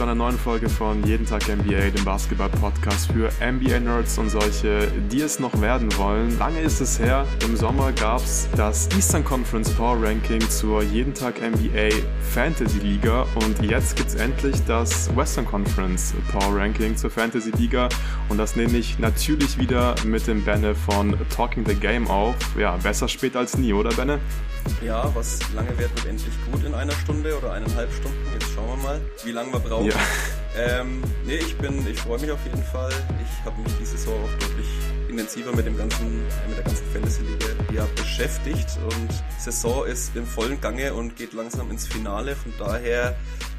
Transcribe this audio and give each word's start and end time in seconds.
zu 0.00 0.04
einer 0.04 0.14
neuen 0.14 0.38
Folge 0.38 0.70
von 0.70 1.04
Jeden 1.04 1.26
Tag 1.26 1.42
NBA, 1.46 1.90
dem 1.90 2.06
Basketball-Podcast 2.06 3.12
für 3.12 3.28
NBA-Nerds 3.38 4.16
und 4.16 4.30
solche, 4.30 4.90
die 5.12 5.20
es 5.20 5.38
noch 5.38 5.60
werden 5.60 5.94
wollen. 5.98 6.38
Lange 6.38 6.62
ist 6.62 6.80
es 6.80 6.98
her, 6.98 7.26
im 7.44 7.54
Sommer 7.54 7.92
gab 7.92 8.22
es 8.22 8.48
das 8.56 8.88
Eastern 8.96 9.22
Conference 9.22 9.68
Power 9.68 10.02
Ranking 10.02 10.40
zur 10.48 10.82
Jeden 10.84 11.12
Tag 11.12 11.42
NBA 11.42 11.90
Fantasy 12.32 12.78
Liga 12.78 13.26
und 13.34 13.62
jetzt 13.62 13.94
gibt 13.94 14.08
es 14.08 14.14
endlich 14.14 14.56
das 14.66 15.14
Western 15.14 15.44
Conference 15.44 16.14
Power 16.32 16.56
Ranking 16.56 16.96
zur 16.96 17.10
Fantasy 17.10 17.50
Liga 17.50 17.90
und 18.30 18.38
das 18.38 18.56
nehme 18.56 18.78
ich 18.78 18.98
natürlich 18.98 19.58
wieder 19.58 19.94
mit 20.06 20.26
dem 20.26 20.42
Benne 20.42 20.74
von 20.74 21.14
Talking 21.28 21.66
the 21.66 21.74
Game 21.74 22.08
auf. 22.08 22.36
Ja, 22.58 22.78
besser 22.78 23.06
spät 23.06 23.36
als 23.36 23.58
nie, 23.58 23.74
oder 23.74 23.90
Benne? 23.90 24.18
Ja, 24.82 25.10
was 25.14 25.40
lange 25.52 25.76
wird, 25.78 25.94
wird 25.96 26.06
endlich 26.06 26.34
gut 26.50 26.64
in 26.64 26.74
einer 26.74 26.92
Stunde 26.92 27.36
oder 27.36 27.52
eineinhalb 27.52 27.92
Stunden. 27.92 28.18
Jetzt 28.32 28.52
schauen 28.54 28.68
wir 28.68 28.76
mal, 28.76 29.00
wie 29.24 29.32
lange 29.32 29.52
wir 29.52 29.60
brauchen. 29.60 29.86
Ja. 29.86 29.96
Ähm, 30.56 31.02
nee, 31.24 31.36
ich 31.36 31.56
bin, 31.58 31.86
ich 31.86 32.00
freue 32.00 32.18
mich 32.18 32.30
auf 32.30 32.44
jeden 32.44 32.62
Fall. 32.64 32.90
Ich 33.22 33.44
habe 33.44 33.60
mich 33.62 33.72
diese 33.78 33.96
Saison 33.96 34.14
auch 34.14 34.38
deutlich 34.38 34.66
intensiver 35.08 35.54
mit 35.54 35.66
dem 35.66 35.76
ganzen, 35.76 36.22
mit 36.48 36.56
der 36.56 36.64
ganzen 36.64 36.86
Fantasy-Liga 36.92 37.46
ja, 37.72 37.86
beschäftigt 37.96 38.78
und 38.84 39.08
Saison 39.38 39.86
ist 39.86 40.16
im 40.16 40.26
vollen 40.26 40.60
Gange 40.60 40.94
und 40.94 41.16
geht 41.16 41.32
langsam 41.32 41.70
ins 41.70 41.86
Finale. 41.86 42.36
Von 42.36 42.52
daher 42.58 43.16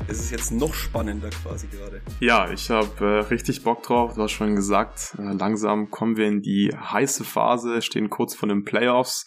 ist 0.07 0.19
es 0.19 0.31
jetzt 0.31 0.51
noch 0.51 0.73
spannender 0.73 1.29
quasi 1.29 1.67
gerade. 1.67 2.01
Ja, 2.19 2.49
ich 2.51 2.69
habe 2.69 3.05
äh, 3.05 3.19
richtig 3.29 3.63
Bock 3.63 3.83
drauf. 3.83 4.15
Du 4.15 4.23
hast 4.23 4.31
schon 4.31 4.55
gesagt, 4.55 5.15
äh, 5.17 5.33
langsam 5.33 5.91
kommen 5.91 6.17
wir 6.17 6.27
in 6.27 6.41
die 6.41 6.73
heiße 6.75 7.23
Phase, 7.23 7.81
stehen 7.81 8.09
kurz 8.09 8.35
vor 8.35 8.49
den 8.49 8.63
Playoffs. 8.63 9.25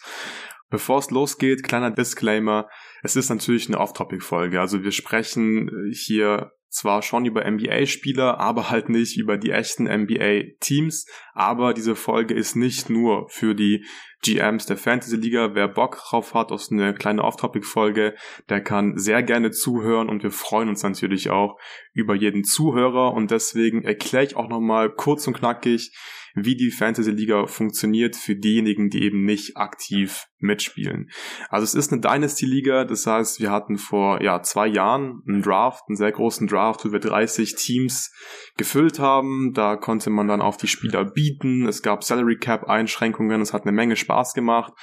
Bevor 0.75 0.99
es 0.99 1.09
losgeht, 1.09 1.63
kleiner 1.63 1.89
Disclaimer. 1.89 2.67
Es 3.01 3.15
ist 3.15 3.29
natürlich 3.29 3.69
eine 3.69 3.79
Off-Topic-Folge. 3.79 4.59
Also 4.59 4.83
wir 4.83 4.91
sprechen 4.91 5.69
äh, 5.69 5.95
hier 5.95 6.51
zwar 6.67 7.01
schon 7.01 7.23
über 7.23 7.49
NBA-Spieler, 7.49 8.41
aber 8.41 8.69
halt 8.69 8.89
nicht 8.89 9.15
über 9.15 9.37
die 9.37 9.51
echten 9.51 9.85
NBA-Teams. 9.85 11.05
Aber 11.33 11.73
diese 11.73 11.95
Folge 11.95 12.33
ist 12.33 12.57
nicht 12.57 12.89
nur 12.89 13.29
für 13.29 13.55
die 13.55 13.85
GMs 14.21 14.65
der 14.65 14.75
Fantasy 14.75 15.15
Liga. 15.15 15.55
Wer 15.55 15.69
Bock 15.69 15.97
drauf 16.09 16.33
hat, 16.33 16.51
aus 16.51 16.69
eine 16.69 16.93
kleine 16.93 17.23
Off-Topic-Folge, 17.23 18.13
der 18.49 18.59
kann 18.59 18.97
sehr 18.97 19.23
gerne 19.23 19.51
zuhören 19.51 20.09
und 20.09 20.23
wir 20.23 20.31
freuen 20.31 20.67
uns 20.67 20.83
natürlich 20.83 21.29
auch 21.29 21.57
über 21.93 22.15
jeden 22.15 22.43
Zuhörer 22.43 23.13
und 23.13 23.31
deswegen 23.31 23.85
erkläre 23.85 24.25
ich 24.25 24.35
auch 24.35 24.49
nochmal 24.49 24.93
kurz 24.93 25.25
und 25.25 25.37
knackig, 25.37 25.93
wie 26.35 26.57
die 26.57 26.69
Fantasy 26.69 27.11
Liga 27.11 27.47
funktioniert 27.47 28.17
für 28.17 28.35
diejenigen, 28.35 28.89
die 28.89 29.03
eben 29.03 29.23
nicht 29.23 29.55
aktiv 29.55 30.27
mitspielen. 30.45 31.09
Also 31.49 31.63
es 31.63 31.75
ist 31.75 31.91
eine 31.91 32.01
Dynasty 32.01 32.45
Liga, 32.45 32.85
das 32.85 33.05
heißt, 33.05 33.39
wir 33.39 33.51
hatten 33.51 33.77
vor 33.77 34.21
ja, 34.21 34.41
zwei 34.41 34.67
Jahren 34.67 35.21
einen 35.27 35.41
Draft, 35.41 35.83
einen 35.87 35.97
sehr 35.97 36.11
großen 36.11 36.47
Draft, 36.47 36.85
wo 36.85 36.91
wir 36.91 36.99
30 36.99 37.55
Teams 37.55 38.11
gefüllt 38.57 38.99
haben. 38.99 39.53
Da 39.53 39.75
konnte 39.75 40.09
man 40.09 40.27
dann 40.27 40.41
auf 40.41 40.57
die 40.57 40.67
Spieler 40.67 41.03
bieten. 41.03 41.67
Es 41.67 41.81
gab 41.81 42.03
Salary 42.03 42.37
Cap 42.37 42.65
Einschränkungen. 42.65 43.41
Es 43.41 43.53
hat 43.53 43.63
eine 43.63 43.71
Menge 43.71 43.95
Spaß 43.95 44.33
gemacht. 44.33 44.73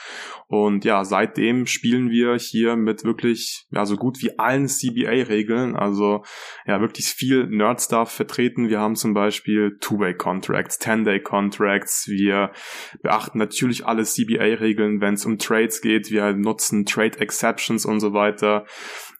Und 0.49 0.85
ja, 0.85 1.05
seitdem 1.05 1.67
spielen 1.67 2.11
wir 2.11 2.37
hier 2.37 2.77
mit 2.77 3.05
wirklich 3.05 3.67
ja 3.71 3.87
so 3.87 3.97
gut 3.97 4.21
wie 4.23 4.39
allen 4.39 4.69
CBA 4.69 5.29
Regeln. 5.29 5.75
Also 5.75 6.23
ja 6.67 6.81
wirklich 6.81 7.07
viel 7.07 7.47
Nerd 7.47 7.81
Stuff 7.81 8.11
vertreten. 8.11 8.69
Wir 8.69 8.79
haben 8.79 8.97
zum 8.97 9.15
Beispiel 9.15 9.79
Two-Way 9.81 10.15
Contracts, 10.15 10.79
10-Day 10.81 11.21
Contracts. 11.21 12.09
Wir 12.09 12.53
beachten 13.03 13.39
natürlich 13.39 13.87
alle 13.87 14.05
CBA 14.05 14.61
Regeln, 14.61 15.01
wenn 15.01 15.15
es 15.15 15.25
um 15.25 15.39
Trades 15.53 15.83
geht. 15.83 16.11
Wir 16.11 16.33
nutzen 16.33 16.87
Trade 16.87 17.21
Exceptions 17.21 17.85
und 17.85 18.01
so 18.01 18.15
weiter. 18.15 18.65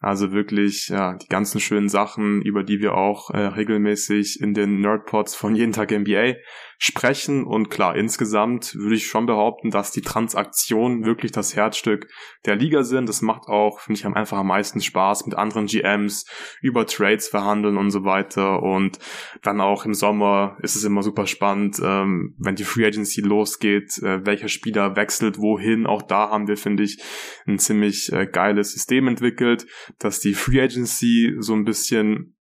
Also 0.03 0.33
wirklich, 0.33 0.89
ja, 0.89 1.13
die 1.13 1.29
ganzen 1.29 1.61
schönen 1.61 1.87
Sachen, 1.87 2.41
über 2.41 2.63
die 2.63 2.81
wir 2.81 2.93
auch 2.93 3.29
äh, 3.29 3.37
regelmäßig 3.37 4.41
in 4.41 4.53
den 4.53 4.81
Nerdpods 4.81 5.33
von 5.33 5.55
jeden 5.55 5.71
Tag 5.71 5.91
NBA 5.91 6.33
sprechen. 6.77 7.45
Und 7.45 7.69
klar, 7.69 7.95
insgesamt 7.95 8.75
würde 8.75 8.95
ich 8.95 9.07
schon 9.07 9.25
behaupten, 9.25 9.71
dass 9.71 9.91
die 9.91 10.01
Transaktionen 10.01 11.05
wirklich 11.05 11.31
das 11.31 11.55
Herzstück 11.55 12.09
der 12.45 12.57
Liga 12.57 12.83
sind. 12.83 13.07
Das 13.07 13.21
macht 13.21 13.47
auch, 13.47 13.79
finde 13.79 13.99
ich, 13.99 14.05
einfach 14.05 14.39
am 14.39 14.47
meisten 14.47 14.81
Spaß, 14.81 15.25
mit 15.25 15.35
anderen 15.35 15.67
GMs 15.67 16.25
über 16.61 16.85
Trades 16.85 17.29
verhandeln 17.29 17.77
und 17.77 17.89
so 17.89 18.03
weiter. 18.03 18.61
Und 18.61 18.99
dann 19.41 19.61
auch 19.61 19.85
im 19.85 19.93
Sommer 19.93 20.57
ist 20.61 20.75
es 20.75 20.83
immer 20.83 21.03
super 21.03 21.27
spannend, 21.27 21.79
ähm, 21.81 22.35
wenn 22.39 22.55
die 22.55 22.65
Free 22.65 22.85
Agency 22.85 23.21
losgeht, 23.21 23.97
äh, 23.99 24.25
welcher 24.25 24.49
Spieler 24.49 24.97
wechselt 24.97 25.37
wohin. 25.37 25.85
Auch 25.85 26.01
da 26.01 26.31
haben 26.31 26.49
wir, 26.49 26.57
finde 26.57 26.83
ich, 26.83 27.01
ein 27.47 27.59
ziemlich 27.59 28.11
äh, 28.11 28.27
geiles 28.27 28.73
System 28.73 29.07
entwickelt, 29.07 29.65
dass 29.99 30.19
die 30.19 30.33
Free 30.33 30.61
Agency 30.61 31.35
so 31.39 31.53
ein 31.53 31.65
bisschen 31.65 32.35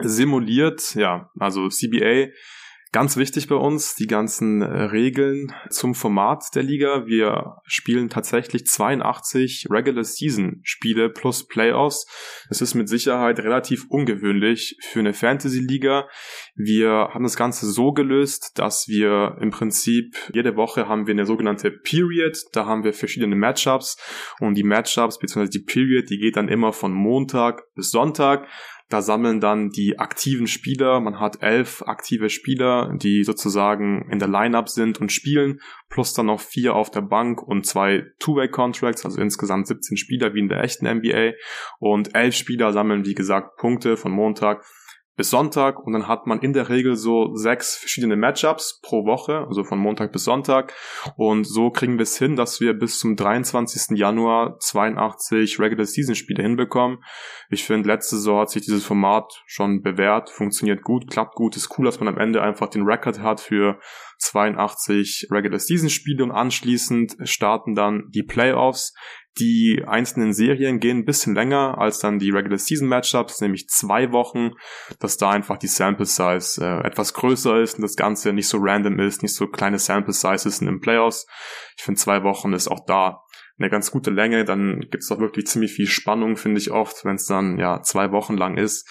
simuliert, 0.00 0.94
ja, 0.94 1.30
also 1.38 1.68
CBA 1.68 2.28
Ganz 2.90 3.18
wichtig 3.18 3.48
bei 3.48 3.54
uns, 3.54 3.96
die 3.96 4.06
ganzen 4.06 4.62
äh, 4.62 4.64
Regeln 4.64 5.52
zum 5.68 5.94
Format 5.94 6.44
der 6.54 6.62
Liga. 6.62 7.04
Wir 7.04 7.56
spielen 7.64 8.08
tatsächlich 8.08 8.64
82 8.64 9.66
Regular 9.68 10.04
Season 10.04 10.60
Spiele 10.62 11.10
plus 11.10 11.46
Playoffs. 11.46 12.06
Es 12.48 12.62
ist 12.62 12.72
mit 12.74 12.88
Sicherheit 12.88 13.40
relativ 13.40 13.84
ungewöhnlich 13.90 14.78
für 14.80 15.00
eine 15.00 15.12
Fantasy 15.12 15.60
Liga. 15.60 16.08
Wir 16.54 17.10
haben 17.12 17.24
das 17.24 17.36
Ganze 17.36 17.70
so 17.70 17.92
gelöst, 17.92 18.52
dass 18.54 18.88
wir 18.88 19.36
im 19.42 19.50
Prinzip 19.50 20.16
jede 20.32 20.56
Woche 20.56 20.88
haben 20.88 21.06
wir 21.06 21.12
eine 21.12 21.26
sogenannte 21.26 21.70
Period. 21.70 22.38
Da 22.54 22.64
haben 22.64 22.84
wir 22.84 22.94
verschiedene 22.94 23.36
Matchups 23.36 23.98
und 24.40 24.54
die 24.54 24.64
Matchups 24.64 25.18
bzw. 25.18 25.50
die 25.50 25.62
Period, 25.62 26.08
die 26.08 26.18
geht 26.18 26.36
dann 26.36 26.48
immer 26.48 26.72
von 26.72 26.94
Montag 26.94 27.64
bis 27.74 27.90
Sonntag. 27.90 28.46
Da 28.88 29.02
sammeln 29.02 29.38
dann 29.40 29.68
die 29.68 29.98
aktiven 29.98 30.46
Spieler, 30.46 31.00
man 31.00 31.20
hat 31.20 31.42
elf 31.42 31.82
aktive 31.86 32.30
Spieler, 32.30 32.94
die 32.96 33.22
sozusagen 33.22 34.08
in 34.10 34.18
der 34.18 34.28
Lineup 34.28 34.70
sind 34.70 34.98
und 34.98 35.12
spielen, 35.12 35.60
plus 35.90 36.14
dann 36.14 36.26
noch 36.26 36.40
vier 36.40 36.74
auf 36.74 36.90
der 36.90 37.02
Bank 37.02 37.42
und 37.42 37.66
zwei 37.66 38.06
Two-Way-Contracts, 38.18 39.04
also 39.04 39.20
insgesamt 39.20 39.66
17 39.66 39.98
Spieler 39.98 40.32
wie 40.32 40.40
in 40.40 40.48
der 40.48 40.62
echten 40.62 40.86
NBA. 40.86 41.32
Und 41.78 42.14
elf 42.14 42.34
Spieler 42.34 42.72
sammeln, 42.72 43.04
wie 43.04 43.14
gesagt, 43.14 43.58
Punkte 43.58 43.98
von 43.98 44.12
Montag 44.12 44.64
bis 45.18 45.30
Sonntag 45.30 45.84
und 45.84 45.92
dann 45.92 46.06
hat 46.06 46.28
man 46.28 46.38
in 46.38 46.52
der 46.52 46.68
Regel 46.68 46.94
so 46.94 47.34
sechs 47.34 47.76
verschiedene 47.76 48.16
Matchups 48.16 48.80
pro 48.80 49.04
Woche, 49.04 49.44
also 49.48 49.64
von 49.64 49.80
Montag 49.80 50.12
bis 50.12 50.22
Sonntag 50.22 50.72
und 51.16 51.44
so 51.44 51.70
kriegen 51.70 51.98
wir 51.98 52.04
es 52.04 52.16
hin, 52.16 52.36
dass 52.36 52.60
wir 52.60 52.72
bis 52.72 53.00
zum 53.00 53.16
23. 53.16 53.98
Januar 53.98 54.58
82 54.60 55.58
Regular 55.58 55.86
Season 55.86 56.14
Spiele 56.14 56.44
hinbekommen. 56.44 56.98
Ich 57.50 57.64
finde, 57.64 57.88
letzte 57.88 58.14
Saison 58.14 58.42
hat 58.42 58.50
sich 58.50 58.62
dieses 58.62 58.84
Format 58.84 59.42
schon 59.46 59.82
bewährt, 59.82 60.30
funktioniert 60.30 60.84
gut, 60.84 61.10
klappt 61.10 61.34
gut, 61.34 61.56
ist 61.56 61.76
cool, 61.76 61.86
dass 61.86 61.98
man 61.98 62.08
am 62.08 62.18
Ende 62.18 62.40
einfach 62.40 62.68
den 62.68 62.84
Record 62.84 63.18
hat 63.18 63.40
für 63.40 63.80
82 64.18 65.26
Regular 65.32 65.58
Season 65.58 65.90
Spiele 65.90 66.22
und 66.22 66.30
anschließend 66.30 67.16
starten 67.24 67.74
dann 67.74 68.04
die 68.10 68.22
Playoffs. 68.22 68.94
Die 69.38 69.84
einzelnen 69.86 70.32
Serien 70.32 70.80
gehen 70.80 70.98
ein 70.98 71.04
bisschen 71.04 71.34
länger 71.34 71.78
als 71.78 71.98
dann 71.98 72.18
die 72.18 72.30
Regular 72.30 72.58
Season 72.58 72.88
Matchups, 72.88 73.40
nämlich 73.40 73.68
zwei 73.68 74.12
Wochen, 74.12 74.52
dass 74.98 75.16
da 75.16 75.30
einfach 75.30 75.58
die 75.58 75.68
Sample 75.68 76.06
Size 76.06 76.60
äh, 76.60 76.86
etwas 76.86 77.14
größer 77.14 77.60
ist 77.60 77.76
und 77.76 77.82
das 77.82 77.96
Ganze 77.96 78.32
nicht 78.32 78.48
so 78.48 78.58
random 78.60 78.98
ist, 78.98 79.22
nicht 79.22 79.34
so 79.34 79.46
kleine 79.46 79.78
Sample 79.78 80.12
Sizes 80.12 80.58
sind 80.58 80.68
im 80.68 80.80
Playoffs. 80.80 81.26
Ich 81.76 81.84
finde 81.84 82.00
zwei 82.00 82.22
Wochen 82.24 82.52
ist 82.52 82.68
auch 82.68 82.84
da 82.86 83.22
eine 83.58 83.70
ganz 83.70 83.90
gute 83.90 84.10
Länge, 84.10 84.44
dann 84.44 84.80
gibt 84.80 85.02
es 85.02 85.08
doch 85.08 85.18
wirklich 85.18 85.46
ziemlich 85.46 85.72
viel 85.72 85.86
Spannung, 85.86 86.36
finde 86.36 86.60
ich 86.60 86.70
oft, 86.70 87.04
wenn 87.04 87.16
es 87.16 87.26
dann 87.26 87.58
ja 87.58 87.82
zwei 87.82 88.12
Wochen 88.12 88.36
lang 88.36 88.56
ist, 88.56 88.88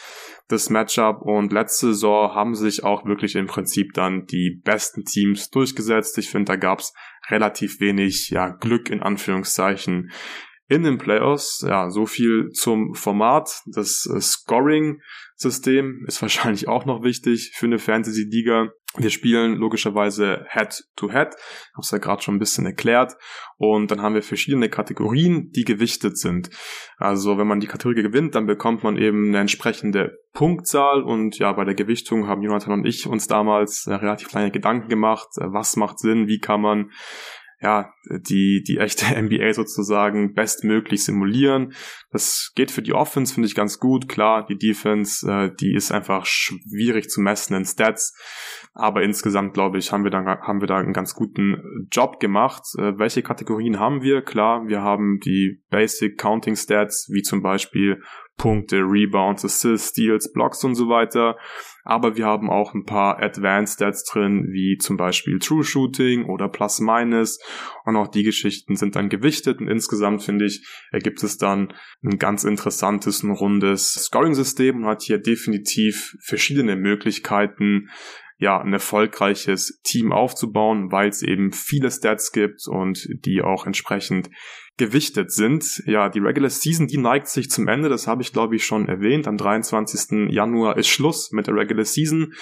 das 0.50 0.70
Matchup. 0.70 1.22
Und 1.22 1.54
letzte 1.54 1.88
Saison 1.88 2.34
haben 2.36 2.56
sich 2.56 2.84
auch 2.84 3.06
wirklich 3.06 3.36
im 3.36 3.48
Prinzip 3.48 3.94
dann 3.94 4.26
die 4.26 4.62
besten 4.64 5.06
Teams 5.06 5.50
durchgesetzt. 5.50 6.18
Ich 6.18 6.30
finde, 6.30 6.52
da 6.52 6.56
gab 6.58 6.80
es 6.80 6.94
relativ 7.30 7.80
wenig 7.80 8.30
ja, 8.30 8.50
Glück 8.50 8.90
in 8.90 9.02
Anführungszeichen 9.02 10.12
in 10.68 10.84
den 10.84 10.98
Playoffs. 10.98 11.66
Ja, 11.66 11.90
so 11.90 12.06
viel 12.06 12.50
zum 12.52 12.94
Format. 12.94 13.62
Das 13.68 14.06
äh, 14.14 14.20
Scoring-System 15.38 16.06
ist 16.08 16.22
wahrscheinlich 16.22 16.68
auch 16.68 16.86
noch 16.86 17.04
wichtig 17.04 17.52
für 17.54 17.68
eine 17.68 17.80
Fantasy-Liga. 17.80 18.70
Wir 18.98 19.10
spielen 19.12 19.58
logischerweise 19.58 20.46
Head-to-Head, 20.50 21.36
habe 21.36 21.82
es 21.82 21.92
ja 21.92 22.00
gerade 22.00 22.24
schon 22.24 22.36
ein 22.36 22.40
bisschen 22.40 22.66
erklärt. 22.66 23.14
Und 23.58 23.92
dann 23.92 24.02
haben 24.02 24.16
wir 24.16 24.24
verschiedene 24.24 24.70
Kategorien, 24.70 25.52
die 25.52 25.64
gewichtet 25.64 26.18
sind. 26.18 26.50
Also 26.98 27.38
wenn 27.38 27.48
man 27.48 27.60
die 27.60 27.68
Kategorie 27.68 28.02
gewinnt, 28.02 28.34
dann 28.34 28.48
bekommt 28.48 28.84
man 28.84 28.98
eben 28.98 29.28
eine 29.28 29.40
entsprechende 29.40 30.18
Punktzahl. 30.34 31.04
Und 31.04 31.38
ja, 31.38 31.52
bei 31.54 31.66
der 31.66 31.76
Gewichtung 31.76 32.28
haben 32.28 32.42
Jonathan 32.42 32.74
und 32.74 32.86
ich 32.86 33.06
uns 33.08 33.28
damals 33.28 33.86
äh, 33.86 33.94
relativ 33.94 34.30
kleine 34.30 34.52
Gedanken 34.52 34.90
gemacht, 34.90 35.28
äh, 35.38 35.46
was 35.52 35.76
macht 35.76 36.00
Sinn, 36.00 36.28
wie 36.28 36.40
kann 36.40 36.62
man 36.62 36.92
ja, 37.60 37.92
die, 38.10 38.64
die 38.68 38.78
echte 38.78 39.06
NBA 39.22 39.54
sozusagen 39.54 40.34
bestmöglich 40.34 41.04
simulieren. 41.04 41.74
Das 42.12 42.52
geht 42.56 42.72
für 42.72 42.82
die 42.82 42.94
Offense, 42.94 43.34
finde 43.34 43.48
ich 43.48 43.56
ganz 43.56 43.80
gut. 43.80 44.08
Klar, 44.08 44.46
die 44.46 44.58
Defense, 44.58 45.30
äh, 45.30 45.52
die 45.60 45.74
ist 45.74 45.92
einfach 45.92 46.26
schwierig 46.26 47.10
zu 47.10 47.22
messen 47.22 47.56
in 47.56 47.66
Stats. 47.66 48.16
Aber 48.74 49.02
insgesamt, 49.02 49.54
glaube 49.54 49.80
ich, 49.80 49.92
haben 49.92 50.04
wir 50.04 50.12
da, 50.12 50.24
haben 50.24 50.62
wir 50.62 50.68
da 50.68 50.78
einen 50.78 50.94
ganz 50.94 51.16
guten 51.16 51.88
Job 51.92 52.20
gemacht. 52.20 52.64
Äh, 52.78 52.98
welche 53.00 53.24
Kategorien 53.24 53.80
haben 53.80 54.04
wir? 54.04 54.22
Klar, 54.22 54.68
wir 54.68 54.82
haben 54.82 55.20
die 55.26 55.64
Basic 55.72 56.18
Counting 56.18 56.56
Stats, 56.56 57.10
wie 57.12 57.24
zum 57.24 57.42
Beispiel 57.42 58.02
Punkte, 58.38 58.78
Rebounds, 58.78 59.44
Assists, 59.44 59.90
Steals, 59.90 60.32
Blocks 60.32 60.64
und 60.64 60.76
so 60.76 60.88
weiter. 60.90 61.38
Aber 61.84 62.18
wir 62.18 62.26
haben 62.26 62.50
auch 62.50 62.74
ein 62.74 62.86
paar 62.86 63.22
Advanced 63.22 63.76
Stats 63.76 64.04
drin, 64.04 64.48
wie 64.52 64.78
zum 64.78 64.96
Beispiel 64.96 65.40
True 65.40 65.64
Shooting 65.64 66.26
oder 66.26 66.48
Plus 66.48 66.80
Minus. 66.80 67.40
Und 67.86 67.96
auch 67.96 68.08
die 68.08 68.24
Geschichten 68.24 68.76
sind 68.76 68.96
dann 68.96 69.10
gewichtet. 69.10 69.60
Und 69.60 69.68
insgesamt 69.68 70.24
finde 70.24 70.46
ich, 70.46 70.66
ergibt 70.92 71.24
es 71.24 71.38
dann 71.38 71.74
ein 72.04 72.20
ganz 72.20 72.44
interessantes, 72.44 73.24
ein 73.24 73.32
rundes 73.32 73.94
Scoring-System 73.94 74.84
und 74.84 74.86
hat 74.86 75.02
hier 75.02 75.18
definitiv 75.18 76.16
verschiedene 76.22 76.76
Möglichkeiten, 76.76 77.90
ja, 78.40 78.62
ein 78.62 78.74
erfolgreiches 78.74 79.82
Team 79.84 80.12
aufzubauen, 80.12 80.92
weil 80.92 81.10
es 81.10 81.24
eben 81.24 81.52
viele 81.52 81.90
Stats 81.90 82.32
gibt 82.32 82.68
und 82.68 83.08
die 83.26 83.42
auch 83.42 83.66
entsprechend 83.66 84.30
gewichtet 84.78 85.32
sind. 85.32 85.84
Ja, 85.86 86.10
die 86.10 86.20
Regular 86.20 86.50
Season, 86.50 86.88
die 86.88 86.98
neigt 86.98 87.28
sich 87.28 87.50
zum 87.50 87.68
Ende, 87.68 87.90
das 87.90 88.08
habe 88.08 88.22
ich 88.22 88.32
glaube 88.32 88.56
ich 88.56 88.66
schon 88.66 88.88
erwähnt. 88.88 89.28
Am 89.28 89.38
23. 89.38 90.30
Januar 90.32 90.78
ist 90.78 90.88
Schluss 90.88 91.32
mit 91.32 91.48
der 91.48 91.56
Regular 91.56 91.86
Season 91.86 92.34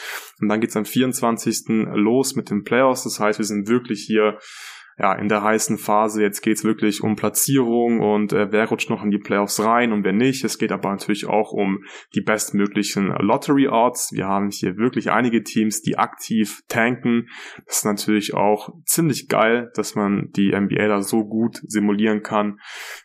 und 0.42 0.50
dann 0.50 0.60
geht's 0.60 0.76
am 0.76 0.86
24. 0.86 1.64
los 1.94 2.36
mit 2.36 2.50
den 2.50 2.64
Playoffs. 2.64 3.04
Das 3.04 3.20
heißt, 3.20 3.40
wir 3.40 3.46
sind 3.46 3.68
wirklich 3.68 4.04
hier 4.06 4.38
ja, 4.97 5.13
in 5.13 5.27
der 5.27 5.44
heißen 5.44 5.77
Phase. 5.77 6.21
Jetzt 6.21 6.42
geht's 6.42 6.63
wirklich 6.63 7.03
um 7.03 7.15
Platzierung 7.15 8.00
und 8.00 8.31
äh, 8.31 8.51
wer 8.51 8.68
rutscht 8.69 8.89
noch 8.89 9.03
in 9.03 9.12
die 9.12 9.18
Playoffs 9.18 9.59
rein 9.59 9.92
und 9.92 10.06
wer 10.06 10.13
nicht. 10.13 10.44
Es 10.44 10.57
geht 10.57 10.71
aber 10.71 10.89
natürlich 10.89 11.25
auch 11.25 11.51
um 11.51 11.83
die 12.13 12.21
bestmöglichen 12.21 13.07
Lottery 13.07 13.68
Odds. 13.68 14.12
Wir 14.13 14.27
haben 14.27 14.50
hier 14.51 14.77
wirklich 14.77 15.12
einige 15.12 15.44
Teams, 15.44 15.81
die 15.81 15.97
aktiv 15.97 16.62
tanken. 16.69 17.27
Das 17.65 17.77
ist 17.77 17.86
natürlich 17.86 18.33
auch 18.33 18.69
ziemlich 18.86 19.27
geil, 19.27 19.69
dass 19.75 19.95
man 19.95 20.30
die 20.36 20.56
NBA 20.56 20.88
da 20.88 21.01
so 21.01 21.25
gut 21.25 21.59
simulieren 21.63 22.24
kann 22.24 22.59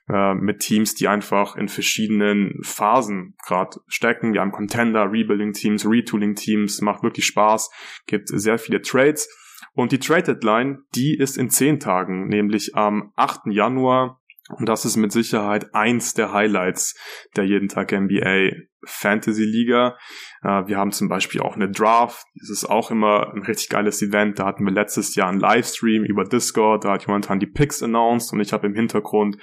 äh, 0.08 0.34
mit 0.34 0.60
Teams, 0.60 0.94
die 0.94 1.08
einfach 1.08 1.56
in 1.56 1.68
verschiedenen 1.68 2.60
Phasen 2.62 3.34
gerade 3.44 3.78
stecken. 3.88 4.32
Wir 4.32 4.42
haben 4.42 4.52
Contender, 4.52 5.10
Rebuilding 5.10 5.54
Teams, 5.54 5.84
Retooling 5.84 6.36
Teams, 6.36 6.80
macht 6.82 7.02
wirklich 7.02 7.26
Spaß, 7.26 7.70
gibt 8.06 8.28
sehr 8.28 8.58
viele 8.58 8.80
Trades. 8.80 9.28
Und 9.72 9.92
die 9.92 9.98
Trade 9.98 10.34
Deadline, 10.34 10.84
die 10.94 11.16
ist 11.16 11.38
in 11.38 11.50
zehn 11.50 11.80
Tagen, 11.80 12.28
nämlich 12.28 12.74
am 12.74 13.12
8. 13.16 13.46
Januar. 13.46 14.20
Und 14.56 14.68
das 14.68 14.84
ist 14.84 14.96
mit 14.96 15.12
Sicherheit 15.12 15.74
eins 15.74 16.14
der 16.14 16.32
Highlights 16.32 16.96
der 17.36 17.44
jeden 17.44 17.68
Tag 17.68 17.92
NBA 17.92 18.50
Fantasy 18.84 19.44
Liga. 19.44 19.96
Äh, 20.42 20.66
wir 20.66 20.78
haben 20.78 20.92
zum 20.92 21.08
Beispiel 21.08 21.40
auch 21.40 21.56
eine 21.56 21.70
Draft. 21.70 22.26
Das 22.38 22.50
ist 22.50 22.64
auch 22.64 22.90
immer 22.90 23.32
ein 23.32 23.42
richtig 23.42 23.68
geiles 23.68 24.02
Event. 24.02 24.38
Da 24.38 24.46
hatten 24.46 24.64
wir 24.64 24.72
letztes 24.72 25.14
Jahr 25.14 25.28
einen 25.28 25.40
Livestream 25.40 26.04
über 26.04 26.24
Discord. 26.24 26.84
Da 26.84 26.92
hat 26.92 27.06
jemand 27.06 27.28
die 27.42 27.46
Picks 27.46 27.82
announced 27.82 28.32
und 28.32 28.40
ich 28.40 28.52
habe 28.52 28.66
im 28.66 28.74
Hintergrund 28.74 29.36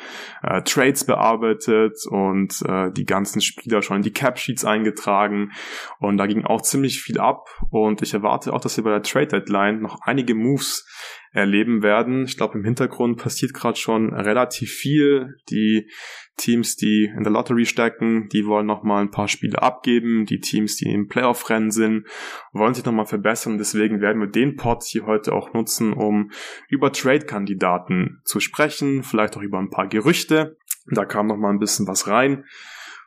äh, 0.43 0.61
Trades 0.61 1.05
bearbeitet 1.05 1.97
und 2.09 2.61
äh, 2.65 2.91
die 2.91 3.05
ganzen 3.05 3.41
Spieler 3.41 3.81
schon 3.81 3.97
in 3.97 4.03
die 4.03 4.13
Cap 4.13 4.39
Sheets 4.39 4.65
eingetragen. 4.65 5.51
Und 5.99 6.17
da 6.17 6.27
ging 6.27 6.45
auch 6.45 6.61
ziemlich 6.61 7.01
viel 7.01 7.19
ab. 7.19 7.47
Und 7.69 8.01
ich 8.01 8.13
erwarte 8.13 8.53
auch, 8.53 8.61
dass 8.61 8.77
wir 8.77 8.83
bei 8.83 8.91
der 8.91 9.03
Trade 9.03 9.27
Deadline 9.27 9.81
noch 9.81 9.99
einige 10.01 10.35
Moves 10.35 10.85
erleben 11.31 11.83
werden. 11.83 12.25
Ich 12.25 12.37
glaube, 12.37 12.57
im 12.57 12.63
Hintergrund 12.63 13.21
passiert 13.21 13.53
gerade 13.53 13.77
schon 13.77 14.13
relativ 14.13 14.71
viel. 14.71 15.35
Die 15.49 15.89
Teams, 16.37 16.75
die 16.75 17.11
in 17.15 17.23
der 17.23 17.31
Lottery 17.31 17.65
stecken, 17.65 18.29
die 18.29 18.45
wollen 18.45 18.65
nochmal 18.65 19.01
ein 19.01 19.11
paar 19.11 19.27
Spiele 19.27 19.61
abgeben. 19.61 20.25
Die 20.25 20.39
Teams, 20.39 20.75
die 20.75 20.91
im 20.91 21.07
Playoff-Rennen 21.07 21.71
sind, 21.71 22.07
wollen 22.53 22.73
sich 22.73 22.85
nochmal 22.85 23.07
verbessern. 23.07 23.57
Deswegen 23.57 24.01
werden 24.01 24.21
wir 24.21 24.27
den 24.27 24.55
Pod 24.55 24.83
hier 24.83 25.05
heute 25.05 25.33
auch 25.33 25.53
nutzen, 25.53 25.93
um 25.93 26.31
über 26.69 26.91
Trade-Kandidaten 26.91 28.21
zu 28.23 28.39
sprechen, 28.39 29.03
vielleicht 29.03 29.35
auch 29.35 29.41
über 29.41 29.59
ein 29.59 29.71
paar 29.71 29.87
Gerüchte. 29.87 30.57
Da 30.89 31.05
kam 31.05 31.27
nochmal 31.27 31.51
ein 31.51 31.59
bisschen 31.59 31.87
was 31.87 32.07
rein 32.07 32.45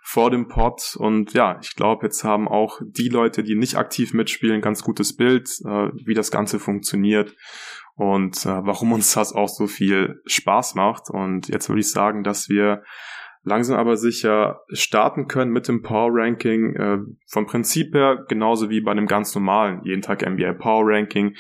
vor 0.03 0.31
dem 0.31 0.49
Pod. 0.49 0.97
Und 0.99 1.32
ja, 1.35 1.59
ich 1.62 1.77
glaube, 1.77 2.06
jetzt 2.06 2.25
haben 2.25 2.49
auch 2.49 2.81
die 2.85 3.09
Leute, 3.09 3.43
die 3.43 3.55
nicht 3.55 3.77
aktiv 3.77 4.12
mitspielen, 4.12 4.61
ganz 4.61 4.82
gutes 4.82 5.17
Bild, 5.17 5.49
äh, 5.65 5.91
wie 6.05 6.15
das 6.15 6.31
Ganze 6.31 6.59
funktioniert 6.59 7.37
und 7.94 8.47
äh, 8.47 8.65
warum 8.65 8.93
uns 8.93 9.12
das 9.12 9.32
auch 9.32 9.49
so 9.49 9.67
viel 9.67 10.21
Spaß 10.27 10.75
macht. 10.75 11.11
Und 11.11 11.49
jetzt 11.49 11.69
würde 11.69 11.81
ich 11.81 11.91
sagen, 11.91 12.25
dass 12.25 12.49
wir 12.49 12.82
langsam 13.42 13.76
aber 13.78 13.96
sicher 13.96 14.60
starten 14.70 15.26
können 15.26 15.52
mit 15.52 15.69
dem 15.69 15.82
Power 15.82 16.10
Ranking. 16.12 16.75
Äh, 16.75 16.98
vom 17.26 17.46
Prinzip 17.46 17.94
her 17.94 18.25
genauso 18.28 18.70
wie 18.70 18.81
bei 18.81 18.90
einem 18.90 19.06
ganz 19.06 19.34
normalen 19.34 19.81
jeden 19.84 20.02
Tag 20.02 20.28
NBA 20.28 20.54
Power 20.54 20.84
Ranking. 20.87 21.34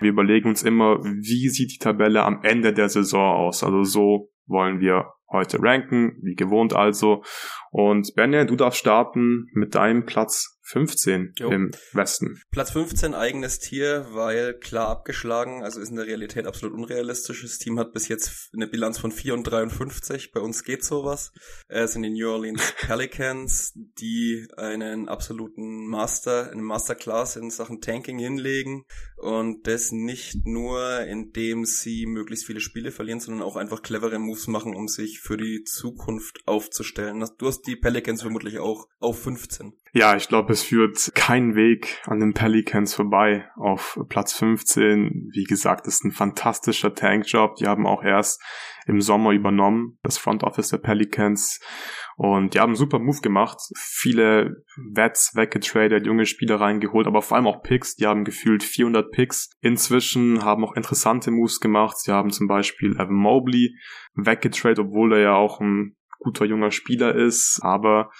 Wir 0.00 0.10
überlegen 0.10 0.48
uns 0.48 0.62
immer, 0.62 1.02
wie 1.02 1.48
sieht 1.48 1.72
die 1.72 1.78
Tabelle 1.78 2.24
am 2.24 2.40
Ende 2.42 2.72
der 2.72 2.88
Saison 2.88 3.36
aus. 3.36 3.64
Also 3.64 3.84
so 3.84 4.30
wollen 4.46 4.80
wir 4.80 5.12
heute 5.30 5.60
ranken, 5.60 6.18
wie 6.22 6.34
gewohnt 6.34 6.74
also. 6.74 7.22
Und 7.70 8.14
Benja, 8.14 8.44
du 8.44 8.56
darfst 8.56 8.78
starten 8.78 9.48
mit 9.52 9.74
deinem 9.74 10.04
Platz 10.04 10.55
15 10.66 11.34
jo. 11.38 11.50
im 11.50 11.70
Westen. 11.92 12.40
Platz 12.50 12.72
15 12.72 13.14
eigenes 13.14 13.60
Tier, 13.60 14.08
weil 14.10 14.58
klar 14.58 14.88
abgeschlagen, 14.88 15.62
also 15.62 15.80
ist 15.80 15.90
in 15.90 15.96
der 15.96 16.06
Realität 16.06 16.46
absolut 16.46 16.74
unrealistisch. 16.74 17.42
Das 17.42 17.58
Team 17.58 17.78
hat 17.78 17.92
bis 17.92 18.08
jetzt 18.08 18.50
eine 18.52 18.66
Bilanz 18.66 18.98
von 18.98 19.12
4 19.12 19.34
und 19.34 19.44
53. 19.44 20.32
Bei 20.32 20.40
uns 20.40 20.64
geht 20.64 20.84
sowas. 20.84 21.32
Es 21.68 21.92
sind 21.92 22.02
die 22.02 22.10
New 22.10 22.28
Orleans 22.28 22.74
Pelicans, 22.80 23.74
die 23.74 24.48
einen 24.56 25.08
absoluten 25.08 25.86
Master, 25.86 26.50
eine 26.50 26.62
Masterclass 26.62 27.36
in 27.36 27.50
Sachen 27.50 27.80
Tanking 27.80 28.18
hinlegen 28.18 28.86
und 29.16 29.68
das 29.68 29.92
nicht 29.92 30.46
nur, 30.46 31.00
indem 31.02 31.64
sie 31.64 32.06
möglichst 32.06 32.44
viele 32.44 32.60
Spiele 32.60 32.90
verlieren, 32.90 33.20
sondern 33.20 33.42
auch 33.42 33.54
einfach 33.54 33.82
clevere 33.82 34.18
Moves 34.18 34.48
machen, 34.48 34.74
um 34.74 34.88
sich 34.88 35.20
für 35.20 35.36
die 35.36 35.62
Zukunft 35.62 36.40
aufzustellen. 36.46 37.24
Du 37.38 37.46
hast 37.46 37.62
die 37.62 37.76
Pelicans 37.76 38.22
vermutlich 38.22 38.58
auch 38.58 38.88
auf 38.98 39.22
15. 39.22 39.74
Ja, 39.96 40.14
ich 40.14 40.28
glaube, 40.28 40.52
es 40.52 40.62
führt 40.62 41.12
kein 41.14 41.54
Weg 41.54 42.02
an 42.04 42.20
den 42.20 42.34
Pelicans 42.34 42.92
vorbei 42.92 43.48
auf 43.56 43.98
Platz 44.10 44.34
15. 44.34 45.30
Wie 45.32 45.44
gesagt, 45.44 45.86
ist 45.86 46.04
ein 46.04 46.12
fantastischer 46.12 46.94
Tankjob. 46.94 47.56
Die 47.56 47.66
haben 47.66 47.86
auch 47.86 48.02
erst 48.02 48.42
im 48.86 49.00
Sommer 49.00 49.30
übernommen, 49.30 49.98
das 50.02 50.18
Front 50.18 50.42
Office 50.42 50.68
der 50.68 50.76
Pelicans. 50.76 51.60
Und 52.18 52.52
die 52.52 52.60
haben 52.60 52.72
einen 52.72 52.76
super 52.76 52.98
Move 52.98 53.22
gemacht. 53.22 53.56
Viele 53.74 54.62
Vets 54.76 55.34
weggetradet, 55.34 56.04
junge 56.04 56.26
Spieler 56.26 56.60
reingeholt, 56.60 57.06
aber 57.06 57.22
vor 57.22 57.38
allem 57.38 57.46
auch 57.46 57.62
Picks. 57.62 57.96
Die 57.96 58.06
haben 58.06 58.24
gefühlt 58.24 58.64
400 58.64 59.10
Picks. 59.10 59.48
Inzwischen 59.62 60.44
haben 60.44 60.62
auch 60.62 60.76
interessante 60.76 61.30
Moves 61.30 61.58
gemacht. 61.58 61.96
Sie 62.00 62.12
haben 62.12 62.28
zum 62.28 62.48
Beispiel 62.48 62.92
Evan 62.96 63.14
Mobley 63.14 63.74
weggetradet, 64.14 64.78
obwohl 64.78 65.14
er 65.14 65.20
ja 65.20 65.34
auch 65.36 65.58
ein 65.58 65.96
guter 66.18 66.44
junger 66.44 66.70
Spieler 66.70 67.14
ist. 67.14 67.60
Aber 67.62 68.10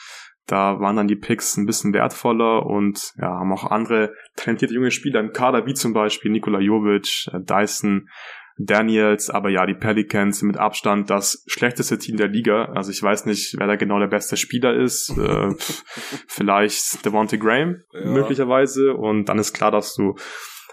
da 0.46 0.78
waren 0.80 0.96
dann 0.96 1.08
die 1.08 1.16
Picks 1.16 1.56
ein 1.56 1.66
bisschen 1.66 1.92
wertvoller 1.92 2.64
und 2.66 3.12
ja, 3.20 3.28
haben 3.28 3.52
auch 3.52 3.64
andere 3.70 4.14
talentierte 4.36 4.74
junge 4.74 4.90
Spieler 4.90 5.20
im 5.20 5.32
Kader, 5.32 5.66
wie 5.66 5.74
zum 5.74 5.92
Beispiel 5.92 6.30
Nikola 6.30 6.60
Jovic, 6.60 7.28
äh, 7.32 7.40
Dyson, 7.40 8.08
Daniels, 8.58 9.28
aber 9.28 9.50
ja, 9.50 9.66
die 9.66 9.74
Pelicans 9.74 10.38
sind 10.38 10.48
mit 10.48 10.56
Abstand 10.56 11.10
das 11.10 11.44
schlechteste 11.46 11.98
Team 11.98 12.16
der 12.16 12.28
Liga. 12.28 12.66
Also 12.74 12.90
ich 12.90 13.02
weiß 13.02 13.26
nicht, 13.26 13.54
wer 13.58 13.66
da 13.66 13.76
genau 13.76 13.98
der 13.98 14.06
beste 14.06 14.36
Spieler 14.36 14.74
ist. 14.74 15.10
äh, 15.10 15.50
vielleicht 16.26 17.04
Devontae 17.04 17.38
Graham 17.38 17.82
ja. 17.92 18.06
möglicherweise. 18.06 18.94
Und 18.94 19.26
dann 19.26 19.38
ist 19.38 19.52
klar, 19.52 19.70
dass 19.70 19.94
du 19.94 20.14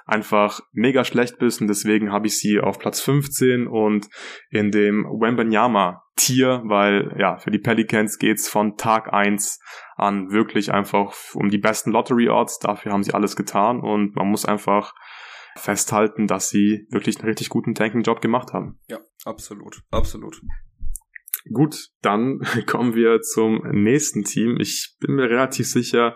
einfach 0.05 0.59
mega 0.71 1.05
schlecht 1.05 1.37
bist 1.39 1.61
und 1.61 1.67
deswegen 1.67 2.11
habe 2.11 2.27
ich 2.27 2.37
sie 2.37 2.59
auf 2.59 2.79
Platz 2.79 3.01
15 3.01 3.67
und 3.67 4.07
in 4.49 4.71
dem 4.71 5.05
Wembanyama 5.05 6.03
Tier, 6.15 6.61
weil 6.65 7.15
ja, 7.17 7.37
für 7.37 7.49
die 7.49 7.59
Pelicans 7.59 8.19
geht's 8.19 8.47
von 8.47 8.77
Tag 8.77 9.11
1 9.11 9.59
an 9.95 10.29
wirklich 10.29 10.71
einfach 10.71 11.15
um 11.33 11.49
die 11.49 11.57
besten 11.57 11.91
Lottery 11.91 12.29
Odds. 12.29 12.59
Dafür 12.59 12.91
haben 12.91 13.03
sie 13.03 13.15
alles 13.15 13.35
getan 13.35 13.79
und 13.79 14.15
man 14.15 14.27
muss 14.27 14.45
einfach 14.45 14.93
festhalten, 15.55 16.27
dass 16.27 16.49
sie 16.49 16.87
wirklich 16.91 17.17
einen 17.17 17.27
richtig 17.27 17.49
guten 17.49 17.73
Tanking-Job 17.73 18.21
gemacht 18.21 18.53
haben. 18.53 18.79
Ja, 18.87 18.99
absolut, 19.25 19.81
absolut. 19.89 20.39
Gut, 21.51 21.89
dann 22.01 22.39
kommen 22.67 22.95
wir 22.95 23.21
zum 23.21 23.61
nächsten 23.71 24.23
Team. 24.23 24.57
Ich 24.59 24.95
bin 24.99 25.15
mir 25.15 25.29
relativ 25.29 25.67
sicher, 25.67 26.15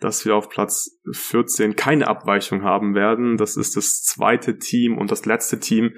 dass 0.00 0.24
wir 0.24 0.36
auf 0.36 0.48
Platz 0.48 1.00
14 1.10 1.76
keine 1.76 2.06
Abweichung 2.06 2.62
haben 2.62 2.94
werden. 2.94 3.36
Das 3.36 3.56
ist 3.56 3.76
das 3.76 4.02
zweite 4.02 4.58
Team 4.58 4.96
und 4.96 5.10
das 5.10 5.26
letzte 5.26 5.58
Team 5.58 5.94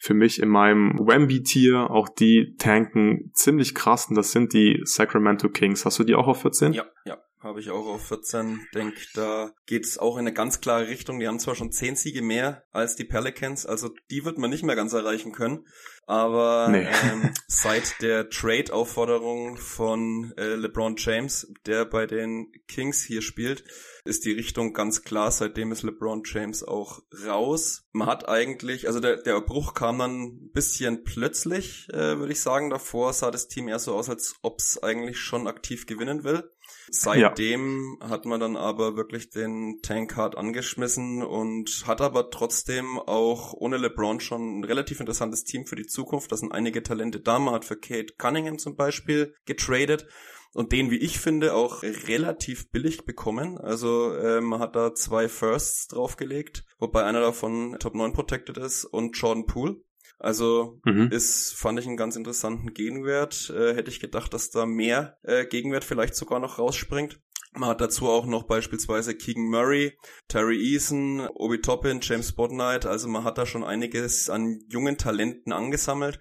für 0.00 0.14
mich 0.14 0.40
in 0.40 0.48
meinem 0.48 0.98
Wemby-Tier. 0.98 1.90
Auch 1.90 2.08
die 2.08 2.54
tanken 2.58 3.30
ziemlich 3.34 3.74
krass 3.74 4.06
und 4.08 4.16
das 4.16 4.32
sind 4.32 4.52
die 4.52 4.80
Sacramento 4.84 5.48
Kings. 5.48 5.84
Hast 5.84 5.98
du 5.98 6.04
die 6.04 6.14
auch 6.14 6.28
auf 6.28 6.42
14? 6.42 6.72
Ja, 6.72 6.86
ja 7.04 7.18
habe 7.42 7.60
ich 7.60 7.70
auch 7.70 7.86
auf 7.86 8.06
14. 8.06 8.66
Denk, 8.74 8.94
da 9.14 9.52
geht 9.66 9.84
es 9.84 9.98
auch 9.98 10.14
in 10.14 10.20
eine 10.20 10.32
ganz 10.32 10.60
klare 10.60 10.88
Richtung. 10.88 11.18
Die 11.18 11.26
haben 11.26 11.40
zwar 11.40 11.56
schon 11.56 11.72
10 11.72 11.96
Siege 11.96 12.22
mehr 12.22 12.64
als 12.70 12.94
die 12.96 13.04
Pelicans, 13.04 13.66
also 13.66 13.90
die 14.10 14.24
wird 14.24 14.38
man 14.38 14.50
nicht 14.50 14.62
mehr 14.62 14.76
ganz 14.76 14.92
erreichen 14.92 15.32
können. 15.32 15.66
Aber 16.06 16.68
nee. 16.70 16.86
ähm, 16.86 17.32
seit 17.46 18.00
der 18.00 18.30
Trade-Aufforderung 18.30 19.56
von 19.56 20.32
äh, 20.36 20.54
LeBron 20.54 20.96
James, 20.96 21.52
der 21.66 21.84
bei 21.84 22.06
den 22.06 22.52
Kings 22.68 23.02
hier 23.02 23.22
spielt, 23.22 23.64
ist 24.04 24.24
die 24.24 24.32
Richtung 24.32 24.72
ganz 24.72 25.02
klar. 25.02 25.30
Seitdem 25.30 25.72
ist 25.72 25.82
LeBron 25.82 26.22
James 26.24 26.62
auch 26.62 27.02
raus. 27.26 27.84
Man 27.92 28.08
hat 28.08 28.28
eigentlich, 28.28 28.86
also 28.86 29.00
der, 29.00 29.16
der 29.16 29.40
Bruch 29.40 29.74
kam 29.74 29.98
dann 29.98 30.22
ein 30.22 30.50
bisschen 30.52 31.04
plötzlich, 31.04 31.88
äh, 31.90 32.18
würde 32.18 32.32
ich 32.32 32.40
sagen. 32.40 32.70
Davor 32.70 33.12
sah 33.12 33.30
das 33.30 33.48
Team 33.48 33.68
eher 33.68 33.78
so 33.78 33.94
aus, 33.94 34.08
als 34.08 34.34
ob 34.42 34.58
es 34.58 34.82
eigentlich 34.82 35.18
schon 35.18 35.46
aktiv 35.46 35.86
gewinnen 35.86 36.24
will. 36.24 36.50
Seitdem 36.90 37.98
ja. 38.00 38.10
hat 38.10 38.24
man 38.24 38.40
dann 38.40 38.56
aber 38.56 38.96
wirklich 38.96 39.30
den 39.30 39.80
Tank 39.82 40.16
hard 40.16 40.36
angeschmissen 40.36 41.22
und 41.22 41.84
hat 41.86 42.00
aber 42.00 42.30
trotzdem 42.30 42.98
auch 42.98 43.52
ohne 43.52 43.76
LeBron 43.76 44.20
schon 44.20 44.60
ein 44.60 44.64
relativ 44.64 45.00
interessantes 45.00 45.44
Team 45.44 45.66
für 45.66 45.76
die 45.76 45.86
Zukunft. 45.86 46.32
Da 46.32 46.36
sind 46.36 46.52
einige 46.52 46.82
Talente 46.82 47.20
da. 47.20 47.38
Man 47.38 47.54
hat 47.54 47.64
für 47.64 47.76
Kate 47.76 48.14
Cunningham 48.18 48.58
zum 48.58 48.74
Beispiel 48.76 49.34
getradet 49.44 50.06
und 50.54 50.72
den, 50.72 50.90
wie 50.90 50.98
ich 50.98 51.18
finde, 51.18 51.54
auch 51.54 51.82
relativ 51.82 52.70
billig 52.70 53.04
bekommen. 53.04 53.58
Also 53.58 54.14
äh, 54.14 54.40
man 54.40 54.60
hat 54.60 54.76
da 54.76 54.94
zwei 54.94 55.28
Firsts 55.28 55.88
draufgelegt, 55.88 56.64
wobei 56.78 57.04
einer 57.04 57.20
davon 57.20 57.76
Top 57.78 57.94
9 57.94 58.12
protected 58.12 58.58
ist 58.58 58.84
und 58.84 59.16
Jordan 59.16 59.46
Poole. 59.46 59.76
Also 60.18 60.78
mhm. 60.84 61.08
ist, 61.10 61.52
fand 61.54 61.80
ich 61.80 61.86
einen 61.86 61.96
ganz 61.96 62.14
interessanten 62.14 62.72
Gegenwert. 62.74 63.50
Äh, 63.50 63.74
hätte 63.74 63.90
ich 63.90 63.98
gedacht, 63.98 64.32
dass 64.32 64.50
da 64.50 64.66
mehr 64.66 65.18
äh, 65.22 65.46
Gegenwert 65.46 65.84
vielleicht 65.84 66.14
sogar 66.14 66.38
noch 66.38 66.58
rausspringt. 66.60 67.20
Man 67.54 67.68
hat 67.68 67.82
dazu 67.82 68.08
auch 68.08 68.24
noch 68.24 68.44
beispielsweise 68.44 69.14
Keegan 69.14 69.50
Murray, 69.50 69.98
Terry 70.28 70.58
Eason, 70.58 71.28
Obi 71.34 71.60
Toppin, 71.60 71.98
James 72.00 72.32
Bodnight. 72.32 72.86
Also 72.86 73.08
man 73.08 73.24
hat 73.24 73.36
da 73.36 73.44
schon 73.44 73.64
einiges 73.64 74.30
an 74.30 74.60
jungen 74.68 74.96
Talenten 74.96 75.52
angesammelt. 75.52 76.18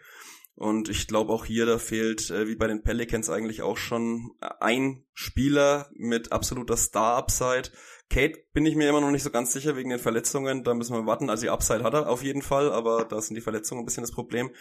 Und 0.55 0.89
ich 0.89 1.08
glaube 1.08 1.31
auch 1.34 1.46
hier, 1.46 1.65
da 1.65 1.77
fehlt, 1.77 2.29
äh, 2.29 2.48
wie 2.48 2.55
bei 2.55 2.67
den 2.67 2.84
Pelicans 2.84 3.29
eigentlich 3.29 3.62
auch 3.62 3.77
schon 3.77 4.31
ein 4.60 5.03
Spieler 5.13 5.89
mit 5.96 6.31
absoluter 6.31 6.77
Star-Upside. 6.77 7.70
Kate 8.12 8.43
bin 8.53 8.65
ich 8.65 8.75
mir 8.75 8.89
immer 8.89 9.00
noch 9.00 9.10
nicht 9.10 9.24
so 9.24 9.31
ganz 9.31 9.53
sicher 9.53 9.77
wegen 9.77 9.89
den 9.89 9.98
Verletzungen. 9.98 10.63
Da 10.63 10.74
müssen 10.74 10.93
wir 10.93 11.05
warten. 11.05 11.29
Also 11.29 11.43
die 11.43 11.50
Upside 11.50 11.84
hat 11.84 11.93
er 11.93 12.10
auf 12.10 12.24
jeden 12.24 12.41
Fall, 12.41 12.70
aber 12.72 13.05
da 13.05 13.22
sind 13.22 13.36
die 13.36 13.41
Verletzungen 13.41 13.81
ein 13.81 13.86
bisschen 13.86 14.03
das 14.03 14.12
Problem. 14.12 14.51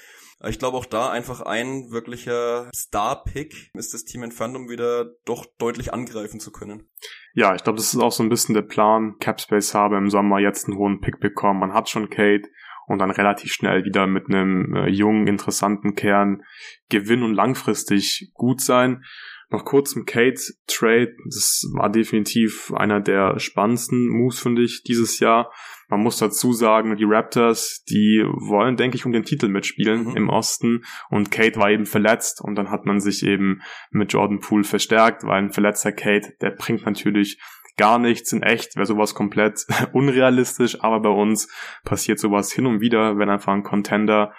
Ich 0.47 0.61
glaube 0.61 0.79
auch 0.79 0.87
da 0.87 1.11
einfach 1.11 1.41
ein 1.41 1.91
wirklicher 1.91 2.71
Star-Pick 2.75 3.73
ist 3.75 3.93
das 3.93 4.05
Team 4.05 4.23
entfernt, 4.23 4.57
um 4.57 4.71
wieder 4.71 5.07
doch 5.25 5.45
deutlich 5.59 5.93
angreifen 5.93 6.39
zu 6.39 6.53
können. 6.53 6.89
Ja, 7.35 7.55
ich 7.55 7.65
glaube, 7.65 7.77
das 7.77 7.93
ist 7.93 8.01
auch 8.01 8.13
so 8.13 8.23
ein 8.23 8.29
bisschen 8.29 8.55
der 8.55 8.63
Plan. 8.63 9.17
Capspace 9.19 9.75
habe 9.75 9.97
im 9.97 10.11
Sommer 10.11 10.39
jetzt 10.39 10.69
einen 10.69 10.79
hohen 10.79 11.01
Pick 11.01 11.19
bekommen. 11.19 11.61
Man 11.61 11.75
hat 11.75 11.89
schon 11.89 12.09
Kate 12.09 12.49
und 12.91 12.99
dann 12.99 13.13
relativ 13.13 13.53
schnell 13.53 13.85
wieder 13.85 14.09
mit 14.09 14.29
einem 14.29 14.75
äh, 14.75 14.89
jungen, 14.89 15.29
interessanten 15.29 15.95
Kern 15.95 16.43
gewinnen 16.89 17.23
und 17.23 17.35
langfristig 17.35 18.33
gut 18.35 18.61
sein. 18.61 19.05
Noch 19.49 19.65
kurz 19.65 19.91
zum 19.91 20.07
Kate 20.07 20.41
Trade. 20.67 21.15
Das 21.25 21.63
war 21.73 21.89
definitiv 21.89 22.73
einer 22.75 23.01
der 23.01 23.39
spannendsten 23.39 24.09
Moves, 24.09 24.41
finde 24.41 24.63
ich, 24.63 24.83
dieses 24.83 25.21
Jahr. 25.21 25.53
Man 25.89 26.01
muss 26.01 26.19
dazu 26.19 26.53
sagen, 26.53 26.97
die 26.97 27.05
Raptors, 27.07 27.85
die 27.89 28.25
wollen, 28.25 28.77
denke 28.77 28.97
ich, 28.97 29.07
um 29.07 29.13
den 29.13 29.25
Titel 29.25 29.47
mitspielen 29.47 30.07
mhm. 30.07 30.17
im 30.17 30.29
Osten. 30.29 30.83
Und 31.11 31.31
Kate 31.31 31.61
war 31.61 31.71
eben 31.71 31.87
verletzt 31.87 32.41
und 32.43 32.57
dann 32.57 32.71
hat 32.71 32.87
man 32.87 32.99
sich 32.99 33.25
eben 33.25 33.61
mit 33.93 34.13
Jordan 34.13 34.41
Poole 34.41 34.65
verstärkt, 34.65 35.23
weil 35.23 35.45
ein 35.45 35.53
verletzter 35.53 35.93
Kate, 35.93 36.33
der 36.41 36.51
bringt 36.51 36.87
natürlich 36.87 37.39
gar 37.77 37.99
nichts 37.99 38.33
in 38.33 38.43
echt, 38.43 38.77
wäre 38.77 38.87
sowas 38.87 39.15
komplett 39.15 39.67
unrealistisch, 39.93 40.83
aber 40.83 41.01
bei 41.01 41.09
uns 41.09 41.49
passiert 41.85 42.19
sowas 42.19 42.53
hin 42.53 42.67
und 42.67 42.81
wieder, 42.81 43.19
wenn 43.19 43.31
einfach 43.31 43.53
ein 43.53 43.63
Contender 43.63 44.33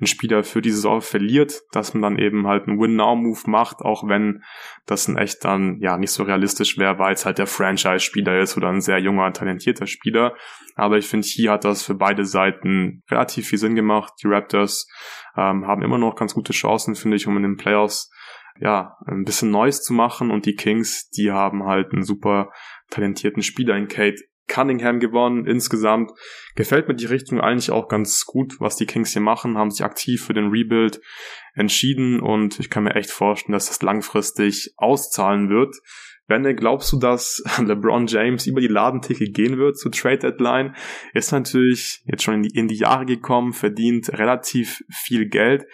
ein 0.00 0.06
Spieler 0.06 0.44
für 0.44 0.62
die 0.62 0.70
Saison 0.70 1.00
verliert, 1.00 1.60
dass 1.72 1.92
man 1.92 2.02
dann 2.02 2.18
eben 2.18 2.46
halt 2.46 2.68
einen 2.68 2.78
Win-Now-Move 2.78 3.50
macht, 3.50 3.80
auch 3.80 4.06
wenn 4.06 4.44
das 4.86 5.08
ein 5.08 5.16
echt 5.16 5.44
dann 5.44 5.78
ja 5.80 5.98
nicht 5.98 6.12
so 6.12 6.22
realistisch 6.22 6.78
wäre, 6.78 6.98
weil 6.98 7.14
es 7.14 7.26
halt 7.26 7.38
der 7.38 7.48
Franchise-Spieler 7.48 8.38
ist 8.40 8.56
oder 8.56 8.68
ein 8.68 8.80
sehr 8.80 8.98
junger, 8.98 9.32
talentierter 9.32 9.88
Spieler. 9.88 10.34
Aber 10.76 10.98
ich 10.98 11.08
finde, 11.08 11.26
hier 11.26 11.50
hat 11.50 11.64
das 11.64 11.82
für 11.82 11.96
beide 11.96 12.24
Seiten 12.24 13.02
relativ 13.10 13.48
viel 13.48 13.58
Sinn 13.58 13.74
gemacht. 13.74 14.12
Die 14.22 14.28
Raptors 14.28 14.88
ähm, 15.36 15.66
haben 15.66 15.82
immer 15.82 15.98
noch 15.98 16.14
ganz 16.14 16.32
gute 16.32 16.52
Chancen, 16.52 16.94
finde 16.94 17.16
ich, 17.16 17.26
um 17.26 17.36
in 17.36 17.42
den 17.42 17.56
Playoffs 17.56 18.12
ja, 18.60 18.96
ein 19.06 19.24
bisschen 19.24 19.50
Neues 19.50 19.82
zu 19.82 19.92
machen 19.92 20.30
und 20.30 20.46
die 20.46 20.54
Kings, 20.54 21.10
die 21.10 21.30
haben 21.30 21.64
halt 21.64 21.92
einen 21.92 22.02
super 22.02 22.50
talentierten 22.90 23.42
Spieler 23.42 23.76
in 23.76 23.88
Kate 23.88 24.22
Cunningham 24.48 24.98
gewonnen. 24.98 25.46
Insgesamt 25.46 26.10
gefällt 26.56 26.88
mir 26.88 26.94
die 26.94 27.06
Richtung 27.06 27.40
eigentlich 27.40 27.70
auch 27.70 27.88
ganz 27.88 28.24
gut, 28.24 28.56
was 28.58 28.76
die 28.76 28.86
Kings 28.86 29.12
hier 29.12 29.22
machen, 29.22 29.56
haben 29.56 29.70
sich 29.70 29.84
aktiv 29.84 30.24
für 30.24 30.34
den 30.34 30.48
Rebuild 30.48 31.00
entschieden 31.54 32.20
und 32.20 32.58
ich 32.58 32.70
kann 32.70 32.84
mir 32.84 32.94
echt 32.94 33.10
vorstellen, 33.10 33.52
dass 33.52 33.68
das 33.68 33.82
langfristig 33.82 34.72
auszahlen 34.76 35.50
wird. 35.50 35.76
Benne, 36.26 36.54
glaubst 36.54 36.92
du, 36.92 36.98
dass 36.98 37.42
LeBron 37.58 38.06
James 38.06 38.46
über 38.46 38.60
die 38.60 38.68
Ladenticket 38.68 39.34
gehen 39.34 39.58
wird 39.58 39.78
zur 39.78 39.92
Trade 39.92 40.18
Deadline? 40.18 40.74
Ist 41.14 41.32
natürlich 41.32 42.02
jetzt 42.06 42.22
schon 42.22 42.34
in 42.34 42.42
die, 42.42 42.58
in 42.58 42.68
die 42.68 42.76
Jahre 42.76 43.06
gekommen, 43.06 43.52
verdient 43.52 44.10
relativ 44.10 44.82
viel 44.90 45.28
Geld 45.28 45.64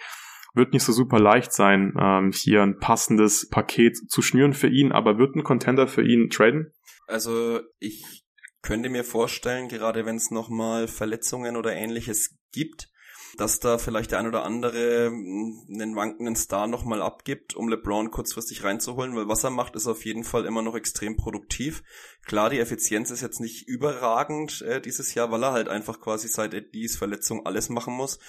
wird 0.55 0.71
nicht 0.71 0.83
so 0.83 0.93
super 0.93 1.19
leicht 1.19 1.51
sein, 1.51 1.93
ähm, 1.99 2.31
hier 2.33 2.63
ein 2.63 2.79
passendes 2.79 3.49
Paket 3.49 4.09
zu 4.09 4.21
schnüren 4.21 4.53
für 4.53 4.69
ihn, 4.69 4.91
aber 4.91 5.17
wird 5.17 5.35
ein 5.35 5.43
Contender 5.43 5.85
für 5.85 6.01
ihn 6.01 6.29
traden? 6.29 6.71
Also 7.07 7.61
ich 7.79 8.25
könnte 8.61 8.89
mir 8.89 9.03
vorstellen, 9.03 9.69
gerade 9.69 10.05
wenn 10.05 10.15
es 10.15 10.31
nochmal 10.31 10.87
Verletzungen 10.87 11.55
oder 11.55 11.73
ähnliches 11.73 12.35
gibt, 12.51 12.89
dass 13.37 13.59
da 13.59 13.77
vielleicht 13.77 14.11
der 14.11 14.19
ein 14.19 14.27
oder 14.27 14.43
andere 14.43 15.07
hm, 15.07 15.67
einen 15.69 15.95
wankenden 15.95 16.35
Star 16.35 16.67
nochmal 16.67 17.01
abgibt, 17.01 17.55
um 17.55 17.67
LeBron 17.67 18.11
kurzfristig 18.11 18.63
reinzuholen, 18.63 19.15
weil 19.15 19.27
was 19.27 19.43
er 19.43 19.49
macht, 19.49 19.75
ist 19.75 19.87
auf 19.87 20.05
jeden 20.05 20.23
Fall 20.23 20.45
immer 20.45 20.61
noch 20.61 20.75
extrem 20.75 21.17
produktiv. 21.17 21.83
Klar, 22.25 22.49
die 22.49 22.59
Effizienz 22.59 23.11
ist 23.11 23.21
jetzt 23.21 23.39
nicht 23.39 23.67
überragend 23.67 24.61
äh, 24.61 24.81
dieses 24.81 25.13
Jahr, 25.13 25.31
weil 25.31 25.43
er 25.43 25.51
halt 25.51 25.67
einfach 25.67 25.99
quasi 25.99 26.27
seit 26.27 26.53
Eddies 26.53 26.97
Verletzung 26.97 27.45
alles 27.45 27.69
machen 27.69 27.93
muss 27.93 28.19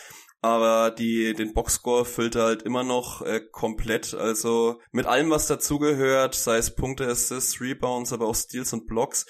aber 0.43 0.91
die 0.91 1.35
den 1.35 1.53
Boxscore 1.55 2.05
füllt 2.05 2.37
er 2.37 2.45
halt 2.45 2.63
immer 2.63 2.85
noch 2.85 3.23
äh, 3.23 3.41
komplett. 3.41 4.15
Also 4.15 4.81
mit 4.93 5.07
allem, 5.07 5.31
was 5.31 5.47
dazugehört, 5.47 6.35
sei 6.35 6.59
es 6.59 6.75
Punkte, 6.75 7.07
Assists, 7.07 7.61
Rebounds, 7.61 8.13
aber 8.13 8.27
auch 8.27 8.35
Steals 8.35 8.73
und 8.73 8.87
Blocks. 8.87 9.27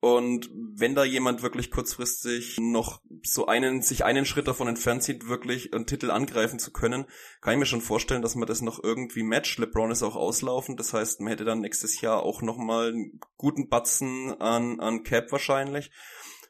Und 0.00 0.50
wenn 0.52 0.94
da 0.94 1.04
jemand 1.04 1.42
wirklich 1.42 1.70
kurzfristig 1.70 2.58
noch 2.60 3.00
so 3.24 3.46
einen, 3.46 3.82
sich 3.82 4.04
einen 4.04 4.26
Schritt 4.26 4.46
davon 4.46 4.68
entfernt 4.68 5.02
sieht, 5.02 5.26
wirklich 5.26 5.72
einen 5.74 5.86
Titel 5.86 6.10
angreifen 6.10 6.58
zu 6.58 6.70
können, 6.70 7.06
kann 7.40 7.54
ich 7.54 7.58
mir 7.58 7.66
schon 7.66 7.80
vorstellen, 7.80 8.22
dass 8.22 8.34
man 8.34 8.46
das 8.46 8.60
noch 8.60 8.82
irgendwie 8.84 9.22
matcht. 9.22 9.58
LeBron 9.58 9.90
ist 9.90 10.02
auch 10.02 10.14
auslaufend, 10.14 10.78
das 10.78 10.92
heißt, 10.92 11.20
man 11.20 11.30
hätte 11.30 11.44
dann 11.44 11.60
nächstes 11.60 12.00
Jahr 12.02 12.22
auch 12.22 12.42
nochmal 12.42 12.90
einen 12.90 13.18
guten 13.36 13.68
Batzen 13.68 14.38
an, 14.38 14.80
an 14.80 15.02
Cap 15.02 15.32
wahrscheinlich. 15.32 15.90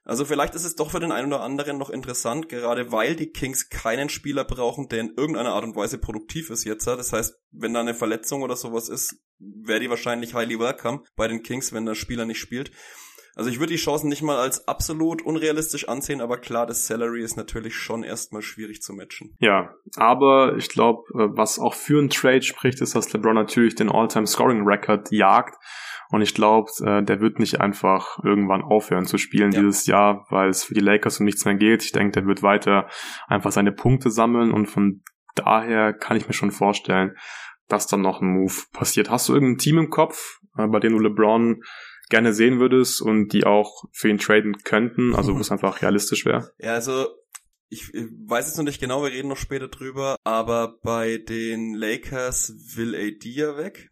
Also 0.07 0.25
vielleicht 0.25 0.55
ist 0.55 0.65
es 0.65 0.77
doch 0.77 0.93
für 0.93 1.01
den 1.01 1.11
einen 1.11 1.33
oder 1.33 1.43
anderen 1.43 1.79
noch 1.79 1.91
interessant, 1.91 2.49
gerade 2.49 2.93
weil 2.93 3.17
die 3.17 3.31
Kings 3.31 3.69
keinen 3.69 4.09
Spieler 4.09 4.45
brauchen, 4.45 4.89
der 4.89 5.01
in 5.01 5.15
irgendeiner 5.17 5.53
Art 5.53 5.65
und 5.65 5.75
Weise 5.75 5.99
produktiv 5.99 6.49
ist 6.51 6.65
jetzt. 6.65 6.87
Das 6.87 7.13
heißt, 7.13 7.37
wenn 7.51 7.75
da 7.75 7.81
eine 7.81 7.93
Verletzung 7.93 8.43
oder 8.43 8.55
sowas 8.55 8.89
ist, 8.89 9.17
wäre 9.39 9.81
die 9.81 9.91
wahrscheinlich 9.91 10.33
highly 10.33 10.61
welcome 10.61 11.03
bei 11.17 11.27
den 11.27 11.43
Kings, 11.43 11.73
wenn 11.73 11.87
der 11.87 11.97
Spieler 11.97 12.25
nicht 12.25 12.39
spielt. 12.39 12.71
Also 13.35 13.51
ich 13.51 13.59
würde 13.59 13.73
die 13.75 13.79
Chancen 13.79 14.09
nicht 14.09 14.23
mal 14.23 14.39
als 14.39 14.67
absolut 14.67 15.21
unrealistisch 15.21 15.89
ansehen, 15.89 16.23
aber 16.23 16.39
klar, 16.39 16.67
das 16.67 16.87
Salary 16.87 17.23
ist 17.23 17.37
natürlich 17.37 17.75
schon 17.75 18.03
erstmal 18.03 18.41
schwierig 18.41 18.81
zu 18.81 18.95
matchen. 18.95 19.37
Ja, 19.41 19.75
aber 19.97 20.57
ich 20.57 20.71
glaube, 20.71 21.03
äh, 21.13 21.37
was 21.37 21.59
auch 21.59 21.75
für 21.75 21.99
einen 21.99 22.09
Trade 22.09 22.43
spricht, 22.43 22.81
ist, 22.81 22.95
dass 22.95 23.13
LeBron 23.13 23.35
natürlich 23.35 23.75
den 23.75 23.91
All-Time 23.91 24.27
Scoring 24.27 24.63
Record 24.67 25.13
jagt. 25.13 25.57
Und 26.11 26.23
ich 26.23 26.35
glaube, 26.35 26.71
äh, 26.85 27.03
der 27.03 27.21
wird 27.21 27.39
nicht 27.39 27.61
einfach 27.61 28.19
irgendwann 28.23 28.63
aufhören 28.63 29.07
zu 29.07 29.19
spielen 29.19 29.53
ja. 29.53 29.61
dieses 29.61 29.87
Jahr, 29.87 30.27
weil 30.31 30.49
es 30.49 30.65
für 30.65 30.75
die 30.75 30.81
Lakers 30.81 31.21
um 31.21 31.27
nichts 31.27 31.45
mehr 31.45 31.55
geht. 31.55 31.83
Ich 31.83 31.93
denke, 31.93 32.13
der 32.13 32.27
wird 32.27 32.43
weiter 32.43 32.89
einfach 33.27 33.53
seine 33.53 33.73
Punkte 33.73 34.11
sammeln 34.11 34.53
und 34.53 34.67
von 34.67 35.03
daher 35.35 35.93
kann 35.93 36.17
ich 36.17 36.27
mir 36.27 36.35
schon 36.35 36.51
vorstellen, 36.51 37.17
dass 37.69 37.87
dann 37.87 38.01
noch 38.01 38.21
ein 38.21 38.29
Move 38.29 38.55
passiert. 38.73 39.11
Hast 39.11 39.29
du 39.29 39.35
irgendein 39.35 39.59
Team 39.59 39.79
im 39.79 39.91
Kopf, 39.91 40.39
äh, 40.57 40.67
bei 40.67 40.81
dem 40.81 40.93
du 40.93 41.01
LeBron 41.01 41.63
gerne 42.09 42.33
sehen 42.33 42.61
würdest 42.61 43.03
und 43.03 43.33
die 43.33 43.45
auch 43.45 43.85
für 43.93 44.09
ihn 44.09 44.19
traden 44.19 44.59
könnten, 44.63 45.15
also 45.15 45.35
wo 45.35 45.41
es 45.41 45.51
einfach 45.51 45.83
realistisch 45.83 46.25
wäre? 46.25 46.53
Ja, 46.59 46.75
also 46.75 47.09
ich 47.69 47.89
weiß 47.93 48.47
jetzt 48.47 48.57
noch 48.57 48.65
nicht 48.65 48.81
genau, 48.81 49.03
wir 49.03 49.11
reden 49.11 49.29
noch 49.29 49.37
später 49.37 49.67
drüber, 49.67 50.17
aber 50.23 50.79
bei 50.83 51.19
den 51.19 51.75
Lakers 51.75 52.55
will 52.77 52.95
AD 52.95 53.29
ja 53.29 53.57
weg 53.57 53.89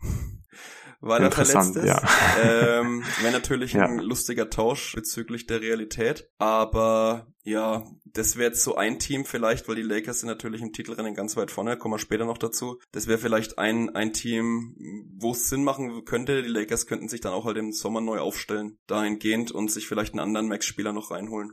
weil 1.04 1.22
er 1.22 1.30
verletzt 1.30 1.76
ist. 1.76 1.86
Ja. 1.86 2.02
Ähm, 2.42 3.04
Wäre 3.20 3.32
natürlich 3.32 3.72
ja. 3.74 3.84
ein 3.84 3.98
lustiger 3.98 4.50
Tausch 4.50 4.94
bezüglich 4.94 5.46
der 5.46 5.60
Realität. 5.60 6.30
Aber 6.38 7.26
Ja, 7.46 7.84
das 8.06 8.36
wäre 8.36 8.48
jetzt 8.48 8.64
so 8.64 8.74
ein 8.76 8.98
Team 8.98 9.26
vielleicht, 9.26 9.68
weil 9.68 9.76
die 9.76 9.82
Lakers 9.82 10.20
sind 10.20 10.30
natürlich 10.30 10.62
im 10.62 10.72
Titelrennen 10.72 11.14
ganz 11.14 11.36
weit 11.36 11.50
vorne, 11.50 11.76
kommen 11.76 11.92
wir 11.92 11.98
später 11.98 12.24
noch 12.24 12.38
dazu. 12.38 12.80
Das 12.90 13.06
wäre 13.06 13.18
vielleicht 13.18 13.58
ein, 13.58 13.94
ein 13.94 14.14
Team, 14.14 14.74
wo 15.18 15.32
es 15.32 15.50
Sinn 15.50 15.62
machen 15.62 16.06
könnte. 16.06 16.42
Die 16.42 16.48
Lakers 16.48 16.86
könnten 16.86 17.08
sich 17.08 17.20
dann 17.20 17.34
auch 17.34 17.44
halt 17.44 17.58
im 17.58 17.72
Sommer 17.72 18.00
neu 18.00 18.18
aufstellen, 18.18 18.78
dahingehend 18.86 19.52
und 19.52 19.70
sich 19.70 19.86
vielleicht 19.86 20.14
einen 20.14 20.20
anderen 20.20 20.48
Max-Spieler 20.48 20.94
noch 20.94 21.10
reinholen. 21.10 21.52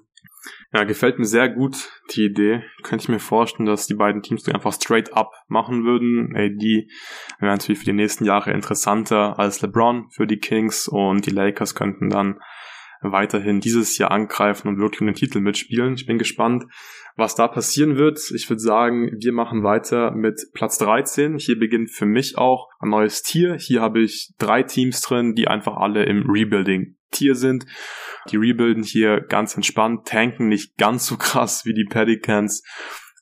Ja, 0.74 0.86
gefällt 0.86 1.20
mir 1.20 1.26
sehr 1.26 1.50
gut, 1.50 1.90
die 2.16 2.26
Idee. 2.26 2.64
Könnte 2.84 3.04
ich 3.04 3.10
mir 3.10 3.20
vorstellen, 3.20 3.68
dass 3.68 3.88
die 3.88 3.94
beiden 3.94 4.22
Teams 4.22 4.48
einfach 4.48 4.74
straight 4.74 5.14
up 5.14 5.34
machen 5.48 5.84
würden. 5.84 6.34
AD 6.36 6.88
wäre 7.40 7.52
natürlich 7.52 7.80
für 7.80 7.86
die 7.86 7.94
nächsten 7.94 8.24
Jahre 8.24 8.52
interessanter 8.52 9.38
als 9.38 9.62
LeBron 9.62 10.10
für 10.10 10.26
die 10.26 10.40
Kings 10.40 10.88
und 10.88 11.26
die 11.26 11.32
Lakers 11.32 11.76
könnten 11.76 12.10
dann 12.10 12.40
weiterhin 13.02 13.60
dieses 13.60 13.98
Jahr 13.98 14.12
angreifen 14.12 14.68
und 14.68 14.78
wirklich 14.78 15.02
um 15.02 15.08
den 15.08 15.16
Titel 15.16 15.40
mitspielen. 15.40 15.94
Ich 15.96 16.06
bin 16.06 16.18
gespannt, 16.18 16.66
was 17.16 17.36
da 17.36 17.48
passieren 17.48 17.98
wird. 17.98 18.20
Ich 18.36 18.50
würde 18.50 18.62
sagen, 18.62 19.12
wir 19.20 19.34
machen 19.34 19.64
weiter 19.64 20.12
mit 20.12 20.40
Platz 20.54 20.78
13. 20.78 21.38
Hier 21.38 21.58
beginnt 21.58 21.92
für 21.92 22.06
mich 22.06 22.38
auch 22.38 22.70
ein 22.80 22.90
neues 22.90 23.22
Tier. 23.24 23.56
Hier 23.56 23.82
habe 23.82 24.02
ich 24.02 24.34
drei 24.38 24.64
Teams 24.64 25.02
drin, 25.02 25.36
die 25.36 25.48
einfach 25.48 25.78
alle 25.78 26.04
im 26.04 26.30
Rebuilding 26.30 26.96
Tier 27.12 27.36
sind. 27.36 27.66
Die 28.30 28.38
rebuilden 28.38 28.84
hier 28.84 29.20
ganz 29.20 29.56
entspannt, 29.56 30.08
tanken 30.08 30.48
nicht 30.48 30.78
ganz 30.78 31.08
so 31.08 31.18
krass 31.18 31.66
wie 31.66 31.74
die 31.74 31.84
Pelicans 31.84 32.64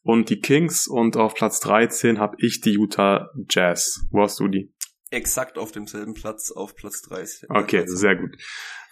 und 0.03 0.29
die 0.29 0.39
Kings 0.39 0.87
und 0.87 1.17
auf 1.17 1.35
Platz 1.35 1.59
13 1.59 2.19
habe 2.19 2.35
ich 2.39 2.61
die 2.61 2.73
Utah 2.73 3.29
Jazz. 3.49 4.07
Wo 4.11 4.21
hast 4.21 4.39
du 4.39 4.47
die? 4.47 4.71
Exakt 5.11 5.57
auf 5.57 5.71
demselben 5.71 6.13
Platz, 6.13 6.51
auf 6.51 6.75
Platz 6.75 7.01
30. 7.01 7.49
Okay, 7.49 7.83
sehr 7.87 8.15
gut. 8.15 8.37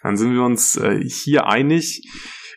Dann 0.02 0.18
sind 0.18 0.34
wir 0.34 0.44
uns 0.44 0.76
äh, 0.78 1.00
hier 1.04 1.48
einig. 1.48 2.02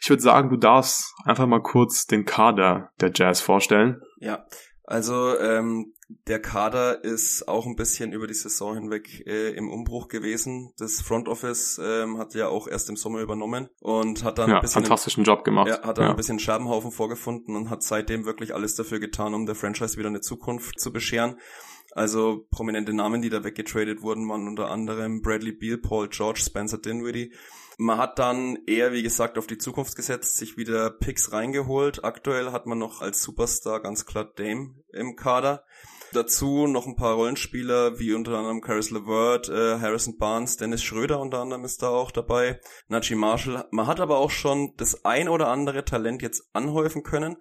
Ich 0.02 0.08
würde 0.08 0.22
sagen, 0.22 0.48
du 0.48 0.56
darfst 0.56 1.14
einfach 1.24 1.46
mal 1.46 1.62
kurz 1.62 2.06
den 2.06 2.24
Kader 2.24 2.90
der 3.00 3.12
Jazz 3.14 3.40
vorstellen. 3.40 4.00
Ja, 4.18 4.46
also 4.84 5.38
ähm, 5.38 5.92
der 6.26 6.40
Kader 6.40 7.04
ist 7.04 7.46
auch 7.46 7.66
ein 7.66 7.76
bisschen 7.76 8.12
über 8.12 8.26
die 8.26 8.34
Saison 8.34 8.74
hinweg 8.74 9.24
äh, 9.26 9.50
im 9.50 9.70
Umbruch 9.70 10.08
gewesen. 10.08 10.72
Das 10.78 11.00
Front 11.00 11.28
Office 11.28 11.80
ähm, 11.82 12.18
hat 12.18 12.34
ja 12.34 12.48
auch 12.48 12.66
erst 12.66 12.88
im 12.88 12.96
Sommer 12.96 13.20
übernommen 13.20 13.68
und 13.80 14.24
hat 14.24 14.38
dann 14.38 14.50
ja, 14.50 14.56
ein 14.56 14.62
bisschen 14.62 14.82
fantastischen 14.82 15.22
Job 15.24 15.44
gemacht. 15.44 15.68
Ja, 15.68 15.82
hat 15.82 15.98
dann 15.98 16.06
ja. 16.06 16.10
ein 16.10 16.16
bisschen 16.16 16.40
Scherbenhaufen 16.40 16.90
vorgefunden 16.90 17.54
und 17.54 17.70
hat 17.70 17.82
seitdem 17.82 18.24
wirklich 18.24 18.54
alles 18.54 18.74
dafür 18.74 18.98
getan, 18.98 19.34
um 19.34 19.46
der 19.46 19.54
Franchise 19.54 19.96
wieder 19.96 20.08
eine 20.08 20.20
Zukunft 20.20 20.80
zu 20.80 20.92
bescheren. 20.92 21.36
Also 21.92 22.46
prominente 22.50 22.92
Namen, 22.92 23.22
die 23.22 23.30
da 23.30 23.42
weggetradet 23.42 24.02
wurden, 24.02 24.28
waren 24.28 24.46
unter 24.46 24.70
anderem 24.70 25.22
Bradley 25.22 25.52
Beal, 25.52 25.78
Paul 25.78 26.08
George, 26.08 26.40
Spencer 26.40 26.78
Dinwiddie. 26.78 27.32
Man 27.78 27.98
hat 27.98 28.18
dann 28.18 28.58
eher, 28.66 28.92
wie 28.92 29.02
gesagt, 29.02 29.38
auf 29.38 29.46
die 29.46 29.58
Zukunft 29.58 29.96
gesetzt, 29.96 30.36
sich 30.36 30.56
wieder 30.56 30.90
Picks 30.90 31.32
reingeholt. 31.32 32.04
Aktuell 32.04 32.52
hat 32.52 32.66
man 32.66 32.78
noch 32.78 33.00
als 33.00 33.22
Superstar 33.22 33.80
ganz 33.80 34.04
klar 34.04 34.24
Dame 34.24 34.74
im 34.92 35.16
Kader. 35.16 35.64
Dazu 36.12 36.66
noch 36.66 36.86
ein 36.86 36.96
paar 36.96 37.14
Rollenspieler, 37.14 37.98
wie 38.00 38.14
unter 38.14 38.36
anderem 38.36 38.60
Caris 38.60 38.90
LeVert, 38.90 39.48
äh, 39.48 39.78
Harrison 39.78 40.18
Barnes, 40.18 40.56
Dennis 40.56 40.82
Schröder 40.82 41.20
unter 41.20 41.38
anderem 41.38 41.64
ist 41.64 41.82
da 41.82 41.88
auch 41.88 42.10
dabei, 42.10 42.60
Najee 42.88 43.14
Marshall. 43.14 43.64
Man 43.70 43.86
hat 43.86 44.00
aber 44.00 44.18
auch 44.18 44.30
schon 44.30 44.74
das 44.76 45.04
ein 45.04 45.28
oder 45.28 45.48
andere 45.48 45.84
Talent 45.84 46.22
jetzt 46.22 46.50
anhäufen 46.52 47.04
können. 47.04 47.36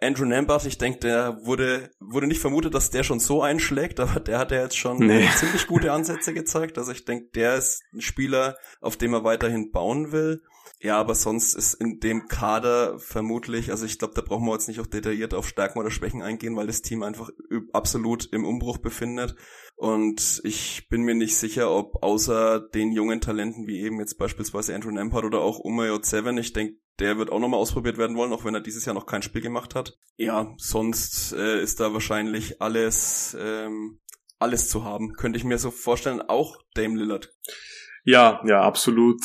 Andrew 0.00 0.24
Nambert, 0.24 0.66
ich 0.66 0.78
denke, 0.78 1.00
der 1.00 1.38
wurde, 1.44 1.90
wurde 2.00 2.26
nicht 2.26 2.40
vermutet, 2.40 2.74
dass 2.74 2.90
der 2.90 3.04
schon 3.04 3.20
so 3.20 3.42
einschlägt, 3.42 4.00
aber 4.00 4.20
der 4.20 4.38
hat 4.38 4.50
ja 4.50 4.62
jetzt 4.62 4.76
schon 4.76 4.98
nee. 4.98 5.28
ziemlich 5.36 5.66
gute 5.66 5.92
Ansätze 5.92 6.32
gezeigt. 6.32 6.78
Also 6.78 6.92
ich 6.92 7.04
denke, 7.04 7.30
der 7.34 7.56
ist 7.56 7.82
ein 7.92 8.00
Spieler, 8.00 8.56
auf 8.80 8.96
dem 8.96 9.14
er 9.14 9.24
weiterhin 9.24 9.70
bauen 9.70 10.12
will. 10.12 10.42
Ja, 10.84 10.98
aber 10.98 11.14
sonst 11.14 11.54
ist 11.54 11.72
in 11.72 11.98
dem 11.98 12.28
Kader 12.28 12.98
vermutlich, 12.98 13.70
also 13.70 13.86
ich 13.86 13.98
glaube, 13.98 14.12
da 14.12 14.20
brauchen 14.20 14.44
wir 14.44 14.52
jetzt 14.52 14.68
nicht 14.68 14.80
auch 14.80 14.86
detailliert 14.86 15.32
auf 15.32 15.48
Stärken 15.48 15.78
oder 15.78 15.90
Schwächen 15.90 16.20
eingehen, 16.20 16.56
weil 16.56 16.66
das 16.66 16.82
Team 16.82 17.02
einfach 17.02 17.30
absolut 17.72 18.30
im 18.34 18.44
Umbruch 18.44 18.76
befindet. 18.76 19.34
Und 19.76 20.42
ich 20.44 20.86
bin 20.90 21.00
mir 21.00 21.14
nicht 21.14 21.38
sicher, 21.38 21.70
ob 21.70 22.02
außer 22.02 22.60
den 22.60 22.92
jungen 22.92 23.22
Talenten 23.22 23.66
wie 23.66 23.80
eben 23.80 23.98
jetzt 23.98 24.18
beispielsweise 24.18 24.74
Andrew 24.74 24.90
Nembhard 24.90 25.24
oder 25.24 25.40
auch 25.40 25.58
Umayo 25.58 26.00
Seven, 26.02 26.36
ich 26.36 26.52
denke, 26.52 26.76
der 26.98 27.16
wird 27.16 27.32
auch 27.32 27.40
nochmal 27.40 27.60
ausprobiert 27.60 27.96
werden 27.96 28.18
wollen, 28.18 28.34
auch 28.34 28.44
wenn 28.44 28.54
er 28.54 28.60
dieses 28.60 28.84
Jahr 28.84 28.94
noch 28.94 29.06
kein 29.06 29.22
Spiel 29.22 29.40
gemacht 29.40 29.74
hat. 29.74 29.96
Ja, 30.18 30.52
sonst 30.58 31.32
äh, 31.32 31.62
ist 31.62 31.80
da 31.80 31.94
wahrscheinlich 31.94 32.60
alles, 32.60 33.34
ähm, 33.40 34.00
alles 34.38 34.68
zu 34.68 34.84
haben. 34.84 35.14
Könnte 35.14 35.38
ich 35.38 35.44
mir 35.44 35.56
so 35.56 35.70
vorstellen, 35.70 36.20
auch 36.20 36.58
Dame 36.74 36.98
Lillard. 36.98 37.32
Ja, 38.06 38.42
ja, 38.44 38.60
absolut. 38.60 39.20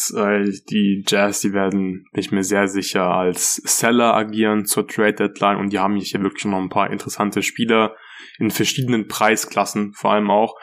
Die 0.72 1.04
Jazz, 1.06 1.42
die 1.42 1.52
werden, 1.52 2.06
ich 2.14 2.32
mir 2.32 2.44
sehr 2.44 2.70
sicher, 2.70 3.06
als 3.06 3.56
Seller 3.56 4.14
agieren 4.14 4.66
zur 4.66 4.88
Trade 4.88 5.14
Deadline 5.14 5.58
und 5.58 5.74
die 5.74 5.80
haben 5.80 5.98
hier 5.98 6.22
wirklich 6.22 6.46
noch 6.46 6.58
ein 6.58 6.70
paar 6.70 6.90
interessante 6.90 7.42
Spieler 7.42 7.96
in 8.38 8.52
verschiedenen 8.52 9.08
Preisklassen 9.08 9.94
vor 9.94 10.14
allem 10.14 10.32
auch. 10.32 10.56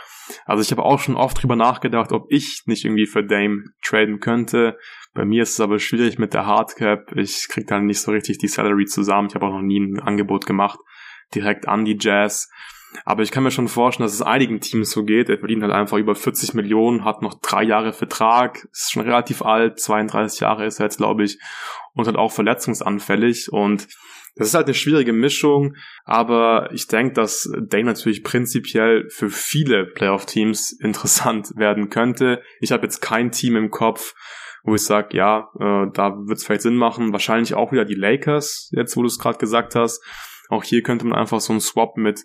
Also 0.46 0.62
ich 0.62 0.70
habe 0.70 0.82
auch 0.82 0.98
schon 0.98 1.14
oft 1.14 1.40
drüber 1.40 1.56
nachgedacht, 1.56 2.10
ob 2.10 2.26
ich 2.30 2.62
nicht 2.64 2.84
irgendwie 2.84 3.06
für 3.06 3.22
Dame 3.22 3.64
traden 3.84 4.18
könnte. 4.18 4.78
Bei 5.12 5.24
mir 5.24 5.42
ist 5.42 5.52
es 5.52 5.60
aber 5.60 5.78
schwierig 5.78 6.18
mit 6.18 6.32
der 6.32 6.46
Hardcap. 6.46 7.12
Ich 7.16 7.48
krieg 7.48 7.66
dann 7.66 7.84
nicht 7.84 8.00
so 8.00 8.12
richtig 8.12 8.38
die 8.38 8.48
Salary 8.48 8.86
zusammen. 8.86 9.28
Ich 9.28 9.34
habe 9.34 9.46
auch 9.46 9.52
noch 9.52 9.62
nie 9.62 9.78
ein 9.78 10.00
Angebot 10.00 10.46
gemacht 10.46 10.78
direkt 11.34 11.68
an 11.68 11.84
die 11.84 11.98
Jazz. 12.00 12.50
Aber 13.04 13.22
ich 13.22 13.30
kann 13.30 13.42
mir 13.42 13.50
schon 13.50 13.68
vorstellen, 13.68 14.06
dass 14.06 14.14
es 14.14 14.22
einigen 14.22 14.60
Teams 14.60 14.90
so 14.90 15.04
geht. 15.04 15.28
Er 15.28 15.38
verdient 15.38 15.62
halt 15.62 15.72
einfach 15.72 15.98
über 15.98 16.14
40 16.14 16.54
Millionen, 16.54 17.04
hat 17.04 17.22
noch 17.22 17.34
drei 17.40 17.62
Jahre 17.62 17.92
Vertrag, 17.92 18.66
ist 18.72 18.92
schon 18.92 19.02
relativ 19.02 19.42
alt, 19.42 19.78
32 19.78 20.40
Jahre 20.40 20.66
ist 20.66 20.80
er 20.80 20.86
jetzt, 20.86 20.98
glaube 20.98 21.24
ich, 21.24 21.38
und 21.94 22.06
halt 22.06 22.16
auch 22.16 22.32
verletzungsanfällig. 22.32 23.52
Und 23.52 23.88
das 24.36 24.48
ist 24.48 24.54
halt 24.54 24.66
eine 24.66 24.74
schwierige 24.74 25.14
Mischung, 25.14 25.76
aber 26.04 26.70
ich 26.72 26.88
denke, 26.88 27.14
dass 27.14 27.50
Dane 27.58 27.84
natürlich 27.84 28.22
prinzipiell 28.22 29.08
für 29.08 29.30
viele 29.30 29.86
Playoff-Teams 29.86 30.72
interessant 30.80 31.56
werden 31.56 31.88
könnte. 31.88 32.42
Ich 32.60 32.70
habe 32.70 32.84
jetzt 32.84 33.00
kein 33.00 33.30
Team 33.30 33.56
im 33.56 33.70
Kopf, 33.70 34.14
wo 34.62 34.74
ich 34.74 34.82
sage, 34.82 35.16
ja, 35.16 35.48
äh, 35.58 35.86
da 35.92 36.16
wird 36.26 36.38
es 36.38 36.44
vielleicht 36.44 36.62
Sinn 36.62 36.76
machen. 36.76 37.12
Wahrscheinlich 37.12 37.54
auch 37.54 37.72
wieder 37.72 37.84
die 37.84 37.94
Lakers, 37.94 38.70
jetzt 38.72 38.96
wo 38.96 39.00
du 39.00 39.06
es 39.06 39.18
gerade 39.18 39.38
gesagt 39.38 39.74
hast. 39.74 40.02
Auch 40.48 40.64
hier 40.64 40.82
könnte 40.82 41.06
man 41.06 41.18
einfach 41.18 41.40
so 41.40 41.52
einen 41.52 41.60
Swap 41.60 41.96
mit 41.96 42.24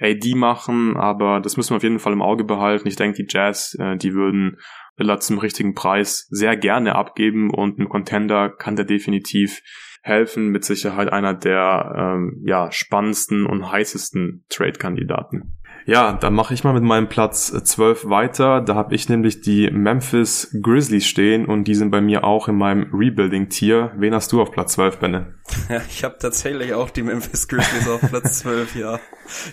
AD 0.00 0.34
machen, 0.34 0.96
aber 0.96 1.40
das 1.40 1.56
müssen 1.56 1.70
wir 1.70 1.76
auf 1.76 1.82
jeden 1.82 1.98
Fall 1.98 2.12
im 2.12 2.22
Auge 2.22 2.44
behalten. 2.44 2.88
Ich 2.88 2.96
denke, 2.96 3.22
die 3.22 3.28
Jazz, 3.28 3.76
äh, 3.78 3.96
die 3.96 4.14
würden 4.14 4.58
Lillard 4.96 5.22
zum 5.22 5.38
richtigen 5.38 5.74
Preis 5.74 6.26
sehr 6.30 6.56
gerne 6.56 6.94
abgeben 6.94 7.50
und 7.50 7.78
ein 7.78 7.88
Contender 7.88 8.50
kann 8.50 8.76
der 8.76 8.84
definitiv 8.84 9.62
helfen. 10.02 10.48
Mit 10.48 10.64
Sicherheit 10.64 11.12
einer 11.12 11.34
der 11.34 11.94
ähm, 11.96 12.42
ja, 12.44 12.70
spannendsten 12.72 13.46
und 13.46 13.70
heißesten 13.70 14.44
Trade-Kandidaten. 14.48 15.59
Ja, 15.86 16.12
dann 16.12 16.34
mache 16.34 16.54
ich 16.54 16.64
mal 16.64 16.72
mit 16.72 16.82
meinem 16.82 17.08
Platz 17.08 17.52
12 17.52 18.08
weiter. 18.08 18.60
Da 18.60 18.74
habe 18.74 18.94
ich 18.94 19.08
nämlich 19.08 19.40
die 19.40 19.70
Memphis 19.70 20.56
Grizzlies 20.60 21.06
stehen 21.06 21.46
und 21.46 21.64
die 21.64 21.74
sind 21.74 21.90
bei 21.90 22.00
mir 22.00 22.24
auch 22.24 22.48
in 22.48 22.56
meinem 22.56 22.88
Rebuilding-Tier. 22.92 23.92
Wen 23.96 24.14
hast 24.14 24.32
du 24.32 24.40
auf 24.40 24.50
Platz 24.50 24.72
12, 24.74 24.98
Benne? 24.98 25.34
Ja, 25.68 25.80
ich 25.88 26.04
habe 26.04 26.16
tatsächlich 26.18 26.74
auch 26.74 26.90
die 26.90 27.02
Memphis 27.02 27.48
Grizzlies 27.48 27.88
auf 27.88 28.00
Platz 28.00 28.38
12, 28.40 28.76
ja. 28.76 29.00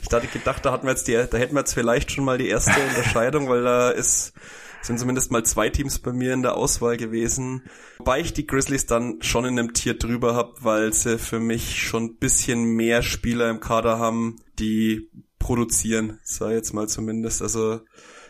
Ich 0.01 0.13
hatte 0.13 0.27
gedacht, 0.27 0.65
da 0.65 0.71
hatten 0.71 0.85
wir 0.85 0.91
jetzt 0.91 1.07
die, 1.07 1.13
da 1.13 1.37
hätten 1.37 1.55
wir 1.55 1.61
jetzt 1.61 1.73
vielleicht 1.73 2.11
schon 2.11 2.25
mal 2.25 2.37
die 2.37 2.47
erste 2.47 2.79
Unterscheidung, 2.89 3.49
weil 3.49 3.63
da 3.63 3.89
ist 3.89 4.33
sind 4.87 4.99
zumindest 4.99 5.31
mal 5.31 5.43
zwei 5.43 5.69
Teams 5.69 5.99
bei 5.99 6.13
mir 6.13 6.33
in 6.33 6.41
der 6.41 6.55
Auswahl 6.55 6.97
gewesen. 6.97 7.63
Wobei 7.97 8.21
ich 8.21 8.33
die 8.33 8.47
Grizzlies 8.47 8.85
dann 8.85 9.21
schon 9.21 9.45
in 9.45 9.59
einem 9.59 9.73
Tier 9.73 9.95
drüber 9.97 10.33
habe, 10.35 10.53
weil 10.61 10.93
sie 10.93 11.17
für 11.17 11.39
mich 11.39 11.83
schon 11.83 12.05
ein 12.05 12.15
bisschen 12.17 12.63
mehr 12.63 13.01
Spieler 13.01 13.49
im 13.49 13.59
Kader 13.59 13.99
haben, 13.99 14.37
die 14.59 15.09
produzieren, 15.39 16.19
sei 16.23 16.53
jetzt 16.53 16.73
mal 16.73 16.87
zumindest. 16.87 17.41
Also 17.41 17.81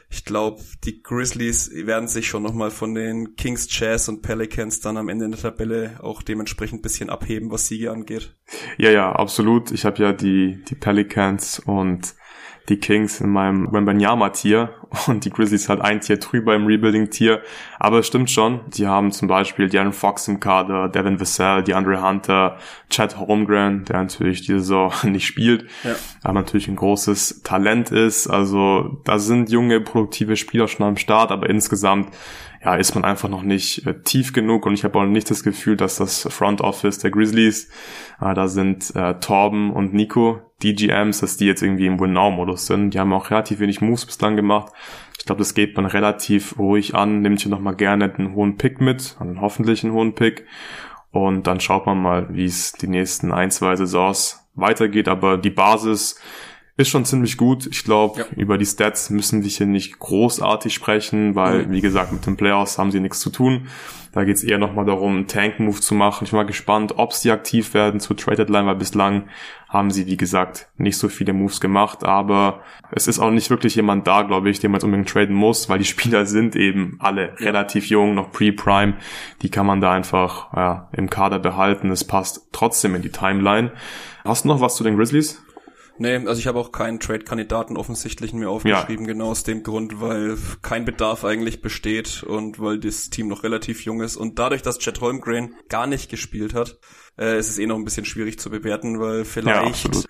ich 0.09 0.23
glaube, 0.23 0.61
die 0.85 1.01
Grizzlies 1.03 1.69
werden 1.73 2.07
sich 2.07 2.27
schon 2.27 2.43
nochmal 2.43 2.71
von 2.71 2.95
den 2.95 3.35
Kings, 3.35 3.67
Jazz 3.69 4.07
und 4.07 4.21
Pelicans 4.21 4.79
dann 4.79 4.95
am 4.95 5.09
Ende 5.09 5.29
der 5.29 5.39
Tabelle 5.39 5.99
auch 6.01 6.21
dementsprechend 6.21 6.81
bisschen 6.81 7.09
abheben, 7.09 7.51
was 7.51 7.67
Siege 7.67 7.91
angeht. 7.91 8.33
Ja, 8.77 8.89
ja, 8.89 9.11
absolut. 9.11 9.71
Ich 9.71 9.83
habe 9.83 10.01
ja 10.01 10.13
die, 10.13 10.63
die 10.69 10.75
Pelicans 10.75 11.59
und 11.59 12.15
die 12.69 12.77
Kings 12.77 13.21
in 13.21 13.29
meinem 13.29 13.71
Wembanyama-Tier 13.71 14.69
und 15.07 15.23
die 15.23 15.29
Grizzlies 15.29 15.69
halt 15.69 15.81
ein 15.81 16.01
Tier 16.01 16.17
drüber 16.17 16.55
im 16.55 16.65
Rebuilding-Tier. 16.65 17.41
Aber 17.79 17.99
es 17.99 18.07
stimmt 18.07 18.29
schon, 18.29 18.61
die 18.67 18.87
haben 18.87 19.11
zum 19.11 19.27
Beispiel 19.27 19.69
Darren 19.69 19.93
Fox 19.93 20.27
im 20.27 20.39
Kader, 20.39 20.89
Devin 20.89 21.19
Vassell, 21.19 21.63
DeAndre 21.63 22.01
Hunter, 22.01 22.57
Chad 22.89 23.17
Holmgren, 23.17 23.85
der 23.85 23.97
natürlich 23.97 24.41
diese 24.41 24.59
Saison 24.59 24.91
nicht 25.03 25.25
spielt, 25.25 25.65
ja. 25.83 25.95
aber 26.23 26.41
natürlich 26.41 26.67
ein 26.67 26.75
großes 26.75 27.41
Talent 27.43 27.91
ist. 27.91 28.27
Also 28.27 29.01
da 29.05 29.17
sind 29.19 29.49
junge, 29.49 29.79
produktive 29.79 30.35
Spieler 30.35 30.67
schon 30.67 30.85
am 30.85 30.97
Start, 30.97 31.31
aber 31.31 31.49
insgesamt 31.49 32.09
ja, 32.67 32.75
ist 32.75 32.95
man 32.95 33.05
einfach 33.05 33.29
noch 33.29 33.43
nicht 33.43 33.87
äh, 33.87 34.01
tief 34.01 34.33
genug 34.33 34.65
und 34.65 34.73
ich 34.73 34.83
habe 34.83 34.99
auch 34.99 35.05
nicht 35.05 35.31
das 35.31 35.43
Gefühl, 35.43 35.77
dass 35.77 35.95
das 35.95 36.27
Front 36.29 36.59
Office 36.59 36.99
der 36.99 37.11
Grizzlies, 37.11 37.69
äh, 38.19 38.33
da 38.33 38.49
sind 38.49 38.93
äh, 38.93 39.13
Torben 39.21 39.71
und 39.71 39.93
Nico, 39.93 40.41
die 40.61 40.75
GMs, 40.75 41.21
dass 41.21 41.37
die 41.37 41.45
jetzt 41.45 41.61
irgendwie 41.61 41.85
im 41.85 41.97
Win-Now-Modus 41.97 42.65
sind. 42.65 42.93
Die 42.93 42.99
haben 42.99 43.13
auch 43.13 43.31
relativ 43.31 43.61
wenig 43.61 43.79
Moves 43.79 44.05
bislang 44.05 44.35
gemacht. 44.35 44.73
Ich 45.17 45.25
glaube, 45.25 45.39
das 45.39 45.53
geht 45.53 45.77
man 45.77 45.85
relativ 45.85 46.59
ruhig 46.59 46.93
an, 46.93 47.21
nimmt 47.21 47.39
hier 47.39 47.51
nochmal 47.51 47.75
gerne 47.75 48.09
den 48.09 48.33
hohen 48.33 48.57
Pick 48.57 48.81
mit, 48.81 49.15
einen 49.21 49.39
hoffentlich 49.39 49.85
einen 49.85 49.93
hohen 49.93 50.13
Pick 50.13 50.45
Und 51.11 51.47
dann 51.47 51.61
schaut 51.61 51.85
man 51.85 52.01
mal, 52.01 52.27
wie 52.35 52.45
es 52.45 52.73
die 52.73 52.87
nächsten 52.87 53.31
ein, 53.31 53.49
zwei 53.49 53.77
Saisons 53.77 54.45
weitergeht. 54.55 55.07
Aber 55.07 55.37
die 55.37 55.51
Basis 55.51 56.19
ist 56.77 56.89
schon 56.89 57.05
ziemlich 57.05 57.37
gut. 57.37 57.65
Ich 57.65 57.83
glaube, 57.83 58.19
ja. 58.19 58.25
über 58.35 58.59
die 58.59 58.65
Stats 58.65 59.09
müssen 59.09 59.43
wir 59.43 59.49
hier 59.49 59.65
nicht 59.65 59.97
großartig 59.97 60.73
sprechen, 60.73 61.33
weil, 61.33 61.71
wie 61.71 61.81
gesagt, 61.81 62.13
mit 62.13 62.25
den 62.27 62.37
Playoffs 62.37 62.77
haben 62.77 62.91
sie 62.91 62.99
nichts 62.99 63.19
zu 63.19 63.31
tun. 63.31 63.67
Da 64.13 64.23
geht 64.23 64.37
es 64.37 64.43
eher 64.43 64.59
nochmal 64.59 64.85
darum, 64.85 65.15
einen 65.15 65.27
Tank-Move 65.27 65.79
zu 65.79 65.95
machen. 65.95 66.25
Ich 66.25 66.31
bin 66.31 66.37
mal 66.37 66.45
gespannt, 66.45 66.93
ob 66.97 67.13
sie 67.13 67.31
aktiv 67.31 67.73
werden 67.73 67.99
zur 67.99 68.15
Trade-Deadline, 68.15 68.67
weil 68.67 68.75
bislang 68.75 69.27
haben 69.69 69.89
sie, 69.89 70.05
wie 70.05 70.17
gesagt, 70.17 70.69
nicht 70.77 70.97
so 70.97 71.09
viele 71.09 71.33
Moves 71.33 71.59
gemacht. 71.59 72.03
Aber 72.03 72.61
es 72.91 73.07
ist 73.07 73.17
auch 73.19 73.31
nicht 73.31 73.49
wirklich 73.49 73.75
jemand 73.75 74.05
da, 74.05 74.21
glaube 74.21 74.49
ich, 74.49 74.59
den 74.59 74.69
man 74.69 74.77
jetzt 74.77 74.85
unbedingt 74.85 75.09
traden 75.09 75.35
muss, 75.35 75.69
weil 75.69 75.79
die 75.79 75.85
Spieler 75.93 76.27
sind 76.27 76.55
eben 76.55 76.97
alle 76.99 77.29
ja. 77.39 77.45
relativ 77.45 77.87
jung, 77.87 78.13
noch 78.13 78.31
pre-prime. 78.31 78.93
Die 79.41 79.49
kann 79.49 79.65
man 79.65 79.81
da 79.81 79.93
einfach 79.93 80.53
ja, 80.55 80.89
im 80.93 81.09
Kader 81.09 81.39
behalten. 81.39 81.89
Es 81.89 82.03
passt 82.03 82.49
trotzdem 82.51 82.93
in 82.93 83.01
die 83.01 83.11
Timeline. 83.11 83.71
Hast 84.23 84.45
du 84.45 84.49
noch 84.49 84.61
was 84.61 84.75
zu 84.75 84.83
den 84.83 84.95
Grizzlies? 84.95 85.43
Nee, 85.99 86.15
also 86.27 86.39
ich 86.39 86.47
habe 86.47 86.59
auch 86.59 86.71
keinen 86.71 86.99
Trade-Kandidaten 86.99 87.77
offensichtlichen 87.77 88.39
mir 88.39 88.49
aufgeschrieben, 88.49 89.05
ja. 89.05 89.13
genau 89.13 89.29
aus 89.29 89.43
dem 89.43 89.63
Grund, 89.63 89.99
weil 89.99 90.37
kein 90.61 90.85
Bedarf 90.85 91.25
eigentlich 91.25 91.61
besteht 91.61 92.23
und 92.23 92.59
weil 92.59 92.79
das 92.79 93.09
Team 93.09 93.27
noch 93.27 93.43
relativ 93.43 93.83
jung 93.83 94.01
ist 94.01 94.15
und 94.15 94.37
dadurch, 94.39 94.61
dass 94.61 94.79
Chet 94.79 95.01
Holmgren 95.01 95.55
gar 95.69 95.87
nicht 95.87 96.09
gespielt 96.09 96.53
hat, 96.53 96.77
äh, 97.17 97.39
ist 97.39 97.49
es 97.49 97.57
eh 97.57 97.65
noch 97.65 97.77
ein 97.77 97.85
bisschen 97.85 98.05
schwierig 98.05 98.39
zu 98.39 98.49
bewerten, 98.49 98.99
weil 98.99 99.25
vielleicht 99.25 99.93
ja, 99.95 100.01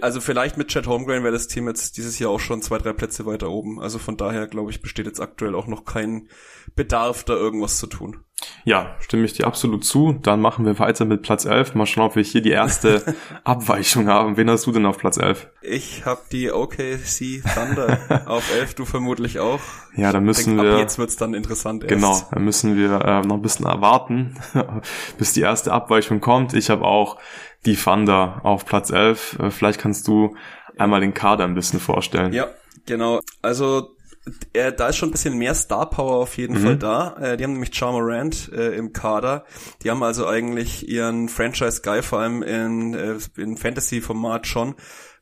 also 0.00 0.20
vielleicht 0.20 0.56
mit 0.56 0.68
Chad 0.68 0.86
Holmgren 0.86 1.22
wäre 1.22 1.32
das 1.32 1.48
Team 1.48 1.68
jetzt 1.68 1.96
dieses 1.96 2.18
Jahr 2.18 2.30
auch 2.30 2.40
schon 2.40 2.62
zwei, 2.62 2.78
drei 2.78 2.92
Plätze 2.92 3.26
weiter 3.26 3.50
oben. 3.50 3.80
Also 3.80 3.98
von 3.98 4.16
daher, 4.16 4.46
glaube 4.46 4.70
ich, 4.70 4.80
besteht 4.80 5.06
jetzt 5.06 5.20
aktuell 5.20 5.54
auch 5.54 5.66
noch 5.66 5.84
kein 5.84 6.28
Bedarf, 6.74 7.24
da 7.24 7.34
irgendwas 7.34 7.78
zu 7.78 7.86
tun. 7.86 8.18
Ja, 8.64 8.96
stimme 9.00 9.24
ich 9.24 9.32
dir 9.32 9.46
absolut 9.46 9.84
zu. 9.84 10.12
Dann 10.12 10.40
machen 10.40 10.66
wir 10.66 10.78
weiter 10.78 11.04
mit 11.04 11.22
Platz 11.22 11.46
11. 11.46 11.74
Mal 11.74 11.86
schauen, 11.86 12.04
ob 12.04 12.16
wir 12.16 12.22
hier 12.22 12.42
die 12.42 12.50
erste 12.50 13.14
Abweichung 13.44 14.08
haben. 14.08 14.36
Wen 14.36 14.50
hast 14.50 14.66
du 14.66 14.72
denn 14.72 14.84
auf 14.84 14.98
Platz 14.98 15.16
11? 15.16 15.48
Ich 15.62 16.04
habe 16.04 16.20
die 16.30 16.50
OKC 16.50 17.42
Thunder 17.54 17.98
auf 18.26 18.52
11, 18.52 18.74
du 18.74 18.84
vermutlich 18.84 19.38
auch. 19.38 19.60
Ja, 19.94 20.12
da 20.12 20.20
müssen 20.20 20.56
denke, 20.56 20.64
wir... 20.64 20.74
Ab 20.74 20.80
jetzt 20.80 20.98
wird's 20.98 21.16
dann 21.16 21.32
interessant 21.32 21.84
erst. 21.84 21.94
Genau, 21.94 22.20
da 22.30 22.38
müssen 22.38 22.76
wir 22.76 23.00
äh, 23.00 23.22
noch 23.22 23.36
ein 23.36 23.42
bisschen 23.42 23.66
erwarten, 23.66 24.36
bis 25.18 25.32
die 25.32 25.40
erste 25.40 25.72
Abweichung 25.72 26.20
kommt. 26.20 26.52
Ich 26.52 26.68
habe 26.68 26.84
auch 26.84 27.18
die 27.66 27.76
Thunder 27.76 28.40
auf 28.44 28.64
Platz 28.64 28.90
11. 28.90 29.38
Äh, 29.38 29.50
vielleicht 29.50 29.80
kannst 29.80 30.08
du 30.08 30.36
einmal 30.78 31.00
den 31.00 31.14
Kader 31.14 31.44
ein 31.44 31.54
bisschen 31.54 31.80
vorstellen. 31.80 32.32
Ja, 32.32 32.48
genau. 32.86 33.20
Also 33.42 33.96
äh, 34.52 34.72
da 34.72 34.88
ist 34.88 34.96
schon 34.96 35.10
ein 35.10 35.12
bisschen 35.12 35.38
mehr 35.38 35.54
Star 35.54 35.88
Power 35.88 36.16
auf 36.16 36.36
jeden 36.36 36.58
mhm. 36.58 36.62
Fall 36.62 36.76
da. 36.76 37.16
Äh, 37.20 37.36
die 37.36 37.44
haben 37.44 37.52
nämlich 37.52 37.74
Charmer 37.74 38.00
Rand 38.02 38.50
äh, 38.52 38.74
im 38.76 38.92
Kader. 38.92 39.44
Die 39.82 39.90
haben 39.90 40.02
also 40.02 40.26
eigentlich 40.26 40.88
ihren 40.88 41.28
Franchise 41.28 41.82
Guy 41.82 42.02
vor 42.02 42.20
allem 42.20 42.42
in, 42.42 42.94
äh, 42.94 43.16
in 43.36 43.56
Fantasy-Format 43.56 44.46
schon 44.46 44.74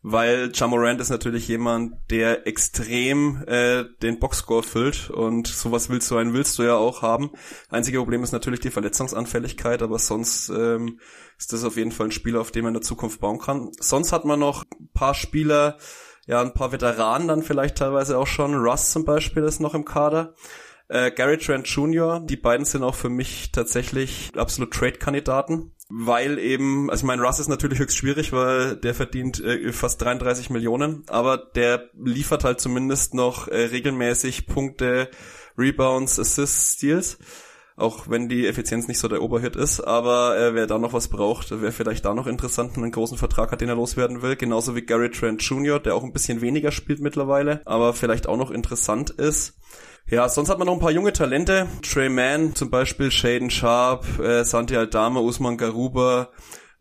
weil 0.07 0.51
Jamorant 0.53 1.01
ist 1.01 1.09
natürlich 1.09 1.49
jemand, 1.49 1.95
der 2.11 2.47
extrem 2.47 3.43
äh, 3.47 3.87
den 4.03 4.19
Boxscore 4.19 4.62
füllt 4.62 5.09
und 5.09 5.47
sowas 5.47 5.88
willst 5.88 6.11
du 6.11 6.19
einen 6.19 6.35
willst 6.35 6.59
du 6.59 6.62
ja 6.62 6.77
auch 6.77 7.01
haben. 7.01 7.31
Einzige 7.71 7.99
Problem 7.99 8.23
ist 8.23 8.33
natürlich 8.33 8.61
die 8.61 8.71
Verletzungsanfälligkeit, 8.71 9.81
aber 9.81 9.99
sonst 9.99 10.51
ähm, 10.51 11.01
ist 11.38 11.55
das 11.55 11.64
auf 11.64 11.79
jeden 11.79 11.90
Fall 11.90 12.09
ein 12.09 12.12
Spieler, 12.12 12.43
auf 12.43 12.51
den 12.51 12.64
man 12.64 12.75
in 12.75 12.81
der 12.81 12.87
Zukunft 12.87 13.19
bauen 13.19 13.38
kann. 13.38 13.71
Sonst 13.81 14.12
hat 14.12 14.27
man 14.27 14.38
noch 14.38 14.64
ein 14.79 14.90
paar 14.93 15.14
Spieler, 15.14 15.79
ja, 16.27 16.43
ein 16.43 16.53
paar 16.53 16.71
Veteranen 16.71 17.29
dann 17.29 17.43
vielleicht 17.43 17.79
teilweise 17.79 18.19
auch 18.19 18.27
schon. 18.27 18.55
Russ 18.55 18.90
zum 18.90 19.07
Beispiel 19.07 19.45
ist 19.45 19.61
noch 19.61 19.73
im 19.73 19.87
Kader. 19.87 20.35
Äh, 20.88 21.12
Gary 21.12 21.38
Trent 21.38 21.67
Jr., 21.67 22.21
die 22.21 22.37
beiden 22.37 22.67
sind 22.67 22.83
auch 22.83 22.95
für 22.95 23.09
mich 23.09 23.53
tatsächlich 23.53 24.33
absolut 24.37 24.75
Trade-Kandidaten 24.75 25.73
weil 25.88 26.38
eben, 26.38 26.90
also 26.90 27.03
ich 27.03 27.07
meine, 27.07 27.23
Russ 27.23 27.38
ist 27.38 27.49
natürlich 27.49 27.79
höchst 27.79 27.97
schwierig, 27.97 28.33
weil 28.33 28.77
der 28.77 28.94
verdient 28.94 29.40
äh, 29.40 29.73
fast 29.73 30.01
33 30.01 30.51
Millionen, 30.51 31.05
aber 31.09 31.37
der 31.37 31.90
liefert 31.94 32.44
halt 32.44 32.61
zumindest 32.61 33.14
noch 33.14 33.49
äh, 33.49 33.66
regelmäßig 33.66 34.47
Punkte, 34.47 35.11
Rebounds, 35.59 36.18
Assists, 36.18 36.75
Steals. 36.75 37.18
Auch 37.76 38.08
wenn 38.08 38.28
die 38.28 38.46
Effizienz 38.46 38.87
nicht 38.87 38.98
so 38.98 39.08
der 39.08 39.20
Oberhit 39.20 39.56
ist, 39.56 39.80
aber 39.80 40.38
äh, 40.38 40.54
wer 40.54 40.68
da 40.68 40.78
noch 40.78 40.92
was 40.92 41.08
braucht, 41.08 41.48
wer 41.50 41.72
vielleicht 41.72 42.04
da 42.04 42.14
noch 42.14 42.28
interessant 42.28 42.76
einen 42.76 42.92
großen 42.92 43.18
Vertrag 43.18 43.50
hat, 43.50 43.60
den 43.60 43.68
er 43.68 43.74
loswerden 43.74 44.22
will, 44.22 44.37
genauso 44.37 44.76
wie 44.76 44.82
Gary 44.82 45.10
Trent 45.10 45.42
Jr., 45.42 45.80
der 45.80 45.96
auch 45.96 46.04
ein 46.04 46.12
bisschen 46.12 46.40
weniger 46.40 46.70
spielt 46.70 47.00
mittlerweile, 47.00 47.62
aber 47.64 47.92
vielleicht 47.92 48.28
auch 48.28 48.37
noch 48.37 48.52
interessant 48.52 49.10
ist. 49.10 49.54
Ja, 50.08 50.28
sonst 50.28 50.50
hat 50.50 50.58
man 50.58 50.66
noch 50.66 50.74
ein 50.74 50.80
paar 50.80 50.90
junge 50.90 51.14
Talente. 51.14 51.66
Trey 51.82 52.10
Mann 52.10 52.54
zum 52.54 52.70
Beispiel, 52.70 53.10
Shaden 53.10 53.50
Sharp, 53.50 54.20
äh, 54.20 54.44
Santi 54.44 54.76
Aldama, 54.76 55.20
Usman 55.20 55.56
Garuba, 55.56 56.28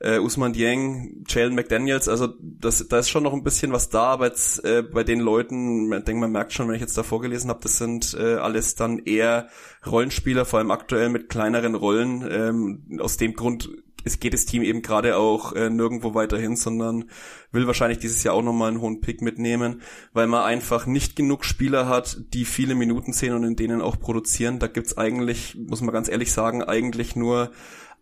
äh, 0.04 0.20
Usman 0.20 0.54
Dieng, 0.54 1.24
Jalen 1.28 1.56
McDaniels, 1.56 2.08
also 2.08 2.28
das, 2.40 2.88
da 2.88 3.00
ist 3.00 3.10
schon 3.10 3.24
noch 3.24 3.34
ein 3.34 3.44
bisschen 3.44 3.72
was 3.72 3.90
da, 3.90 4.04
aber 4.04 4.28
jetzt 4.28 4.64
äh, 4.66 4.84
bei 4.84 5.04
den 5.04 5.20
Leuten, 5.20 5.92
ich 5.92 6.04
denke, 6.04 6.22
man 6.22 6.32
merkt 6.32 6.54
schon, 6.54 6.68
wenn 6.68 6.76
ich 6.76 6.82
jetzt 6.82 6.98
da 6.98 7.04
vorgelesen 7.04 7.50
habe, 7.50 7.62
das 7.64 7.78
sind 7.78 8.14
äh, 8.20 8.36
alles 8.36 8.76
dann 8.76 9.00
eher 9.00 9.48
Rollenspieler, 9.86 10.46
vor 10.46 10.60
allem 10.60 10.72
aktuell 10.72 11.10
mit 11.10 11.30
kleineren 11.30 11.76
Rollen. 11.76 12.28
Ähm, 12.30 13.00
aus 13.00 13.18
dem 13.18 13.34
Grund 13.34 13.70
es 14.06 14.20
geht 14.20 14.34
das 14.34 14.46
Team 14.46 14.64
eben 14.64 14.82
gerade 14.82 15.18
auch 15.18 15.54
äh, 15.54 15.70
nirgendwo 15.70 16.14
weiterhin, 16.14 16.56
sondern 16.56 17.06
will 17.52 17.68
wahrscheinlich 17.68 18.00
dieses 18.00 18.24
Jahr 18.24 18.36
auch 18.36 18.42
nochmal 18.42 18.70
einen 18.70 18.82
hohen 18.82 19.02
Pick 19.02 19.22
mitnehmen, 19.22 19.82
weil 20.12 20.28
man 20.28 20.44
einfach 20.44 20.86
nicht 20.86 21.16
genug 21.16 21.46
Spieler 21.46 21.88
hat, 21.88 22.18
die 22.34 22.46
viele 22.46 22.76
Minuten 22.76 23.14
sehen 23.14 23.34
und 23.34 23.44
in 23.44 23.56
denen 23.56 23.82
auch 23.82 24.00
produzieren. 24.00 24.60
Da 24.60 24.68
gibt's 24.68 24.98
eigentlich, 24.98 25.56
muss 25.56 25.82
man 25.82 25.94
ganz 25.94 26.10
ehrlich 26.10 26.34
sagen, 26.34 26.64
eigentlich 26.64 27.16
nur 27.16 27.52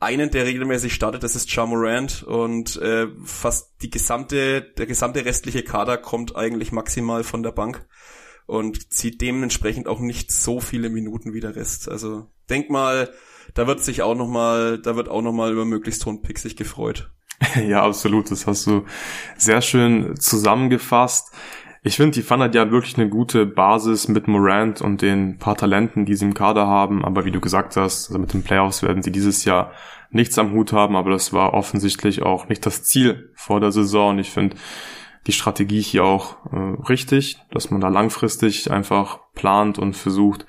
einen, 0.02 0.32
der 0.32 0.46
regelmäßig 0.46 0.94
startet, 0.94 1.24
das 1.24 1.36
ist 1.36 1.52
Ja 1.52 2.24
und 2.24 2.76
äh, 2.78 3.08
fast 3.24 3.74
die 3.82 3.90
gesamte, 3.90 4.62
der 4.62 4.88
gesamte 4.88 5.24
restliche 5.26 5.64
Kader 5.64 5.98
kommt 5.98 6.36
eigentlich 6.36 6.72
maximal 6.72 7.24
von 7.24 7.44
der 7.44 7.52
Bank 7.52 7.86
und 8.48 8.92
zieht 8.92 9.22
dementsprechend 9.22 9.88
auch 9.88 10.00
nicht 10.00 10.32
so 10.32 10.60
viele 10.60 10.90
Minuten 10.90 11.34
wie 11.34 11.40
der 11.40 11.56
Rest. 11.56 11.88
Also 11.88 12.28
denk 12.50 12.70
mal, 12.70 13.14
da 13.54 13.68
wird 13.68 13.84
sich 13.84 14.02
auch 14.02 14.16
noch 14.16 14.28
mal, 14.28 14.80
da 14.80 14.96
wird 14.96 15.08
auch 15.08 15.22
noch 15.22 15.34
mal 15.34 15.52
über 15.52 15.66
möglichst 15.66 16.06
hohen 16.06 16.22
Pick 16.22 16.40
sich 16.40 16.56
gefreut. 16.56 17.12
Ja, 17.68 17.84
absolut. 17.84 18.30
Das 18.32 18.48
hast 18.48 18.68
du 18.68 18.86
sehr 19.38 19.62
schön 19.62 20.16
zusammengefasst. 20.16 21.32
Ich 21.84 21.96
finde, 21.96 22.12
die 22.12 22.22
Fun 22.22 22.42
hat 22.42 22.54
ja 22.54 22.70
wirklich 22.70 22.98
eine 22.98 23.10
gute 23.10 23.48
Basis 23.48 24.08
mit 24.08 24.28
Morant 24.28 24.82
und 24.82 25.02
den 25.02 25.40
paar 25.40 25.56
Talenten, 25.56 26.06
die 26.06 26.14
sie 26.14 26.26
im 26.26 26.36
Kader 26.36 26.68
haben. 26.68 27.04
Aber 27.04 27.26
wie 27.26 27.32
du 27.32 27.42
gesagt 27.42 27.76
hast, 27.76 28.10
also 28.10 28.20
mit 28.20 28.34
den 28.34 28.44
Playoffs 28.44 28.84
werden 28.84 29.02
sie 29.02 29.12
dieses 29.12 29.46
Jahr 29.46 29.72
nichts 30.12 30.38
am 30.38 30.52
Hut 30.52 30.74
haben. 30.74 30.96
Aber 30.96 31.10
das 31.10 31.34
war 31.34 31.56
offensichtlich 31.56 32.22
auch 32.22 32.50
nicht 32.50 32.64
das 32.68 32.84
Ziel 32.84 33.32
vor 33.34 33.60
der 33.60 33.72
Saison. 33.72 34.12
Und 34.12 34.20
ich 34.20 34.30
finde 34.30 34.58
die 35.26 35.32
Strategie 35.32 35.82
hier 35.82 36.04
auch 36.04 36.38
äh, 36.52 36.84
richtig, 36.88 37.40
dass 37.52 37.72
man 37.72 37.82
da 37.82 37.88
langfristig 37.88 38.70
einfach 38.70 39.20
plant 39.34 39.80
und 39.80 39.96
versucht, 39.96 40.46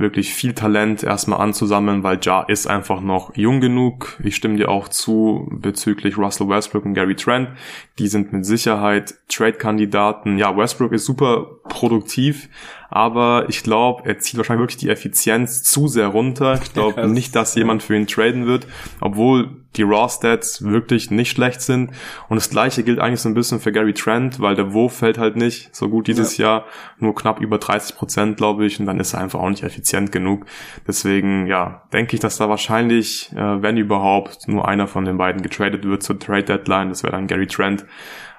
wirklich 0.00 0.34
viel 0.34 0.54
Talent 0.54 1.02
erstmal 1.02 1.40
anzusammeln, 1.40 2.02
weil 2.02 2.18
Ja 2.22 2.42
ist 2.42 2.66
einfach 2.66 3.00
noch 3.00 3.36
jung 3.36 3.60
genug. 3.60 4.18
Ich 4.24 4.36
stimme 4.36 4.56
dir 4.56 4.68
auch 4.68 4.88
zu 4.88 5.48
bezüglich 5.52 6.18
Russell 6.18 6.48
Westbrook 6.48 6.84
und 6.84 6.94
Gary 6.94 7.14
Trent. 7.14 7.50
Die 7.98 8.08
sind 8.08 8.32
mit 8.32 8.44
Sicherheit 8.44 9.14
Trade-Kandidaten. 9.28 10.38
Ja, 10.38 10.56
Westbrook 10.56 10.92
ist 10.92 11.04
super 11.04 11.46
produktiv, 11.68 12.48
aber 12.90 13.46
ich 13.48 13.62
glaube, 13.62 14.02
er 14.04 14.18
zieht 14.18 14.36
wahrscheinlich 14.36 14.62
wirklich 14.62 14.78
die 14.78 14.90
Effizienz 14.90 15.62
zu 15.62 15.88
sehr 15.88 16.08
runter. 16.08 16.60
Ich 16.62 16.72
glaube 16.72 17.06
nicht, 17.08 17.34
dass 17.36 17.54
jemand 17.54 17.82
für 17.82 17.96
ihn 17.96 18.06
traden 18.06 18.46
wird, 18.46 18.66
obwohl 19.00 19.60
die 19.76 19.82
Raw-Stats 19.82 20.64
wirklich 20.64 21.10
nicht 21.12 21.30
schlecht 21.30 21.60
sind. 21.62 21.92
Und 22.28 22.36
das 22.36 22.50
gleiche 22.50 22.82
gilt 22.82 22.98
eigentlich 22.98 23.20
so 23.20 23.28
ein 23.28 23.34
bisschen 23.34 23.60
für 23.60 23.70
Gary 23.70 23.94
Trent, 23.94 24.40
weil 24.40 24.56
der 24.56 24.72
Wurf 24.72 24.96
fällt 24.96 25.18
halt 25.18 25.36
nicht 25.36 25.74
so 25.74 25.88
gut 25.88 26.08
dieses 26.08 26.36
ja. 26.36 26.46
Jahr, 26.46 26.64
nur 26.98 27.14
knapp 27.14 27.40
über 27.40 27.58
30 27.58 27.96
Prozent, 27.96 28.36
glaube 28.36 28.66
ich, 28.66 28.80
und 28.80 28.86
dann 28.86 28.98
ist 28.98 29.14
er 29.14 29.20
einfach 29.20 29.38
auch 29.38 29.48
nicht 29.48 29.62
effizient 29.62 30.10
genug. 30.10 30.46
Deswegen, 30.88 31.46
ja, 31.46 31.82
denke 31.92 32.14
ich, 32.14 32.20
dass 32.20 32.36
da 32.36 32.48
wahrscheinlich, 32.48 33.30
äh, 33.32 33.62
wenn 33.62 33.76
überhaupt, 33.76 34.48
nur 34.48 34.66
einer 34.66 34.88
von 34.88 35.04
den 35.04 35.18
beiden 35.18 35.42
getradet 35.42 35.84
wird 35.84 36.02
zur 36.02 36.18
Trade-Deadline. 36.18 36.88
Das 36.88 37.04
wäre 37.04 37.12
dann 37.12 37.28
Gary 37.28 37.46
Trent. 37.46 37.86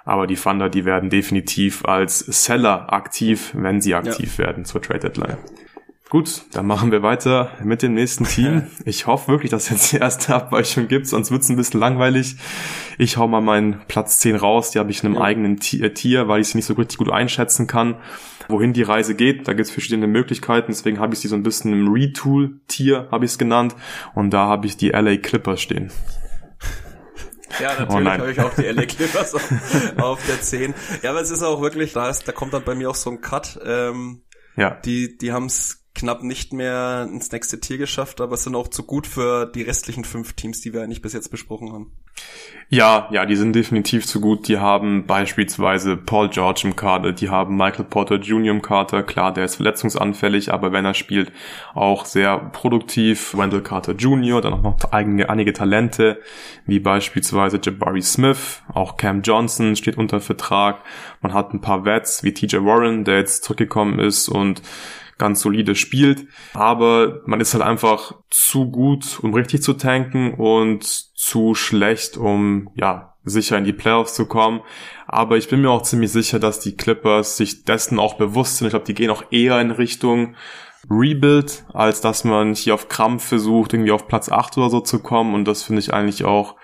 Aber 0.04 0.28
die 0.28 0.36
Thunder, 0.36 0.70
die 0.70 0.86
werden 0.86 1.10
definitiv 1.10 1.86
als 1.86 2.20
Seller 2.20 2.92
aktiv, 2.92 3.52
wenn 3.54 3.82
sie 3.82 3.96
aktiv 3.96 4.38
ja. 4.38 4.46
werden 4.46 4.66
zur 4.66 4.82
Trade 4.82 5.00
Deadline. 5.00 5.38
Gut, 6.12 6.42
dann 6.52 6.68
machen 6.68 6.92
wir 6.92 7.04
weiter 7.04 7.52
mit 7.64 7.82
dem 7.82 7.94
nächsten 7.94 8.26
Team. 8.26 8.64
Ich 8.86 9.08
hoffe 9.08 9.32
wirklich, 9.32 9.50
dass 9.50 9.64
es 9.64 9.70
jetzt 9.70 9.94
die 9.94 9.98
erste 9.98 10.36
Abweichung 10.36 10.90
gibt, 10.90 11.08
sonst 11.08 11.32
wird's 11.32 11.48
ein 11.48 11.56
bisschen 11.56 11.80
langweilig. 11.80 12.36
Ich 12.98 13.16
hau 13.16 13.30
mal 13.30 13.40
meinen 13.40 13.80
Platz 13.88 14.20
10 14.20 14.36
raus, 14.36 14.72
die 14.72 14.80
habe 14.80 14.92
ich 14.92 15.04
in 15.04 15.08
einem 15.08 15.16
ja. 15.16 15.22
eigenen 15.22 15.58
äh, 15.58 15.94
Tier, 15.94 16.28
weil 16.28 16.42
ich 16.42 16.50
sie 16.50 16.58
nicht 16.58 16.66
so 16.66 16.74
richtig 16.74 16.98
gut 16.98 17.10
einschätzen 17.10 17.66
kann, 17.66 17.96
wohin 18.50 18.74
die 18.74 18.82
Reise 18.82 19.16
geht. 19.16 19.48
Da 19.48 19.54
gibt's 19.54 19.72
verschiedene 19.72 20.08
Möglichkeiten, 20.08 20.74
deswegen 20.74 21.00
habe 21.00 21.14
ich 21.14 21.22
sie 21.22 21.30
so 21.30 21.36
ein 21.36 21.44
bisschen 21.44 21.72
im 21.72 21.88
Retool-Tier, 21.88 23.08
habe 23.10 23.24
ich 23.24 23.32
es 23.32 23.38
genannt. 23.38 23.74
Und 24.14 24.32
da 24.32 24.48
habe 24.48 24.68
ich 24.68 24.76
die 24.76 24.90
LA 24.90 25.16
Clippers 25.16 25.62
stehen. 25.62 25.92
Ja, 27.60 27.72
oh 27.78 28.00
natürlich 28.00 28.08
oh 28.08 28.12
habe 28.12 28.32
ich 28.32 28.40
auch 28.40 28.54
die 28.56 28.64
LA 28.64 28.86
Clippers 28.86 29.36
auf, 29.36 29.52
auf, 29.98 30.26
der 30.28 30.42
10. 30.42 30.74
Ja, 31.02 31.12
aber 31.12 31.22
es 31.22 31.30
ist 31.30 31.44
auch 31.44 31.62
wirklich, 31.62 31.94
da, 31.94 32.10
ist, 32.10 32.28
da 32.28 32.32
kommt 32.32 32.54
dann 32.54 32.64
bei 32.64 32.76
mir 32.76 32.90
auch 32.90 32.96
so 32.96 33.10
ein 33.10 33.22
Cut. 33.22 33.60
Ähm, 33.64 34.24
ja. 34.56 34.72
Die, 34.86 35.18
die 35.18 35.32
haben 35.32 35.46
es 35.46 35.81
knapp 35.94 36.24
nicht 36.24 36.54
mehr 36.54 37.08
ins 37.12 37.32
nächste 37.32 37.60
Tier 37.60 37.78
geschafft, 37.78 38.22
aber 38.22 38.38
sind 38.38 38.56
auch 38.56 38.70
zu 38.70 38.84
gut 38.84 39.08
für 39.08 39.46
die 39.46 39.64
restlichen 39.64 40.06
fünf 40.06 40.34
Teams, 40.34 40.62
die 40.62 40.74
wir 40.74 40.82
eigentlich 40.82 41.02
bis 41.02 41.14
jetzt 41.14 41.30
besprochen 41.30 41.74
haben. 41.74 41.92
Ja, 42.70 43.10
ja, 43.12 43.26
die 43.26 43.36
sind 43.36 43.54
definitiv 43.54 44.08
zu 44.08 44.22
gut. 44.22 44.48
Die 44.48 44.58
haben 44.58 45.06
beispielsweise 45.06 45.98
Paul 45.98 46.30
George 46.30 46.62
im 46.64 46.78
Kader, 46.78 47.12
die 47.12 47.30
haben 47.30 47.58
Michael 47.58 47.84
Porter 47.84 48.16
Jr. 48.16 48.56
im 48.56 48.62
Kader. 48.62 49.04
Klar, 49.04 49.34
der 49.34 49.44
ist 49.44 49.56
verletzungsanfällig, 49.56 50.54
aber 50.54 50.72
wenn 50.72 50.86
er 50.86 50.94
spielt, 50.94 51.34
auch 51.74 52.06
sehr 52.06 52.38
produktiv. 52.38 53.36
Wendell 53.36 53.62
Carter 53.62 53.94
Jr., 53.94 54.40
dann 54.40 54.54
auch 54.54 54.62
noch 54.62 54.78
einige, 54.92 55.30
einige 55.30 55.52
Talente, 55.52 56.22
wie 56.66 56.80
beispielsweise 56.80 57.60
Jabari 57.62 58.02
Smith, 58.02 58.64
auch 58.74 58.96
Cam 58.96 59.22
Johnson 59.22 59.76
steht 59.76 59.98
unter 59.98 60.22
Vertrag. 60.22 60.82
Man 61.22 61.34
hat 61.34 61.54
ein 61.54 61.60
paar 61.60 61.84
Vets 61.84 62.24
wie 62.24 62.34
TJ 62.34 62.58
Warren, 62.58 63.04
der 63.04 63.18
jetzt 63.18 63.44
zurückgekommen 63.44 64.00
ist 64.00 64.30
und 64.30 64.62
ganz 65.22 65.42
solide 65.42 65.76
spielt. 65.76 66.26
Aber 66.54 67.22
man 67.26 67.40
ist 67.40 67.54
halt 67.54 67.64
einfach 67.64 68.16
zu 68.30 68.70
gut, 68.70 69.20
um 69.22 69.34
richtig 69.34 69.62
zu 69.62 69.74
tanken 69.74 70.34
und 70.34 70.84
zu 70.84 71.54
schlecht, 71.54 72.18
um 72.18 72.72
ja 72.76 73.14
sicher 73.24 73.58
in 73.58 73.64
die 73.64 73.72
Playoffs 73.72 74.16
zu 74.16 74.26
kommen. 74.26 74.62
Aber 75.06 75.38
ich 75.38 75.48
bin 75.48 75.62
mir 75.62 75.70
auch 75.70 75.84
ziemlich 75.84 76.12
sicher, 76.12 76.40
dass 76.40 76.60
die 76.60 76.76
Clippers 76.76 77.38
sich 77.38 77.64
dessen 77.64 78.00
auch 78.00 78.16
bewusst 78.16 78.58
sind. 78.58 78.68
Ich 78.68 78.72
glaube, 78.72 78.86
die 78.86 78.96
gehen 78.96 79.12
auch 79.12 79.26
eher 79.30 79.62
in 79.62 79.70
Richtung 79.70 80.36
Rebuild, 80.90 81.66
als 81.72 82.02
dass 82.02 82.24
man 82.24 82.56
hier 82.56 82.74
auf 82.74 82.90
Krampf 82.90 83.24
versucht, 83.24 83.74
irgendwie 83.74 83.92
auf 83.92 84.08
Platz 84.08 84.30
8 84.30 84.58
oder 84.58 84.72
so 84.72 84.80
zu 84.80 85.04
kommen. 85.04 85.36
Und 85.36 85.48
das 85.48 85.62
finde 85.62 85.82
ich 85.82 85.94
eigentlich 85.94 86.26
auch 86.26 86.56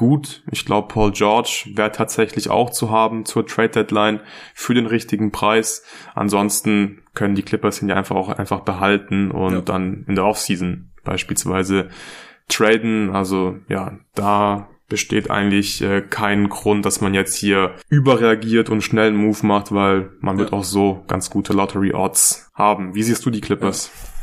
gut. 0.00 0.42
Ich 0.50 0.64
glaube, 0.64 0.88
Paul 0.88 1.12
George 1.12 1.66
wäre 1.74 1.92
tatsächlich 1.92 2.48
auch 2.48 2.70
zu 2.70 2.90
haben 2.90 3.26
zur 3.26 3.46
Trade 3.46 3.68
Deadline 3.68 4.20
für 4.54 4.72
den 4.72 4.86
richtigen 4.86 5.30
Preis. 5.30 5.84
Ansonsten 6.14 7.02
können 7.12 7.34
die 7.34 7.42
Clippers 7.42 7.82
ihn 7.82 7.90
ja 7.90 7.96
einfach 7.96 8.16
auch 8.16 8.30
einfach 8.30 8.60
behalten 8.60 9.30
und 9.30 9.52
ja. 9.52 9.60
dann 9.60 10.06
in 10.08 10.14
der 10.14 10.24
Offseason 10.24 10.90
beispielsweise 11.04 11.90
traden. 12.48 13.10
Also 13.10 13.58
ja, 13.68 13.98
da 14.14 14.70
besteht 14.88 15.30
eigentlich 15.30 15.82
äh, 15.82 16.00
kein 16.00 16.48
Grund, 16.48 16.86
dass 16.86 17.02
man 17.02 17.12
jetzt 17.12 17.36
hier 17.36 17.74
überreagiert 17.90 18.70
und 18.70 18.80
schnell 18.80 19.08
einen 19.08 19.18
Move 19.18 19.46
macht, 19.46 19.70
weil 19.70 20.12
man 20.20 20.36
ja. 20.36 20.44
wird 20.44 20.54
auch 20.54 20.64
so 20.64 21.04
ganz 21.08 21.28
gute 21.28 21.52
Lottery 21.52 21.92
Odds 21.92 22.50
haben. 22.54 22.94
Wie 22.94 23.02
siehst 23.02 23.26
du 23.26 23.28
die 23.28 23.42
Clippers? 23.42 23.90
Ja 23.92 24.19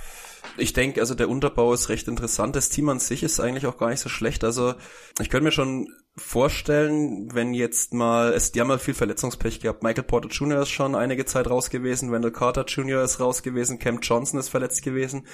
ich 0.57 0.73
denke, 0.73 0.99
also 0.99 1.15
der 1.15 1.29
Unterbau 1.29 1.73
ist 1.73 1.89
recht 1.89 2.07
interessant. 2.07 2.55
Das 2.55 2.69
Team 2.69 2.89
an 2.89 2.99
sich 2.99 3.23
ist 3.23 3.39
eigentlich 3.39 3.65
auch 3.65 3.77
gar 3.77 3.89
nicht 3.89 3.99
so 3.99 4.09
schlecht. 4.09 4.43
Also 4.43 4.75
ich 5.19 5.29
könnte 5.29 5.45
mir 5.45 5.51
schon 5.51 5.87
vorstellen, 6.17 7.29
wenn 7.33 7.53
jetzt 7.53 7.93
mal, 7.93 8.33
es, 8.33 8.51
die 8.51 8.59
haben 8.59 8.67
mal 8.67 8.79
viel 8.79 8.95
Verletzungspech 8.95 9.59
gehabt. 9.59 9.83
Michael 9.83 10.03
Porter 10.03 10.29
Jr. 10.29 10.63
ist 10.63 10.69
schon 10.69 10.95
einige 10.95 11.25
Zeit 11.25 11.47
raus 11.47 11.69
gewesen, 11.69 12.11
Wendell 12.11 12.31
Carter 12.31 12.65
Jr. 12.65 13.03
ist 13.03 13.19
raus 13.19 13.43
gewesen, 13.43 13.77
Cam 13.77 13.99
Johnson 14.01 14.39
ist 14.39 14.49
verletzt 14.49 14.81
gewesen. 14.81 15.27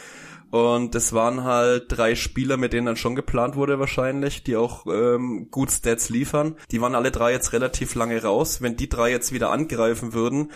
Und 0.52 0.94
das 0.94 1.14
waren 1.14 1.46
halt 1.46 1.86
drei 1.88 2.14
Spieler, 2.16 2.58
mit 2.58 2.74
denen 2.74 2.86
dann 2.86 2.96
schon 2.98 3.16
geplant 3.16 3.56
wurde 3.56 3.80
wahrscheinlich, 3.80 4.44
die 4.44 4.56
auch 4.56 4.86
ähm, 4.86 5.48
gut 5.50 5.72
Stats 5.72 6.10
liefern. 6.10 6.58
Die 6.70 6.80
waren 6.80 6.96
alle 6.96 7.12
drei 7.12 7.32
jetzt 7.32 7.54
relativ 7.54 7.96
lange 7.96 8.22
raus. 8.22 8.62
Wenn 8.62 8.76
die 8.76 8.90
drei 8.90 9.10
jetzt 9.10 9.32
wieder 9.32 9.50
angreifen 9.50 10.14
würden, 10.14 10.52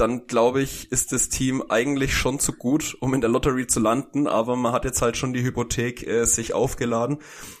dann 0.00 0.26
glaube 0.26 0.62
ich, 0.62 0.90
ist 0.90 1.12
das 1.12 1.28
Team 1.28 1.62
eigentlich 1.68 2.16
schon 2.16 2.38
zu 2.38 2.52
gut, 2.52 2.96
um 3.00 3.14
in 3.14 3.20
der 3.20 3.30
Lottery 3.30 3.66
zu 3.66 3.80
landen, 3.80 4.26
aber 4.26 4.56
man 4.56 4.72
hat 4.72 4.84
jetzt 4.84 5.02
halt 5.02 5.16
schon 5.16 5.32
die 5.32 5.42
Hypothek 5.42 6.06
äh, 6.06 6.24
sich 6.24 6.54
aufgeladen. 6.54 7.18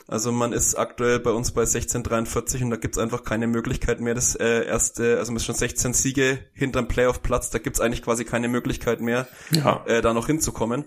Also 0.08 0.32
man 0.32 0.52
ist 0.52 0.74
aktuell 0.74 1.20
bei 1.20 1.30
uns 1.30 1.52
bei 1.52 1.62
1643 1.62 2.64
und 2.64 2.70
da 2.70 2.76
gibt's 2.76 2.98
einfach 2.98 3.22
keine 3.24 3.46
Möglichkeit 3.46 4.00
mehr, 4.00 4.14
das 4.14 4.34
äh, 4.34 4.64
erste, 4.66 5.18
also 5.18 5.32
man 5.32 5.36
ist 5.36 5.44
schon 5.44 5.54
16 5.54 5.92
Siege 5.92 6.40
hinterm 6.52 6.88
Playoff-Platz, 6.88 7.50
da 7.50 7.58
gibt's 7.58 7.80
eigentlich 7.80 8.02
quasi 8.02 8.24
keine 8.24 8.48
Möglichkeit 8.48 9.00
mehr, 9.00 9.28
ja. 9.50 9.84
äh, 9.86 10.00
da 10.00 10.14
noch 10.14 10.26
hinzukommen. 10.26 10.86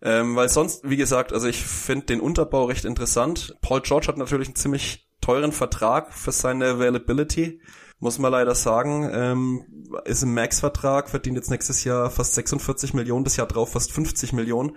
Ähm, 0.00 0.36
weil 0.36 0.48
sonst, 0.48 0.88
wie 0.88 0.96
gesagt, 0.96 1.32
also 1.32 1.48
ich 1.48 1.62
finde 1.62 2.06
den 2.06 2.20
Unterbau 2.20 2.64
recht 2.64 2.84
interessant. 2.84 3.56
Paul 3.60 3.80
George 3.82 4.06
hat 4.06 4.16
natürlich 4.16 4.48
einen 4.48 4.56
ziemlich 4.56 5.08
teuren 5.20 5.52
Vertrag 5.52 6.14
für 6.14 6.32
seine 6.32 6.66
Availability 6.66 7.60
muss 8.00 8.18
man 8.18 8.32
leider 8.32 8.54
sagen. 8.54 9.08
Ähm, 9.12 9.64
ist 10.04 10.22
ein 10.22 10.34
Max-Vertrag, 10.34 11.08
verdient 11.08 11.36
jetzt 11.36 11.50
nächstes 11.50 11.84
Jahr 11.84 12.10
fast 12.10 12.34
46 12.34 12.94
Millionen, 12.94 13.24
das 13.24 13.36
Jahr 13.36 13.46
drauf 13.46 13.72
fast 13.72 13.92
50 13.92 14.32
Millionen. 14.32 14.76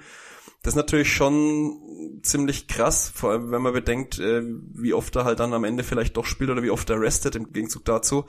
Das 0.64 0.74
ist 0.74 0.78
natürlich 0.78 1.12
schon 1.12 2.20
ziemlich 2.22 2.68
krass, 2.68 3.12
vor 3.14 3.32
allem 3.32 3.52
wenn 3.52 3.62
man 3.62 3.74
bedenkt, 3.74 4.20
äh, 4.20 4.44
wie 4.44 4.94
oft 4.94 5.16
er 5.16 5.26
halt 5.26 5.40
dann 5.40 5.54
am 5.54 5.64
Ende 5.64 5.84
vielleicht 5.84 6.18
doch 6.18 6.26
spielt 6.26 6.50
oder 6.50 6.64
wie 6.64 6.70
oft 6.70 6.90
er 6.90 7.02
restet 7.02 7.36
im 7.36 7.52
Gegenzug 7.52 7.86
dazu. 7.86 8.26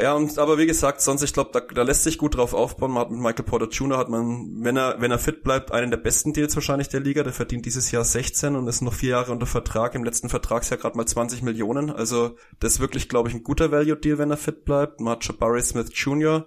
Ja, 0.00 0.14
und 0.14 0.38
aber 0.38 0.58
wie 0.58 0.66
gesagt, 0.66 1.00
sonst, 1.00 1.22
ich 1.22 1.32
glaube, 1.32 1.50
da, 1.52 1.60
da 1.60 1.82
lässt 1.82 2.04
sich 2.04 2.18
gut 2.18 2.36
drauf 2.36 2.54
aufbauen. 2.54 2.92
Man 2.92 3.02
hat 3.02 3.10
mit 3.10 3.20
Michael 3.20 3.44
Porter 3.44 3.68
Jr. 3.68 3.98
hat 3.98 4.08
man, 4.08 4.58
wenn 4.60 4.76
er, 4.76 5.00
wenn 5.00 5.10
er 5.10 5.18
fit 5.18 5.42
bleibt, 5.42 5.72
einen 5.72 5.90
der 5.90 5.98
besten 5.98 6.32
Deals 6.32 6.54
wahrscheinlich 6.54 6.88
der 6.88 7.00
Liga. 7.00 7.22
Der 7.22 7.32
verdient 7.32 7.66
dieses 7.66 7.90
Jahr 7.90 8.04
16 8.04 8.56
und 8.56 8.68
ist 8.68 8.80
noch 8.80 8.94
vier 8.94 9.10
Jahre 9.10 9.32
unter 9.32 9.46
Vertrag. 9.46 9.94
Im 9.94 10.04
letzten 10.04 10.28
Vertragsjahr 10.28 10.78
gerade 10.78 10.96
mal 10.96 11.06
20 11.06 11.42
Millionen. 11.42 11.90
Also 11.90 12.36
das 12.60 12.74
ist 12.74 12.80
wirklich, 12.80 13.08
glaube 13.08 13.28
ich, 13.28 13.34
ein 13.34 13.42
guter 13.42 13.70
Value-Deal, 13.70 14.18
wenn 14.18 14.30
er 14.30 14.36
fit 14.36 14.64
bleibt. 14.64 15.00
Man 15.00 15.12
hat 15.12 15.24
Jabari 15.26 15.62
Smith 15.62 15.90
Jr., 15.92 16.46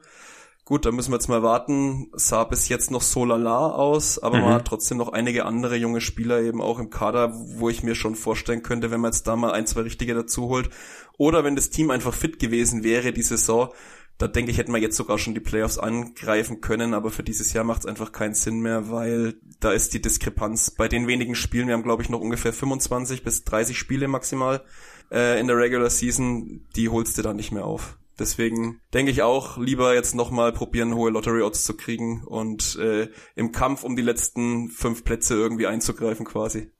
Gut, 0.65 0.83
da 0.87 0.91
müssen 0.91 1.11
wir 1.11 1.17
jetzt 1.17 1.27
mal 1.27 1.43
warten. 1.43 2.09
Sah 2.13 2.43
bis 2.43 2.69
jetzt 2.69 2.89
noch 2.89 3.03
so 3.03 3.23
lala 3.23 3.69
aus, 3.69 4.17
aber 4.17 4.37
mhm. 4.37 4.43
man 4.45 4.53
hat 4.55 4.65
trotzdem 4.65 4.97
noch 4.97 5.09
einige 5.13 5.45
andere 5.45 5.75
junge 5.75 6.01
Spieler 6.01 6.41
eben 6.41 6.59
auch 6.59 6.79
im 6.79 6.89
Kader, 6.89 7.31
wo 7.35 7.69
ich 7.69 7.83
mir 7.83 7.93
schon 7.93 8.15
vorstellen 8.15 8.63
könnte, 8.63 8.89
wenn 8.89 8.99
man 8.99 9.11
jetzt 9.11 9.27
da 9.27 9.35
mal 9.35 9.51
ein, 9.51 9.67
zwei 9.67 9.81
richtige 9.81 10.15
dazu 10.15 10.49
holt. 10.49 10.71
Oder 11.19 11.43
wenn 11.43 11.55
das 11.55 11.69
Team 11.69 11.91
einfach 11.91 12.15
fit 12.15 12.39
gewesen 12.39 12.83
wäre, 12.83 13.13
die 13.13 13.21
Saison, 13.21 13.69
da 14.17 14.27
denke 14.27 14.49
ich, 14.49 14.57
hätten 14.57 14.73
wir 14.73 14.81
jetzt 14.81 14.97
sogar 14.97 15.19
schon 15.19 15.35
die 15.35 15.39
Playoffs 15.39 15.77
angreifen 15.77 16.61
können, 16.61 16.95
aber 16.95 17.11
für 17.11 17.23
dieses 17.23 17.53
Jahr 17.53 17.63
macht 17.63 17.81
es 17.81 17.85
einfach 17.85 18.11
keinen 18.11 18.33
Sinn 18.33 18.59
mehr, 18.59 18.89
weil 18.89 19.35
da 19.59 19.71
ist 19.71 19.93
die 19.93 20.01
Diskrepanz 20.01 20.71
bei 20.71 20.87
den 20.87 21.05
wenigen 21.05 21.35
Spielen, 21.35 21.67
wir 21.67 21.75
haben 21.75 21.83
glaube 21.83 22.01
ich 22.01 22.09
noch 22.09 22.21
ungefähr 22.21 22.53
25 22.53 23.23
bis 23.23 23.43
30 23.43 23.77
Spiele 23.77 24.07
maximal 24.07 24.63
äh, 25.11 25.39
in 25.39 25.45
der 25.45 25.57
Regular 25.57 25.91
Season, 25.91 26.65
die 26.75 26.89
holst 26.89 27.19
du 27.19 27.21
da 27.21 27.33
nicht 27.33 27.51
mehr 27.51 27.65
auf. 27.65 27.97
Deswegen 28.17 28.79
denke 28.93 29.11
ich 29.11 29.23
auch, 29.23 29.57
lieber 29.57 29.93
jetzt 29.93 30.15
nochmal 30.15 30.53
probieren, 30.53 30.95
hohe 30.95 31.11
Lottery-Odds 31.11 31.65
zu 31.65 31.75
kriegen 31.75 32.23
und 32.23 32.77
äh, 32.77 33.09
im 33.35 33.51
Kampf 33.51 33.83
um 33.83 33.95
die 33.95 34.01
letzten 34.01 34.69
fünf 34.69 35.03
Plätze 35.03 35.35
irgendwie 35.35 35.67
einzugreifen 35.67 36.25
quasi. 36.25 36.71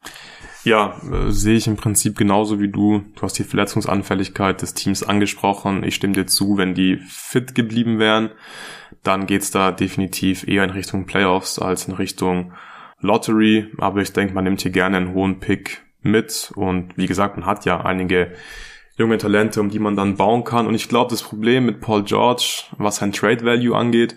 Ja, 0.63 1.00
äh, 1.12 1.32
sehe 1.32 1.58
ich 1.58 1.67
im 1.67 1.76
Prinzip 1.76 2.17
genauso 2.17 2.60
wie 2.62 2.69
du. 2.69 3.04
Du 3.15 3.21
hast 3.21 3.38
die 3.38 3.43
Verletzungsanfälligkeit 3.43 4.62
des 4.62 4.74
Teams 4.74 5.04
angesprochen. 5.04 5.84
Ich 5.84 5.95
stimme 5.95 6.13
dir 6.13 6.26
zu, 6.26 6.58
wenn 6.58 6.74
die 6.74 6.98
fit 7.08 7.54
geblieben 7.54 8.00
wären, 8.00 8.32
dann 9.04 9.28
geht's 9.28 9.52
da 9.52 9.71
definitiv 9.71 10.48
eher 10.48 10.63
in 10.63 10.69
Richtung 10.69 11.06
Playoffs 11.06 11.60
als 11.60 11.88
in 11.88 11.93
Richtung 11.93 12.54
Lottery. 13.00 13.71
Aber 13.78 14.02
ich 14.02 14.13
denke, 14.13 14.34
man 14.34 14.45
nimmt 14.45 14.62
hier 14.62 14.71
gerne 14.71 14.98
einen 14.98 15.13
hohen 15.13 15.39
Pick 15.39 15.84
mit. 16.02 16.52
Und 16.56 16.98
wie 16.98 17.08
gesagt, 17.08 17.38
man 17.38 17.45
hat 17.45 17.65
ja 17.65 17.82
einige 17.82 18.34
junge 18.97 19.17
Talente, 19.17 19.60
um 19.60 19.69
die 19.69 19.79
man 19.79 19.95
dann 19.95 20.15
bauen 20.15 20.43
kann. 20.43 20.67
Und 20.67 20.75
ich 20.75 20.89
glaube, 20.89 21.10
das 21.10 21.23
Problem 21.23 21.65
mit 21.65 21.81
Paul 21.81 22.03
George, 22.03 22.63
was 22.77 22.97
sein 22.97 23.12
Trade 23.12 23.43
Value 23.43 23.75
angeht, 23.75 24.15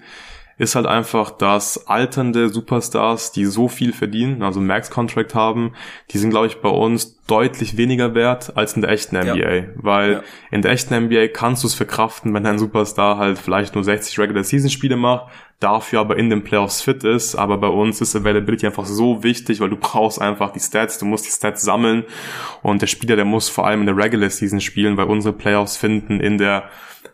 ist 0.59 0.75
halt 0.75 0.87
einfach, 0.87 1.31
dass 1.31 1.87
alternde 1.87 2.49
Superstars, 2.49 3.31
die 3.31 3.45
so 3.45 3.69
viel 3.69 3.93
verdienen, 3.93 4.43
also 4.43 4.61
Max-Contract 4.61 5.35
haben, 5.35 5.73
die 6.11 6.19
sind, 6.19 6.31
glaube 6.31 6.49
ich, 6.49 6.61
bei 6.61 6.69
uns 6.69 7.23
deutlich 7.27 7.77
weniger 7.77 8.15
wert 8.15 8.57
als 8.57 8.75
in 8.75 8.83
der 8.83 8.91
echten 8.91 9.17
NBA. 9.17 9.55
Ja. 9.55 9.65
Weil 9.77 10.13
ja. 10.13 10.23
in 10.51 10.63
der 10.63 10.73
echten 10.73 11.05
NBA 11.05 11.29
kannst 11.29 11.63
du 11.63 11.69
es 11.69 11.75
verkraften, 11.75 12.35
wenn 12.35 12.45
ein 12.45 12.59
Superstar 12.59 13.19
halt 13.19 13.39
vielleicht 13.39 13.77
nur 13.77 13.85
60 13.85 14.19
Regular-Season-Spiele 14.19 14.97
macht, 14.97 15.27
dafür 15.61 16.01
aber 16.01 16.17
in 16.17 16.31
den 16.31 16.45
Playoffs 16.45 16.83
fit 16.83 17.05
ist. 17.05 17.35
Aber 17.35 17.59
bei 17.59 17.69
uns 17.69 18.01
ist 18.01 18.15
Availability 18.15 18.67
einfach 18.67 18.87
so 18.87 19.23
wichtig, 19.23 19.61
weil 19.61 19.71
du 19.71 19.77
brauchst 19.77 20.21
einfach 20.21 20.53
die 20.53 20.61
Stats, 20.61 20.99
du 20.99 21.07
musst 21.07 21.27
die 21.27 21.31
Stats 21.31 21.63
sammeln. 21.63 22.05
Und 22.63 22.83
der 22.83 22.87
Spieler, 22.87 23.17
der 23.17 23.25
muss 23.25 23.49
vor 23.49 23.67
allem 23.67 23.81
in 23.81 23.87
der 23.87 23.97
Regular 23.97 24.31
Season 24.31 24.61
spielen, 24.61 24.97
weil 24.97 25.07
unsere 25.07 25.35
Playoffs 25.35 25.77
finden 25.77 26.21
in 26.21 26.39
der 26.39 26.71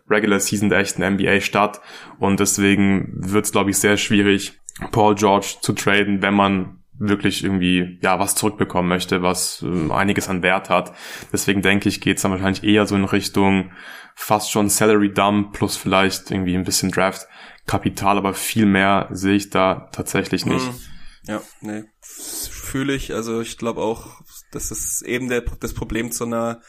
Regular 0.09 0.39
Season 0.39 0.69
der 0.69 0.79
echten 0.79 1.03
NBA 1.03 1.41
statt. 1.41 1.81
Und 2.19 2.39
deswegen 2.39 3.13
wird 3.15 3.45
es, 3.45 3.51
glaube 3.51 3.71
ich, 3.71 3.77
sehr 3.77 3.97
schwierig, 3.97 4.59
Paul 4.91 5.15
George 5.15 5.55
zu 5.61 5.73
traden, 5.73 6.21
wenn 6.21 6.33
man 6.33 6.83
wirklich 6.97 7.43
irgendwie 7.43 7.99
ja 8.01 8.19
was 8.19 8.35
zurückbekommen 8.35 8.87
möchte, 8.87 9.21
was 9.21 9.63
äh, 9.63 9.91
einiges 9.91 10.29
an 10.29 10.43
Wert 10.43 10.69
hat. 10.69 10.93
Deswegen 11.31 11.61
denke 11.61 11.89
ich, 11.89 12.01
geht 12.01 12.17
es 12.17 12.23
dann 12.23 12.31
wahrscheinlich 12.31 12.63
eher 12.63 12.85
so 12.85 12.95
in 12.95 13.05
Richtung 13.05 13.71
fast 14.15 14.51
schon 14.51 14.69
Salary 14.69 15.13
Dump 15.13 15.53
plus 15.53 15.75
vielleicht 15.75 16.31
irgendwie 16.31 16.55
ein 16.55 16.63
bisschen 16.63 16.91
Draft 16.91 17.27
Kapital, 17.65 18.17
aber 18.17 18.33
viel 18.33 18.65
mehr 18.65 19.09
sehe 19.11 19.35
ich 19.35 19.49
da 19.49 19.89
tatsächlich 19.91 20.45
nicht. 20.45 20.65
Mhm. 20.65 20.79
Ja, 21.27 21.41
nee, 21.61 21.83
fühle 22.01 22.93
ich. 22.93 23.13
Also 23.13 23.41
ich 23.41 23.57
glaube 23.57 23.81
auch, 23.81 24.21
das 24.51 24.71
ist 24.71 25.01
eben 25.01 25.27
der, 25.27 25.41
das 25.41 25.73
Problem 25.73 26.11
zu 26.11 26.25
einer 26.25 26.61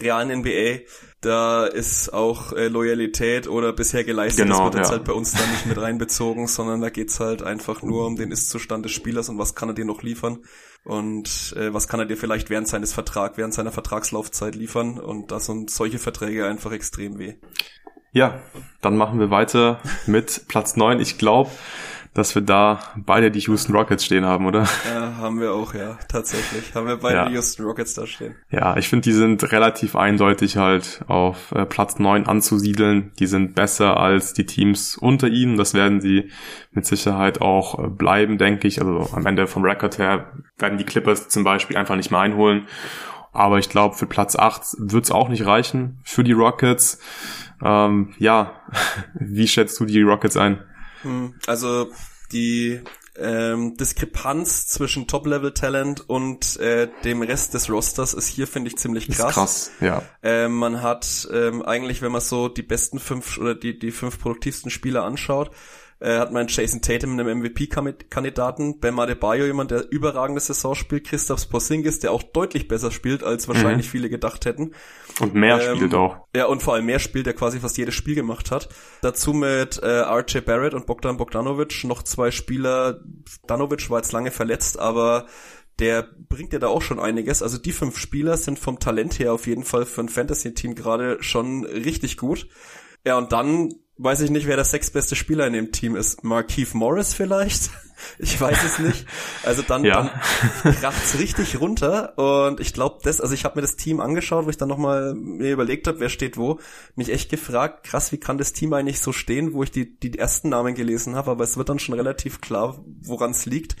realen 0.00 0.40
NBA. 0.40 0.80
Da 1.20 1.66
ist 1.66 2.12
auch 2.12 2.52
äh, 2.52 2.68
Loyalität 2.68 3.48
oder 3.48 3.72
bisher 3.72 4.04
geleistetes 4.04 4.56
genau, 4.56 4.66
wird 4.66 4.76
jetzt 4.76 4.90
ja. 4.90 4.96
halt 4.96 5.04
bei 5.04 5.12
uns 5.12 5.32
da 5.32 5.44
nicht 5.46 5.66
mit 5.66 5.76
reinbezogen, 5.80 6.46
sondern 6.46 6.80
da 6.80 6.90
geht's 6.90 7.18
halt 7.18 7.42
einfach 7.42 7.82
nur 7.82 8.06
um 8.06 8.14
den 8.14 8.30
Ist-Zustand 8.30 8.84
des 8.84 8.92
Spielers 8.92 9.28
und 9.28 9.36
was 9.38 9.56
kann 9.56 9.68
er 9.68 9.74
dir 9.74 9.84
noch 9.84 10.02
liefern 10.02 10.44
und 10.84 11.54
äh, 11.56 11.74
was 11.74 11.88
kann 11.88 11.98
er 11.98 12.06
dir 12.06 12.16
vielleicht 12.16 12.50
während 12.50 12.68
seines 12.68 12.92
Vertrags, 12.92 13.36
während 13.36 13.52
seiner 13.52 13.72
Vertragslaufzeit 13.72 14.54
liefern 14.54 15.00
und 15.00 15.32
das 15.32 15.46
sind 15.46 15.70
solche 15.70 15.98
Verträge 15.98 16.46
einfach 16.46 16.70
extrem 16.70 17.18
weh. 17.18 17.34
Ja, 18.12 18.40
dann 18.80 18.96
machen 18.96 19.18
wir 19.18 19.30
weiter 19.30 19.80
mit 20.06 20.46
Platz 20.48 20.76
neun. 20.76 21.00
Ich 21.00 21.18
glaube, 21.18 21.50
dass 22.18 22.34
wir 22.34 22.42
da 22.42 22.80
beide 22.96 23.30
die 23.30 23.38
Houston 23.38 23.74
Rockets 23.74 24.04
stehen 24.04 24.26
haben, 24.26 24.46
oder? 24.46 24.66
Ja, 24.92 25.16
haben 25.18 25.40
wir 25.40 25.52
auch, 25.52 25.72
ja, 25.72 25.96
tatsächlich. 26.08 26.74
Haben 26.74 26.88
wir 26.88 26.96
beide 26.96 27.16
ja. 27.16 27.28
die 27.28 27.34
Houston 27.34 27.64
Rockets 27.64 27.94
da 27.94 28.06
stehen. 28.06 28.34
Ja, 28.50 28.76
ich 28.76 28.88
finde, 28.88 29.04
die 29.04 29.12
sind 29.12 29.52
relativ 29.52 29.94
eindeutig 29.94 30.56
halt 30.56 31.02
auf 31.06 31.52
äh, 31.52 31.64
Platz 31.64 32.00
neun 32.00 32.26
anzusiedeln. 32.26 33.12
Die 33.20 33.26
sind 33.26 33.54
besser 33.54 33.98
als 33.98 34.32
die 34.32 34.46
Teams 34.46 34.96
unter 34.96 35.28
ihnen. 35.28 35.56
Das 35.56 35.74
werden 35.74 36.00
sie 36.00 36.30
mit 36.72 36.86
Sicherheit 36.86 37.40
auch 37.40 37.78
äh, 37.78 37.86
bleiben, 37.86 38.36
denke 38.36 38.66
ich. 38.66 38.82
Also 38.82 39.14
am 39.14 39.24
Ende 39.24 39.46
vom 39.46 39.62
Record 39.62 39.98
her 39.98 40.32
werden 40.58 40.76
die 40.76 40.84
Clippers 40.84 41.28
zum 41.28 41.44
Beispiel 41.44 41.76
einfach 41.76 41.94
nicht 41.94 42.10
mehr 42.10 42.20
einholen. 42.20 42.66
Aber 43.32 43.60
ich 43.60 43.68
glaube, 43.68 43.94
für 43.94 44.06
Platz 44.06 44.34
8 44.34 44.62
wird 44.78 45.04
es 45.04 45.12
auch 45.12 45.28
nicht 45.28 45.46
reichen 45.46 46.00
für 46.02 46.24
die 46.24 46.32
Rockets. 46.32 46.98
Ähm, 47.62 48.12
ja, 48.18 48.60
wie 49.14 49.46
schätzt 49.46 49.78
du 49.78 49.84
die 49.84 50.02
Rockets 50.02 50.36
ein? 50.36 50.64
Hm, 51.02 51.34
also 51.46 51.90
die 52.32 52.80
ähm, 53.18 53.76
Diskrepanz 53.76 54.68
zwischen 54.68 55.06
Top-Level-Talent 55.06 56.08
und 56.08 56.56
äh, 56.58 56.88
dem 57.04 57.22
Rest 57.22 57.54
des 57.54 57.68
Rosters 57.68 58.14
ist 58.14 58.28
hier, 58.28 58.46
finde 58.46 58.68
ich, 58.68 58.76
ziemlich 58.76 59.08
krass. 59.08 59.28
Ist 59.28 59.34
krass, 59.34 59.70
ja. 59.80 60.02
Ähm, 60.22 60.52
man 60.52 60.82
hat 60.82 61.28
ähm, 61.32 61.62
eigentlich, 61.62 62.00
wenn 62.00 62.12
man 62.12 62.20
so 62.20 62.48
die 62.48 62.62
besten 62.62 62.98
fünf 62.98 63.38
oder 63.38 63.54
die, 63.54 63.78
die 63.78 63.90
fünf 63.90 64.20
produktivsten 64.20 64.70
Spieler 64.70 65.04
anschaut, 65.04 65.50
äh, 66.00 66.18
hat 66.18 66.32
man 66.32 66.46
Jason 66.48 66.80
Tatum, 66.80 67.18
einem 67.18 67.40
MVP-Kandidaten, 67.40 68.78
Bam 68.78 68.98
Adebayo, 68.98 69.46
jemand, 69.46 69.70
der 69.70 69.90
überragende 69.90 70.40
Saison 70.40 70.74
spielt, 70.74 71.04
Christoph 71.04 71.48
Porzingis, 71.48 71.98
der 71.98 72.12
auch 72.12 72.22
deutlich 72.22 72.68
besser 72.68 72.90
spielt, 72.90 73.24
als 73.24 73.48
wahrscheinlich 73.48 73.86
mhm. 73.86 73.90
viele 73.90 74.10
gedacht 74.10 74.44
hätten. 74.44 74.72
Und 75.20 75.34
mehr 75.34 75.60
ähm, 75.60 75.76
spielt 75.76 75.94
auch. 75.94 76.18
Ja, 76.34 76.46
und 76.46 76.62
vor 76.62 76.74
allem 76.74 76.86
mehr 76.86 77.00
spielt, 77.00 77.26
der 77.26 77.34
quasi 77.34 77.58
fast 77.58 77.76
jedes 77.78 77.94
Spiel 77.94 78.14
gemacht 78.14 78.50
hat. 78.50 78.68
Dazu 79.02 79.32
mit 79.32 79.78
äh, 79.82 79.86
RJ 79.86 80.40
Barrett 80.40 80.74
und 80.74 80.86
Bogdan 80.86 81.16
Bogdanovic 81.16 81.84
noch 81.84 82.02
zwei 82.02 82.30
Spieler. 82.30 83.00
Bogdanovic 83.40 83.90
war 83.90 83.98
jetzt 83.98 84.12
lange 84.12 84.30
verletzt, 84.30 84.78
aber 84.78 85.26
der 85.78 86.08
bringt 86.28 86.52
ja 86.52 86.58
da 86.58 86.68
auch 86.68 86.82
schon 86.82 86.98
einiges. 86.98 87.42
Also 87.42 87.58
die 87.58 87.72
fünf 87.72 87.98
Spieler 87.98 88.36
sind 88.36 88.58
vom 88.58 88.78
Talent 88.78 89.18
her 89.18 89.32
auf 89.32 89.46
jeden 89.46 89.64
Fall 89.64 89.86
für 89.86 90.00
ein 90.00 90.08
Fantasy-Team 90.08 90.74
gerade 90.74 91.22
schon 91.22 91.64
richtig 91.64 92.16
gut. 92.16 92.48
Ja, 93.04 93.16
und 93.16 93.32
dann 93.32 93.74
weiß 93.98 94.20
ich 94.20 94.30
nicht, 94.30 94.46
wer 94.46 94.56
der 94.56 94.64
sechstbeste 94.64 95.16
Spieler 95.16 95.46
in 95.46 95.52
dem 95.52 95.72
Team 95.72 95.96
ist. 95.96 96.24
Markeith 96.24 96.74
Morris 96.74 97.14
vielleicht? 97.14 97.70
Ich 98.20 98.40
weiß 98.40 98.62
es 98.62 98.78
nicht. 98.78 99.06
Also 99.42 99.62
dann, 99.62 99.84
ja. 99.84 100.12
dann 100.62 100.74
kracht's 100.76 101.18
richtig 101.18 101.60
runter 101.60 102.16
und 102.16 102.60
ich 102.60 102.72
glaube, 102.72 103.00
das, 103.02 103.20
also 103.20 103.34
ich 103.34 103.44
habe 103.44 103.56
mir 103.56 103.62
das 103.62 103.74
Team 103.74 103.98
angeschaut, 103.98 104.46
wo 104.46 104.50
ich 104.50 104.56
dann 104.56 104.68
nochmal 104.68 105.14
mir 105.14 105.52
überlegt 105.52 105.88
habe, 105.88 105.98
wer 105.98 106.08
steht 106.08 106.36
wo, 106.36 106.60
mich 106.94 107.10
echt 107.10 107.28
gefragt, 107.28 107.82
krass, 107.82 108.12
wie 108.12 108.18
kann 108.18 108.38
das 108.38 108.52
Team 108.52 108.72
eigentlich 108.72 109.00
so 109.00 109.12
stehen, 109.12 109.52
wo 109.52 109.64
ich 109.64 109.72
die, 109.72 109.98
die 109.98 110.16
ersten 110.16 110.48
Namen 110.48 110.76
gelesen 110.76 111.16
habe, 111.16 111.32
aber 111.32 111.42
es 111.42 111.56
wird 111.56 111.70
dann 111.70 111.80
schon 111.80 111.96
relativ 111.96 112.40
klar, 112.40 112.80
woran 113.02 113.32
es 113.32 113.46
liegt 113.46 113.74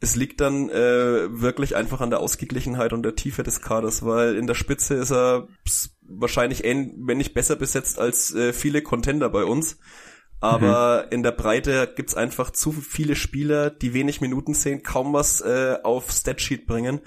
es 0.00 0.16
liegt 0.16 0.40
dann 0.40 0.70
äh, 0.70 1.28
wirklich 1.40 1.76
einfach 1.76 2.00
an 2.00 2.10
der 2.10 2.20
Ausgeglichenheit 2.20 2.94
und 2.94 3.02
der 3.02 3.16
Tiefe 3.16 3.42
des 3.42 3.60
Kaders, 3.60 4.04
weil 4.04 4.34
in 4.36 4.46
der 4.46 4.54
Spitze 4.54 4.94
ist 4.94 5.12
er 5.12 5.46
wahrscheinlich, 6.02 6.62
wenn 6.64 7.18
nicht 7.18 7.34
besser 7.34 7.56
besetzt 7.56 7.98
als 7.98 8.34
äh, 8.34 8.54
viele 8.54 8.82
Contender 8.82 9.28
bei 9.28 9.44
uns. 9.44 9.78
Aber 10.40 11.04
mhm. 11.04 11.12
in 11.12 11.22
der 11.22 11.32
Breite 11.32 11.92
gibt's 11.94 12.14
einfach 12.14 12.50
zu 12.50 12.72
viele 12.72 13.14
Spieler, 13.14 13.68
die 13.68 13.92
wenig 13.92 14.22
Minuten 14.22 14.54
sehen, 14.54 14.82
kaum 14.82 15.12
was 15.12 15.42
äh, 15.42 15.76
auf 15.82 16.10
Statsheet 16.10 16.66
bringen. 16.66 17.00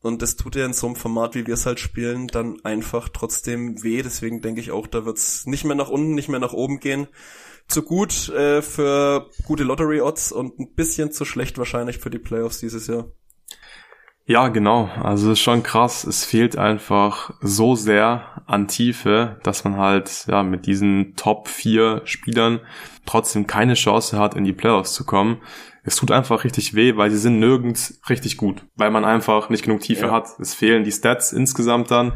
Und 0.00 0.22
das 0.22 0.36
tut 0.36 0.56
ja 0.56 0.64
in 0.64 0.72
so 0.72 0.86
einem 0.86 0.96
Format, 0.96 1.34
wie 1.34 1.46
wir 1.46 1.54
es 1.54 1.66
halt 1.66 1.80
spielen, 1.80 2.28
dann 2.28 2.64
einfach 2.64 3.10
trotzdem 3.10 3.82
weh. 3.82 4.00
Deswegen 4.00 4.40
denke 4.40 4.62
ich 4.62 4.70
auch, 4.70 4.86
da 4.86 5.04
wird's 5.04 5.44
nicht 5.44 5.64
mehr 5.64 5.76
nach 5.76 5.90
unten, 5.90 6.14
nicht 6.14 6.30
mehr 6.30 6.40
nach 6.40 6.54
oben 6.54 6.80
gehen 6.80 7.08
zu 7.68 7.82
gut 7.82 8.28
äh, 8.30 8.62
für 8.62 9.30
gute 9.44 9.64
Lottery-Odds 9.64 10.32
und 10.32 10.58
ein 10.58 10.74
bisschen 10.74 11.12
zu 11.12 11.24
schlecht 11.24 11.58
wahrscheinlich 11.58 11.98
für 11.98 12.10
die 12.10 12.18
Playoffs 12.18 12.58
dieses 12.60 12.86
Jahr. 12.86 13.06
Ja, 14.24 14.48
genau. 14.48 14.90
Also 15.02 15.32
ist 15.32 15.40
schon 15.40 15.62
krass. 15.62 16.04
Es 16.04 16.24
fehlt 16.24 16.58
einfach 16.58 17.30
so 17.40 17.74
sehr 17.76 18.42
an 18.46 18.68
Tiefe, 18.68 19.40
dass 19.42 19.64
man 19.64 19.78
halt 19.78 20.26
ja 20.28 20.42
mit 20.42 20.66
diesen 20.66 21.14
Top 21.16 21.48
4 21.48 22.02
Spielern 22.04 22.60
trotzdem 23.06 23.46
keine 23.46 23.72
Chance 23.72 24.18
hat, 24.18 24.34
in 24.34 24.44
die 24.44 24.52
Playoffs 24.52 24.92
zu 24.92 25.06
kommen. 25.06 25.38
Es 25.82 25.96
tut 25.96 26.10
einfach 26.10 26.44
richtig 26.44 26.74
weh, 26.74 26.96
weil 26.96 27.10
sie 27.10 27.16
sind 27.16 27.38
nirgends 27.38 28.02
richtig 28.10 28.36
gut, 28.36 28.66
weil 28.76 28.90
man 28.90 29.06
einfach 29.06 29.48
nicht 29.48 29.64
genug 29.64 29.80
Tiefe 29.80 30.06
ja. 30.06 30.12
hat. 30.12 30.28
Es 30.38 30.52
fehlen 30.52 30.84
die 30.84 30.92
Stats 30.92 31.32
insgesamt 31.32 31.90
dann. 31.90 32.12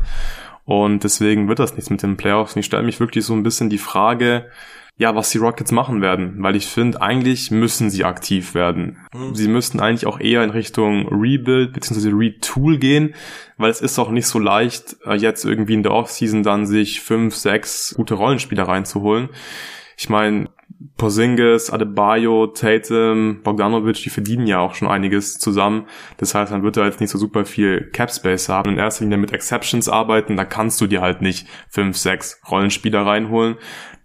Und 0.65 1.05
deswegen 1.05 1.49
wird 1.49 1.61
das 1.61 1.75
nichts 1.75 1.89
mit 1.89 2.03
den 2.03 2.19
Playoffs. 2.19 2.55
Und 2.55 2.61
ich 2.61 2.67
stelle 2.67 2.83
mich 2.83 3.01
wirklich 3.01 3.25
so 3.25 3.33
ein 3.33 3.43
bisschen 3.43 3.71
die 3.71 3.79
Frage, 3.79 4.51
ja, 4.97 5.15
was 5.17 5.31
die 5.31 5.39
Rockets 5.39 5.73
machen 5.73 6.03
werden, 6.03 6.37
weil 6.43 6.55
ich 6.55 6.67
finde, 6.67 7.01
eigentlich 7.01 7.51
müssen 7.51 7.91
sie 7.91 8.05
aktiv 8.05 8.55
werden. 8.55 8.99
Mhm. 9.15 9.35
Sie 9.35 9.49
müssten 9.49 9.81
eigentlich 9.81 10.07
auch 10.07 10.21
eher 10.21 10.45
in 10.45 10.51
Richtung 10.51 11.09
Rebuild 11.09 11.73
bzw. 11.73 12.11
Retool 12.11 12.79
gehen, 12.79 13.15
weil 13.57 13.71
es 13.71 13.81
ist 13.81 13.99
auch 13.99 14.11
nicht 14.11 14.27
so 14.27 14.39
leicht, 14.39 14.97
äh, 15.07 15.15
jetzt 15.15 15.45
irgendwie 15.45 15.75
in 15.75 15.83
der 15.83 15.93
Offseason 15.93 16.43
dann 16.43 16.67
sich 16.67 17.01
fünf, 17.01 17.35
sechs 17.35 17.95
gute 17.97 18.15
Rollenspieler 18.15 18.65
reinzuholen. 18.65 19.31
Ich 19.97 20.09
meine, 20.09 20.49
Porzingis, 20.97 21.71
Adebayo, 21.71 22.49
Tatum, 22.49 23.41
Bogdanovic, 23.43 24.03
die 24.03 24.11
verdienen 24.11 24.47
ja 24.47 24.59
auch 24.59 24.75
schon 24.75 24.89
einiges 24.89 25.39
zusammen. 25.39 25.87
Das 26.17 26.35
heißt, 26.35 26.53
man 26.53 26.63
wird 26.63 26.77
da 26.77 26.85
jetzt 26.85 27.01
nicht 27.01 27.11
so 27.11 27.19
super 27.19 27.45
viel 27.45 27.91
Cap 27.93 28.11
Space 28.11 28.49
haben. 28.49 28.73
In 28.73 28.79
erster 28.79 29.05
Linie 29.05 29.19
mit 29.19 29.33
Exceptions 29.33 29.89
arbeiten, 29.89 30.37
da 30.37 30.45
kannst 30.45 30.81
du 30.81 30.87
dir 30.87 31.01
halt 31.01 31.23
nicht 31.23 31.47
fünf, 31.69 31.97
sechs 31.97 32.41
Rollenspieler 32.51 33.07
reinholen. 33.07 33.57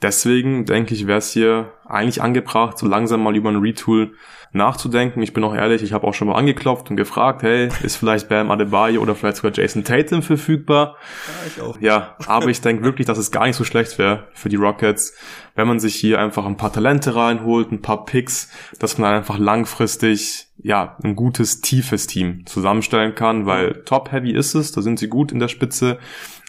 Deswegen 0.01 0.65
denke 0.65 0.93
ich, 0.93 1.07
wäre 1.07 1.17
es 1.17 1.31
hier 1.31 1.73
eigentlich 1.85 2.21
angebracht, 2.21 2.77
so 2.77 2.87
langsam 2.87 3.23
mal 3.23 3.35
über 3.35 3.49
ein 3.49 3.55
Retool 3.57 4.13
nachzudenken. 4.51 5.21
Ich 5.23 5.33
bin 5.33 5.43
auch 5.43 5.55
ehrlich, 5.55 5.81
ich 5.83 5.93
habe 5.93 6.05
auch 6.05 6.13
schon 6.13 6.27
mal 6.27 6.35
angeklopft 6.35 6.89
und 6.89 6.97
gefragt, 6.97 7.43
hey, 7.43 7.69
ist 7.83 7.95
vielleicht 7.95 8.29
Bam 8.29 8.51
Adebayo 8.51 9.01
oder 9.01 9.15
vielleicht 9.15 9.37
sogar 9.37 9.51
Jason 9.53 9.83
Tatum 9.83 10.21
verfügbar? 10.21 10.97
Ja, 11.27 11.47
ich 11.47 11.61
auch. 11.61 11.81
Ja, 11.81 12.15
aber 12.27 12.47
ich 12.47 12.61
denke 12.61 12.83
wirklich, 12.83 13.07
dass 13.07 13.17
es 13.17 13.31
gar 13.31 13.47
nicht 13.47 13.55
so 13.55 13.63
schlecht 13.63 13.97
wäre 13.97 14.27
für 14.33 14.49
die 14.49 14.55
Rockets, 14.55 15.15
wenn 15.55 15.67
man 15.67 15.79
sich 15.79 15.95
hier 15.95 16.19
einfach 16.19 16.45
ein 16.45 16.57
paar 16.57 16.71
Talente 16.71 17.15
reinholt, 17.15 17.71
ein 17.71 17.81
paar 17.81 18.05
Picks, 18.05 18.49
dass 18.79 18.97
man 18.97 19.13
einfach 19.13 19.37
langfristig 19.37 20.47
ja 20.57 20.97
ein 21.03 21.15
gutes, 21.15 21.61
tiefes 21.61 22.07
Team 22.07 22.45
zusammenstellen 22.45 23.15
kann, 23.15 23.45
weil 23.45 23.83
top-heavy 23.85 24.31
ist 24.31 24.55
es, 24.55 24.71
da 24.71 24.81
sind 24.81 24.99
sie 24.99 25.07
gut 25.07 25.31
in 25.31 25.39
der 25.39 25.47
Spitze 25.47 25.99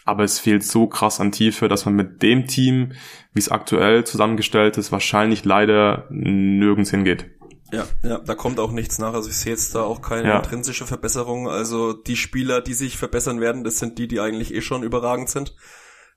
aber 0.05 0.23
es 0.23 0.39
fehlt 0.39 0.63
so 0.63 0.87
krass 0.87 1.19
an 1.19 1.31
Tiefe, 1.31 1.67
dass 1.67 1.85
man 1.85 1.95
mit 1.95 2.21
dem 2.21 2.47
Team, 2.47 2.93
wie 3.33 3.39
es 3.39 3.49
aktuell 3.49 4.05
zusammengestellt 4.05 4.77
ist, 4.77 4.91
wahrscheinlich 4.91 5.45
leider 5.45 6.07
nirgends 6.09 6.91
hingeht. 6.91 7.27
Ja, 7.71 7.85
ja, 8.01 8.17
da 8.19 8.35
kommt 8.35 8.59
auch 8.59 8.71
nichts 8.71 8.97
nach. 8.97 9.13
Also 9.13 9.29
ich 9.29 9.35
sehe 9.35 9.51
jetzt 9.51 9.75
da 9.75 9.83
auch 9.83 10.01
keine 10.01 10.29
ja. 10.29 10.37
intrinsische 10.37 10.87
Verbesserung. 10.87 11.47
Also 11.47 11.93
die 11.93 12.15
Spieler, 12.15 12.61
die 12.61 12.73
sich 12.73 12.97
verbessern 12.97 13.41
werden, 13.41 13.63
das 13.63 13.77
sind 13.77 13.99
die, 13.99 14.07
die 14.07 14.19
eigentlich 14.19 14.53
eh 14.53 14.61
schon 14.61 14.83
überragend 14.83 15.29
sind. 15.29 15.55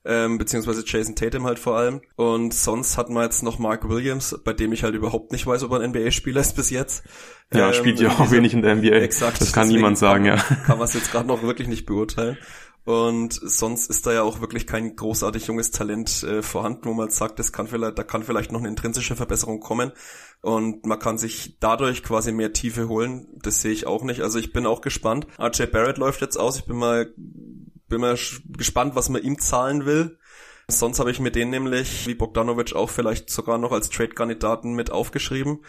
Ähm, 0.05 0.37
beziehungsweise 0.37 0.83
Jason 0.85 1.15
Tatum 1.15 1.45
halt 1.45 1.59
vor 1.59 1.77
allem. 1.77 2.01
Und 2.15 2.53
sonst 2.53 2.97
hatten 2.97 3.13
wir 3.13 3.23
jetzt 3.23 3.43
noch 3.43 3.59
Mark 3.59 3.87
Williams, 3.87 4.37
bei 4.43 4.51
dem 4.51 4.73
ich 4.73 4.83
halt 4.83 4.95
überhaupt 4.95 5.31
nicht 5.31 5.47
weiß, 5.47 5.63
ob 5.63 5.71
er 5.71 5.79
ein 5.79 5.91
NBA-Spieler 5.91 6.41
ist 6.41 6.55
bis 6.55 6.71
jetzt. 6.71 7.05
Ja, 7.53 7.67
ähm, 7.67 7.73
spielt 7.73 7.99
ja 7.99 8.09
auch 8.09 8.31
wenig 8.31 8.53
in 8.53 8.63
der 8.63 8.75
NBA. 8.75 8.87
Exakt. 8.95 9.39
Das 9.39 9.53
kann 9.53 9.67
niemand 9.67 9.97
sagen, 9.97 10.25
ja. 10.25 10.37
Kann 10.65 10.77
man 10.77 10.87
es 10.87 10.93
jetzt 10.93 11.11
gerade 11.11 11.27
noch 11.27 11.43
wirklich 11.43 11.67
nicht 11.67 11.85
beurteilen. 11.85 12.37
Und 12.85 13.33
sonst 13.33 13.89
ist 13.89 14.05
da 14.05 14.13
ja 14.13 14.23
auch 14.23 14.41
wirklich 14.41 14.67
kein 14.67 14.95
großartig 14.95 15.47
junges 15.47 15.71
Talent 15.71 16.23
äh, 16.23 16.41
vorhanden, 16.41 16.85
wo 16.85 16.93
man 16.93 17.09
sagt, 17.09 17.39
das 17.39 17.53
kann 17.53 17.67
vielleicht, 17.67 17.97
da 17.97 18.03
kann 18.03 18.23
vielleicht 18.23 18.51
noch 18.51 18.59
eine 18.59 18.67
intrinsische 18.67 19.15
Verbesserung 19.15 19.61
kommen. 19.61 19.93
Und 20.41 20.85
man 20.85 20.99
kann 20.99 21.17
sich 21.17 21.57
dadurch 21.59 22.03
quasi 22.03 22.33
mehr 22.33 22.51
Tiefe 22.51 22.89
holen. 22.89 23.27
Das 23.41 23.61
sehe 23.61 23.71
ich 23.71 23.87
auch 23.87 24.03
nicht. 24.03 24.21
Also 24.21 24.37
ich 24.37 24.51
bin 24.51 24.65
auch 24.65 24.81
gespannt. 24.81 25.27
RJ 25.39 25.67
Barrett 25.67 25.97
läuft 25.97 26.19
jetzt 26.19 26.35
aus. 26.37 26.57
Ich 26.57 26.65
bin 26.65 26.75
mal, 26.75 27.13
bin 27.15 28.01
mal 28.01 28.17
gespannt, 28.49 28.95
was 28.95 29.07
man 29.07 29.23
ihm 29.23 29.39
zahlen 29.39 29.85
will. 29.85 30.17
Sonst 30.67 30.99
habe 30.99 31.11
ich 31.11 31.19
mir 31.19 31.31
den 31.31 31.49
nämlich, 31.49 32.07
wie 32.07 32.15
Bogdanovic, 32.15 32.73
auch 32.73 32.89
vielleicht 32.89 33.29
sogar 33.29 33.57
noch 33.57 33.71
als 33.71 33.89
Trade-Kandidaten 33.89 34.73
mit 34.73 34.91
aufgeschrieben. 34.91 35.59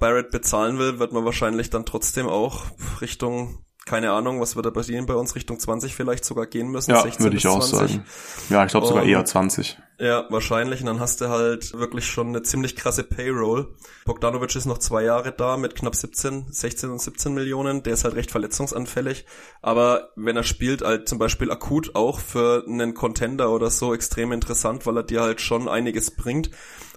Barrett 0.00 0.30
bezahlen 0.30 0.78
will, 0.78 0.98
wird 0.98 1.12
man 1.12 1.24
wahrscheinlich 1.24 1.70
dann 1.70 1.86
trotzdem 1.86 2.26
auch 2.26 2.66
Richtung 3.00 3.64
keine 3.86 4.12
Ahnung, 4.12 4.40
was 4.40 4.56
wird 4.56 4.64
da 4.64 4.70
passieren 4.70 5.06
bei 5.06 5.14
uns, 5.14 5.34
Richtung 5.34 5.60
20 5.60 5.94
vielleicht 5.94 6.24
sogar 6.24 6.46
gehen 6.46 6.68
müssen. 6.68 6.92
Ja, 6.92 7.04
würde 7.18 7.36
ich 7.36 7.46
auch 7.46 7.62
20. 7.62 7.90
sagen. 7.96 8.04
Ja, 8.48 8.64
ich 8.64 8.70
glaube 8.70 8.86
sogar 8.86 9.04
eher 9.04 9.24
20. 9.24 9.78
Ja, 9.98 10.26
wahrscheinlich. 10.30 10.80
Und 10.80 10.86
dann 10.86 11.00
hast 11.00 11.20
du 11.20 11.28
halt 11.28 11.72
wirklich 11.74 12.06
schon 12.06 12.28
eine 12.28 12.42
ziemlich 12.42 12.76
krasse 12.76 13.04
Payroll. 13.04 13.74
Bogdanovic 14.06 14.56
ist 14.56 14.64
noch 14.64 14.78
zwei 14.78 15.04
Jahre 15.04 15.32
da 15.32 15.56
mit 15.56 15.76
knapp 15.76 15.94
17, 15.94 16.46
16 16.50 16.90
und 16.90 17.00
17 17.00 17.32
Millionen. 17.34 17.82
Der 17.82 17.92
ist 17.94 18.04
halt 18.04 18.16
recht 18.16 18.30
verletzungsanfällig. 18.30 19.26
Aber 19.62 20.08
wenn 20.16 20.36
er 20.36 20.42
spielt, 20.42 20.82
halt 20.82 21.08
zum 21.08 21.18
Beispiel 21.18 21.52
akut 21.52 21.94
auch 21.94 22.20
für 22.20 22.64
einen 22.66 22.94
Contender 22.94 23.50
oder 23.50 23.70
so 23.70 23.94
extrem 23.94 24.32
interessant, 24.32 24.86
weil 24.86 24.96
er 24.96 25.02
dir 25.04 25.20
halt 25.20 25.40
schon 25.40 25.68
einiges 25.68 26.10
bringt 26.10 26.50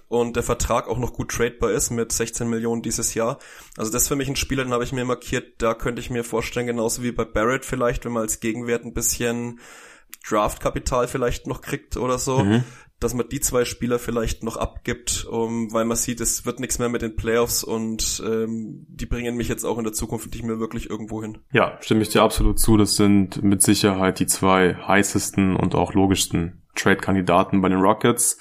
und 0.08 0.36
der 0.36 0.42
Vertrag 0.42 0.88
auch 0.88 0.98
noch 0.98 1.12
gut 1.12 1.30
tradebar 1.30 1.70
ist 1.70 1.90
mit 1.90 2.12
16 2.12 2.48
Millionen 2.48 2.82
dieses 2.82 3.14
Jahr. 3.14 3.38
Also 3.76 3.92
das 3.92 4.02
ist 4.02 4.08
für 4.08 4.16
mich 4.16 4.28
ein 4.28 4.36
Spieler, 4.36 4.64
den 4.64 4.72
habe 4.72 4.84
ich 4.84 4.92
mir 4.92 5.04
markiert, 5.04 5.62
da 5.62 5.74
könnte 5.74 6.00
ich 6.00 6.10
mir 6.10 6.24
vorstellen, 6.24 6.66
genauso 6.66 7.02
wie 7.02 7.12
bei 7.12 7.24
Barrett 7.24 7.64
vielleicht, 7.64 8.04
wenn 8.04 8.12
man 8.12 8.22
als 8.22 8.40
Gegenwert 8.40 8.84
ein 8.84 8.94
bisschen 8.94 9.60
Draftkapital 10.26 11.08
vielleicht 11.08 11.46
noch 11.46 11.60
kriegt 11.60 11.96
oder 11.98 12.18
so, 12.18 12.40
mhm. 12.40 12.64
dass 13.00 13.12
man 13.12 13.28
die 13.28 13.40
zwei 13.40 13.66
Spieler 13.66 13.98
vielleicht 13.98 14.42
noch 14.42 14.56
abgibt, 14.56 15.26
um, 15.26 15.72
weil 15.72 15.84
man 15.84 15.96
sieht, 15.96 16.20
es 16.20 16.46
wird 16.46 16.58
nichts 16.60 16.78
mehr 16.78 16.88
mit 16.88 17.02
den 17.02 17.14
Playoffs 17.14 17.62
und 17.62 18.22
ähm, 18.26 18.86
die 18.88 19.06
bringen 19.06 19.36
mich 19.36 19.48
jetzt 19.48 19.64
auch 19.64 19.76
in 19.76 19.84
der 19.84 19.92
Zukunft 19.92 20.32
nicht 20.32 20.42
mehr 20.42 20.58
wirklich 20.58 20.88
irgendwo 20.88 21.22
hin. 21.22 21.38
Ja, 21.52 21.76
stimme 21.80 22.00
ich 22.00 22.08
dir 22.08 22.22
absolut 22.22 22.58
zu. 22.58 22.78
Das 22.78 22.96
sind 22.96 23.42
mit 23.42 23.62
Sicherheit 23.62 24.18
die 24.20 24.26
zwei 24.26 24.74
heißesten 24.74 25.54
und 25.54 25.74
auch 25.74 25.92
logischsten 25.92 26.62
Trade-Kandidaten 26.74 27.60
bei 27.60 27.68
den 27.68 27.80
Rockets. 27.80 28.38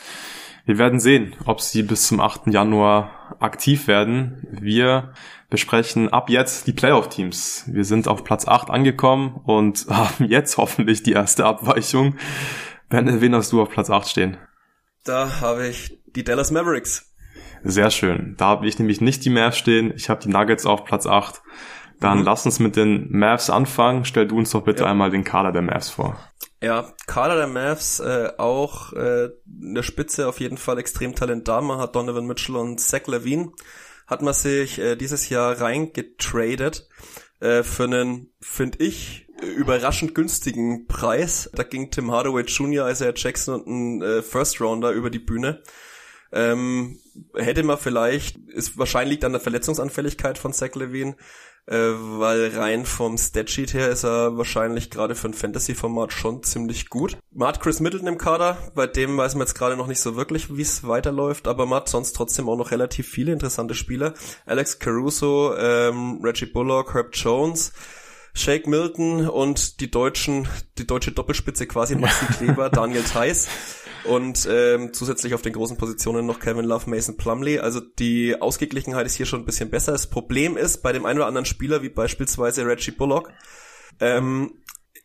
Wir 0.68 0.78
werden 0.78 1.00
sehen, 1.00 1.34
ob 1.46 1.62
sie 1.62 1.82
bis 1.82 2.08
zum 2.08 2.20
8. 2.20 2.48
Januar 2.48 3.38
aktiv 3.40 3.88
werden. 3.88 4.46
Wir 4.52 5.14
besprechen 5.50 6.12
ab 6.12 6.30
jetzt 6.30 6.68
die 6.68 6.74
Playoff-Teams. 6.74 7.64
Wir 7.68 7.86
sind 7.86 8.10
auf 8.10 8.26
Platz 8.26 8.46
8 8.46 8.70
angekommen 8.70 9.40
und 9.46 9.86
haben 9.90 10.26
jetzt 10.26 10.58
hoffentlich 10.58 11.04
die 11.04 11.14
erste 11.14 11.46
Abweichung. 11.46 12.18
Ben, 12.90 13.22
wen 13.22 13.34
hast 13.34 13.54
du 13.54 13.62
auf 13.62 13.70
Platz 13.70 13.90
8 13.90 14.10
stehen? 14.10 14.38
Da 15.06 15.40
habe 15.40 15.70
ich 15.70 15.98
die 16.18 16.26
Dallas 16.26 16.52
Mavericks. 16.52 17.16
Sehr 17.64 17.90
schön. 17.90 18.36
Da 18.38 18.48
habe 18.48 18.68
ich 18.68 18.78
nämlich 18.78 19.00
nicht 19.00 19.24
die 19.24 19.30
Mavs 19.30 19.58
stehen. 19.58 19.94
Ich 19.96 20.10
habe 20.10 20.22
die 20.22 20.30
Nuggets 20.30 20.66
auf 20.66 20.84
Platz 20.84 21.08
8. 21.08 21.42
Dann 22.02 22.20
mhm. 22.20 22.26
lass 22.26 22.46
uns 22.46 22.60
mit 22.60 22.76
den 22.76 23.08
Mavs 23.10 23.50
anfangen. 23.50 24.04
Stell 24.04 24.28
du 24.28 24.38
uns 24.38 24.52
doch 24.52 24.66
bitte 24.66 24.84
ja. 24.84 24.90
einmal 24.90 25.12
den 25.12 25.24
Kader 25.24 25.54
der 25.54 25.62
Mavs 25.62 25.90
vor. 25.90 26.20
Ja, 26.62 26.92
Kader 27.06 27.36
der 27.36 27.48
Mavs 27.48 28.00
äh, 28.00 28.32
auch 28.38 28.94
äh, 28.94 29.30
in 29.46 29.76
der 29.76 29.84
Spitze 29.84 30.28
auf 30.28 30.40
jeden 30.40 30.58
Fall 30.58 30.80
extrem 30.80 31.14
Talent 31.14 31.48
da. 31.48 31.62
Man 31.62 31.78
hat 31.78 31.96
Donovan 31.96 32.26
Mitchell 32.26 32.56
und 32.56 32.80
Zach 32.80 33.06
Levine 33.06 33.52
hat 34.08 34.22
man 34.22 34.34
sich 34.34 34.80
äh, 34.80 34.96
dieses 34.96 35.30
Jahr 35.30 35.60
reingetradet 35.62 36.88
äh, 37.42 37.62
für 37.62 37.84
einen, 37.84 38.32
finde 38.40 38.84
ich, 38.84 39.28
überraschend 39.42 40.16
günstigen 40.16 40.88
Preis. 40.88 41.50
Da 41.54 41.64
ging 41.64 41.92
Tim 41.92 42.12
Hardaway 42.12 42.44
Jr., 42.44 42.90
Isaiah 42.90 43.14
Jackson 43.16 43.62
und 43.62 43.68
ein 43.68 44.02
äh, 44.02 44.22
First 44.24 44.60
Rounder 44.60 44.92
über 44.92 45.10
die 45.10 45.20
Bühne. 45.20 45.62
Ähm, 46.32 47.00
hätte 47.36 47.64
man 47.64 47.78
vielleicht, 47.78 48.38
ist 48.50 48.78
wahrscheinlich 48.78 49.20
dann 49.20 49.32
der 49.32 49.42
Verletzungsanfälligkeit 49.42 50.38
von 50.38 50.54
Zach 50.54 50.76
Levine, 50.76 51.16
äh, 51.68 51.76
weil 51.76 52.58
rein 52.58 52.86
vom 52.86 53.18
Statsheet 53.18 53.74
her 53.74 53.90
ist 53.90 54.04
er 54.04 54.38
wahrscheinlich 54.38 54.90
gerade 54.90 55.16
für 55.16 55.28
ein 55.28 55.34
Fantasy-Format 55.34 56.14
schon 56.14 56.44
ziemlich 56.44 56.90
gut. 56.90 57.18
Man 57.34 57.50
hat 57.50 57.62
Chris 57.62 57.80
Middleton 57.80 58.08
im 58.08 58.18
Kader, 58.18 58.58
bei 58.74 58.88
dem 58.88 59.18
weiß 59.18 59.36
man 59.36 59.46
jetzt 59.46 59.56
gerade 59.56 59.76
noch 59.76 59.88
nicht 59.88 60.00
so 60.00 60.16
wirklich, 60.16 60.56
wie 60.56 60.62
es 60.62 60.88
weiterläuft, 60.88 61.48
aber 61.48 61.66
man 61.66 61.82
hat 61.82 61.90
sonst 61.90 62.14
trotzdem 62.14 62.48
auch 62.50 62.58
noch 62.58 62.72
relativ 62.72 63.08
viele 63.08 63.34
interessante 63.34 63.76
Spieler. 63.76 64.14
Alex 64.46 64.80
Caruso, 64.80 65.56
ähm, 65.58 66.22
Reggie 66.24 66.46
Bullock, 66.46 66.94
Herb 66.94 67.10
Jones, 67.14 67.74
Shake 68.38 68.68
Milton 68.68 69.28
und 69.28 69.80
die 69.80 69.90
deutschen, 69.90 70.48
die 70.78 70.86
deutsche 70.86 71.12
Doppelspitze 71.12 71.68
quasi 71.68 71.96
Maxi 71.98 72.26
Kleber, 72.38 72.70
Daniel 72.70 73.04
Theiss 73.04 73.48
und 74.04 74.48
ähm, 74.50 74.94
zusätzlich 74.94 75.34
auf 75.34 75.42
den 75.42 75.54
großen 75.54 75.78
Positionen 75.78 76.26
noch 76.26 76.40
Kevin 76.40 76.66
Love, 76.66 76.90
Mason 76.90 77.18
Plumley. 77.18 77.60
Also 77.60 77.80
die 77.82 78.40
Ausgeglichenheit 78.40 79.06
ist 79.06 79.16
hier 79.16 79.26
schon 79.26 79.42
ein 79.42 79.46
bisschen 79.46 79.70
besser. 79.70 79.92
Das 79.92 80.08
Problem 80.08 80.56
ist 80.56 80.84
bei 80.84 80.94
dem 80.94 81.06
einen 81.06 81.20
oder 81.20 81.28
anderen 81.28 81.46
Spieler, 81.46 81.82
wie 81.82 81.90
beispielsweise 81.90 82.66
Reggie 82.66 82.92
Bullock, 82.92 83.32
ähm, 84.00 84.52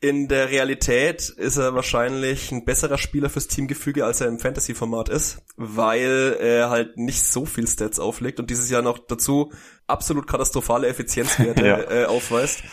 in 0.02 0.26
der 0.26 0.50
Realität 0.50 1.28
ist 1.28 1.58
er 1.58 1.76
wahrscheinlich 1.76 2.50
ein 2.50 2.64
besserer 2.64 2.98
Spieler 2.98 3.30
fürs 3.30 3.46
Teamgefüge, 3.46 4.04
als 4.04 4.20
er 4.20 4.26
im 4.26 4.40
Fantasy-Format 4.40 5.08
ist, 5.08 5.42
weil 5.56 6.36
er 6.40 6.70
halt 6.70 6.96
nicht 6.96 7.22
so 7.22 7.46
viel 7.46 7.68
Stats 7.68 8.00
auflegt 8.00 8.40
und 8.40 8.50
dieses 8.50 8.68
Jahr 8.68 8.82
noch 8.82 8.98
dazu 8.98 9.52
absolut 9.86 10.26
katastrophale 10.26 10.88
Effizienzwerte 10.88 11.66
ja. 11.66 11.78
äh, 11.88 12.04
aufweist. 12.06 12.64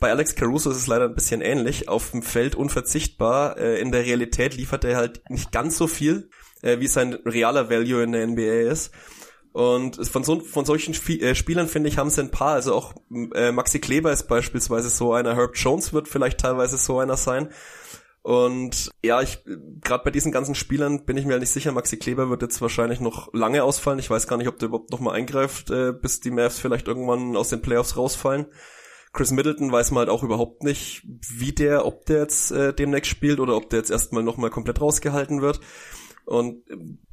Bei 0.00 0.10
Alex 0.10 0.34
Caruso 0.34 0.70
ist 0.70 0.76
es 0.76 0.86
leider 0.86 1.06
ein 1.06 1.14
bisschen 1.14 1.40
ähnlich. 1.40 1.88
Auf 1.88 2.10
dem 2.10 2.22
Feld 2.22 2.54
unverzichtbar. 2.54 3.58
Äh, 3.58 3.80
in 3.80 3.92
der 3.92 4.04
Realität 4.04 4.56
liefert 4.56 4.84
er 4.84 4.96
halt 4.96 5.22
nicht 5.28 5.52
ganz 5.52 5.76
so 5.76 5.86
viel, 5.86 6.30
äh, 6.62 6.80
wie 6.80 6.88
sein 6.88 7.14
realer 7.26 7.70
Value 7.70 8.02
in 8.02 8.12
der 8.12 8.26
NBA 8.26 8.70
ist. 8.70 8.92
Und 9.52 10.04
von, 10.08 10.24
so, 10.24 10.40
von 10.40 10.64
solchen 10.64 10.94
äh, 11.20 11.34
Spielern, 11.36 11.68
finde 11.68 11.88
ich, 11.88 11.96
haben 11.96 12.10
sie 12.10 12.20
ein 12.22 12.32
paar. 12.32 12.54
Also 12.54 12.74
auch 12.74 12.94
äh, 13.34 13.52
Maxi 13.52 13.78
Kleber 13.78 14.12
ist 14.12 14.26
beispielsweise 14.26 14.90
so 14.90 15.12
einer. 15.12 15.36
Herb 15.36 15.52
Jones 15.54 15.92
wird 15.92 16.08
vielleicht 16.08 16.40
teilweise 16.40 16.76
so 16.76 16.98
einer 16.98 17.16
sein. 17.16 17.50
Und 18.22 18.90
ja, 19.04 19.20
ich 19.20 19.44
gerade 19.80 20.02
bei 20.02 20.10
diesen 20.10 20.32
ganzen 20.32 20.54
Spielern 20.56 21.04
bin 21.04 21.16
ich 21.16 21.24
mir 21.24 21.38
nicht 21.38 21.50
sicher. 21.50 21.70
Maxi 21.70 21.98
Kleber 21.98 22.30
wird 22.30 22.42
jetzt 22.42 22.60
wahrscheinlich 22.62 22.98
noch 22.98 23.32
lange 23.32 23.62
ausfallen. 23.62 24.00
Ich 24.00 24.10
weiß 24.10 24.26
gar 24.26 24.38
nicht, 24.38 24.48
ob 24.48 24.58
der 24.58 24.68
überhaupt 24.68 24.90
noch 24.90 24.98
mal 24.98 25.12
eingreift, 25.12 25.70
äh, 25.70 25.92
bis 25.92 26.18
die 26.18 26.32
Mavs 26.32 26.58
vielleicht 26.58 26.88
irgendwann 26.88 27.36
aus 27.36 27.50
den 27.50 27.62
Playoffs 27.62 27.96
rausfallen. 27.96 28.46
Chris 29.14 29.30
Middleton 29.30 29.72
weiß 29.72 29.92
man 29.92 30.00
halt 30.00 30.10
auch 30.10 30.24
überhaupt 30.24 30.64
nicht, 30.64 31.02
wie 31.04 31.52
der, 31.52 31.86
ob 31.86 32.04
der 32.04 32.18
jetzt 32.18 32.50
äh, 32.50 32.74
demnächst 32.74 33.10
spielt 33.10 33.40
oder 33.40 33.56
ob 33.56 33.70
der 33.70 33.78
jetzt 33.78 33.90
erstmal 33.90 34.24
nochmal 34.24 34.50
komplett 34.50 34.80
rausgehalten 34.80 35.40
wird. 35.40 35.60
Und 36.26 36.64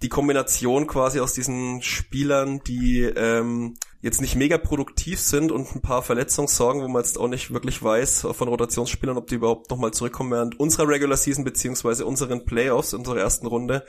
die 0.02 0.10
Kombination 0.10 0.88
quasi 0.88 1.20
aus 1.20 1.34
diesen 1.34 1.82
Spielern, 1.82 2.62
die 2.66 3.02
ähm, 3.02 3.76
jetzt 4.02 4.22
nicht 4.22 4.36
mega 4.36 4.58
produktiv 4.58 5.20
sind 5.20 5.52
und 5.52 5.76
ein 5.76 5.82
paar 5.82 6.02
Verletzungssorgen, 6.02 6.82
wo 6.82 6.88
man 6.88 7.04
jetzt 7.04 7.20
auch 7.20 7.28
nicht 7.28 7.54
wirklich 7.54 7.84
weiß 7.84 8.28
von 8.32 8.48
Rotationsspielern, 8.48 9.18
ob 9.18 9.28
die 9.28 9.36
überhaupt 9.36 9.70
nochmal 9.70 9.92
zurückkommen 9.92 10.32
während 10.32 10.60
unserer 10.60 10.88
Regular 10.88 11.18
Season 11.18 11.44
beziehungsweise 11.44 12.06
unseren 12.06 12.46
Playoffs, 12.46 12.94
unserer 12.94 13.20
ersten 13.20 13.48
Runde, 13.48 13.86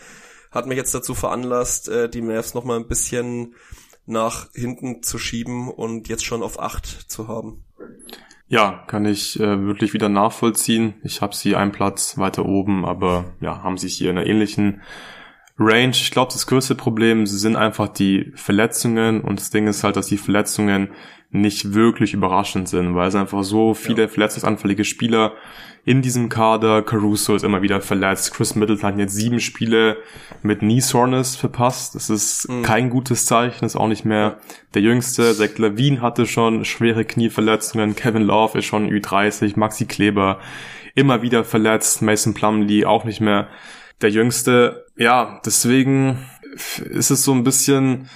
hat 0.50 0.66
mich 0.66 0.76
jetzt 0.76 0.94
dazu 0.94 1.14
veranlasst, 1.14 1.88
äh, 1.88 2.10
die 2.10 2.20
Mavs 2.20 2.52
nochmal 2.52 2.78
ein 2.78 2.88
bisschen 2.88 3.54
nach 4.06 4.48
hinten 4.54 5.02
zu 5.02 5.18
schieben 5.18 5.68
und 5.68 6.08
jetzt 6.08 6.24
schon 6.24 6.42
auf 6.42 6.60
acht 6.60 6.86
zu 6.86 7.28
haben. 7.28 7.64
Ja, 8.48 8.84
kann 8.86 9.06
ich 9.06 9.40
äh, 9.40 9.64
wirklich 9.64 9.94
wieder 9.94 10.10
nachvollziehen. 10.10 10.94
Ich 11.04 11.22
habe 11.22 11.34
sie 11.34 11.56
einen 11.56 11.72
Platz 11.72 12.18
weiter 12.18 12.44
oben, 12.44 12.84
aber 12.84 13.32
ja, 13.40 13.62
haben 13.62 13.78
sich 13.78 13.94
hier 13.94 14.10
in 14.10 14.18
einer 14.18 14.26
ähnlichen 14.26 14.82
Range. 15.64 15.90
Ich 15.92 16.10
glaube, 16.10 16.32
das 16.32 16.46
größte 16.46 16.74
Problem 16.74 17.26
sind 17.26 17.56
einfach 17.56 17.88
die 17.88 18.32
Verletzungen 18.34 19.20
und 19.20 19.40
das 19.40 19.50
Ding 19.50 19.66
ist 19.66 19.84
halt, 19.84 19.96
dass 19.96 20.06
die 20.06 20.18
Verletzungen 20.18 20.88
nicht 21.30 21.72
wirklich 21.72 22.12
überraschend 22.12 22.68
sind, 22.68 22.94
weil 22.94 23.08
es 23.08 23.14
einfach 23.14 23.42
so 23.42 23.72
viele 23.72 24.02
ja. 24.02 24.08
verletzungsanfällige 24.08 24.84
Spieler 24.84 25.32
in 25.84 26.02
diesem 26.02 26.28
Kader. 26.28 26.82
Caruso 26.82 27.34
ist 27.34 27.42
immer 27.42 27.62
wieder 27.62 27.80
verletzt. 27.80 28.34
Chris 28.34 28.54
Middleton 28.54 28.84
hat 28.84 28.98
jetzt 28.98 29.14
sieben 29.14 29.40
Spiele 29.40 29.96
mit 30.42 30.60
Knee 30.60 30.80
Soreness 30.80 31.34
verpasst. 31.34 31.94
Das 31.94 32.10
ist 32.10 32.48
mhm. 32.48 32.62
kein 32.62 32.90
gutes 32.90 33.24
Zeichen, 33.24 33.64
ist 33.64 33.76
auch 33.76 33.88
nicht 33.88 34.04
mehr 34.04 34.38
der 34.74 34.82
jüngste. 34.82 35.34
Zach 35.34 35.56
Levine 35.56 36.02
hatte 36.02 36.26
schon 36.26 36.64
schwere 36.64 37.04
Knieverletzungen. 37.04 37.96
Kevin 37.96 38.22
Love 38.22 38.58
ist 38.58 38.66
schon 38.66 38.90
Ü30. 38.90 39.54
Maxi 39.56 39.86
Kleber 39.86 40.38
immer 40.94 41.22
wieder 41.22 41.44
verletzt. 41.44 42.02
Mason 42.02 42.34
Plumlee 42.34 42.84
auch 42.84 43.04
nicht 43.04 43.20
mehr 43.20 43.48
der 44.00 44.10
jüngste. 44.10 44.86
Ja, 44.96 45.40
deswegen 45.44 46.18
ist 46.84 47.10
es 47.10 47.24
so 47.24 47.32
ein 47.32 47.44
bisschen 47.44 48.08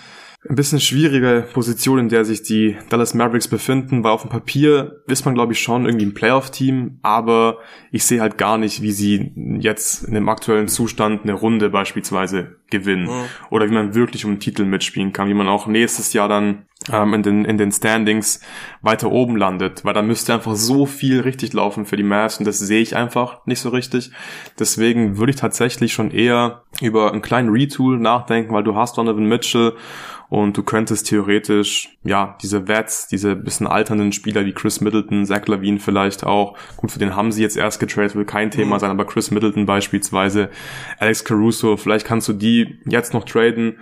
ein 0.49 0.57
bisschen 0.57 0.81
schwierige 0.81 1.47
Position, 1.53 1.99
in 1.99 2.09
der 2.09 2.25
sich 2.25 2.43
die 2.43 2.77
Dallas 2.89 3.15
Mavericks 3.15 3.49
befinden, 3.49 4.05
weil 4.05 4.13
auf 4.13 4.23
dem 4.23 4.31
Papier 4.31 5.03
ist 5.07 5.25
man, 5.25 5.35
glaube 5.35 5.53
ich, 5.53 5.61
schon 5.61 5.87
irgendwie 5.87 6.07
ein 6.07 6.15
Playoff-Team, 6.15 6.99
aber 7.03 7.59
ich 7.91 8.05
sehe 8.05 8.21
halt 8.21 8.39
gar 8.39 8.59
nicht, 8.59 8.83
wie 8.83 8.93
sie 8.93 9.33
jetzt 9.59 10.05
in 10.05 10.15
dem 10.15 10.29
aktuellen 10.29 10.69
Zustand 10.69 11.23
eine 11.23 11.33
Runde 11.33 11.71
beispielsweise 11.71 12.57
gewinnen 12.71 13.07
mhm. 13.07 13.25
oder 13.51 13.69
wie 13.69 13.75
man 13.75 13.95
wirklich 13.95 14.25
um 14.25 14.33
den 14.33 14.41
Titel 14.41 14.65
mitspielen 14.65 15.13
kann, 15.13 15.29
wie 15.29 15.35
man 15.35 15.49
auch 15.49 15.67
nächstes 15.67 16.13
Jahr 16.13 16.29
dann 16.29 16.67
ähm, 16.93 17.15
in, 17.15 17.23
den, 17.23 17.45
in 17.45 17.59
den 17.59 17.73
Standings 17.73 18.41
weiter 18.83 19.11
oben 19.11 19.37
landet, 19.37 19.85
weil 19.85 19.95
da 19.95 20.03
müsste 20.03 20.35
einfach 20.35 20.55
so 20.55 20.87
viel 20.87 21.21
richtig 21.21 21.53
laufen 21.53 21.87
für 21.87 21.97
die 21.97 22.03
Mavs 22.03 22.39
und 22.39 22.45
das 22.45 22.59
sehe 22.59 22.83
ich 22.83 22.97
einfach 22.97 23.45
nicht 23.47 23.61
so 23.61 23.71
richtig. 23.71 24.11
Deswegen 24.59 25.17
würde 25.19 25.31
ich 25.31 25.37
tatsächlich 25.37 25.93
schon 25.93 26.11
eher 26.11 26.63
über 26.81 27.13
einen 27.13 27.23
kleinen 27.23 27.51
Retool 27.51 27.99
nachdenken, 27.99 28.53
weil 28.53 28.65
du 28.65 28.75
hast 28.75 28.99
Donovan 28.99 29.27
Mitchell 29.27 29.75
und 30.29 30.57
du 30.57 30.63
könntest 30.63 31.09
theoretisch, 31.09 31.97
ja, 32.03 32.37
diese 32.43 32.67
Vets, 32.67 33.07
diese 33.09 33.37
bisschen 33.37 33.67
alternden 33.67 34.13
Spieler 34.13 34.45
wie 34.45 34.53
Chris 34.53 34.81
Middleton, 34.81 35.25
Zach 35.25 35.47
Lavine 35.47 35.79
vielleicht 35.79 36.25
auch, 36.25 36.57
gut, 36.77 36.91
für 36.91 36.99
den 36.99 37.15
haben 37.15 37.33
sie 37.33 37.43
jetzt 37.43 37.57
erst 37.57 37.79
getradet, 37.79 38.17
will 38.17 38.25
kein 38.25 38.51
Thema 38.51 38.77
mhm. 38.77 38.81
sein, 38.81 38.91
aber 38.91 39.05
Chris 39.05 39.31
Middleton 39.31 39.67
beispielsweise, 39.67 40.51
Alex 40.99 41.25
Caruso, 41.25 41.77
vielleicht 41.77 42.07
kannst 42.07 42.29
du 42.29 42.33
die 42.33 42.79
jetzt 42.87 43.15
noch 43.15 43.25
traden 43.25 43.79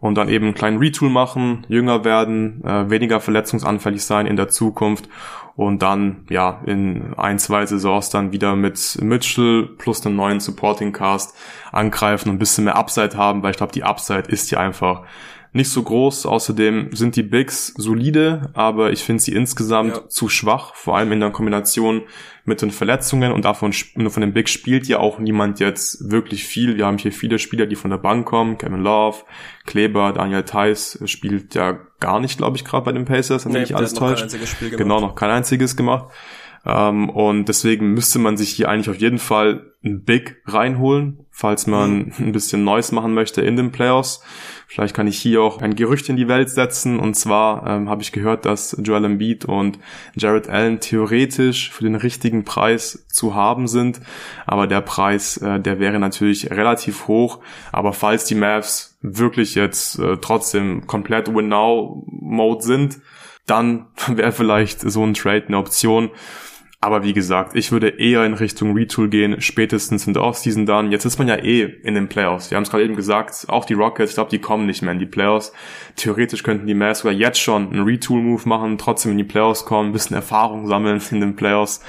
und 0.00 0.14
dann 0.14 0.28
eben 0.28 0.46
einen 0.46 0.54
kleinen 0.54 0.78
Retool 0.78 1.10
machen, 1.10 1.66
jünger 1.68 2.04
werden, 2.04 2.62
äh, 2.64 2.88
weniger 2.88 3.20
verletzungsanfällig 3.20 4.04
sein 4.04 4.26
in 4.26 4.36
der 4.36 4.48
Zukunft 4.48 5.08
und 5.56 5.82
dann 5.82 6.24
ja 6.30 6.60
in 6.66 7.14
ein, 7.16 7.40
zwei 7.40 7.66
Saisons 7.66 8.10
dann 8.10 8.30
wieder 8.30 8.54
mit 8.54 8.98
Mitchell 9.02 9.68
plus 9.76 10.06
einem 10.06 10.14
neuen 10.14 10.38
Supporting 10.38 10.92
Cast 10.92 11.34
angreifen 11.72 12.28
und 12.28 12.36
ein 12.36 12.38
bisschen 12.38 12.64
mehr 12.64 12.76
Upside 12.76 13.16
haben, 13.16 13.42
weil 13.42 13.50
ich 13.50 13.56
glaube, 13.56 13.72
die 13.72 13.82
Upside 13.82 14.28
ist 14.28 14.52
ja 14.52 14.60
einfach 14.60 15.02
nicht 15.52 15.70
so 15.70 15.82
groß. 15.82 16.26
Außerdem 16.26 16.90
sind 16.92 17.16
die 17.16 17.22
Bigs 17.22 17.74
solide, 17.76 18.50
aber 18.54 18.92
ich 18.92 19.02
finde 19.02 19.22
sie 19.22 19.32
insgesamt 19.32 19.96
ja. 19.96 20.08
zu 20.08 20.28
schwach, 20.28 20.74
vor 20.74 20.96
allem 20.96 21.12
in 21.12 21.20
der 21.20 21.30
Kombination 21.30 22.02
mit 22.44 22.62
den 22.62 22.70
Verletzungen 22.70 23.32
und 23.32 23.44
davon 23.44 23.74
nur 23.94 24.10
von 24.10 24.20
den 24.22 24.32
Bigs 24.32 24.50
spielt 24.50 24.86
ja 24.88 24.98
auch 24.98 25.18
niemand 25.18 25.60
jetzt 25.60 26.10
wirklich 26.10 26.44
viel. 26.44 26.76
Wir 26.76 26.86
haben 26.86 26.98
hier 26.98 27.12
viele 27.12 27.38
Spieler, 27.38 27.66
die 27.66 27.76
von 27.76 27.90
der 27.90 27.98
Bank 27.98 28.26
kommen. 28.26 28.58
Kevin 28.58 28.82
Love, 28.82 29.18
Kleber, 29.66 30.12
Daniel 30.12 30.44
Theiss 30.44 30.98
spielt 31.04 31.54
ja 31.54 31.78
gar 32.00 32.20
nicht, 32.20 32.38
glaube 32.38 32.56
ich, 32.56 32.64
gerade 32.64 32.84
bei 32.84 32.92
den 32.92 33.04
Pacers, 33.04 33.44
wenn 33.44 33.52
nee, 33.52 33.60
nicht 33.60 33.74
alles 33.74 33.94
täuscht. 33.94 34.34
Genau, 34.70 35.00
noch 35.00 35.14
kein 35.14 35.30
einziges 35.30 35.76
gemacht. 35.76 36.06
Ähm, 36.64 37.08
und 37.10 37.48
deswegen 37.48 37.92
müsste 37.94 38.18
man 38.18 38.36
sich 38.36 38.50
hier 38.50 38.68
eigentlich 38.68 38.90
auf 38.90 39.00
jeden 39.00 39.18
Fall 39.18 39.72
ein 39.84 40.04
Big 40.04 40.42
reinholen, 40.44 41.20
falls 41.30 41.66
man 41.68 42.06
mhm. 42.06 42.12
ein 42.18 42.32
bisschen 42.32 42.64
Neues 42.64 42.90
machen 42.90 43.14
möchte 43.14 43.42
in 43.42 43.56
den 43.56 43.70
Playoffs. 43.70 44.22
Vielleicht 44.66 44.94
kann 44.94 45.06
ich 45.06 45.18
hier 45.18 45.40
auch 45.40 45.62
ein 45.62 45.76
Gerücht 45.76 46.08
in 46.08 46.16
die 46.16 46.28
Welt 46.28 46.50
setzen. 46.50 46.98
Und 46.98 47.14
zwar 47.14 47.66
ähm, 47.66 47.88
habe 47.88 48.02
ich 48.02 48.12
gehört, 48.12 48.44
dass 48.44 48.76
Joel 48.82 49.04
Embiid 49.04 49.44
und 49.44 49.78
Jared 50.14 50.48
Allen 50.48 50.80
theoretisch 50.80 51.70
für 51.70 51.84
den 51.84 51.94
richtigen 51.94 52.44
Preis 52.44 53.06
zu 53.08 53.34
haben 53.34 53.66
sind. 53.66 54.00
Aber 54.46 54.66
der 54.66 54.82
Preis, 54.82 55.36
äh, 55.38 55.60
der 55.60 55.78
wäre 55.78 55.98
natürlich 55.98 56.50
relativ 56.50 57.06
hoch. 57.08 57.38
Aber 57.72 57.92
falls 57.92 58.24
die 58.24 58.34
Mavs 58.34 58.98
wirklich 59.00 59.54
jetzt 59.54 59.98
äh, 60.00 60.18
trotzdem 60.20 60.86
komplett 60.86 61.32
Win-Now-Mode 61.32 62.62
sind, 62.62 63.00
dann 63.48 63.86
wäre 64.08 64.32
vielleicht 64.32 64.80
so 64.80 65.04
ein 65.04 65.14
Trade 65.14 65.44
eine 65.48 65.58
Option. 65.58 66.10
Aber 66.80 67.02
wie 67.02 67.12
gesagt, 67.12 67.56
ich 67.56 67.72
würde 67.72 67.88
eher 67.88 68.24
in 68.24 68.34
Richtung 68.34 68.72
Retool 68.72 69.08
gehen, 69.08 69.40
spätestens 69.40 70.06
in 70.06 70.12
der 70.12 70.22
Offseason 70.22 70.64
dann. 70.64 70.92
Jetzt 70.92 71.04
ist 71.04 71.18
man 71.18 71.26
ja 71.26 71.34
eh 71.34 71.62
in 71.64 71.94
den 71.94 72.08
Playoffs. 72.08 72.52
Wir 72.52 72.56
haben 72.56 72.62
es 72.62 72.70
gerade 72.70 72.84
eben 72.84 72.94
gesagt, 72.94 73.46
auch 73.48 73.64
die 73.64 73.74
Rockets, 73.74 74.12
ich 74.12 74.14
glaube, 74.14 74.30
die 74.30 74.38
kommen 74.38 74.66
nicht 74.66 74.82
mehr 74.82 74.92
in 74.92 75.00
die 75.00 75.06
Playoffs. 75.06 75.52
Theoretisch 75.96 76.44
könnten 76.44 76.68
die 76.68 76.74
Mavs 76.74 77.00
sogar 77.00 77.12
jetzt 77.12 77.40
schon 77.40 77.72
einen 77.72 77.82
Retool-Move 77.82 78.48
machen, 78.48 78.78
trotzdem 78.78 79.10
in 79.10 79.18
die 79.18 79.24
Playoffs 79.24 79.64
kommen, 79.64 79.90
ein 79.90 79.92
bisschen 79.92 80.14
Erfahrung 80.14 80.68
sammeln 80.68 81.02
in 81.10 81.20
den 81.20 81.34
Playoffs 81.34 81.82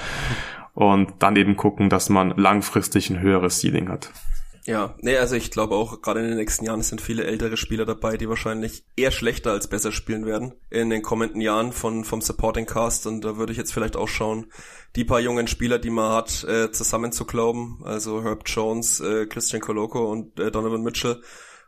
und 0.74 1.12
dann 1.20 1.36
eben 1.36 1.56
gucken, 1.56 1.88
dass 1.88 2.08
man 2.08 2.30
langfristig 2.36 3.10
ein 3.10 3.20
höheres 3.20 3.60
Ceiling 3.60 3.88
hat. 3.90 4.10
Ja, 4.70 4.94
nee, 5.00 5.16
also 5.16 5.34
ich 5.34 5.50
glaube 5.50 5.74
auch, 5.74 6.00
gerade 6.00 6.20
in 6.20 6.28
den 6.28 6.36
nächsten 6.36 6.64
Jahren 6.64 6.82
sind 6.82 7.00
viele 7.00 7.24
ältere 7.24 7.56
Spieler 7.56 7.84
dabei, 7.84 8.16
die 8.16 8.28
wahrscheinlich 8.28 8.84
eher 8.94 9.10
schlechter 9.10 9.50
als 9.50 9.66
besser 9.66 9.90
spielen 9.90 10.26
werden 10.26 10.52
in 10.70 10.90
den 10.90 11.02
kommenden 11.02 11.40
Jahren 11.40 11.72
von, 11.72 12.04
vom 12.04 12.20
Supporting 12.20 12.66
Cast 12.66 13.08
und 13.08 13.24
da 13.24 13.36
würde 13.36 13.50
ich 13.50 13.58
jetzt 13.58 13.72
vielleicht 13.72 13.96
auch 13.96 14.06
schauen, 14.06 14.46
die 14.94 15.04
paar 15.04 15.18
jungen 15.18 15.48
Spieler, 15.48 15.80
die 15.80 15.90
man 15.90 16.12
hat, 16.12 16.44
äh, 16.44 16.70
zusammen 16.70 17.10
zu 17.10 17.24
glauben, 17.24 17.80
also 17.82 18.22
Herb 18.22 18.44
Jones, 18.46 19.00
äh, 19.00 19.26
Christian 19.26 19.60
Coloco 19.60 20.08
und 20.08 20.38
äh, 20.38 20.52
Donovan 20.52 20.84
Mitchell 20.84 21.20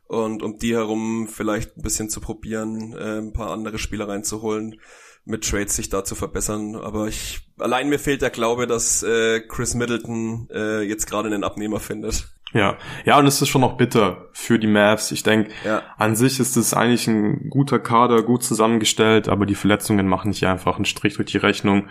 und 0.07 0.45
um 0.45 0.59
die 0.59 0.77
herum 0.77 1.27
vielleicht 1.27 1.77
ein 1.77 1.83
bisschen 1.83 2.09
zu 2.09 2.21
probieren, 2.21 2.93
äh, 2.93 3.19
ein 3.19 3.33
paar 3.33 3.51
andere 3.51 3.79
Spieler 3.79 4.07
reinzuholen, 4.07 4.79
mit 5.25 5.43
Trades 5.43 5.75
sich 5.75 5.89
da 5.89 6.05
zu 6.05 6.15
verbessern. 6.15 6.77
Aber 6.77 7.09
ich 7.09 7.41
allein 7.59 7.89
mir 7.89 7.99
fehlt 7.99 8.23
der 8.23 8.31
Glaube, 8.31 8.69
dass 8.69 9.03
äh, 9.03 9.41
Chris 9.41 9.75
Middleton 9.75 10.49
äh, 10.53 10.83
jetzt 10.83 11.07
gerade 11.07 11.27
einen 11.27 11.43
Abnehmer 11.43 11.81
findet. 11.81 12.33
Ja, 12.53 12.77
ja, 13.05 13.19
und 13.19 13.27
es 13.27 13.41
ist 13.41 13.49
schon 13.49 13.63
noch 13.63 13.77
bitter 13.77 14.29
für 14.33 14.59
die 14.59 14.67
Mavs. 14.67 15.11
Ich 15.11 15.23
denke, 15.23 15.51
ja. 15.65 15.83
an 15.97 16.17
sich 16.17 16.39
ist 16.39 16.57
es 16.57 16.75
eigentlich 16.75 17.07
ein 17.07 17.49
guter 17.49 17.79
Kader, 17.79 18.23
gut 18.23 18.45
zusammengestellt, 18.45 19.29
aber 19.29 19.47
die 19.47 19.55
Verletzungen 19.55 20.07
machen 20.07 20.29
nicht 20.29 20.45
einfach 20.47 20.77
einen 20.77 20.85
Strich 20.85 21.15
durch 21.15 21.31
die 21.31 21.39
Rechnung. 21.39 21.89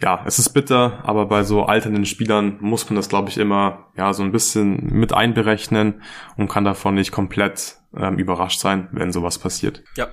Ja, 0.00 0.22
es 0.26 0.38
ist 0.38 0.50
bitter, 0.50 1.00
aber 1.04 1.26
bei 1.26 1.44
so 1.44 1.64
alternden 1.64 2.04
Spielern 2.04 2.56
muss 2.60 2.88
man 2.88 2.96
das, 2.96 3.08
glaube 3.08 3.28
ich, 3.28 3.38
immer 3.38 3.90
ja 3.96 4.12
so 4.12 4.22
ein 4.22 4.32
bisschen 4.32 4.92
mit 4.92 5.12
einberechnen 5.12 6.02
und 6.36 6.48
kann 6.48 6.64
davon 6.64 6.94
nicht 6.94 7.12
komplett 7.12 7.76
ähm, 7.96 8.18
überrascht 8.18 8.60
sein, 8.60 8.88
wenn 8.92 9.12
sowas 9.12 9.38
passiert. 9.38 9.82
Ja, 9.96 10.08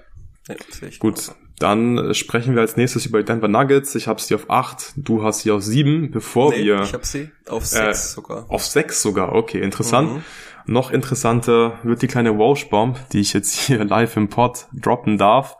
ja 0.48 0.56
Gut, 1.00 1.32
dann 1.62 2.14
sprechen 2.14 2.56
wir 2.56 2.62
als 2.62 2.78
nächstes 2.78 3.06
über 3.06 3.20
die 3.20 3.26
Denver 3.26 3.48
Nuggets. 3.48 3.96
Ich 3.96 4.08
habe 4.08 4.22
sie 4.22 4.36
auf 4.36 4.50
8, 4.50 4.94
du 4.96 5.24
hast 5.24 5.42
sie 5.42 5.52
auf 5.52 5.62
7, 5.62 6.12
bevor 6.12 6.52
nee, 6.52 6.66
wir... 6.66 6.82
ich 6.82 6.94
habe 6.94 7.06
sie 7.06 7.30
auf 7.48 7.66
6 7.66 7.82
äh, 7.82 7.94
sogar. 7.94 8.46
Auf 8.50 8.66
6 8.66 9.02
sogar, 9.02 9.34
okay, 9.34 9.62
interessant. 9.62 10.14
Mhm. 10.14 10.24
Noch 10.66 10.92
interessanter 10.92 11.80
wird 11.84 12.02
die 12.02 12.08
kleine 12.08 12.38
Walsh-Bomb, 12.38 12.98
die 13.12 13.20
ich 13.20 13.34
jetzt 13.34 13.54
hier 13.54 13.84
live 13.86 14.18
im 14.18 14.30
Pod 14.30 14.68
droppen 14.74 15.18
darf. 15.18 15.58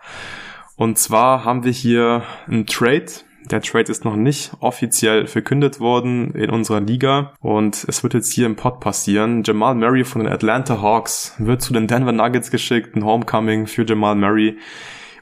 Und 0.76 0.98
zwar 0.98 1.46
haben 1.46 1.64
wir 1.64 1.72
hier 1.72 2.24
einen 2.48 2.66
Trade. 2.66 3.06
Der 3.50 3.62
Trade 3.62 3.92
ist 3.92 4.06
noch 4.06 4.16
nicht 4.16 4.52
offiziell 4.60 5.28
verkündet 5.28 5.80
worden 5.80 6.32
in 6.32 6.50
unserer 6.50 6.80
Liga 6.80 7.34
und 7.40 7.86
es 7.88 8.04
wird 8.04 8.14
jetzt 8.14 8.32
hier 8.32 8.46
im 8.46 8.56
Pod 8.56 8.80
passieren. 8.80 9.44
Jamal 9.44 9.76
Murray 9.76 10.04
von 10.04 10.24
den 10.24 10.32
Atlanta 10.32 10.82
Hawks 10.82 11.36
wird 11.40 11.62
zu 11.62 11.74
den 11.74 11.88
Denver 11.88 12.12
Nuggets 12.12 12.52
geschickt, 12.52 12.96
ein 12.96 13.04
Homecoming 13.04 13.68
für 13.68 13.84
Jamal 13.84 14.16
Murray. 14.16 14.58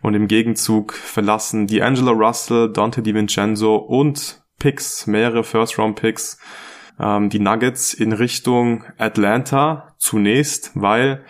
Und 0.01 0.13
im 0.13 0.27
Gegenzug 0.27 0.93
verlassen 0.93 1.67
D'Angelo 1.67 2.11
Russell, 2.11 2.71
Dante 2.71 3.01
DiVincenzo 3.01 3.75
und 3.75 4.41
Picks, 4.59 5.07
mehrere 5.07 5.43
First-Round-Picks, 5.43 6.39
ähm, 6.99 7.29
die 7.29 7.39
Nuggets 7.39 7.93
in 7.93 8.13
Richtung 8.13 8.83
Atlanta 8.97 9.95
zunächst, 9.97 10.71
weil 10.75 11.23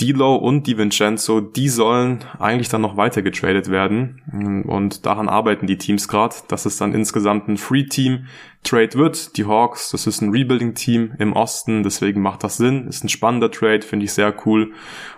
D'Lo 0.00 0.36
und 0.36 0.66
DiVincenzo, 0.66 1.40
die 1.40 1.68
sollen 1.68 2.20
eigentlich 2.38 2.68
dann 2.68 2.82
noch 2.82 2.96
weiter 2.96 3.22
getradet 3.22 3.68
werden. 3.68 4.64
Und 4.66 5.06
daran 5.06 5.28
arbeiten 5.28 5.66
die 5.66 5.78
Teams 5.78 6.06
gerade, 6.06 6.36
dass 6.46 6.66
es 6.66 6.76
dann 6.76 6.94
insgesamt 6.94 7.48
ein 7.48 7.56
Free-Team-Trade 7.56 8.94
wird. 8.94 9.36
Die 9.36 9.44
Hawks, 9.44 9.90
das 9.90 10.06
ist 10.06 10.20
ein 10.20 10.30
Rebuilding-Team 10.30 11.14
im 11.18 11.32
Osten, 11.32 11.82
deswegen 11.82 12.22
macht 12.22 12.44
das 12.44 12.58
Sinn. 12.58 12.86
Ist 12.86 13.02
ein 13.02 13.08
spannender 13.08 13.50
Trade, 13.50 13.82
finde 13.82 14.04
ich 14.04 14.12
sehr 14.12 14.34
cool. 14.46 14.72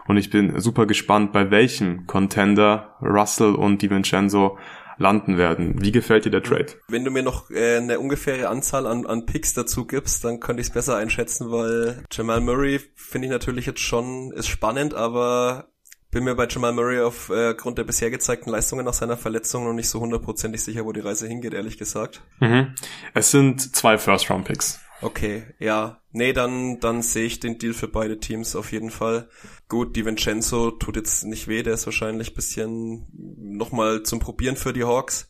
Und 0.06 0.16
ich 0.16 0.30
bin 0.30 0.58
super 0.58 0.86
gespannt, 0.86 1.32
bei 1.32 1.50
welchem 1.50 2.06
Contender 2.06 2.96
Russell 3.02 3.54
und 3.54 3.82
DiVincenzo 3.82 4.56
landen 5.00 5.38
werden. 5.38 5.82
Wie 5.82 5.92
gefällt 5.92 6.26
dir 6.26 6.30
der 6.30 6.42
Trade? 6.42 6.66
Wenn 6.88 7.04
du 7.04 7.10
mir 7.10 7.22
noch 7.22 7.50
äh, 7.50 7.78
eine 7.78 7.98
ungefähre 7.98 8.48
Anzahl 8.48 8.86
an, 8.86 9.06
an 9.06 9.24
Picks 9.26 9.54
dazu 9.54 9.86
gibst, 9.86 10.24
dann 10.24 10.40
könnte 10.40 10.60
ich 10.60 10.68
es 10.68 10.72
besser 10.72 10.96
einschätzen, 10.96 11.50
weil 11.50 12.04
Jamal 12.12 12.40
Murray 12.42 12.80
finde 12.94 13.26
ich 13.26 13.32
natürlich 13.32 13.66
jetzt 13.66 13.80
schon 13.80 14.30
ist 14.32 14.48
spannend, 14.48 14.94
aber 14.94 15.70
bin 16.10 16.24
mir 16.24 16.34
bei 16.34 16.46
Jamal 16.46 16.72
Murray 16.72 17.00
aufgrund 17.00 17.78
äh, 17.78 17.80
der 17.80 17.84
bisher 17.84 18.10
gezeigten 18.10 18.50
Leistungen 18.50 18.84
nach 18.84 18.92
seiner 18.92 19.16
Verletzung 19.16 19.64
noch 19.64 19.72
nicht 19.72 19.88
so 19.88 20.00
hundertprozentig 20.00 20.62
sicher, 20.62 20.84
wo 20.84 20.92
die 20.92 21.00
Reise 21.00 21.26
hingeht, 21.26 21.54
ehrlich 21.54 21.78
gesagt. 21.78 22.22
Mhm. 22.40 22.74
Es 23.14 23.30
sind 23.30 23.74
zwei 23.74 23.96
First-Round-Picks. 23.96 24.80
Okay, 25.02 25.44
ja. 25.58 26.00
Nee, 26.12 26.32
dann, 26.32 26.78
dann 26.80 27.02
sehe 27.02 27.24
ich 27.24 27.40
den 27.40 27.58
Deal 27.58 27.72
für 27.72 27.88
beide 27.88 28.18
Teams 28.18 28.54
auf 28.54 28.72
jeden 28.72 28.90
Fall. 28.90 29.28
Gut, 29.70 29.94
die 29.94 30.04
Vincenzo 30.04 30.72
tut 30.72 30.96
jetzt 30.96 31.24
nicht 31.24 31.46
weh, 31.46 31.62
der 31.62 31.74
ist 31.74 31.86
wahrscheinlich 31.86 32.34
bisschen 32.34 33.06
nochmal 33.12 34.02
zum 34.02 34.18
Probieren 34.18 34.56
für 34.56 34.72
die 34.72 34.82
Hawks. 34.82 35.28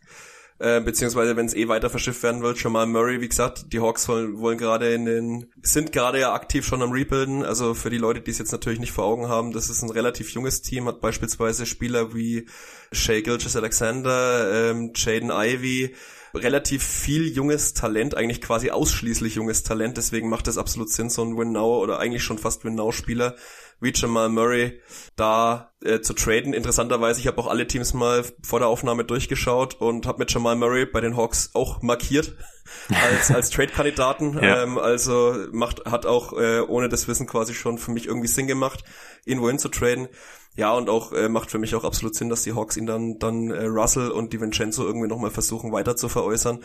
Äh, 0.58 0.80
beziehungsweise 0.80 1.36
wenn 1.36 1.44
es 1.44 1.54
eh 1.54 1.68
weiter 1.68 1.90
verschifft 1.90 2.22
werden 2.22 2.42
will, 2.42 2.54
mal 2.70 2.86
Murray, 2.86 3.20
wie 3.20 3.28
gesagt, 3.28 3.70
die 3.70 3.80
Hawks 3.80 4.08
wollen, 4.08 4.38
wollen 4.38 4.56
gerade 4.56 4.94
in 4.94 5.04
den, 5.04 5.52
sind 5.62 5.92
gerade 5.92 6.20
ja 6.20 6.32
aktiv 6.32 6.64
schon 6.66 6.80
am 6.80 6.90
Rebuilden, 6.90 7.44
also 7.44 7.74
für 7.74 7.90
die 7.90 7.98
Leute, 7.98 8.22
die 8.22 8.30
es 8.30 8.38
jetzt 8.38 8.52
natürlich 8.52 8.80
nicht 8.80 8.92
vor 8.92 9.04
Augen 9.04 9.28
haben, 9.28 9.52
das 9.52 9.68
ist 9.68 9.82
ein 9.82 9.90
relativ 9.90 10.30
junges 10.30 10.62
Team, 10.62 10.86
hat 10.86 11.02
beispielsweise 11.02 11.66
Spieler 11.66 12.14
wie 12.14 12.46
Shea 12.92 13.20
Gilgis 13.20 13.56
Alexander, 13.56 14.70
ähm, 14.70 14.92
Jaden 14.94 15.30
Ivy, 15.30 15.94
relativ 16.34 16.82
viel 16.82 17.26
junges 17.26 17.74
Talent, 17.74 18.16
eigentlich 18.16 18.40
quasi 18.40 18.70
ausschließlich 18.70 19.34
junges 19.34 19.64
Talent, 19.64 19.98
deswegen 19.98 20.30
macht 20.30 20.48
es 20.48 20.56
absolut 20.56 20.90
Sinn, 20.90 21.10
so 21.10 21.22
ein 21.22 21.36
Win-Now 21.36 21.82
oder 21.82 21.98
eigentlich 21.98 22.22
schon 22.22 22.38
fast 22.38 22.64
Win-Now-Spieler 22.64 23.34
wie 23.80 23.92
Jamal 23.94 24.28
Murray 24.28 24.80
da 25.16 25.72
äh, 25.82 26.00
zu 26.00 26.14
traden. 26.14 26.52
Interessanterweise, 26.52 27.20
ich 27.20 27.26
habe 27.26 27.38
auch 27.38 27.46
alle 27.46 27.66
Teams 27.66 27.94
mal 27.94 28.24
vor 28.42 28.58
der 28.58 28.68
Aufnahme 28.68 29.04
durchgeschaut 29.04 29.74
und 29.80 30.06
habe 30.06 30.18
mit 30.18 30.32
Jamal 30.32 30.56
Murray 30.56 30.86
bei 30.86 31.00
den 31.00 31.16
Hawks 31.16 31.50
auch 31.54 31.82
markiert 31.82 32.36
als, 33.02 33.30
als 33.30 33.50
Trade-Kandidaten. 33.50 34.38
ja. 34.42 34.62
ähm, 34.62 34.78
also 34.78 35.34
macht, 35.52 35.84
hat 35.86 36.06
auch 36.06 36.32
äh, 36.34 36.60
ohne 36.60 36.88
das 36.88 37.08
Wissen 37.08 37.26
quasi 37.26 37.54
schon 37.54 37.78
für 37.78 37.90
mich 37.90 38.06
irgendwie 38.06 38.28
Sinn 38.28 38.46
gemacht, 38.46 38.84
ihn 39.24 39.40
wohin 39.40 39.58
zu 39.58 39.68
traden. 39.68 40.08
Ja, 40.56 40.72
und 40.72 40.90
auch 40.90 41.12
äh, 41.12 41.28
macht 41.28 41.50
für 41.50 41.58
mich 41.58 41.74
auch 41.74 41.84
absolut 41.84 42.14
Sinn, 42.14 42.28
dass 42.28 42.42
die 42.42 42.54
Hawks 42.54 42.76
ihn 42.76 42.86
dann, 42.86 43.18
dann 43.18 43.50
äh, 43.50 43.64
Russell 43.64 44.10
und 44.10 44.32
die 44.32 44.40
Vincenzo 44.40 44.84
irgendwie 44.84 45.08
nochmal 45.08 45.30
versuchen 45.30 45.72
weiter 45.72 45.96
zu 45.96 46.08
veräußern. 46.08 46.62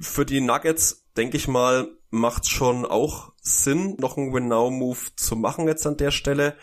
Für 0.00 0.26
die 0.26 0.40
Nuggets, 0.40 0.99
denke 1.16 1.36
ich 1.36 1.48
mal, 1.48 1.88
macht 2.10 2.48
schon 2.48 2.84
auch 2.84 3.32
Sinn, 3.40 3.96
noch 3.98 4.16
einen 4.16 4.32
Win-Now-Move 4.32 4.98
zu 5.16 5.36
machen 5.36 5.66
jetzt 5.66 5.86
an 5.86 5.96
der 5.96 6.10
Stelle. 6.10 6.56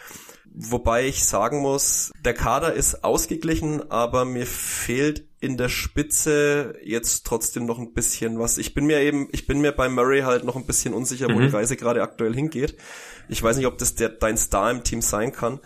Wobei 0.45 1.06
ich 1.06 1.26
sagen 1.26 1.62
muss, 1.62 2.12
der 2.24 2.34
Kader 2.34 2.74
ist 2.74 3.04
ausgeglichen, 3.04 3.91
aber 3.91 4.26
mir 4.26 4.48
fehlt 4.48 5.28
in 5.40 5.56
der 5.56 5.70
Spitze 5.70 6.76
jetzt 6.84 7.26
trotzdem 7.26 7.66
noch 7.66 7.78
ein 7.78 7.94
bisschen 7.94 8.40
was. 8.40 8.58
Ich 8.58 8.74
bin 8.74 8.86
mir 8.86 9.02
eben, 9.02 9.28
ich 9.32 9.46
bin 9.46 9.62
mir 9.62 9.72
bei 9.72 9.88
Murray 9.88 10.22
halt 10.22 10.44
noch 10.44 10.56
ein 10.56 10.66
bisschen 10.66 10.96
unsicher, 10.96 11.28
wo 11.28 11.34
mhm. 11.34 11.42
die 11.42 11.56
Reise 11.56 11.78
gerade 11.78 12.02
aktuell 12.02 12.34
hingeht. 12.34 12.76
Ich 13.30 13.44
weiß 13.44 13.58
nicht, 13.58 13.68
ob 13.68 13.78
das 13.78 13.94
der, 13.94 14.10
dein 14.10 14.38
Star 14.38 14.72
im 14.72 14.84
Team 14.84 15.02
sein 15.02 15.32
kann, 15.32 15.60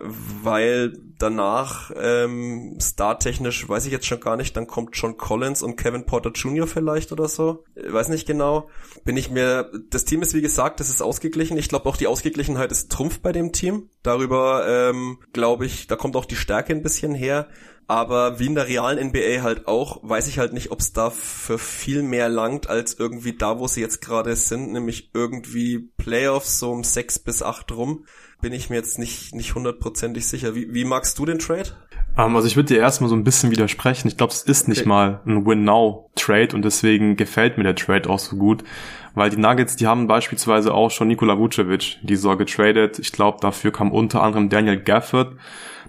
weil 0.00 0.98
danach 1.18 1.92
ähm, 1.94 2.78
Star-technisch 2.80 3.68
weiß 3.68 3.86
ich 3.86 3.92
jetzt 3.92 4.06
schon 4.06 4.18
gar 4.18 4.36
nicht, 4.36 4.56
dann 4.56 4.66
kommt 4.66 4.96
John 4.96 5.16
Collins 5.16 5.62
und 5.62 5.76
Kevin 5.76 6.06
Porter 6.06 6.30
Jr. 6.30 6.66
vielleicht 6.66 7.12
oder 7.12 7.28
so. 7.28 7.64
Ich 7.76 7.92
weiß 7.92 8.08
nicht 8.08 8.26
genau. 8.26 8.70
Bin 9.04 9.16
ich 9.16 9.30
mir, 9.30 9.70
das 9.90 10.04
Team 10.04 10.22
ist 10.22 10.34
wie 10.34 10.42
gesagt, 10.42 10.80
das 10.80 10.88
ist 10.88 11.02
ausgeglichen. 11.02 11.58
Ich 11.58 11.68
glaube 11.68 11.88
auch 11.88 11.96
die 11.96 12.06
Ausgeglichenheit 12.06 12.72
ist 12.72 12.90
Trumpf 12.90 13.20
bei 13.20 13.30
dem 13.30 13.52
Team. 13.52 13.88
Darüber 14.02 14.66
ähm, 14.66 15.18
glaube 15.32 15.66
ich, 15.66 15.86
da 15.86 15.94
kommt 15.94 16.16
auch 16.16 16.24
die 16.24 16.36
Stärke 16.36 16.72
ein 16.72 16.82
bisschen 16.82 17.14
her. 17.14 17.46
Aber 17.86 18.38
wie 18.38 18.46
in 18.46 18.54
der 18.54 18.68
realen 18.68 19.08
NBA 19.08 19.42
halt 19.42 19.66
auch, 19.66 20.00
weiß 20.02 20.28
ich 20.28 20.38
halt 20.38 20.52
nicht, 20.52 20.70
ob 20.70 20.80
es 20.80 20.92
da 20.92 21.10
für 21.10 21.58
viel 21.58 22.02
mehr 22.02 22.28
langt, 22.28 22.68
als 22.68 22.94
irgendwie 22.94 23.34
da, 23.34 23.58
wo 23.58 23.66
sie 23.66 23.80
jetzt 23.80 24.00
gerade 24.00 24.34
sind, 24.36 24.72
nämlich 24.72 25.10
irgendwie 25.14 25.90
Playoffs 25.98 26.58
so 26.58 26.70
um 26.70 26.84
sechs 26.84 27.18
bis 27.18 27.42
acht 27.42 27.72
rum. 27.72 28.06
Bin 28.40 28.52
ich 28.52 28.70
mir 28.70 28.76
jetzt 28.76 28.98
nicht, 28.98 29.34
nicht 29.34 29.54
hundertprozentig 29.54 30.26
sicher. 30.26 30.54
Wie, 30.54 30.72
wie 30.72 30.84
magst 30.84 31.18
du 31.18 31.26
den 31.26 31.38
Trade? 31.38 31.70
Um, 32.16 32.36
also 32.36 32.46
ich 32.46 32.56
würde 32.56 32.74
dir 32.74 32.80
erstmal 32.80 33.08
so 33.08 33.16
ein 33.16 33.24
bisschen 33.24 33.50
widersprechen. 33.50 34.08
Ich 34.08 34.16
glaube, 34.16 34.32
es 34.32 34.42
ist 34.42 34.68
nicht 34.68 34.80
okay. 34.80 34.88
mal 34.88 35.20
ein 35.26 35.46
Win-Now-Trade 35.46 36.54
und 36.54 36.62
deswegen 36.62 37.16
gefällt 37.16 37.56
mir 37.56 37.64
der 37.64 37.74
Trade 37.74 38.08
auch 38.10 38.18
so 38.18 38.36
gut. 38.36 38.64
Weil 39.14 39.30
die 39.30 39.38
Nuggets, 39.38 39.76
die 39.76 39.86
haben 39.86 40.06
beispielsweise 40.06 40.74
auch 40.74 40.90
schon 40.90 41.08
Nikola 41.08 41.38
Vucevic 41.38 41.98
die 42.02 42.16
so 42.16 42.36
getradet. 42.36 42.98
Ich 42.98 43.12
glaube, 43.12 43.38
dafür 43.40 43.72
kam 43.72 43.92
unter 43.92 44.22
anderem 44.22 44.48
Daniel 44.48 44.80
Gafford 44.80 45.36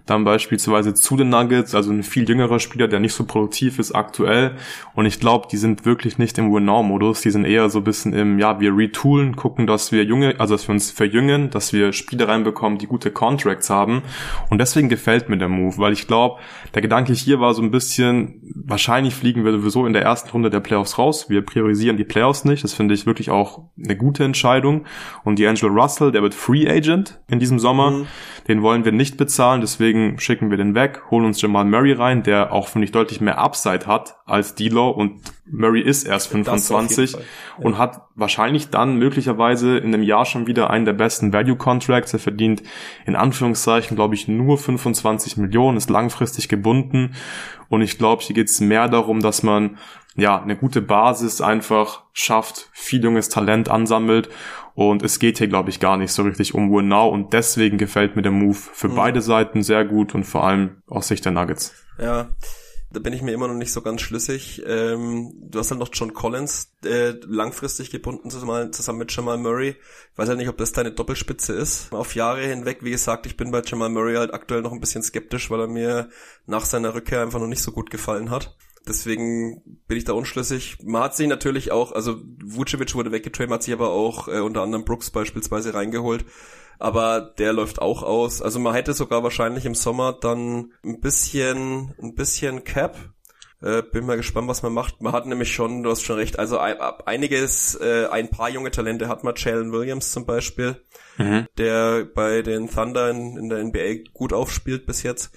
dann 0.05 0.25
beispielsweise 0.25 0.93
zu 0.93 1.15
den 1.15 1.29
Nuggets, 1.29 1.73
also 1.73 1.91
ein 1.91 2.03
viel 2.03 2.27
jüngerer 2.27 2.59
Spieler, 2.59 2.89
der 2.89 2.99
nicht 2.99 3.13
so 3.13 3.23
produktiv 3.23 3.79
ist 3.79 3.93
aktuell. 3.93 4.55
Und 4.95 5.05
ich 5.05 5.19
glaube, 5.19 5.47
die 5.49 5.57
sind 5.57 5.85
wirklich 5.85 6.17
nicht 6.17 6.37
im 6.37 6.53
Win-Now-Modus. 6.53 7.21
Die 7.21 7.31
sind 7.31 7.45
eher 7.45 7.69
so 7.69 7.79
ein 7.79 7.85
bisschen 7.85 8.11
im, 8.11 8.37
ja, 8.37 8.59
wir 8.59 8.75
retoolen, 8.75 9.37
gucken, 9.37 9.65
dass 9.65 9.93
wir 9.93 10.03
junge, 10.03 10.39
also 10.39 10.55
dass 10.55 10.67
wir 10.67 10.73
uns 10.73 10.91
verjüngen, 10.91 11.51
dass 11.51 11.71
wir 11.71 11.93
Spieler 11.93 12.27
reinbekommen, 12.27 12.79
die 12.79 12.87
gute 12.87 13.11
Contracts 13.11 13.69
haben. 13.69 14.01
Und 14.49 14.57
deswegen 14.59 14.89
gefällt 14.89 15.29
mir 15.29 15.37
der 15.37 15.47
Move, 15.47 15.77
weil 15.77 15.93
ich 15.93 16.05
glaube, 16.05 16.41
der 16.73 16.81
Gedanke 16.81 17.13
hier 17.13 17.39
war 17.39 17.53
so 17.53 17.61
ein 17.61 17.71
bisschen, 17.71 18.41
wahrscheinlich 18.53 19.15
fliegen 19.15 19.45
wir 19.45 19.53
sowieso 19.53 19.85
in 19.85 19.93
der 19.93 20.01
ersten 20.01 20.31
Runde 20.31 20.49
der 20.49 20.59
Playoffs 20.59 20.97
raus. 20.97 21.29
Wir 21.29 21.43
priorisieren 21.43 21.95
die 21.95 22.03
Playoffs 22.03 22.43
nicht. 22.43 22.65
Das 22.65 22.73
finde 22.73 22.93
ich 22.93 23.05
wirklich 23.05 23.29
auch 23.29 23.69
eine 23.81 23.95
gute 23.95 24.25
Entscheidung. 24.25 24.85
Und 25.23 25.39
die 25.39 25.47
Angelo 25.47 25.71
Russell, 25.71 26.11
der 26.11 26.23
wird 26.23 26.33
Free 26.33 26.69
Agent 26.69 27.21
in 27.29 27.39
diesem 27.39 27.57
Sommer. 27.57 27.91
Mhm. 27.91 28.07
Den 28.47 28.61
wollen 28.61 28.83
wir 28.83 28.91
nicht 28.91 29.17
bezahlen, 29.17 29.61
deswegen 29.61 30.19
schicken 30.19 30.49
wir 30.49 30.57
den 30.57 30.75
weg, 30.75 31.03
holen 31.09 31.25
uns 31.25 31.41
Jamal 31.41 31.65
Murray 31.65 31.93
rein, 31.93 32.23
der 32.23 32.51
auch, 32.51 32.67
finde 32.67 32.85
ich, 32.85 32.91
deutlich 32.91 33.21
mehr 33.21 33.37
Upside 33.37 33.87
hat 33.87 34.17
als 34.25 34.57
D'Lo 34.57 34.89
und 34.89 35.21
Murray 35.45 35.81
ist 35.81 36.03
erst 36.03 36.29
25 36.29 37.15
und 37.57 37.77
hat 37.77 38.01
wahrscheinlich 38.15 38.69
dann 38.69 38.97
möglicherweise 38.97 39.77
in 39.77 39.93
einem 39.93 40.03
Jahr 40.03 40.25
schon 40.25 40.47
wieder 40.47 40.69
einen 40.69 40.85
der 40.85 40.93
besten 40.93 41.31
Value 41.33 41.57
Contracts. 41.57 42.13
Er 42.13 42.19
verdient 42.19 42.63
in 43.05 43.15
Anführungszeichen, 43.15 43.95
glaube 43.95 44.15
ich, 44.15 44.27
nur 44.27 44.57
25 44.57 45.37
Millionen, 45.37 45.77
ist 45.77 45.89
langfristig 45.89 46.49
gebunden 46.49 47.13
und 47.69 47.81
ich 47.81 47.97
glaube, 47.97 48.23
hier 48.23 48.35
geht 48.35 48.49
es 48.49 48.61
mehr 48.61 48.87
darum, 48.87 49.21
dass 49.21 49.43
man 49.43 49.77
ja 50.15 50.41
eine 50.41 50.55
gute 50.55 50.81
Basis 50.81 51.41
einfach 51.41 52.03
schafft, 52.13 52.69
viel 52.71 53.03
junges 53.03 53.29
Talent 53.29 53.69
ansammelt 53.69 54.29
und 54.75 55.03
es 55.03 55.19
geht 55.19 55.37
hier, 55.37 55.47
glaube 55.47 55.69
ich, 55.69 55.79
gar 55.79 55.97
nicht 55.97 56.11
so 56.11 56.23
richtig 56.23 56.53
um 56.55 56.71
Win 56.71 56.87
Now. 56.87 57.09
Und 57.09 57.33
deswegen 57.33 57.77
gefällt 57.77 58.15
mir 58.15 58.21
der 58.21 58.31
Move 58.31 58.57
für 58.57 58.89
mhm. 58.89 58.95
beide 58.95 59.21
Seiten 59.21 59.63
sehr 59.63 59.85
gut 59.85 60.15
und 60.15 60.23
vor 60.23 60.43
allem 60.43 60.81
aus 60.87 61.07
Sicht 61.07 61.25
der 61.25 61.31
Nuggets. 61.31 61.73
Ja, 61.99 62.29
da 62.91 62.99
bin 62.99 63.13
ich 63.13 63.21
mir 63.23 63.33
immer 63.33 63.47
noch 63.47 63.55
nicht 63.55 63.71
so 63.71 63.81
ganz 63.81 64.01
schlüssig. 64.01 64.63
Ähm, 64.65 65.33
du 65.49 65.59
hast 65.59 65.71
halt 65.71 65.79
noch 65.79 65.89
John 65.91 66.13
Collins 66.13 66.71
äh, 66.85 67.13
langfristig 67.25 67.89
gebunden 67.89 68.29
zusammen, 68.29 68.71
zusammen 68.71 68.99
mit 68.99 69.15
Jamal 69.15 69.37
Murray. 69.37 69.69
Ich 69.69 70.17
weiß 70.17 70.29
halt 70.29 70.37
nicht, 70.37 70.49
ob 70.49 70.57
das 70.57 70.73
deine 70.73 70.91
Doppelspitze 70.91 71.53
ist. 71.53 71.91
Auf 71.91 72.15
Jahre 72.15 72.41
hinweg, 72.41 72.79
wie 72.81 72.91
gesagt, 72.91 73.25
ich 73.25 73.37
bin 73.37 73.51
bei 73.51 73.61
Jamal 73.65 73.89
Murray 73.89 74.15
halt 74.15 74.33
aktuell 74.33 74.61
noch 74.61 74.71
ein 74.71 74.79
bisschen 74.79 75.01
skeptisch, 75.01 75.49
weil 75.49 75.61
er 75.61 75.67
mir 75.67 76.09
nach 76.45 76.65
seiner 76.65 76.93
Rückkehr 76.93 77.21
einfach 77.21 77.39
noch 77.39 77.47
nicht 77.47 77.61
so 77.61 77.71
gut 77.71 77.89
gefallen 77.89 78.29
hat. 78.29 78.55
Deswegen 78.87 79.61
bin 79.87 79.97
ich 79.97 80.03
da 80.03 80.13
unschlüssig. 80.13 80.77
Man 80.83 81.03
hat 81.03 81.15
sich 81.15 81.27
natürlich 81.27 81.71
auch, 81.71 81.93
also 81.93 82.21
Vucevic 82.43 82.95
wurde 82.95 83.11
weggetradet, 83.11 83.51
hat 83.51 83.63
sich 83.63 83.73
aber 83.73 83.91
auch 83.91 84.27
äh, 84.27 84.39
unter 84.39 84.61
anderem 84.61 84.83
Brooks 84.83 85.09
beispielsweise 85.09 85.73
reingeholt. 85.73 86.25
Aber 86.79 87.21
der 87.37 87.53
läuft 87.53 87.81
auch 87.81 88.03
aus. 88.03 88.41
Also 88.41 88.59
man 88.59 88.73
hätte 88.73 88.93
sogar 88.93 89.23
wahrscheinlich 89.23 89.65
im 89.65 89.75
Sommer 89.75 90.13
dann 90.19 90.73
ein 90.83 90.99
bisschen, 90.99 91.93
ein 92.01 92.13
bisschen 92.15 92.65
Cap. 92.65 92.97
Äh, 93.61 93.83
bin 93.83 94.05
mal 94.05 94.17
gespannt, 94.17 94.49
was 94.49 94.63
man 94.63 94.73
macht. 94.73 95.01
Man 95.01 95.13
hat 95.13 95.25
nämlich 95.25 95.53
schon, 95.53 95.83
du 95.83 95.89
hast 95.89 96.01
schon 96.01 96.17
recht, 96.17 96.37
also 96.37 96.57
ein, 96.57 96.75
einiges, 97.05 97.75
äh, 97.75 98.07
ein 98.07 98.29
paar 98.29 98.49
junge 98.49 98.71
Talente 98.71 99.07
hat 99.07 99.23
man, 99.23 99.35
Jalen 99.37 99.71
Williams 99.71 100.11
zum 100.11 100.25
Beispiel, 100.25 100.75
mhm. 101.17 101.47
der 101.57 102.03
bei 102.03 102.41
den 102.41 102.69
Thunder 102.69 103.09
in, 103.09 103.37
in 103.37 103.47
der 103.47 103.63
NBA 103.63 104.09
gut 104.13 104.33
aufspielt 104.33 104.85
bis 104.85 105.03
jetzt 105.03 105.33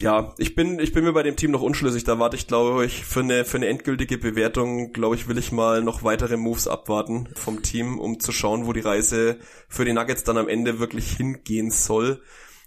ja, 0.00 0.34
ich 0.38 0.54
bin, 0.54 0.78
ich 0.80 0.92
bin 0.92 1.04
mir 1.04 1.12
bei 1.12 1.22
dem 1.22 1.36
Team 1.36 1.52
noch 1.52 1.62
unschlüssig. 1.62 2.04
Da 2.04 2.18
warte 2.18 2.36
ich, 2.36 2.46
glaube 2.46 2.84
ich, 2.84 3.04
für 3.04 3.20
eine, 3.20 3.44
für 3.44 3.58
eine 3.58 3.68
endgültige 3.68 4.18
Bewertung, 4.18 4.92
glaube 4.92 5.14
ich, 5.14 5.28
will 5.28 5.38
ich 5.38 5.52
mal 5.52 5.82
noch 5.82 6.02
weitere 6.02 6.36
Moves 6.36 6.66
abwarten 6.66 7.28
vom 7.34 7.62
Team, 7.62 7.98
um 7.98 8.18
zu 8.18 8.32
schauen, 8.32 8.66
wo 8.66 8.72
die 8.72 8.80
Reise 8.80 9.38
für 9.68 9.84
die 9.84 9.92
Nuggets 9.92 10.24
dann 10.24 10.38
am 10.38 10.48
Ende 10.48 10.78
wirklich 10.78 11.16
hingehen 11.16 11.70
soll. 11.70 12.20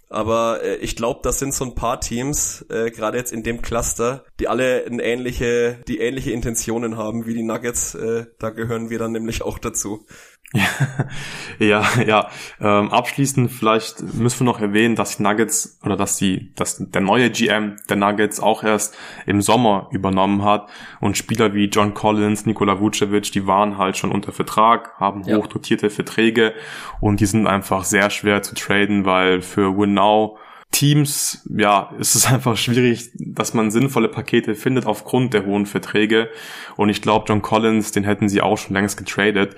Aber 0.08 0.62
äh, 0.62 0.76
ich 0.76 0.94
glaube, 0.94 1.20
das 1.22 1.38
sind 1.38 1.52
so 1.52 1.64
ein 1.64 1.74
paar 1.74 2.00
Teams, 2.00 2.64
äh, 2.68 2.90
gerade 2.90 3.18
jetzt 3.18 3.32
in 3.32 3.42
dem 3.42 3.60
Cluster, 3.60 4.24
die 4.38 4.46
alle 4.46 4.84
eine 4.84 5.02
ähnliche, 5.02 5.80
die 5.88 5.98
ähnliche 5.98 6.30
Intentionen 6.30 6.96
haben 6.96 7.26
wie 7.26 7.34
die 7.34 7.42
Nuggets. 7.42 7.94
Äh, 7.96 8.26
da 8.38 8.50
gehören 8.50 8.88
wir 8.88 8.98
dann 8.98 9.12
nämlich 9.12 9.42
auch 9.42 9.58
dazu. 9.58 10.06
ja, 11.58 11.84
ja. 12.06 12.28
Ähm, 12.60 12.90
abschließend 12.90 13.50
vielleicht 13.50 14.02
müssen 14.14 14.40
wir 14.40 14.44
noch 14.44 14.60
erwähnen, 14.60 14.94
dass 14.94 15.16
die 15.16 15.22
Nuggets 15.22 15.78
oder 15.84 15.96
dass 15.96 16.16
die, 16.16 16.52
dass 16.54 16.76
der 16.78 17.00
neue 17.00 17.30
GM 17.30 17.76
der 17.88 17.96
Nuggets 17.96 18.40
auch 18.40 18.62
erst 18.62 18.96
im 19.26 19.42
Sommer 19.42 19.88
übernommen 19.90 20.44
hat 20.44 20.68
und 21.00 21.16
Spieler 21.16 21.54
wie 21.54 21.66
John 21.66 21.94
Collins, 21.94 22.46
Nikola 22.46 22.80
Vucevic, 22.80 23.32
die 23.32 23.46
waren 23.46 23.76
halt 23.76 23.96
schon 23.96 24.12
unter 24.12 24.32
Vertrag, 24.32 24.94
haben 24.98 25.22
ja. 25.24 25.36
hochdotierte 25.36 25.90
Verträge 25.90 26.54
und 27.00 27.20
die 27.20 27.26
sind 27.26 27.46
einfach 27.46 27.84
sehr 27.84 28.10
schwer 28.10 28.42
zu 28.42 28.54
traden, 28.54 29.04
weil 29.04 29.42
für 29.42 29.76
Win 29.76 29.94
Now 29.94 30.38
Teams, 30.72 31.46
ja, 31.56 31.90
ist 31.98 32.14
es 32.14 32.26
einfach 32.32 32.56
schwierig, 32.56 33.10
dass 33.14 33.54
man 33.54 33.70
sinnvolle 33.70 34.08
Pakete 34.08 34.54
findet 34.54 34.84
aufgrund 34.86 35.32
der 35.32 35.46
hohen 35.46 35.64
Verträge. 35.64 36.28
Und 36.76 36.88
ich 36.88 37.00
glaube, 37.00 37.24
John 37.28 37.40
Collins, 37.40 37.92
den 37.92 38.04
hätten 38.04 38.28
sie 38.28 38.42
auch 38.42 38.58
schon 38.58 38.74
längst 38.74 38.96
getradet 38.96 39.56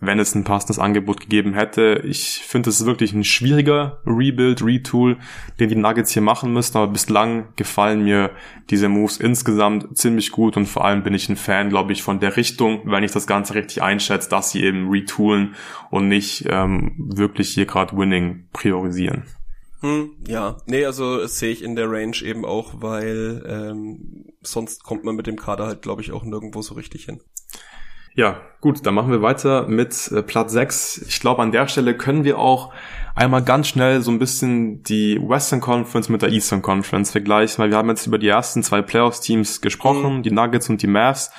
wenn 0.00 0.18
es 0.18 0.34
ein 0.34 0.44
passendes 0.44 0.78
Angebot 0.78 1.20
gegeben 1.20 1.54
hätte. 1.54 2.02
Ich 2.04 2.42
finde, 2.46 2.70
es 2.70 2.80
ist 2.80 2.86
wirklich 2.86 3.12
ein 3.12 3.24
schwieriger 3.24 4.00
Rebuild, 4.06 4.64
Retool, 4.64 5.18
den 5.58 5.68
die 5.68 5.76
Nuggets 5.76 6.12
hier 6.12 6.22
machen 6.22 6.52
müssen, 6.52 6.76
aber 6.76 6.90
bislang 6.90 7.48
gefallen 7.56 8.02
mir 8.04 8.30
diese 8.70 8.88
Moves 8.88 9.18
insgesamt 9.18 9.96
ziemlich 9.96 10.32
gut 10.32 10.56
und 10.56 10.66
vor 10.66 10.84
allem 10.84 11.02
bin 11.02 11.14
ich 11.14 11.28
ein 11.28 11.36
Fan, 11.36 11.68
glaube 11.68 11.92
ich, 11.92 12.02
von 12.02 12.18
der 12.18 12.36
Richtung, 12.36 12.80
wenn 12.84 13.04
ich 13.04 13.12
das 13.12 13.26
Ganze 13.26 13.54
richtig 13.54 13.82
einschätze, 13.82 14.30
dass 14.30 14.50
sie 14.50 14.62
eben 14.62 14.88
retoolen 14.88 15.54
und 15.90 16.08
nicht 16.08 16.46
ähm, 16.48 16.94
wirklich 16.98 17.50
hier 17.50 17.66
gerade 17.66 17.96
Winning 17.96 18.48
priorisieren. 18.52 19.24
Hm, 19.80 20.16
ja, 20.26 20.58
nee, 20.66 20.84
also 20.84 21.26
sehe 21.26 21.52
ich 21.52 21.62
in 21.62 21.74
der 21.74 21.90
Range 21.90 22.16
eben 22.22 22.44
auch, 22.44 22.82
weil 22.82 23.42
ähm, 23.46 24.26
sonst 24.42 24.84
kommt 24.84 25.04
man 25.04 25.16
mit 25.16 25.26
dem 25.26 25.36
Kader 25.36 25.66
halt, 25.66 25.82
glaube 25.82 26.02
ich, 26.02 26.12
auch 26.12 26.22
nirgendwo 26.22 26.60
so 26.60 26.74
richtig 26.74 27.06
hin. 27.06 27.20
Ja, 28.14 28.40
gut, 28.60 28.84
dann 28.84 28.94
machen 28.94 29.10
wir 29.10 29.22
weiter 29.22 29.68
mit 29.68 30.10
äh, 30.12 30.22
Platz 30.22 30.52
6. 30.52 31.06
Ich 31.08 31.20
glaube, 31.20 31.42
an 31.42 31.52
der 31.52 31.68
Stelle 31.68 31.96
können 31.96 32.24
wir 32.24 32.38
auch 32.38 32.72
einmal 33.14 33.42
ganz 33.42 33.68
schnell 33.68 34.02
so 34.02 34.10
ein 34.10 34.18
bisschen 34.18 34.82
die 34.82 35.20
Western 35.20 35.60
Conference 35.60 36.08
mit 36.08 36.22
der 36.22 36.30
Eastern 36.30 36.62
Conference 36.62 37.12
vergleichen, 37.12 37.62
weil 37.62 37.70
wir 37.70 37.76
haben 37.76 37.88
jetzt 37.88 38.06
über 38.06 38.18
die 38.18 38.28
ersten 38.28 38.62
zwei 38.62 38.82
Playoffs-Teams 38.82 39.60
gesprochen, 39.60 40.18
mhm. 40.18 40.22
die 40.22 40.32
Nuggets 40.32 40.68
und 40.68 40.82
die 40.82 40.86
Mavs. 40.86 41.30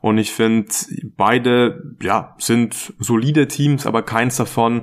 Und 0.00 0.18
ich 0.18 0.32
finde, 0.32 0.68
beide, 1.16 1.96
ja, 2.02 2.34
sind 2.38 2.92
solide 2.98 3.48
Teams, 3.48 3.86
aber 3.86 4.02
keins 4.02 4.36
davon 4.36 4.82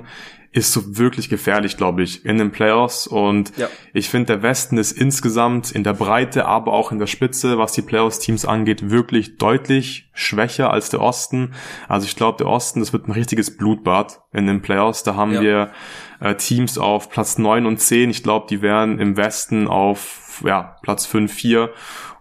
ist 0.56 0.72
so 0.72 0.96
wirklich 0.96 1.28
gefährlich, 1.28 1.76
glaube 1.76 2.02
ich, 2.02 2.24
in 2.24 2.38
den 2.38 2.50
Playoffs. 2.50 3.06
Und 3.06 3.56
ja. 3.58 3.68
ich 3.92 4.08
finde, 4.08 4.26
der 4.26 4.42
Westen 4.42 4.78
ist 4.78 4.92
insgesamt 4.92 5.70
in 5.70 5.84
der 5.84 5.92
Breite, 5.92 6.46
aber 6.46 6.72
auch 6.72 6.92
in 6.92 6.98
der 6.98 7.06
Spitze, 7.06 7.58
was 7.58 7.72
die 7.72 7.82
Playoffs-Teams 7.82 8.46
angeht, 8.46 8.88
wirklich 8.88 9.36
deutlich 9.36 10.10
schwächer 10.14 10.70
als 10.70 10.88
der 10.88 11.02
Osten. 11.02 11.52
Also 11.88 12.06
ich 12.06 12.16
glaube, 12.16 12.38
der 12.38 12.46
Osten, 12.46 12.80
das 12.80 12.94
wird 12.94 13.06
ein 13.06 13.12
richtiges 13.12 13.56
Blutbad 13.56 14.22
in 14.32 14.46
den 14.46 14.62
Playoffs. 14.62 15.02
Da 15.02 15.14
haben 15.14 15.32
ja. 15.32 15.42
wir 15.42 15.70
äh, 16.20 16.34
Teams 16.36 16.78
auf 16.78 17.10
Platz 17.10 17.36
neun 17.36 17.66
und 17.66 17.78
zehn. 17.78 18.08
Ich 18.08 18.22
glaube, 18.22 18.46
die 18.48 18.62
wären 18.62 18.98
im 18.98 19.18
Westen 19.18 19.68
auf 19.68 20.25
ja, 20.44 20.76
Platz 20.82 21.06
fünf, 21.06 21.32
vier 21.32 21.70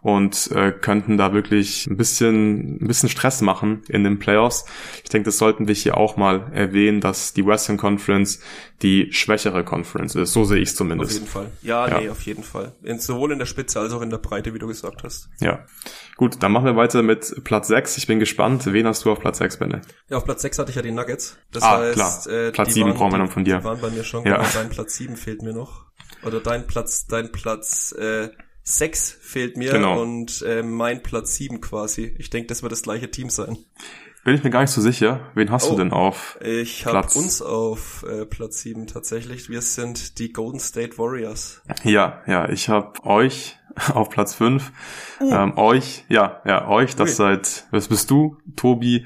und 0.05 0.51
äh, 0.51 0.72
könnten 0.72 1.18
da 1.18 1.34
wirklich 1.34 1.88
ein 1.88 1.97
bisschen, 1.97 2.76
ein 2.76 2.88
bisschen 2.88 3.09
Stress 3.09 3.41
machen 3.41 3.82
in 3.88 4.03
den 4.03 4.20
Playoffs. 4.20 4.66
Ich 5.03 5.09
denke, 5.09 5.26
das 5.26 5.39
sollten 5.39 5.68
wir 5.68 5.74
hier 5.74 5.97
auch 5.97 6.16
mal 6.16 6.51
erwähnen, 6.53 7.01
dass 7.01 7.34
die 7.34 7.43
Western 7.43 7.78
Conference 7.78 8.39
die 8.84 9.11
schwächere 9.11 9.63
Conference 9.63 10.13
ist. 10.13 10.32
So 10.32 10.43
sehe 10.43 10.59
ich 10.59 10.70
es 10.70 10.76
zumindest. 10.76 11.09
Auf 11.09 11.18
jeden 11.18 11.28
Fall. 11.28 11.51
Ja, 11.63 11.88
ja, 11.88 12.01
nee, 12.01 12.09
auf 12.09 12.22
jeden 12.22 12.43
Fall. 12.43 12.74
In, 12.84 12.99
sowohl 12.99 13.32
in 13.32 13.39
der 13.39 13.47
Spitze 13.47 13.80
als 13.80 13.93
auch 13.93 14.01
in 14.03 14.11
der 14.11 14.20
Breite, 14.20 14.53
wie 14.53 14.59
du 14.59 14.68
gesagt 14.68 15.01
hast. 15.03 15.28
Ja. 15.39 15.66
Gut, 16.18 16.43
dann 16.43 16.51
machen 16.51 16.66
wir 16.66 16.76
weiter 16.76 17.01
mit 17.01 17.43
Platz 17.43 17.68
6. 17.70 17.97
Ich 17.97 18.05
bin 18.05 18.20
gespannt. 18.20 18.72
Wen 18.72 18.86
hast 18.86 19.05
du 19.05 19.11
auf 19.11 19.20
Platz 19.20 19.39
6, 19.39 19.57
Benne? 19.57 19.82
Ja, 20.09 20.18
auf 20.18 20.26
Platz 20.26 20.43
6 20.43 20.59
hatte 20.59 20.70
ich 20.70 20.76
ja 20.76 20.84
die 20.84 20.91
Nuggets. 20.91 21.38
Das 21.51 21.63
ah, 21.63 21.80
heißt, 21.80 21.95
klar. 21.95 22.28
Äh, 22.28 22.51
Platz 22.51 22.76
7 22.76 22.89
waren, 22.89 22.97
brauchen 22.97 23.11
wir 23.13 23.18
noch 23.18 23.32
von 23.32 23.43
dir. 23.43 23.57
Die 23.57 23.63
waren 23.63 23.82
bei 23.82 23.89
mir 23.89 24.03
schon. 24.03 24.24
Ja. 24.24 24.38
Genau, 24.38 24.49
dein 24.53 24.70
Platz 24.70 24.95
7 24.97 25.16
fehlt 25.16 25.41
mir 25.41 25.53
noch. 25.53 25.86
Oder 26.26 26.39
dein 26.39 26.67
Platz, 26.67 27.07
dein 27.07 27.32
Platz 27.32 27.91
äh, 27.93 28.30
6 28.63 29.17
fehlt 29.21 29.57
mir 29.57 29.71
genau. 29.71 30.01
und 30.01 30.41
äh, 30.41 30.63
mein 30.63 31.03
Platz 31.03 31.36
7 31.36 31.61
quasi. 31.61 32.15
Ich 32.17 32.30
denke, 32.30 32.47
das 32.47 32.63
wird 32.63 32.71
das 32.71 32.82
gleiche 32.82 33.11
Team 33.11 33.30
sein. 33.30 33.57
Bin 34.23 34.34
ich 34.34 34.43
mir 34.43 34.49
gar 34.49 34.61
nicht 34.61 34.71
so 34.71 34.82
sicher. 34.82 35.32
Wen 35.36 35.51
hast 35.51 35.67
oh, 35.67 35.71
du 35.71 35.78
denn 35.78 35.91
auf 35.91 36.39
Ich 36.41 36.88
habe 36.88 37.07
uns 37.13 37.43
auf 37.43 38.03
äh, 38.09 38.26
Platz 38.26 38.61
7 38.61 38.88
tatsächlich. 38.88 39.49
Wir 39.49 39.61
sind 39.61 40.17
die 40.17 40.34
Golden 40.34 40.59
State 40.59 40.97
Warriors. 40.97 41.61
Ja, 41.84 42.23
ja, 42.26 42.49
ich 42.49 42.67
habe 42.67 43.05
euch 43.05 43.55
auf 43.93 44.09
Platz 44.09 44.34
5. 44.34 44.71
Uh. 45.21 45.32
Ähm, 45.32 45.57
euch, 45.57 46.05
ja, 46.09 46.41
ja, 46.43 46.67
euch, 46.67 46.95
das 46.95 47.19
okay. 47.19 47.36
seid, 47.36 47.67
was 47.69 47.88
bist 47.88 48.09
du, 48.09 48.38
Tobi 48.55 49.05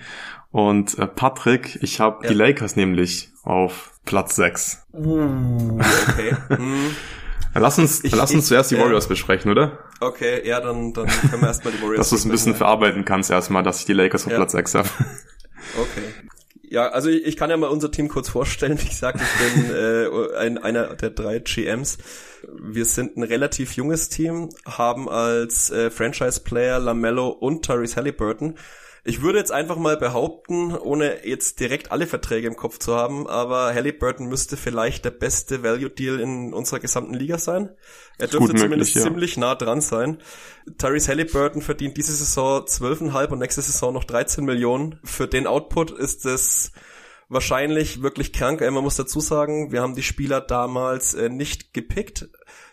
und 0.51 0.97
äh, 0.97 1.05
Patrick. 1.05 1.79
Ich 1.81 1.99
habe 1.99 2.23
ja. 2.23 2.29
die 2.29 2.35
Lakers 2.35 2.77
nämlich 2.77 3.29
auf 3.43 3.98
Platz 4.09 4.35
6. 4.37 4.87
Uh, 4.91 5.77
okay. 6.09 6.35
hm. 6.49 6.95
Lass 7.53 7.77
uns, 7.77 8.03
ich, 8.03 8.15
lass 8.15 8.31
uns 8.31 8.45
ich, 8.45 8.47
zuerst 8.47 8.71
die 8.71 8.79
Warriors 8.79 9.05
äh, 9.05 9.09
besprechen, 9.09 9.51
oder? 9.51 9.77
Okay, 9.99 10.47
ja, 10.47 10.59
dann, 10.59 10.93
dann 10.93 11.05
können 11.05 11.43
wir 11.43 11.47
erstmal 11.47 11.73
die 11.73 11.79
Warriors 11.79 11.97
Dass 11.97 12.09
du 12.09 12.15
es 12.15 12.25
ein 12.25 12.31
bisschen 12.31 12.55
verarbeiten 12.55 13.05
kannst 13.05 13.29
erstmal, 13.29 13.61
dass 13.61 13.81
ich 13.81 13.85
die 13.85 13.93
Lakers 13.93 14.25
auf 14.25 14.31
ja. 14.31 14.37
Platz 14.37 14.53
6 14.53 14.75
habe. 14.75 14.89
Okay. 15.77 16.29
Ja, 16.63 16.87
also 16.87 17.09
ich, 17.09 17.25
ich 17.25 17.37
kann 17.37 17.49
ja 17.51 17.57
mal 17.57 17.67
unser 17.67 17.91
Team 17.91 18.07
kurz 18.07 18.29
vorstellen. 18.29 18.81
Wie 18.81 18.87
gesagt, 18.87 19.19
ich 19.21 19.53
bin 19.53 19.75
äh, 19.75 20.37
ein, 20.37 20.57
einer 20.57 20.95
der 20.95 21.11
drei 21.11 21.37
GMs. 21.39 21.97
Wir 22.57 22.85
sind 22.85 23.17
ein 23.17 23.23
relativ 23.23 23.73
junges 23.73 24.09
Team, 24.09 24.49
haben 24.65 25.09
als 25.09 25.69
äh, 25.69 25.91
Franchise-Player 25.91 26.79
Lamello 26.79 27.27
und 27.27 27.65
Tyrese 27.65 27.97
Halliburton 27.97 28.55
ich 29.03 29.21
würde 29.21 29.39
jetzt 29.39 29.51
einfach 29.51 29.77
mal 29.77 29.97
behaupten, 29.97 30.75
ohne 30.75 31.25
jetzt 31.25 31.59
direkt 31.59 31.91
alle 31.91 32.07
Verträge 32.07 32.47
im 32.47 32.55
Kopf 32.55 32.79
zu 32.79 32.95
haben, 32.95 33.27
aber 33.27 33.73
Halliburton 33.73 34.27
müsste 34.27 34.57
vielleicht 34.57 35.05
der 35.05 35.11
beste 35.11 35.63
Value 35.63 35.89
Deal 35.89 36.19
in 36.19 36.53
unserer 36.53 36.79
gesamten 36.79 37.13
Liga 37.13 37.37
sein. 37.37 37.69
Er 38.17 38.27
dürfte 38.27 38.55
zumindest 38.55 38.69
möglich, 38.69 38.93
ja. 38.95 39.01
ziemlich 39.01 39.37
nah 39.37 39.55
dran 39.55 39.81
sein. 39.81 40.17
Tyrese 40.77 41.09
Halliburton 41.09 41.61
verdient 41.61 41.97
diese 41.97 42.13
Saison 42.13 42.63
12,5 42.65 43.29
und 43.29 43.39
nächste 43.39 43.61
Saison 43.61 43.93
noch 43.93 44.03
13 44.03 44.43
Millionen. 44.43 44.99
Für 45.03 45.27
den 45.27 45.47
Output 45.47 45.91
ist 45.91 46.25
es 46.25 46.71
wahrscheinlich 47.29 48.01
wirklich 48.01 48.33
krank. 48.33 48.59
Man 48.59 48.83
muss 48.83 48.95
dazu 48.95 49.19
sagen, 49.21 49.71
wir 49.71 49.81
haben 49.81 49.95
die 49.95 50.03
Spieler 50.03 50.41
damals 50.41 51.13
äh, 51.13 51.29
nicht 51.29 51.73
gepickt, 51.73 52.27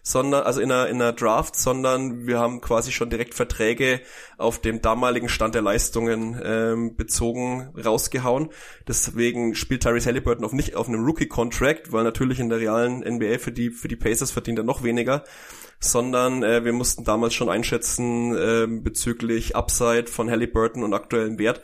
sondern, 0.06 0.44
also 0.44 0.60
in 0.60 0.70
einer, 0.70 0.86
in 0.86 1.02
einer 1.02 1.12
Draft, 1.12 1.56
sondern 1.56 2.28
wir 2.28 2.38
haben 2.38 2.60
quasi 2.60 2.92
schon 2.92 3.10
direkt 3.10 3.34
Verträge 3.34 4.00
auf 4.38 4.60
dem 4.60 4.80
damaligen 4.80 5.28
Stand 5.28 5.56
der 5.56 5.62
Leistungen 5.62 6.40
ähm, 6.44 6.94
bezogen 6.94 7.72
rausgehauen. 7.76 8.50
Deswegen 8.86 9.56
spielt 9.56 9.82
Tyrese 9.82 10.06
Halliburton 10.06 10.44
auf 10.44 10.52
nicht 10.52 10.76
auf 10.76 10.86
einem 10.86 11.04
Rookie-Contract, 11.04 11.90
weil 11.90 12.04
natürlich 12.04 12.38
in 12.38 12.48
der 12.50 12.60
realen 12.60 13.00
NBA 13.00 13.38
für 13.38 13.50
die, 13.50 13.70
für 13.70 13.88
die 13.88 13.96
Pacers 13.96 14.30
verdient 14.30 14.58
er 14.58 14.64
noch 14.64 14.84
weniger 14.84 15.24
sondern 15.78 16.42
äh, 16.42 16.64
wir 16.64 16.72
mussten 16.72 17.04
damals 17.04 17.34
schon 17.34 17.50
einschätzen 17.50 18.34
äh, 18.34 18.66
bezüglich 18.66 19.56
Upside 19.56 20.06
von 20.06 20.30
Halliburton 20.30 20.82
und 20.82 20.94
aktuellen 20.94 21.38
Wert. 21.38 21.60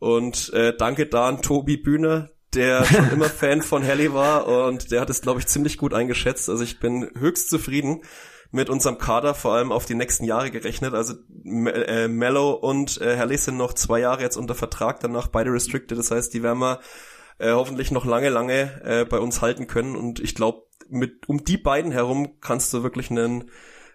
Und 0.00 0.52
äh, 0.52 0.76
danke 0.76 1.06
da 1.06 1.28
an 1.28 1.40
Tobi 1.40 1.76
Bühne, 1.76 2.33
der 2.54 2.84
schon 2.84 3.10
immer 3.10 3.28
Fan 3.28 3.62
von 3.62 3.82
Helly 3.82 4.12
war 4.12 4.46
und 4.46 4.90
der 4.90 5.00
hat 5.00 5.10
es, 5.10 5.20
glaube 5.20 5.40
ich, 5.40 5.46
ziemlich 5.46 5.78
gut 5.78 5.94
eingeschätzt. 5.94 6.48
Also 6.48 6.62
ich 6.62 6.80
bin 6.80 7.10
höchst 7.18 7.50
zufrieden 7.50 8.02
mit 8.50 8.70
unserem 8.70 8.98
Kader, 8.98 9.34
vor 9.34 9.54
allem 9.54 9.72
auf 9.72 9.84
die 9.84 9.96
nächsten 9.96 10.24
Jahre 10.24 10.50
gerechnet. 10.50 10.94
Also 10.94 11.14
äh, 11.44 12.08
Mello 12.08 12.52
und 12.52 13.00
äh, 13.00 13.16
Helly 13.16 13.36
sind 13.36 13.56
noch 13.56 13.72
zwei 13.72 14.00
Jahre 14.00 14.22
jetzt 14.22 14.36
unter 14.36 14.54
Vertrag, 14.54 15.00
danach 15.00 15.26
beide 15.26 15.52
restricted. 15.52 15.98
Das 15.98 16.10
heißt, 16.10 16.32
die 16.32 16.42
werden 16.42 16.60
wir 16.60 16.80
äh, 17.38 17.50
hoffentlich 17.50 17.90
noch 17.90 18.04
lange, 18.04 18.28
lange 18.28 18.80
äh, 18.84 19.04
bei 19.04 19.18
uns 19.18 19.42
halten 19.42 19.66
können. 19.66 19.96
Und 19.96 20.20
ich 20.20 20.34
glaube, 20.36 20.62
mit 20.88 21.28
um 21.28 21.44
die 21.44 21.56
beiden 21.56 21.90
herum 21.90 22.40
kannst 22.40 22.72
du 22.72 22.82
wirklich 22.82 23.10
einen 23.10 23.50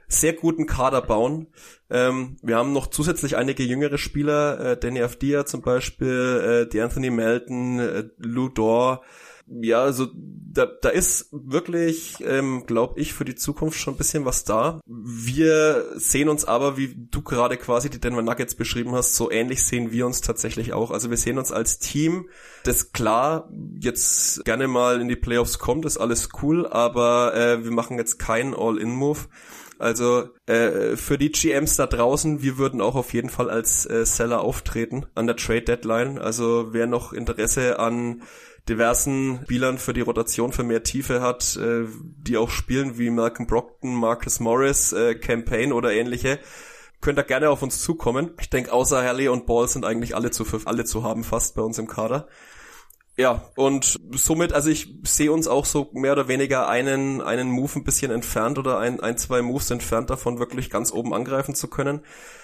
sehr 0.10 0.34
guten 0.34 0.66
Kader 0.66 1.02
bauen. 1.02 1.48
Ähm, 1.90 2.38
wir 2.42 2.58
haben 2.58 2.74
noch 2.74 2.88
zusätzlich 2.88 3.38
einige 3.38 3.64
jüngere 3.64 3.98
Spieler, 3.98 4.60
äh, 4.60 4.78
Danny 4.78 5.02
Afdia 5.02 5.46
zum 5.46 5.62
Beispiel, 5.62 6.66
äh, 6.66 6.70
die 6.70 6.82
Anthony 6.82 7.12
Melton, 7.12 7.80
äh, 7.80 8.04
Lou 8.18 8.50
Dor. 8.50 9.04
Ja, 9.52 9.82
also 9.82 10.08
da, 10.14 10.68
da 10.68 10.90
ist 10.90 11.30
wirklich, 11.32 12.18
ähm, 12.24 12.66
glaube 12.68 13.00
ich, 13.00 13.14
für 13.14 13.26
die 13.26 13.34
Zukunft 13.34 13.80
schon 13.80 13.96
ein 13.96 13.98
bisschen 13.98 14.26
was 14.26 14.44
da. 14.44 14.80
Wir 14.86 15.86
sehen 15.96 16.30
uns 16.30 16.46
aber, 16.46 16.78
wie 16.78 16.94
du 16.96 17.24
gerade 17.24 17.58
quasi 17.58 17.90
die 17.90 18.00
Denver 18.00 18.22
Nuggets 18.22 18.54
beschrieben 18.54 18.92
hast, 18.92 19.16
so 19.16 19.32
ähnlich 19.32 19.64
sehen 19.64 19.92
wir 19.92 20.06
uns 20.06 20.22
tatsächlich 20.22 20.74
auch. 20.74 20.92
Also 20.92 21.10
wir 21.10 21.18
sehen 21.18 21.40
uns 21.40 21.52
als 21.52 21.80
Team, 21.80 22.30
das 22.64 22.92
klar 22.92 23.50
jetzt 23.80 24.46
gerne 24.46 24.68
mal 24.68 25.02
in 25.02 25.08
die 25.08 25.16
Playoffs 25.16 25.58
kommt, 25.58 25.86
ist 25.86 25.98
alles 25.98 26.30
cool, 26.44 26.68
aber 26.68 27.34
äh, 27.34 27.64
wir 27.64 27.72
machen 27.72 27.98
jetzt 27.98 28.20
keinen 28.20 28.54
All-In-Move 28.54 29.20
also 29.80 30.30
äh, 30.46 30.96
für 30.96 31.18
die 31.18 31.32
GMs 31.32 31.78
da 31.78 31.88
draußen, 31.88 32.42
wir 32.42 32.58
würden 32.58 32.82
auch 32.82 32.96
auf 32.96 33.14
jeden 33.14 33.30
Fall 33.30 33.50
als 33.50 33.90
äh, 33.90 34.06
Seller 34.06 34.42
auftreten 34.42 35.06
an 35.16 35.26
der 35.26 35.38
Trade 35.38 35.62
Deadline. 35.62 36.20
Also 36.20 36.68
wer 36.72 36.86
noch 36.86 37.14
Interesse 37.14 37.80
an 37.80 38.22
diversen 38.68 39.40
Spielern 39.44 39.78
für 39.78 39.94
die 39.94 40.02
Rotation 40.02 40.52
für 40.52 40.64
mehr 40.64 40.84
Tiefe 40.84 41.22
hat, 41.22 41.56
äh, 41.56 41.86
die 41.96 42.38
auch 42.38 42.50
spielen 42.50 42.98
wie 42.98 43.10
Malcolm 43.10 43.48
Brockton, 43.48 43.96
Marcus 43.96 44.40
Morris, 44.40 44.92
äh, 44.92 45.16
Campaign 45.16 45.72
oder 45.72 45.92
ähnliche, 45.92 46.40
könnt 47.02 47.18
ihr 47.18 47.24
gerne 47.24 47.50
auf 47.50 47.64
uns 47.64 47.82
zukommen. 47.82 48.32
Ich 48.40 48.50
denke, 48.50 48.74
außer 48.74 49.04
Harley 49.04 49.30
und 49.30 49.46
Ball 49.46 49.68
sind 49.68 49.86
eigentlich 49.86 50.16
alle 50.16 50.32
zu, 50.32 50.46
alle 50.66 50.86
zu 50.86 51.04
haben 51.04 51.24
fast 51.24 51.56
bei 51.56 51.62
uns 51.62 51.80
im 51.80 51.88
Kader. 51.88 52.28
Ja, 53.20 53.52
und 53.58 54.00
somit, 54.14 54.54
also 54.54 54.70
ich 54.70 54.96
sehe 55.04 55.30
uns 55.30 55.50
auch 55.50 55.66
so 55.66 55.90
mehr 55.92 56.14
oder 56.14 56.30
weniger 56.30 56.70
einen, 56.70 57.20
einen 57.20 57.52
Move 57.52 57.80
ein 57.80 57.84
bisschen 57.84 58.12
entfernt 58.12 58.58
oder 58.58 58.80
ein, 58.80 59.02
ein, 59.02 59.18
zwei 59.18 59.42
Moves 59.42 59.70
entfernt 59.72 60.10
davon, 60.10 60.40
wirklich 60.40 60.70
ganz 60.70 60.94
oben 60.94 61.14
angreifen 61.14 61.54
zu 61.54 61.68
können. 61.68 62.00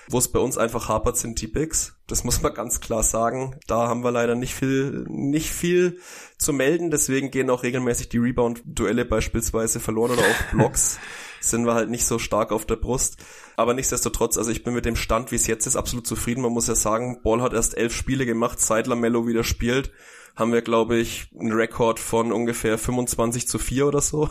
Wo 0.10 0.18
es 0.18 0.28
bei 0.28 0.40
uns 0.40 0.58
einfach 0.58 0.90
hapert, 0.90 1.16
sind 1.16 1.40
die 1.40 1.48
Bigs. 1.48 1.96
Das 2.08 2.26
muss 2.26 2.42
man 2.42 2.54
ganz 2.54 2.82
klar 2.82 3.04
sagen. 3.04 3.56
Da 3.68 3.88
haben 3.88 4.04
wir 4.04 4.12
leider 4.12 4.36
nicht 4.36 4.54
viel, 4.54 5.06
nicht 5.08 5.50
viel 5.50 6.02
zu 6.38 6.52
melden. 6.52 6.92
Deswegen 6.92 7.32
gehen 7.32 7.50
auch 7.50 7.64
regelmäßig 7.64 8.10
die 8.10 8.18
Rebound-Duelle 8.18 9.06
beispielsweise 9.06 9.80
verloren 9.80 10.12
oder 10.12 10.24
auch 10.24 10.52
Blocks. 10.52 11.00
sind 11.40 11.66
wir 11.66 11.74
halt 11.74 11.90
nicht 11.90 12.06
so 12.06 12.20
stark 12.20 12.52
auf 12.52 12.66
der 12.66 12.76
Brust. 12.76 13.16
Aber 13.56 13.74
nichtsdestotrotz, 13.74 14.38
also 14.38 14.52
ich 14.52 14.66
bin 14.66 14.74
mit 14.74 14.84
dem 14.84 14.98
Stand, 14.98 15.32
wie 15.32 15.38
es 15.38 15.48
jetzt 15.48 15.68
ist, 15.68 15.78
absolut 15.78 16.06
zufrieden. 16.06 16.42
Man 16.42 16.52
muss 16.52 16.68
ja 16.68 16.76
sagen, 16.76 17.22
Ball 17.24 17.42
hat 17.42 17.54
erst 17.54 17.78
elf 17.78 17.96
Spiele 17.96 18.26
gemacht, 18.26 18.60
seit 18.60 18.88
Lamello 18.88 19.26
wieder 19.26 19.46
spielt 19.46 19.94
haben 20.36 20.52
wir, 20.52 20.62
glaube 20.62 20.98
ich, 20.98 21.28
einen 21.40 21.54
Rekord 21.54 22.00
von 22.00 22.32
ungefähr 22.32 22.78
25 22.78 23.48
zu 23.48 23.58
4 23.58 23.88
oder 23.88 24.02
so. 24.02 24.30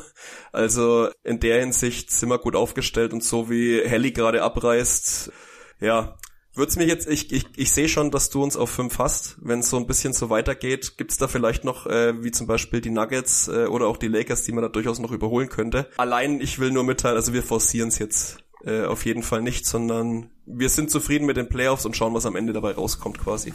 Also 0.52 1.08
in 1.22 1.40
der 1.40 1.60
Hinsicht 1.60 2.10
sind 2.10 2.28
wir 2.28 2.38
gut 2.38 2.56
aufgestellt 2.56 3.12
und 3.12 3.24
so 3.24 3.50
wie 3.50 3.80
Helly 3.80 4.12
gerade 4.12 4.42
abreißt, 4.42 5.32
ja, 5.80 6.16
Würd's 6.56 6.76
mir 6.76 6.86
jetzt, 6.86 7.08
ich, 7.08 7.32
ich, 7.32 7.46
ich 7.56 7.72
sehe 7.72 7.88
schon, 7.88 8.12
dass 8.12 8.30
du 8.30 8.40
uns 8.40 8.56
auf 8.56 8.70
5 8.70 8.98
hast. 9.00 9.36
Wenn 9.40 9.58
es 9.58 9.70
so 9.70 9.76
ein 9.76 9.88
bisschen 9.88 10.12
so 10.12 10.30
weitergeht, 10.30 10.96
gibt's 10.96 11.18
da 11.18 11.26
vielleicht 11.26 11.64
noch, 11.64 11.86
äh, 11.86 12.22
wie 12.22 12.30
zum 12.30 12.46
Beispiel 12.46 12.80
die 12.80 12.90
Nuggets 12.90 13.48
äh, 13.48 13.66
oder 13.66 13.88
auch 13.88 13.96
die 13.96 14.06
Lakers, 14.06 14.44
die 14.44 14.52
man 14.52 14.62
da 14.62 14.68
durchaus 14.68 15.00
noch 15.00 15.10
überholen 15.10 15.48
könnte. 15.48 15.88
Allein, 15.96 16.40
ich 16.40 16.60
will 16.60 16.70
nur 16.70 16.84
mitteilen, 16.84 17.16
also 17.16 17.32
wir 17.32 17.42
forcieren 17.42 17.88
es 17.88 17.98
jetzt 17.98 18.38
äh, 18.64 18.84
auf 18.84 19.04
jeden 19.04 19.24
Fall 19.24 19.42
nicht, 19.42 19.66
sondern 19.66 20.30
wir 20.46 20.68
sind 20.68 20.92
zufrieden 20.92 21.26
mit 21.26 21.36
den 21.36 21.48
Playoffs 21.48 21.86
und 21.86 21.96
schauen, 21.96 22.14
was 22.14 22.24
am 22.24 22.36
Ende 22.36 22.52
dabei 22.52 22.72
rauskommt 22.72 23.18
quasi. 23.18 23.52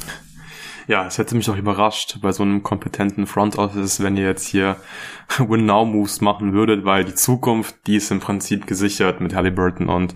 Ja, 0.89 1.05
es 1.05 1.19
hätte 1.19 1.35
mich 1.35 1.47
auch 1.51 1.55
überrascht 1.55 2.17
bei 2.19 2.31
so 2.31 2.41
einem 2.41 2.63
kompetenten 2.63 3.27
Front 3.27 3.59
Office, 3.59 4.01
wenn 4.01 4.17
ihr 4.17 4.25
jetzt 4.25 4.47
hier 4.47 4.75
Win-Now-Moves 5.37 6.21
machen 6.21 6.53
würdet, 6.53 6.83
weil 6.83 7.05
die 7.05 7.13
Zukunft, 7.13 7.75
die 7.85 7.97
ist 7.97 8.09
im 8.09 8.19
Prinzip 8.19 8.65
gesichert 8.65 9.21
mit 9.21 9.35
Halliburton 9.35 9.87
und 9.87 10.15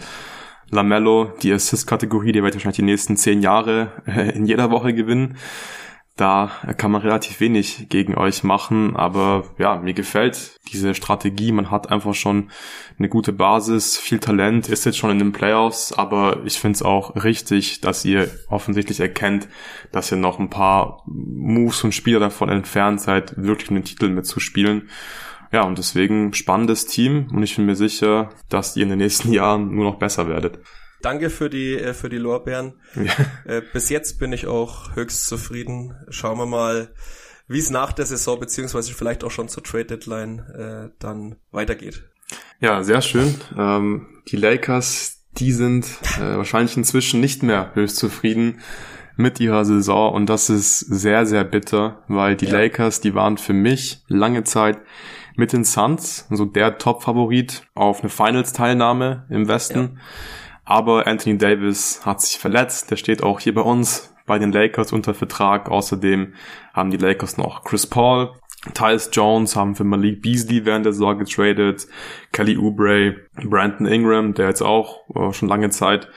Lamello, 0.72 1.32
die 1.44 1.54
Assist-Kategorie, 1.54 2.32
die 2.32 2.42
wird 2.42 2.56
wahrscheinlich 2.56 2.78
die 2.78 2.82
nächsten 2.82 3.18
zehn 3.18 3.44
Jahre 3.44 3.92
äh, 4.08 4.32
in 4.32 4.48
jeder 4.48 4.72
Woche 4.72 4.96
gewinnen 4.96 5.38
da 6.16 6.52
kann 6.78 6.92
man 6.92 7.02
relativ 7.02 7.40
wenig 7.40 7.88
gegen 7.90 8.16
euch 8.16 8.44
machen, 8.44 8.96
aber 8.96 9.46
ja, 9.58 9.78
mir 9.78 9.96
gefällt 9.96 10.60
diese 10.72 10.94
Strategie. 10.94 11.52
Man 11.52 11.72
hat 11.72 11.90
einfach 11.92 12.14
schon 12.14 12.52
eine 13.00 13.10
gute 13.10 13.34
Basis, 13.34 13.98
viel 13.98 14.20
Talent, 14.20 14.70
ist 14.70 14.86
jetzt 14.86 15.00
schon 15.00 15.10
in 15.10 15.18
den 15.18 15.32
Playoffs, 15.32 15.92
aber 15.92 16.42
ich 16.46 16.60
finde 16.60 16.76
es 16.76 16.84
auch 16.84 17.16
richtig, 17.24 17.82
dass 17.82 18.06
ihr 18.06 18.30
offensichtlich 18.48 19.00
erkennt, 19.00 19.48
dass 19.92 20.12
ihr 20.12 20.18
noch 20.18 20.38
ein 20.38 20.52
paar 20.52 21.02
Moves 21.08 21.84
und 21.84 21.96
Spieler 21.96 22.20
davon 22.20 22.50
entfernt 22.50 23.02
seid, 23.02 23.34
wirklich 23.36 23.72
einen 23.72 23.84
Titel 23.84 24.10
mitzuspielen. 24.10 24.90
Ja, 25.52 25.64
und 25.64 25.80
deswegen 25.80 26.34
spannendes 26.34 26.86
Team 26.86 27.28
und 27.32 27.42
ich 27.42 27.56
bin 27.56 27.66
mir 27.66 27.76
sicher, 27.76 28.30
dass 28.50 28.76
ihr 28.76 28.84
in 28.84 28.90
den 28.90 29.00
nächsten 29.00 29.34
Jahren 29.34 29.74
nur 29.74 29.86
noch 29.86 29.98
besser 29.98 30.28
werdet. 30.28 30.60
Danke 31.04 31.30
für 31.30 31.50
die, 31.50 31.78
äh, 31.78 31.94
für 31.94 32.10
die 32.10 32.18
Lorbeeren. 32.18 32.74
Ja. 32.96 33.12
Äh, 33.46 33.62
bis 33.74 33.90
jetzt 33.90 34.20
bin 34.20 34.32
ich 34.32 34.48
auch 34.48 34.96
höchst 34.96 35.28
zufrieden. 35.28 35.94
Schauen 36.10 36.38
wir 36.38 36.46
mal, 36.46 36.94
wie 37.48 37.60
es 37.60 37.70
nach 37.70 37.92
der 37.92 38.06
Saison 38.06 38.40
beziehungsweise 38.40 38.94
vielleicht 38.94 39.26
auch 39.26 39.32
schon 39.32 39.50
zur 39.50 39.64
Trade 39.64 39.86
Deadline 39.86 40.40
äh, 40.40 40.96
dann 41.00 41.36
weitergeht. 41.52 42.04
Ja, 42.62 42.84
sehr 42.84 43.02
schön. 43.02 43.36
Ähm, 43.58 44.08
die 44.30 44.38
Lakers, 44.38 45.26
die 45.38 45.52
sind 45.52 45.86
äh, 46.18 46.38
wahrscheinlich 46.38 46.78
inzwischen 46.78 47.20
nicht 47.20 47.44
mehr 47.44 47.72
höchst 47.74 47.98
zufrieden 47.98 48.62
mit 49.18 49.42
ihrer 49.42 49.66
Saison 49.66 50.14
und 50.14 50.28
das 50.28 50.50
ist 50.50 50.80
sehr, 50.80 51.26
sehr 51.26 51.44
bitter, 51.44 52.04
weil 52.08 52.38
die 52.38 52.46
ja. 52.46 52.54
Lakers, 52.54 53.02
die 53.02 53.14
waren 53.14 53.38
für 53.38 53.54
mich 53.54 54.04
lange 54.08 54.46
Zeit 54.46 54.80
mit 55.36 55.52
den 55.52 55.66
Suns, 55.66 56.26
also 56.30 56.46
der 56.46 56.78
Top-Favorit 56.78 57.68
auf 57.74 58.00
eine 58.00 58.10
Finals-Teilnahme 58.10 59.26
im 59.30 59.50
Westen. 59.50 59.98
Ja 59.98 60.02
aber 60.66 61.08
Anthony 61.08 61.38
Davis 61.38 62.06
hat 62.06 62.22
sich 62.22 62.40
verletzt. 62.40 62.92
Der 62.92 62.96
steht 62.96 63.24
auch 63.24 63.40
hier 63.40 63.54
bei 63.54 63.62
uns 63.62 64.14
bei 64.26 64.40
den 64.40 64.52
Lakers 64.52 64.94
unter 64.94 65.14
Vertrag. 65.14 65.70
Außerdem 65.70 66.34
haben 66.74 66.92
die 66.92 66.98
Lakers 66.98 67.38
noch 67.38 67.64
Chris 67.64 67.88
Paul. 67.88 68.34
Tyus 68.74 69.10
Jones 69.12 69.58
haben 69.58 69.76
für 69.76 69.84
Malik 69.84 70.22
Beasley 70.22 70.66
während 70.66 70.86
der 70.86 70.94
Saison 70.94 71.20
getradet. 71.20 71.86
Kelly 72.32 72.58
Oubre, 72.58 73.16
Brandon 73.44 73.88
Ingram, 73.88 74.34
der 74.34 74.48
jetzt 74.48 74.62
auch 74.62 75.02
äh, 75.16 75.34
schon 75.34 75.50
lange 75.50 75.70
Zeit 75.70 76.08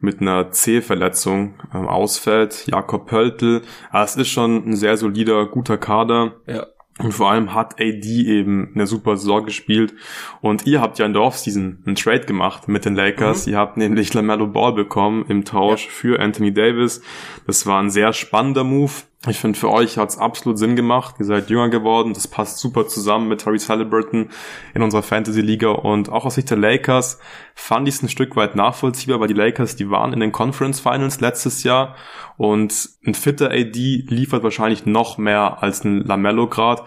mit 0.00 0.20
einer 0.20 0.50
C-Verletzung 0.50 1.54
ähm, 1.72 1.86
ausfällt. 1.86 2.66
Jakob 2.66 3.06
Pöltl. 3.06 3.62
Aber 3.90 4.04
es 4.04 4.16
ist 4.16 4.28
schon 4.28 4.68
ein 4.68 4.76
sehr 4.76 4.96
solider, 4.96 5.46
guter 5.46 5.78
Kader. 5.78 6.34
Ja. 6.46 6.66
Und 6.98 7.12
vor 7.12 7.30
allem 7.30 7.54
hat 7.54 7.80
AD 7.80 8.04
eben 8.04 8.70
eine 8.74 8.86
super 8.86 9.16
Saison 9.16 9.44
gespielt. 9.44 9.94
Und 10.40 10.66
ihr 10.66 10.80
habt 10.80 10.98
ja 10.98 11.06
in 11.06 11.14
der 11.14 11.22
Offseason 11.22 11.82
einen 11.86 11.96
Trade 11.96 12.26
gemacht 12.26 12.68
mit 12.68 12.84
den 12.84 12.94
Lakers. 12.94 13.46
Mhm. 13.46 13.52
Ihr 13.52 13.58
habt 13.58 13.76
nämlich 13.78 14.12
LaMelo 14.12 14.46
Ball 14.46 14.72
bekommen 14.72 15.24
im 15.28 15.44
Tausch 15.44 15.86
ja. 15.86 15.90
für 15.90 16.20
Anthony 16.20 16.52
Davis. 16.52 17.02
Das 17.46 17.66
war 17.66 17.80
ein 17.82 17.90
sehr 17.90 18.12
spannender 18.12 18.64
Move. 18.64 18.92
Ich 19.28 19.38
finde, 19.38 19.56
für 19.56 19.70
euch 19.70 19.98
hat's 19.98 20.18
absolut 20.18 20.58
Sinn 20.58 20.74
gemacht. 20.74 21.14
Ihr 21.20 21.26
seid 21.26 21.48
jünger 21.48 21.68
geworden. 21.68 22.12
Das 22.12 22.26
passt 22.26 22.58
super 22.58 22.88
zusammen 22.88 23.28
mit 23.28 23.46
Harry 23.46 23.60
Halliburton 23.60 24.30
in 24.74 24.82
unserer 24.82 25.04
Fantasy-Liga. 25.04 25.68
Und 25.68 26.08
auch 26.08 26.24
aus 26.24 26.34
Sicht 26.34 26.50
der 26.50 26.58
Lakers 26.58 27.20
fand 27.54 27.86
ich 27.86 27.94
es 27.94 28.02
ein 28.02 28.08
Stück 28.08 28.34
weit 28.34 28.56
nachvollziehbar, 28.56 29.20
weil 29.20 29.28
die 29.28 29.34
Lakers, 29.34 29.76
die 29.76 29.90
waren 29.90 30.12
in 30.12 30.18
den 30.18 30.32
Conference 30.32 30.80
Finals 30.80 31.20
letztes 31.20 31.62
Jahr. 31.62 31.94
Und 32.36 32.90
ein 33.06 33.14
fitter 33.14 33.52
AD 33.52 34.06
liefert 34.08 34.42
wahrscheinlich 34.42 34.86
noch 34.86 35.18
mehr 35.18 35.62
als 35.62 35.84
ein 35.84 36.00
Lamello 36.00 36.48
grad. 36.48 36.82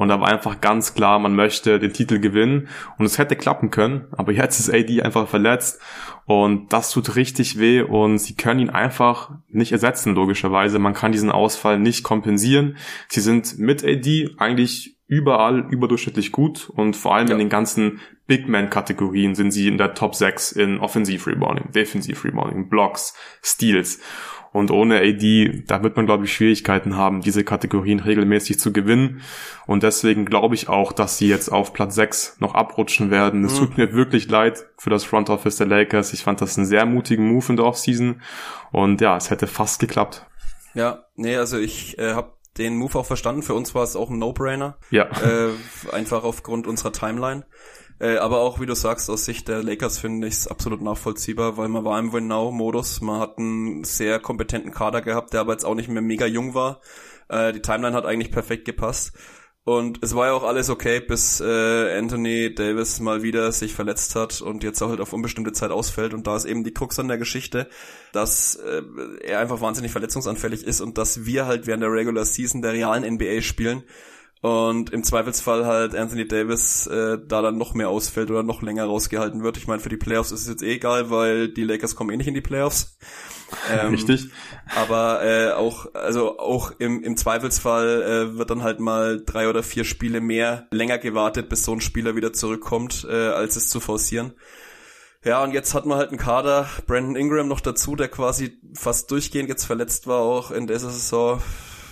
Und 0.00 0.08
da 0.08 0.18
war 0.18 0.28
einfach 0.28 0.62
ganz 0.62 0.94
klar, 0.94 1.18
man 1.18 1.36
möchte 1.36 1.78
den 1.78 1.92
Titel 1.92 2.20
gewinnen. 2.20 2.68
Und 2.96 3.04
es 3.04 3.18
hätte 3.18 3.36
klappen 3.36 3.70
können. 3.70 4.06
Aber 4.12 4.32
jetzt 4.32 4.58
ist 4.58 4.72
AD 4.72 5.02
einfach 5.02 5.28
verletzt. 5.28 5.78
Und 6.24 6.72
das 6.72 6.90
tut 6.90 7.16
richtig 7.16 7.58
weh 7.58 7.82
und 7.82 8.16
sie 8.16 8.34
können 8.34 8.60
ihn 8.60 8.70
einfach 8.70 9.32
nicht 9.50 9.72
ersetzen, 9.72 10.14
logischerweise. 10.14 10.78
Man 10.78 10.94
kann 10.94 11.12
diesen 11.12 11.30
Ausfall 11.30 11.78
nicht 11.78 12.02
kompensieren. 12.02 12.78
Sie 13.08 13.20
sind 13.20 13.58
mit 13.58 13.84
AD 13.84 14.30
eigentlich 14.38 14.96
überall 15.06 15.66
überdurchschnittlich 15.70 16.32
gut 16.32 16.70
und 16.70 16.96
vor 16.96 17.14
allem 17.14 17.26
ja. 17.26 17.34
in 17.34 17.40
den 17.40 17.48
ganzen 17.50 18.00
Big 18.26 18.48
Man-Kategorien 18.48 19.34
sind 19.34 19.50
sie 19.50 19.68
in 19.68 19.76
der 19.76 19.92
Top 19.92 20.14
6 20.14 20.52
in 20.52 20.78
Offensive 20.78 21.28
Rebounding, 21.28 21.72
Defensive 21.72 22.24
Rebounding, 22.26 22.70
Blocks, 22.70 23.14
Steals. 23.42 24.00
Und 24.52 24.72
ohne 24.72 24.98
AD, 24.98 25.62
da 25.68 25.82
wird 25.82 25.96
man, 25.96 26.06
glaube 26.06 26.24
ich, 26.24 26.32
Schwierigkeiten 26.32 26.96
haben, 26.96 27.20
diese 27.20 27.44
Kategorien 27.44 28.00
regelmäßig 28.00 28.58
zu 28.58 28.72
gewinnen. 28.72 29.20
Und 29.66 29.84
deswegen 29.84 30.24
glaube 30.24 30.56
ich 30.56 30.68
auch, 30.68 30.92
dass 30.92 31.18
sie 31.18 31.28
jetzt 31.28 31.50
auf 31.50 31.72
Platz 31.72 31.94
6 31.94 32.38
noch 32.40 32.54
abrutschen 32.54 33.10
werden. 33.10 33.44
Es 33.44 33.54
mhm. 33.54 33.66
tut 33.66 33.78
mir 33.78 33.92
wirklich 33.92 34.28
leid 34.28 34.66
für 34.76 34.90
das 34.90 35.04
Front 35.04 35.30
Office 35.30 35.56
der 35.56 35.68
Lakers. 35.68 36.12
Ich 36.12 36.24
fand 36.24 36.40
das 36.40 36.56
einen 36.56 36.66
sehr 36.66 36.84
mutigen 36.84 37.28
Move 37.28 37.46
in 37.50 37.56
der 37.56 37.66
Offseason. 37.66 38.22
Und 38.72 39.00
ja, 39.00 39.16
es 39.16 39.30
hätte 39.30 39.46
fast 39.46 39.78
geklappt. 39.78 40.26
Ja, 40.74 41.04
nee, 41.14 41.36
also 41.36 41.56
ich 41.56 41.98
äh, 41.98 42.14
habe 42.14 42.32
den 42.58 42.76
Move 42.76 42.98
auch 42.98 43.06
verstanden. 43.06 43.42
Für 43.42 43.54
uns 43.54 43.74
war 43.76 43.84
es 43.84 43.94
auch 43.94 44.10
ein 44.10 44.18
No-Brainer. 44.18 44.78
Ja. 44.90 45.04
Äh, 45.04 45.50
einfach 45.92 46.24
aufgrund 46.24 46.66
unserer 46.66 46.92
Timeline. 46.92 47.44
Äh, 48.00 48.16
aber 48.16 48.40
auch, 48.40 48.60
wie 48.60 48.66
du 48.66 48.74
sagst, 48.74 49.10
aus 49.10 49.26
Sicht 49.26 49.48
der 49.48 49.62
Lakers 49.62 49.98
finde 49.98 50.26
ich 50.26 50.34
es 50.34 50.48
absolut 50.48 50.80
nachvollziehbar, 50.80 51.58
weil 51.58 51.68
man 51.68 51.84
war 51.84 51.98
im 51.98 52.12
Win-Now-Modus. 52.12 53.02
Man 53.02 53.20
hat 53.20 53.38
einen 53.38 53.84
sehr 53.84 54.18
kompetenten 54.18 54.72
Kader 54.72 55.02
gehabt, 55.02 55.34
der 55.34 55.40
aber 55.40 55.52
jetzt 55.52 55.64
auch 55.64 55.74
nicht 55.74 55.88
mehr 55.88 56.02
mega 56.02 56.24
jung 56.24 56.54
war. 56.54 56.80
Äh, 57.28 57.52
die 57.52 57.60
Timeline 57.60 57.94
hat 57.94 58.06
eigentlich 58.06 58.32
perfekt 58.32 58.64
gepasst. 58.64 59.12
Und 59.64 59.98
es 60.02 60.14
war 60.16 60.28
ja 60.28 60.32
auch 60.32 60.44
alles 60.44 60.70
okay, 60.70 61.00
bis 61.00 61.40
äh, 61.40 61.98
Anthony 61.98 62.54
Davis 62.54 62.98
mal 62.98 63.22
wieder 63.22 63.52
sich 63.52 63.74
verletzt 63.74 64.16
hat 64.16 64.40
und 64.40 64.64
jetzt 64.64 64.80
auch 64.82 64.88
halt 64.88 65.02
auf 65.02 65.12
unbestimmte 65.12 65.52
Zeit 65.52 65.70
ausfällt. 65.70 66.14
Und 66.14 66.26
da 66.26 66.34
ist 66.34 66.46
eben 66.46 66.64
die 66.64 66.72
Krux 66.72 66.98
an 66.98 67.08
der 67.08 67.18
Geschichte, 67.18 67.68
dass 68.14 68.56
äh, 68.56 68.82
er 69.22 69.40
einfach 69.40 69.60
wahnsinnig 69.60 69.92
verletzungsanfällig 69.92 70.64
ist 70.64 70.80
und 70.80 70.96
dass 70.96 71.26
wir 71.26 71.44
halt 71.44 71.66
während 71.66 71.82
der 71.82 71.92
Regular 71.92 72.24
Season 72.24 72.62
der 72.62 72.72
realen 72.72 73.14
NBA 73.14 73.42
spielen 73.42 73.84
und 74.42 74.90
im 74.90 75.04
Zweifelsfall 75.04 75.66
halt 75.66 75.94
Anthony 75.94 76.26
Davis 76.26 76.86
äh, 76.86 77.18
da 77.26 77.42
dann 77.42 77.58
noch 77.58 77.74
mehr 77.74 77.90
ausfällt 77.90 78.30
oder 78.30 78.42
noch 78.42 78.62
länger 78.62 78.84
rausgehalten 78.84 79.42
wird. 79.42 79.58
Ich 79.58 79.66
meine, 79.66 79.80
für 79.80 79.90
die 79.90 79.98
Playoffs 79.98 80.32
ist 80.32 80.42
es 80.42 80.48
jetzt 80.48 80.62
eh 80.62 80.74
egal, 80.74 81.10
weil 81.10 81.48
die 81.48 81.64
Lakers 81.64 81.94
kommen 81.94 82.10
eh 82.10 82.16
nicht 82.16 82.28
in 82.28 82.34
die 82.34 82.40
Playoffs. 82.40 82.96
Ähm, 83.68 83.90
Richtig. 83.90 84.28
Aber 84.76 85.24
äh, 85.24 85.50
auch, 85.50 85.92
also 85.92 86.38
auch 86.38 86.70
im, 86.78 87.02
im 87.02 87.16
Zweifelsfall 87.16 88.02
äh, 88.02 88.38
wird 88.38 88.48
dann 88.48 88.62
halt 88.62 88.78
mal 88.78 89.24
drei 89.26 89.48
oder 89.48 89.64
vier 89.64 89.82
Spiele 89.82 90.20
mehr 90.20 90.68
länger 90.70 90.98
gewartet, 90.98 91.48
bis 91.48 91.64
so 91.64 91.72
ein 91.72 91.80
Spieler 91.80 92.14
wieder 92.14 92.32
zurückkommt, 92.32 93.04
äh, 93.10 93.12
als 93.12 93.56
es 93.56 93.68
zu 93.68 93.80
forcieren. 93.80 94.34
Ja, 95.24 95.42
und 95.42 95.50
jetzt 95.50 95.74
hat 95.74 95.84
man 95.84 95.98
halt 95.98 96.10
einen 96.10 96.18
Kader, 96.18 96.68
Brandon 96.86 97.16
Ingram 97.16 97.48
noch 97.48 97.58
dazu, 97.58 97.96
der 97.96 98.06
quasi 98.06 98.56
fast 98.74 99.10
durchgehend 99.10 99.48
jetzt 99.48 99.64
verletzt 99.64 100.06
war, 100.06 100.20
auch 100.20 100.52
in 100.52 100.68
dieser 100.68 100.90
Saison, 100.90 101.42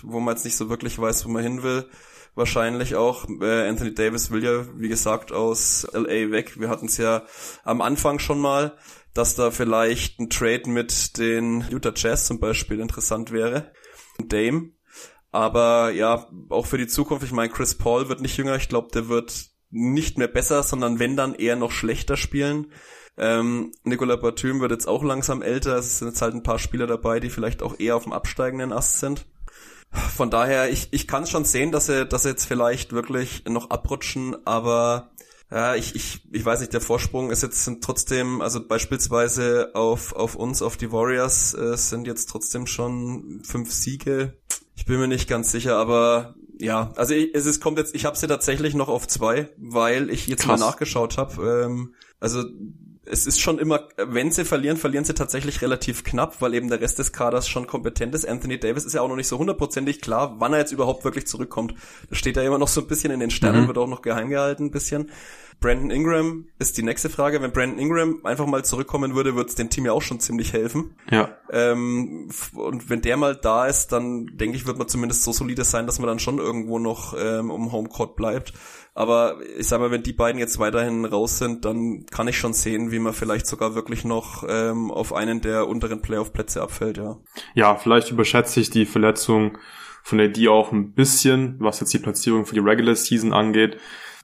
wo 0.05 0.21
man 0.21 0.37
jetzt 0.37 0.45
nicht 0.45 0.57
so 0.57 0.71
wirklich 0.71 0.97
weiß, 0.97 1.25
wo 1.25 1.29
man 1.29 1.43
hin 1.43 1.65
will 1.65 1.87
wahrscheinlich 2.39 2.95
auch. 2.95 3.27
Äh, 3.41 3.69
Anthony 3.69 3.95
Davis 3.95 4.31
will 4.31 4.43
ja, 4.43 4.65
wie 4.77 4.89
gesagt, 4.89 5.33
aus 5.33 5.87
LA 5.93 6.31
weg. 6.31 6.59
Wir 6.59 6.71
hatten 6.71 6.87
es 6.87 6.97
ja 6.97 7.25
am 7.65 7.83
Anfang 7.83 8.19
schon 8.19 8.41
mal, 8.41 8.79
dass 9.13 9.35
da 9.35 9.51
vielleicht 9.51 10.19
ein 10.21 10.31
Trade 10.31 10.71
mit 10.71 11.19
den 11.19 11.67
Utah 11.71 11.93
Jazz 11.95 12.27
zum 12.27 12.41
Beispiel 12.41 12.81
interessant 12.81 13.33
wäre. 13.33 13.73
Dame. 14.19 14.71
Aber 15.31 15.91
ja, 15.91 16.27
auch 16.49 16.67
für 16.67 16.79
die 16.79 16.87
Zukunft, 16.87 17.25
ich 17.25 17.33
meine, 17.33 17.53
Chris 17.53 17.77
Paul 17.77 18.09
wird 18.09 18.21
nicht 18.21 18.37
jünger. 18.39 18.57
Ich 18.57 18.69
glaube, 18.69 18.89
der 18.95 19.09
wird 19.09 19.51
nicht 19.71 20.17
mehr 20.17 20.29
besser, 20.29 20.63
sondern 20.63 20.99
wenn 20.99 21.17
dann 21.17 21.35
eher 21.35 21.57
noch 21.57 21.73
schlechter 21.73 22.17
spielen. 22.17 22.73
Ähm, 23.19 23.73
Nicola 23.83 24.17
Batum 24.17 24.61
wird 24.61 24.71
jetzt 24.71 24.87
auch 24.87 25.03
langsam 25.03 25.43
älter. 25.43 25.77
Es 25.77 25.99
sind 25.99 26.09
jetzt 26.09 26.23
halt 26.23 26.35
ein 26.35 26.43
paar 26.43 26.59
Spieler 26.59 26.87
dabei, 26.87 27.21
die 27.21 27.31
vielleicht 27.31 27.63
auch 27.63 27.79
eher 27.79 27.97
auf 27.97 28.05
dem 28.05 28.13
absteigenden 28.13 28.73
Ast 28.73 29.01
sind. 29.01 29.27
Von 29.91 30.31
daher, 30.31 30.71
ich, 30.71 30.89
ich 30.91 31.09
kann 31.09 31.27
schon 31.27 31.45
sehen, 31.45 31.73
dass 31.73 31.87
sie, 31.87 32.07
dass 32.07 32.25
sie 32.25 32.31
jetzt 32.31 32.45
vielleicht 32.45 32.93
wirklich 32.93 33.45
noch 33.47 33.71
abrutschen, 33.71 34.37
aber 34.47 35.11
ja, 35.51 35.75
ich, 35.75 35.95
ich, 35.95 36.21
ich 36.31 36.45
weiß 36.45 36.61
nicht, 36.61 36.75
der 36.75 36.83
Vorsprung 36.83 37.31
ist 37.31 37.43
jetzt 37.43 37.71
trotzdem, 37.81 38.43
also 38.43 38.67
beispielsweise 38.67 39.71
auf, 39.75 40.13
auf 40.13 40.35
uns, 40.35 40.61
auf 40.61 40.77
die 40.77 40.93
Warriors, 40.93 41.55
äh, 41.55 41.77
sind 41.77 42.07
jetzt 42.07 42.27
trotzdem 42.27 42.67
schon 42.67 43.41
fünf 43.45 43.73
Siege. 43.73 44.35
Ich 44.77 44.85
bin 44.85 45.01
mir 45.01 45.09
nicht 45.09 45.29
ganz 45.29 45.51
sicher, 45.51 45.77
aber 45.77 46.35
ja, 46.61 46.93
also 46.97 47.15
ich, 47.15 47.35
es 47.35 47.47
ist, 47.47 47.63
kommt 47.63 47.79
jetzt, 47.79 47.95
ich 47.95 48.05
habe 48.05 48.17
sie 48.17 48.27
tatsächlich 48.27 48.75
noch 48.75 48.89
auf 48.89 49.09
zwei, 49.09 49.49
weil 49.57 50.11
ich 50.11 50.27
jetzt 50.27 50.43
Krass. 50.43 50.61
mal 50.61 50.67
nachgeschaut 50.67 51.17
habe. 51.17 51.65
Ähm, 51.65 51.95
also 52.21 52.45
es 53.11 53.27
ist 53.27 53.41
schon 53.41 53.59
immer, 53.59 53.89
wenn 53.97 54.31
sie 54.31 54.45
verlieren, 54.45 54.77
verlieren 54.77 55.05
sie 55.05 55.15
tatsächlich 55.15 55.63
relativ 55.63 56.05
knapp, 56.05 56.41
weil 56.41 56.55
eben 56.55 56.69
der 56.69 56.81
Rest 56.81 56.99
des 56.99 57.13
Kaders 57.13 57.49
schon 57.49 57.67
kompetent 57.67 58.15
ist. 58.15 58.29
Anthony 58.29 58.59
Davis 58.59 58.85
ist 58.85 58.95
ja 58.95 59.01
auch 59.01 59.09
noch 59.09 59.17
nicht 59.17 59.29
so 59.29 59.39
hundertprozentig 59.39 60.01
klar, 60.01 60.37
wann 60.39 60.53
er 60.53 60.61
jetzt 60.61 60.73
überhaupt 60.73 61.05
wirklich 61.05 61.27
zurückkommt. 61.27 61.75
Das 62.09 62.19
steht 62.19 62.37
ja 62.37 62.43
immer 62.43 62.59
noch 62.59 62.69
so 62.69 62.81
ein 62.81 62.87
bisschen 62.87 63.11
in 63.11 63.21
den 63.21 63.31
Sternen, 63.31 63.63
mhm. 63.63 63.69
wird 63.69 63.79
auch 63.79 63.89
noch 63.89 64.03
geheim 64.03 64.29
gehalten 64.29 64.67
ein 64.67 64.71
bisschen. 64.71 65.11
Brandon 65.61 65.91
Ingram 65.91 66.47
ist 66.61 66.79
die 66.79 66.85
nächste 66.85 67.11
Frage. 67.11 67.43
Wenn 67.43 67.51
Brandon 67.51 67.81
Ingram 67.81 68.21
einfach 68.25 68.47
mal 68.47 68.65
zurückkommen 68.65 69.17
würde, 69.17 69.35
würde 69.35 69.49
es 69.49 69.57
dem 69.57 69.71
Team 69.71 69.87
ja 69.87 69.93
auch 69.93 70.03
schon 70.03 70.21
ziemlich 70.21 70.53
helfen. 70.53 70.95
Ja. 71.11 71.31
Ähm, 71.51 72.31
und 72.55 72.89
wenn 72.89 73.03
der 73.03 73.17
mal 73.17 73.35
da 73.35 73.67
ist, 73.67 73.89
dann 73.89 74.27
denke 74.37 74.57
ich, 74.57 74.67
wird 74.67 74.79
man 74.79 74.87
zumindest 74.87 75.25
so 75.25 75.33
solide 75.33 75.65
sein, 75.65 75.87
dass 75.87 75.99
man 75.99 76.07
dann 76.07 76.21
schon 76.21 76.39
irgendwo 76.39 76.79
noch 76.79 77.15
ähm, 77.19 77.51
um 77.51 77.73
Homecourt 77.73 78.15
bleibt. 78.15 78.53
Aber 78.99 79.37
ich 79.57 79.69
sag 79.69 79.79
mal, 79.79 79.93
wenn 79.93 80.03
die 80.03 80.13
beiden 80.13 80.41
jetzt 80.41 80.59
weiterhin 80.59 81.05
raus 81.05 81.39
sind, 81.39 81.65
dann 81.65 82.05
kann 82.11 82.27
ich 82.27 82.37
schon 82.37 82.53
sehen, 82.53 82.91
wie 82.91 82.99
man 82.99 83.13
vielleicht 83.13 83.47
sogar 83.47 83.77
wirklich 83.77 84.05
noch 84.05 84.43
ähm, 84.49 84.91
auf 84.91 85.13
einen 85.13 85.41
der 85.41 85.69
unteren 85.69 86.03
Playoff-Plätze 86.03 86.61
abfällt, 86.61 86.97
ja. 86.97 87.17
Ja, 87.55 87.77
vielleicht 87.77 88.11
überschätze 88.11 88.59
ich 88.59 88.71
die 88.71 88.87
Verletzung 88.87 89.57
von 90.03 90.19
der 90.19 90.27
D 90.27 90.49
auch 90.49 90.73
ein 90.73 90.95
bisschen, 90.95 91.55
was 91.61 91.79
jetzt 91.79 91.95
die 91.95 92.01
Platzierung 92.01 92.45
für 92.45 92.55
die 92.55 92.61
Regular 92.61 92.97
Season 92.97 93.33
angeht. 93.33 93.77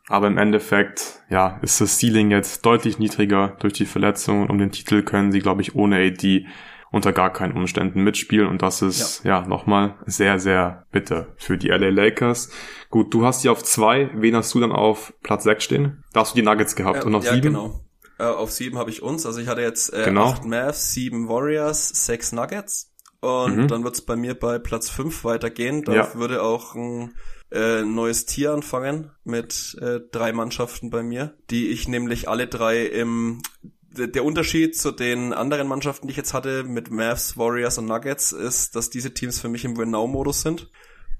Aber 0.08 0.26
im 0.26 0.38
Endeffekt, 0.38 1.20
ja, 1.30 1.60
ist 1.62 1.80
das 1.80 2.00
Ceiling 2.00 2.32
jetzt 2.32 2.66
deutlich 2.66 2.98
niedriger 2.98 3.56
durch 3.60 3.74
die 3.74 3.86
Verletzung. 3.86 4.42
Und 4.42 4.50
um 4.50 4.58
den 4.58 4.72
Titel 4.72 5.02
können 5.02 5.30
sie, 5.30 5.38
glaube 5.38 5.62
ich, 5.62 5.76
ohne 5.76 5.98
AD 5.98 6.46
unter 6.94 7.12
gar 7.12 7.32
keinen 7.32 7.56
Umständen 7.56 8.04
mitspielen 8.04 8.46
und 8.46 8.62
das 8.62 8.80
ist 8.80 9.24
ja, 9.24 9.40
ja 9.40 9.48
nochmal 9.48 9.96
sehr, 10.06 10.38
sehr 10.38 10.86
bitter 10.92 11.26
für 11.36 11.58
die 11.58 11.68
LA 11.68 11.88
Lakers. 11.88 12.52
Gut, 12.94 13.12
du 13.12 13.26
hast 13.26 13.40
sie 13.40 13.48
auf 13.48 13.64
zwei, 13.64 14.08
wen 14.14 14.36
hast 14.36 14.54
du 14.54 14.60
dann 14.60 14.70
auf 14.70 15.14
Platz 15.24 15.42
sechs 15.42 15.64
stehen? 15.64 16.04
Da 16.12 16.20
hast 16.20 16.32
du 16.32 16.36
die 16.36 16.42
Nuggets 16.42 16.76
gehabt 16.76 16.98
ja, 16.98 17.02
und 17.02 17.16
auf 17.16 17.24
ja, 17.24 17.34
sieben? 17.34 17.48
genau. 17.48 17.80
Äh, 18.20 18.22
auf 18.22 18.52
sieben 18.52 18.78
habe 18.78 18.88
ich 18.88 19.02
uns, 19.02 19.26
also 19.26 19.40
ich 19.40 19.48
hatte 19.48 19.62
jetzt 19.62 19.92
äh, 19.92 20.04
genau. 20.04 20.26
acht 20.26 20.44
Mavs, 20.44 20.92
sieben 20.92 21.28
Warriors, 21.28 21.88
sechs 21.88 22.30
Nuggets 22.30 22.92
und 23.18 23.56
mhm. 23.56 23.66
dann 23.66 23.82
wird's 23.82 24.02
bei 24.02 24.14
mir 24.14 24.38
bei 24.38 24.60
Platz 24.60 24.90
fünf 24.90 25.24
weitergehen. 25.24 25.82
Da 25.82 25.92
ja. 25.92 26.14
würde 26.14 26.40
auch 26.44 26.76
ein 26.76 27.16
äh, 27.50 27.82
neues 27.82 28.26
Tier 28.26 28.52
anfangen 28.52 29.10
mit 29.24 29.76
äh, 29.80 29.98
drei 30.12 30.32
Mannschaften 30.32 30.90
bei 30.90 31.02
mir, 31.02 31.36
die 31.50 31.70
ich 31.70 31.88
nämlich 31.88 32.28
alle 32.28 32.46
drei 32.46 32.86
im 32.86 33.42
der 33.90 34.24
Unterschied 34.24 34.78
zu 34.78 34.92
den 34.92 35.32
anderen 35.32 35.66
Mannschaften, 35.66 36.06
die 36.06 36.12
ich 36.12 36.16
jetzt 36.16 36.32
hatte, 36.32 36.62
mit 36.62 36.92
Mavs, 36.92 37.36
Warriors 37.36 37.76
und 37.78 37.86
Nuggets, 37.86 38.30
ist, 38.30 38.76
dass 38.76 38.88
diese 38.88 39.14
Teams 39.14 39.40
für 39.40 39.48
mich 39.48 39.64
im 39.64 39.76
Win-Now-Modus 39.76 40.42
sind 40.42 40.70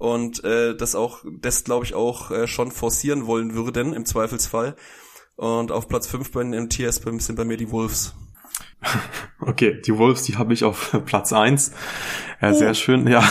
und 0.05 0.43
äh, 0.43 0.75
das 0.75 0.93
auch, 0.93 1.23
das 1.41 1.63
glaube 1.63 1.83
ich 1.83 1.95
auch 1.95 2.29
äh, 2.29 2.47
schon 2.47 2.71
forcieren 2.71 3.25
wollen 3.25 3.55
würden 3.55 3.93
im 3.93 4.05
Zweifelsfall. 4.05 4.75
Und 5.35 5.71
auf 5.71 5.87
Platz 5.87 6.07
5 6.07 6.31
bei 6.31 6.43
den 6.43 6.65
MTS 6.65 7.01
sind 7.17 7.35
bei 7.35 7.43
mir 7.43 7.57
die 7.57 7.71
Wolves. 7.71 8.15
Okay, 9.41 9.79
die 9.85 9.95
Wolves, 9.97 10.23
die 10.23 10.37
habe 10.37 10.53
ich 10.53 10.63
auf 10.63 10.95
Platz 11.05 11.33
1. 11.33 11.71
Ja, 12.41 12.51
oh. 12.51 12.53
Sehr 12.53 12.73
schön, 12.73 13.07
ja. 13.07 13.23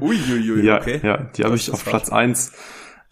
Uiuiui, 0.00 0.52
ui, 0.52 0.62
ja, 0.64 0.78
okay. 0.78 1.00
Ja, 1.02 1.16
die 1.18 1.44
habe 1.44 1.56
ich 1.56 1.70
auf 1.70 1.84
Platz 1.84 2.10
1 2.10 2.52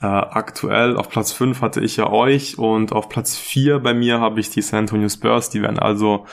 äh, 0.01 0.07
aktuell 0.07 0.97
auf 0.97 1.11
Platz 1.11 1.33
5 1.33 1.61
hatte 1.61 1.81
ich 1.81 1.97
ja 1.99 2.09
euch 2.09 2.59
und 2.59 2.93
auf 2.93 3.11
Platz 3.11 3.37
4 3.37 3.81
bei 3.81 3.93
mir 3.93 4.21
habe 4.21 4.41
ich 4.41 4.49
die 4.49 4.63
San 4.63 4.81
Antonio 4.81 5.09
Spurs. 5.09 5.51
Die 5.51 5.61
werden 5.61 5.79
also 5.79 6.27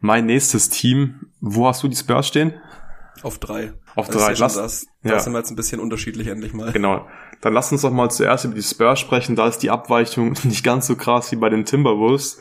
mein 0.00 0.26
nächstes 0.26 0.68
Team. 0.68 1.28
Wo 1.40 1.66
hast 1.66 1.82
du 1.82 1.88
die 1.88 1.96
Spurs 1.96 2.28
stehen? 2.28 2.54
Auf 3.26 3.38
drei. 3.40 3.72
Auf 3.96 4.06
also 4.06 4.20
drei. 4.20 4.34
Lass, 4.38 4.54
das, 4.54 4.86
ja. 5.02 5.10
da 5.10 5.18
sind 5.18 5.32
wir 5.32 5.38
jetzt 5.40 5.50
ein 5.50 5.56
bisschen 5.56 5.80
unterschiedlich 5.80 6.28
endlich 6.28 6.52
mal. 6.52 6.70
Genau. 6.70 7.08
Dann 7.40 7.54
lass 7.54 7.72
uns 7.72 7.82
doch 7.82 7.90
mal 7.90 8.08
zuerst 8.08 8.44
über 8.44 8.54
die 8.54 8.62
Spurs 8.62 9.00
sprechen. 9.00 9.34
Da 9.34 9.48
ist 9.48 9.58
die 9.58 9.70
Abweichung 9.70 10.36
nicht 10.44 10.62
ganz 10.62 10.86
so 10.86 10.94
krass 10.94 11.32
wie 11.32 11.36
bei 11.36 11.48
den 11.48 11.64
Timberwolves. 11.64 12.40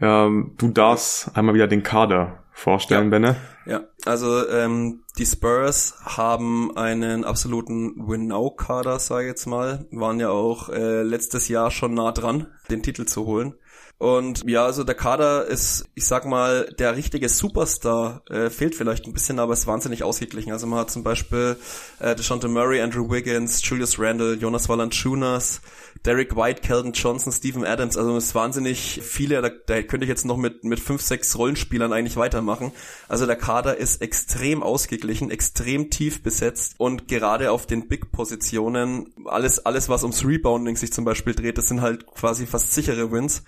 Ähm, 0.00 0.54
du 0.56 0.68
darfst 0.68 1.36
einmal 1.36 1.56
wieder 1.56 1.66
den 1.66 1.82
Kader 1.82 2.44
vorstellen, 2.52 3.06
ja. 3.06 3.10
Benne. 3.10 3.36
Ja, 3.66 3.80
also 4.04 4.48
ähm, 4.48 5.02
die 5.18 5.26
Spurs 5.26 5.96
haben 6.04 6.76
einen 6.76 7.24
absoluten 7.24 8.06
Win-Now-Kader, 8.06 9.00
sage 9.00 9.24
ich 9.24 9.30
jetzt 9.30 9.46
mal. 9.46 9.88
Waren 9.90 10.20
ja 10.20 10.30
auch 10.30 10.68
äh, 10.68 11.02
letztes 11.02 11.48
Jahr 11.48 11.72
schon 11.72 11.94
nah 11.94 12.12
dran, 12.12 12.46
den 12.70 12.84
Titel 12.84 13.04
zu 13.04 13.26
holen. 13.26 13.54
Und 13.98 14.42
ja, 14.48 14.66
also 14.66 14.82
der 14.82 14.96
Kader 14.96 15.46
ist, 15.46 15.88
ich 15.94 16.04
sag 16.04 16.26
mal, 16.26 16.68
der 16.78 16.96
richtige 16.96 17.28
Superstar 17.28 18.22
äh, 18.28 18.50
fehlt 18.50 18.74
vielleicht 18.74 19.06
ein 19.06 19.12
bisschen, 19.12 19.38
aber 19.38 19.52
ist 19.52 19.66
wahnsinnig 19.66 20.02
ausgeglichen. 20.02 20.52
Also 20.52 20.66
man 20.66 20.80
hat 20.80 20.90
zum 20.90 21.04
Beispiel 21.04 21.56
äh, 22.00 22.14
DeShonte 22.16 22.48
Murray, 22.48 22.80
Andrew 22.80 23.08
Wiggins, 23.08 23.66
Julius 23.66 23.98
Randle, 23.98 24.34
Jonas 24.34 24.68
Valanciunas, 24.68 25.60
Derek 26.04 26.36
White, 26.36 26.60
Calvin 26.60 26.92
Johnson, 26.92 27.32
Stephen 27.32 27.64
Adams. 27.64 27.96
Also 27.96 28.16
es 28.16 28.26
ist 28.26 28.34
wahnsinnig 28.34 29.00
viele. 29.02 29.40
Da, 29.40 29.48
da 29.48 29.80
könnte 29.82 30.04
ich 30.04 30.10
jetzt 30.10 30.26
noch 30.26 30.36
mit 30.36 30.64
mit 30.64 30.80
fünf, 30.80 31.00
sechs 31.00 31.38
Rollenspielern 31.38 31.92
eigentlich 31.92 32.16
weitermachen. 32.16 32.72
Also 33.08 33.26
der 33.26 33.36
Kader 33.36 33.76
ist 33.76 34.02
extrem 34.02 34.62
ausgeglichen, 34.62 35.30
extrem 35.30 35.88
tief 35.90 36.22
besetzt 36.22 36.74
und 36.78 37.06
gerade 37.06 37.52
auf 37.52 37.66
den 37.66 37.88
Big-Positionen 37.88 39.14
alles 39.26 39.64
alles 39.64 39.88
was 39.88 40.02
ums 40.02 40.24
Rebounding 40.26 40.76
sich 40.76 40.92
zum 40.92 41.04
Beispiel 41.04 41.34
dreht, 41.34 41.58
das 41.58 41.68
sind 41.68 41.80
halt 41.80 42.06
quasi 42.06 42.46
fast 42.46 42.72
sichere 42.72 43.12
Wins. 43.12 43.44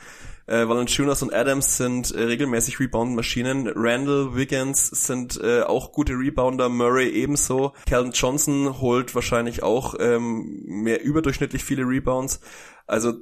Äh, 0.47 0.69
Valanciunas 0.69 1.23
und 1.23 1.35
Adams 1.35 1.77
sind 1.77 2.13
äh, 2.13 2.23
regelmäßig 2.23 2.79
Rebound-Maschinen. 2.79 3.69
Randall, 3.75 4.37
Wiggins 4.37 4.87
sind 4.89 5.41
äh, 5.43 5.63
auch 5.63 5.93
gute 5.93 6.13
Rebounder. 6.13 6.69
Murray 6.69 7.09
ebenso. 7.09 7.73
Calvin 7.89 8.13
Johnson 8.13 8.81
holt 8.81 9.15
wahrscheinlich 9.15 9.63
auch 9.63 9.95
ähm, 9.99 10.63
mehr 10.67 11.03
überdurchschnittlich 11.03 11.65
viele 11.65 11.83
Rebounds. 11.83 12.41
Also 12.87 13.15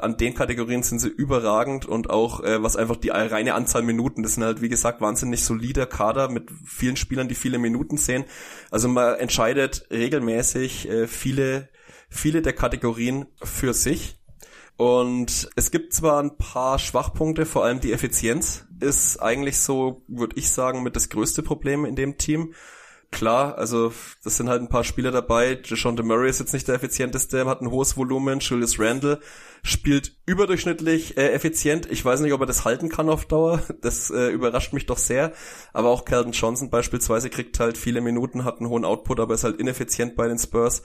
an 0.00 0.16
den 0.16 0.34
Kategorien 0.34 0.82
sind 0.82 0.98
sie 0.98 1.08
überragend 1.08 1.86
und 1.86 2.10
auch 2.10 2.42
äh, 2.42 2.62
was 2.62 2.76
einfach 2.76 2.96
die 2.96 3.10
reine 3.10 3.54
Anzahl 3.54 3.82
Minuten, 3.82 4.22
das 4.22 4.34
sind 4.34 4.42
halt 4.42 4.62
wie 4.62 4.68
gesagt 4.68 5.00
wahnsinnig 5.00 5.44
solider 5.44 5.86
Kader 5.86 6.28
mit 6.28 6.50
vielen 6.64 6.96
Spielern, 6.96 7.28
die 7.28 7.34
viele 7.36 7.58
Minuten 7.58 7.98
sehen. 7.98 8.24
Also 8.70 8.88
man 8.88 9.14
entscheidet 9.16 9.86
regelmäßig 9.90 10.88
äh, 10.88 11.06
viele 11.06 11.68
viele 12.08 12.42
der 12.42 12.52
Kategorien 12.52 13.26
für 13.42 13.72
sich 13.72 14.18
und 14.76 15.50
es 15.54 15.70
gibt 15.70 15.92
zwar 15.94 16.22
ein 16.22 16.36
paar 16.36 16.78
Schwachpunkte, 16.78 17.46
vor 17.46 17.64
allem 17.64 17.80
die 17.80 17.92
Effizienz 17.92 18.66
ist 18.80 19.18
eigentlich 19.18 19.58
so, 19.58 20.02
würde 20.08 20.36
ich 20.36 20.50
sagen, 20.50 20.82
mit 20.82 20.96
das 20.96 21.08
größte 21.08 21.42
Problem 21.42 21.84
in 21.84 21.96
dem 21.96 22.18
Team. 22.18 22.54
Klar, 23.12 23.58
also 23.58 23.92
das 24.24 24.38
sind 24.38 24.48
halt 24.48 24.62
ein 24.62 24.70
paar 24.70 24.84
Spieler 24.84 25.10
dabei. 25.10 25.54
DeShonte 25.54 26.02
Murray 26.02 26.30
ist 26.30 26.40
jetzt 26.40 26.54
nicht 26.54 26.66
der 26.66 26.76
effizienteste, 26.76 27.44
hat 27.44 27.60
ein 27.60 27.70
hohes 27.70 27.98
Volumen. 27.98 28.40
Julius 28.40 28.80
Randle 28.80 29.20
spielt 29.62 30.16
überdurchschnittlich 30.24 31.18
äh, 31.18 31.30
effizient. 31.32 31.86
Ich 31.90 32.02
weiß 32.02 32.20
nicht, 32.20 32.32
ob 32.32 32.40
er 32.40 32.46
das 32.46 32.64
halten 32.64 32.88
kann 32.88 33.10
auf 33.10 33.26
Dauer. 33.26 33.62
Das 33.82 34.10
äh, 34.10 34.28
überrascht 34.28 34.72
mich 34.72 34.86
doch 34.86 34.96
sehr. 34.96 35.32
Aber 35.74 35.90
auch 35.90 36.06
Calvin 36.06 36.32
Johnson 36.32 36.70
beispielsweise 36.70 37.28
kriegt 37.28 37.60
halt 37.60 37.76
viele 37.76 38.00
Minuten, 38.00 38.44
hat 38.44 38.60
einen 38.60 38.70
hohen 38.70 38.86
Output, 38.86 39.20
aber 39.20 39.34
ist 39.34 39.44
halt 39.44 39.60
ineffizient 39.60 40.16
bei 40.16 40.26
den 40.26 40.38
Spurs. 40.38 40.82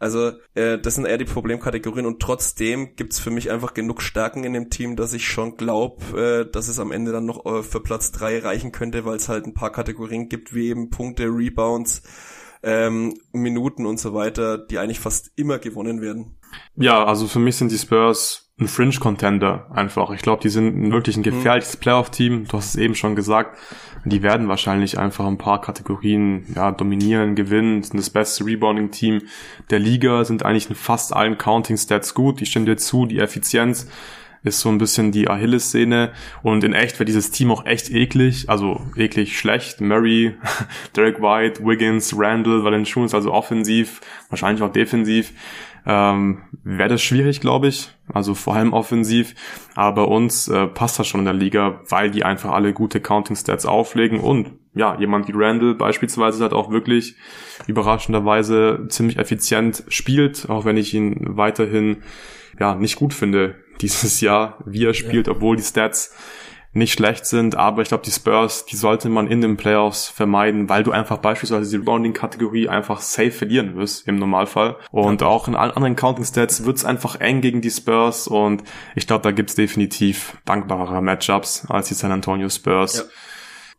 Also 0.00 0.32
äh, 0.54 0.78
das 0.78 0.94
sind 0.94 1.04
eher 1.04 1.18
die 1.18 1.26
Problemkategorien 1.26 2.06
und 2.06 2.20
trotzdem 2.20 2.96
gibt's 2.96 3.20
für 3.20 3.30
mich 3.30 3.50
einfach 3.50 3.74
genug 3.74 4.00
Stärken 4.00 4.44
in 4.44 4.54
dem 4.54 4.70
Team, 4.70 4.96
dass 4.96 5.12
ich 5.12 5.28
schon 5.28 5.58
glaube, 5.58 6.18
äh, 6.18 6.50
dass 6.50 6.68
es 6.68 6.80
am 6.80 6.90
Ende 6.90 7.12
dann 7.12 7.26
noch 7.26 7.44
äh, 7.44 7.62
für 7.62 7.80
Platz 7.80 8.10
drei 8.10 8.38
reichen 8.38 8.72
könnte, 8.72 9.04
weil 9.04 9.16
es 9.16 9.28
halt 9.28 9.44
ein 9.44 9.52
paar 9.52 9.70
Kategorien 9.70 10.30
gibt, 10.30 10.54
wie 10.54 10.70
eben 10.70 10.88
Punkte, 10.88 11.24
Rebounds, 11.24 12.02
ähm, 12.62 13.14
Minuten 13.32 13.84
und 13.84 14.00
so 14.00 14.14
weiter, 14.14 14.56
die 14.56 14.78
eigentlich 14.78 15.00
fast 15.00 15.32
immer 15.36 15.58
gewonnen 15.58 16.00
werden. 16.00 16.38
Ja, 16.76 17.04
also 17.04 17.26
für 17.26 17.38
mich 17.38 17.56
sind 17.56 17.70
die 17.70 17.78
Spurs 17.78 18.49
ein 18.60 18.68
Fringe-Contender 18.68 19.66
einfach. 19.74 20.10
Ich 20.12 20.22
glaube, 20.22 20.42
die 20.42 20.50
sind 20.50 20.92
wirklich 20.92 21.16
ein 21.16 21.20
mhm. 21.20 21.24
gefährliches 21.24 21.76
mhm. 21.76 21.80
Playoff-Team. 21.80 22.46
Du 22.46 22.56
hast 22.56 22.70
es 22.70 22.76
eben 22.76 22.94
schon 22.94 23.16
gesagt. 23.16 23.56
Die 24.04 24.22
werden 24.22 24.48
wahrscheinlich 24.48 24.98
einfach 24.98 25.26
ein 25.26 25.38
paar 25.38 25.60
Kategorien 25.60 26.46
ja, 26.54 26.70
dominieren, 26.70 27.34
gewinnen, 27.34 27.82
sind 27.82 27.98
das 27.98 28.08
beste 28.08 28.46
Rebounding-Team 28.46 29.22
der 29.68 29.78
Liga, 29.78 30.24
sind 30.24 30.42
eigentlich 30.42 30.70
in 30.70 30.74
fast 30.74 31.14
allen 31.14 31.36
Counting-Stats 31.36 32.14
gut. 32.14 32.40
Ich 32.40 32.50
stimme 32.50 32.66
dir 32.66 32.76
zu, 32.76 33.04
die 33.04 33.18
Effizienz 33.18 33.88
ist 34.42 34.60
so 34.60 34.70
ein 34.70 34.78
bisschen 34.78 35.12
die 35.12 35.28
Achilles-Szene. 35.28 36.12
Und 36.42 36.64
in 36.64 36.72
echt 36.72 36.94
wäre 36.94 37.04
dieses 37.04 37.30
Team 37.30 37.50
auch 37.50 37.66
echt 37.66 37.90
eklig, 37.90 38.48
also 38.48 38.80
eklig 38.96 39.38
schlecht. 39.38 39.80
Murray, 39.80 40.34
Derek 40.96 41.20
White, 41.20 41.64
Wiggins, 41.64 42.14
Randall, 42.16 42.64
Valanciunas, 42.64 43.14
also 43.14 43.32
offensiv, 43.32 44.00
wahrscheinlich 44.30 44.62
auch 44.62 44.72
defensiv 44.72 45.32
ähm, 45.90 46.42
wäre 46.62 46.88
das 46.88 47.02
schwierig, 47.02 47.40
glaube 47.40 47.66
ich. 47.66 47.90
Also 48.12 48.34
vor 48.34 48.54
allem 48.54 48.72
offensiv. 48.72 49.34
Aber 49.74 50.06
bei 50.06 50.14
uns 50.14 50.46
äh, 50.46 50.68
passt 50.68 51.00
das 51.00 51.08
schon 51.08 51.20
in 51.20 51.24
der 51.24 51.34
Liga, 51.34 51.80
weil 51.88 52.12
die 52.12 52.24
einfach 52.24 52.52
alle 52.52 52.72
gute 52.72 53.00
Counting 53.00 53.34
Stats 53.34 53.66
auflegen 53.66 54.20
und 54.20 54.52
ja, 54.72 54.96
jemand 55.00 55.26
wie 55.26 55.32
Randall 55.34 55.74
beispielsweise 55.74 56.44
hat 56.44 56.52
auch 56.52 56.70
wirklich 56.70 57.16
überraschenderweise 57.66 58.86
ziemlich 58.88 59.18
effizient 59.18 59.82
spielt, 59.88 60.48
auch 60.48 60.64
wenn 60.64 60.76
ich 60.76 60.94
ihn 60.94 61.36
weiterhin 61.36 62.04
ja 62.60 62.76
nicht 62.76 62.94
gut 62.94 63.12
finde 63.12 63.56
dieses 63.80 64.20
Jahr, 64.20 64.62
wie 64.66 64.84
er 64.84 64.94
spielt, 64.94 65.26
ja. 65.26 65.32
obwohl 65.32 65.56
die 65.56 65.64
Stats 65.64 66.14
nicht 66.72 66.92
schlecht 66.92 67.26
sind, 67.26 67.56
aber 67.56 67.82
ich 67.82 67.88
glaube, 67.88 68.04
die 68.04 68.12
Spurs, 68.12 68.64
die 68.64 68.76
sollte 68.76 69.08
man 69.08 69.26
in 69.26 69.40
den 69.40 69.56
Playoffs 69.56 70.08
vermeiden, 70.08 70.68
weil 70.68 70.84
du 70.84 70.92
einfach 70.92 71.18
beispielsweise 71.18 71.68
die 71.68 71.76
Rebounding-Kategorie 71.76 72.68
einfach 72.68 73.00
safe 73.00 73.32
verlieren 73.32 73.76
wirst 73.76 74.06
im 74.06 74.16
Normalfall. 74.16 74.76
Und 74.92 75.20
ja. 75.20 75.26
auch 75.26 75.48
in 75.48 75.56
allen 75.56 75.72
anderen 75.72 75.96
Counting-Stats 75.96 76.64
wird 76.64 76.76
es 76.76 76.84
einfach 76.84 77.18
eng 77.18 77.40
gegen 77.40 77.60
die 77.60 77.70
Spurs 77.70 78.28
und 78.28 78.62
ich 78.94 79.06
glaube, 79.06 79.22
da 79.22 79.32
gibt's 79.32 79.56
definitiv 79.56 80.36
dankbarere 80.44 81.02
Matchups 81.02 81.66
als 81.68 81.88
die 81.88 81.94
San 81.94 82.12
Antonio 82.12 82.48
Spurs. 82.48 82.98
Ja 82.98 83.04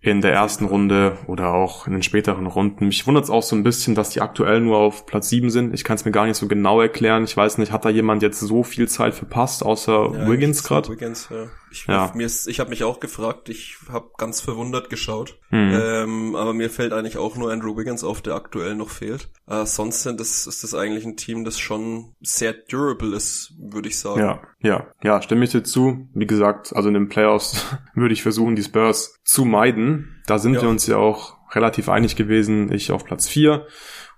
in 0.03 0.21
der 0.21 0.33
ersten 0.33 0.65
Runde 0.65 1.19
oder 1.27 1.53
auch 1.53 1.85
in 1.85 1.93
den 1.93 2.01
späteren 2.01 2.47
Runden. 2.47 2.87
Mich 2.87 3.05
wundert 3.05 3.25
es 3.25 3.29
auch 3.29 3.43
so 3.43 3.55
ein 3.55 3.61
bisschen, 3.61 3.93
dass 3.93 4.09
die 4.09 4.21
aktuell 4.21 4.59
nur 4.59 4.77
auf 4.77 5.05
Platz 5.05 5.29
7 5.29 5.51
sind. 5.51 5.75
Ich 5.75 5.83
kann 5.83 5.95
es 5.95 6.05
mir 6.05 6.11
gar 6.11 6.25
nicht 6.25 6.37
so 6.37 6.47
genau 6.47 6.81
erklären. 6.81 7.23
Ich 7.23 7.37
weiß 7.37 7.59
nicht, 7.59 7.71
hat 7.71 7.85
da 7.85 7.89
jemand 7.89 8.23
jetzt 8.23 8.39
so 8.39 8.63
viel 8.63 8.87
Zeit 8.87 9.13
verpasst, 9.13 9.63
außer 9.63 10.11
ja, 10.11 10.27
Wiggins 10.27 10.63
gerade? 10.63 10.89
Wiggins, 10.89 11.29
ja. 11.29 11.45
Ich, 11.71 11.87
ja. 11.87 12.11
mir 12.13 12.25
ist, 12.25 12.47
ich 12.47 12.59
habe 12.59 12.69
mich 12.69 12.83
auch 12.83 12.99
gefragt, 12.99 13.47
ich 13.47 13.77
habe 13.89 14.09
ganz 14.17 14.41
verwundert 14.41 14.89
geschaut. 14.89 15.39
Hm. 15.49 15.71
Ähm, 15.73 16.35
aber 16.35 16.53
mir 16.53 16.69
fällt 16.69 16.91
eigentlich 16.91 17.17
auch 17.17 17.37
nur 17.37 17.51
Andrew 17.51 17.77
Wiggins 17.77 18.03
auf, 18.03 18.21
der 18.21 18.35
aktuell 18.35 18.75
noch 18.75 18.89
fehlt. 18.89 19.29
Äh, 19.47 19.65
sonst 19.65 20.03
sind 20.03 20.19
das, 20.19 20.47
ist 20.47 20.63
das 20.63 20.73
eigentlich 20.73 21.05
ein 21.05 21.15
Team, 21.15 21.45
das 21.45 21.59
schon 21.59 22.13
sehr 22.21 22.53
durable 22.53 23.15
ist, 23.15 23.53
würde 23.57 23.87
ich 23.87 23.97
sagen. 23.97 24.19
Ja, 24.19 24.41
ja, 24.59 24.87
ja, 25.01 25.21
stimme 25.21 25.45
ich 25.45 25.51
dir 25.51 25.63
zu. 25.63 26.09
Wie 26.13 26.27
gesagt, 26.27 26.75
also 26.75 26.89
in 26.89 26.93
den 26.93 27.09
Playoffs 27.09 27.65
würde 27.95 28.13
ich 28.13 28.21
versuchen, 28.21 28.55
die 28.55 28.63
Spurs 28.63 29.19
zu 29.23 29.45
meiden. 29.45 30.21
Da 30.27 30.39
sind 30.39 30.55
ja. 30.55 30.61
wir 30.61 30.69
uns 30.69 30.87
ja 30.87 30.97
auch 30.97 31.37
relativ 31.55 31.89
einig 31.89 32.15
gewesen. 32.15 32.71
Ich 32.71 32.91
auf 32.91 33.05
Platz 33.05 33.27
4 33.27 33.65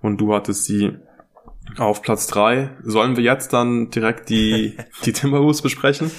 und 0.02 0.18
du 0.18 0.34
hattest 0.34 0.66
sie 0.66 0.98
auf 1.78 2.02
Platz 2.02 2.28
drei. 2.28 2.72
Sollen 2.84 3.16
wir 3.16 3.24
jetzt 3.24 3.54
dann 3.54 3.90
direkt 3.90 4.30
die, 4.30 4.78
die 5.06 5.14
Timberwolves 5.14 5.62
besprechen? 5.62 6.12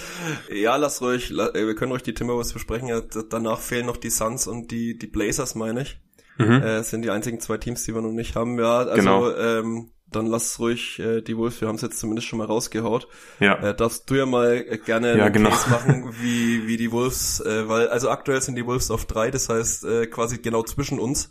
Ja, 0.53 0.77
lass 0.77 1.01
ruhig, 1.01 1.31
äh, 1.31 1.67
wir 1.67 1.75
können 1.75 1.93
ruhig 1.93 2.03
die 2.03 2.15
Timberwolves 2.15 2.53
besprechen. 2.53 2.91
Danach 3.31 3.61
fehlen 3.61 3.87
noch 3.87 3.97
die 3.97 4.11
Suns 4.11 4.47
und 4.47 4.71
die, 4.71 4.99
die 4.99 5.07
Blazers, 5.07 5.55
meine 5.55 5.83
ich. 5.83 6.01
Mhm. 6.39 6.63
Äh, 6.63 6.83
sind 6.83 7.03
die 7.03 7.11
einzigen 7.11 7.41
zwei 7.41 7.59
Teams, 7.59 7.85
die 7.85 7.95
wir 7.95 8.03
noch 8.03 8.13
nicht 8.13 8.35
haben. 8.35 8.59
Ja, 8.59 8.79
also 8.79 8.95
genau. 8.95 9.37
ähm, 9.37 9.91
dann 10.11 10.27
lass 10.27 10.59
ruhig 10.59 10.99
äh, 10.99 11.23
die 11.23 11.37
Wolves, 11.37 11.61
wir 11.61 11.69
haben 11.69 11.77
es 11.77 11.83
jetzt 11.83 11.99
zumindest 11.99 12.29
schon 12.29 12.39
mal 12.39 12.47
rausgehaut. 12.47 13.09
Ja. 13.41 13.55
Äh, 13.57 13.75
darfst 13.75 14.09
du 14.11 14.15
ja 14.15 14.27
mal 14.27 14.65
äh, 14.69 14.79
gerne 14.79 15.17
ja, 15.17 15.29
genau. 15.29 15.51
Case 15.51 15.71
machen, 15.71 16.15
wie, 16.21 16.67
wie 16.67 16.77
die 16.77 16.93
Wolves, 16.93 17.41
äh, 17.41 17.69
weil, 17.69 17.89
also 17.89 18.11
aktuell 18.11 18.41
sind 18.41 18.57
die 18.57 18.67
Wolves 18.67 18.91
auf 18.91 19.07
drei, 19.07 19.31
das 19.31 19.49
heißt 19.49 19.85
äh, 19.85 20.07
quasi 20.07 20.39
genau 20.39 20.63
zwischen 20.63 20.99
uns 21.01 21.31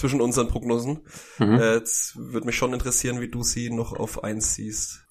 zwischen 0.00 0.20
unseren 0.20 0.48
Prognosen. 0.48 1.00
Mhm. 1.38 1.60
Äh, 1.60 1.74
jetzt 1.74 2.16
würde 2.16 2.46
mich 2.46 2.56
schon 2.56 2.72
interessieren, 2.72 3.20
wie 3.20 3.28
du 3.28 3.42
sie 3.42 3.70
noch 3.70 3.92
auf 3.92 4.24
eins 4.24 4.54
siehst. 4.54 5.06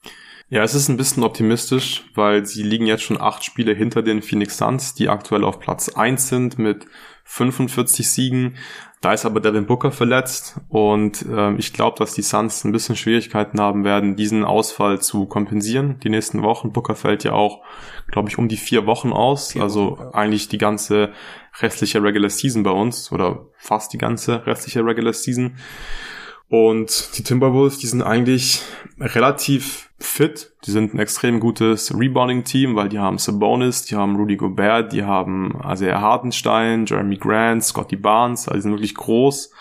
Ja, 0.51 0.63
es 0.63 0.73
ist 0.73 0.89
ein 0.89 0.97
bisschen 0.97 1.23
optimistisch, 1.23 2.05
weil 2.15 2.43
sie 2.45 2.63
liegen 2.63 2.87
jetzt 2.87 3.03
schon 3.03 3.21
acht 3.21 3.43
Spiele 3.43 3.73
hinter 3.73 4.01
den 4.01 4.23
Phoenix 4.23 4.57
Suns, 4.57 4.95
die 4.95 5.07
aktuell 5.07 5.43
auf 5.43 5.59
Platz 5.59 5.89
eins 5.89 6.27
sind 6.27 6.57
mit 6.57 6.87
45 7.25 8.09
Siegen. 8.09 8.57
Da 9.01 9.13
ist 9.13 9.25
aber 9.25 9.39
Devin 9.39 9.65
Booker 9.65 9.91
verletzt 9.91 10.59
und 10.67 11.25
äh, 11.25 11.53
ich 11.53 11.71
glaube, 11.71 11.97
dass 11.97 12.13
die 12.13 12.21
Suns 12.21 12.65
ein 12.65 12.73
bisschen 12.73 12.97
Schwierigkeiten 12.97 13.61
haben 13.61 13.85
werden, 13.85 14.17
diesen 14.17 14.43
Ausfall 14.43 14.99
zu 14.99 15.25
kompensieren. 15.25 16.01
Die 16.01 16.09
nächsten 16.09 16.43
Wochen. 16.43 16.73
Booker 16.73 16.95
fällt 16.95 17.23
ja 17.23 17.31
auch, 17.31 17.63
glaube 18.11 18.27
ich, 18.27 18.37
um 18.37 18.49
die 18.49 18.57
vier 18.57 18.85
Wochen 18.87 19.13
aus. 19.13 19.53
Vier 19.53 19.63
also 19.63 19.91
Wochen, 19.91 20.01
ja. 20.01 20.13
eigentlich 20.15 20.49
die 20.49 20.57
ganze 20.57 21.13
restliche 21.61 22.03
Regular 22.03 22.29
Season 22.29 22.63
bei 22.63 22.71
uns 22.71 23.09
oder 23.13 23.45
fast 23.55 23.93
die 23.93 23.97
ganze 23.97 24.45
restliche 24.45 24.83
Regular 24.83 25.13
Season. 25.13 25.55
Und 26.49 27.17
die 27.17 27.23
Timberwolves, 27.23 27.77
die 27.77 27.87
sind 27.87 28.01
eigentlich 28.01 28.63
relativ 28.99 29.89
fit. 29.99 30.51
Die 30.65 30.71
sind 30.71 30.93
ein 30.93 30.99
extrem 30.99 31.39
gutes 31.39 31.93
Rebounding-Team, 31.97 32.75
weil 32.75 32.89
die 32.89 32.99
haben 32.99 33.19
Sabonis, 33.19 33.85
die 33.85 33.95
haben 33.95 34.15
Rudy 34.15 34.35
Gobert, 34.35 34.91
die 34.91 35.03
haben 35.03 35.59
Isaiah 35.63 36.01
Hartenstein, 36.01 36.85
Jeremy 36.85 37.17
Grant, 37.17 37.63
Scotty 37.63 37.95
Barnes, 37.95 38.47
also 38.47 38.55
die 38.55 38.61
sind 38.61 38.71
wirklich 38.71 38.95
groß. 38.95 39.51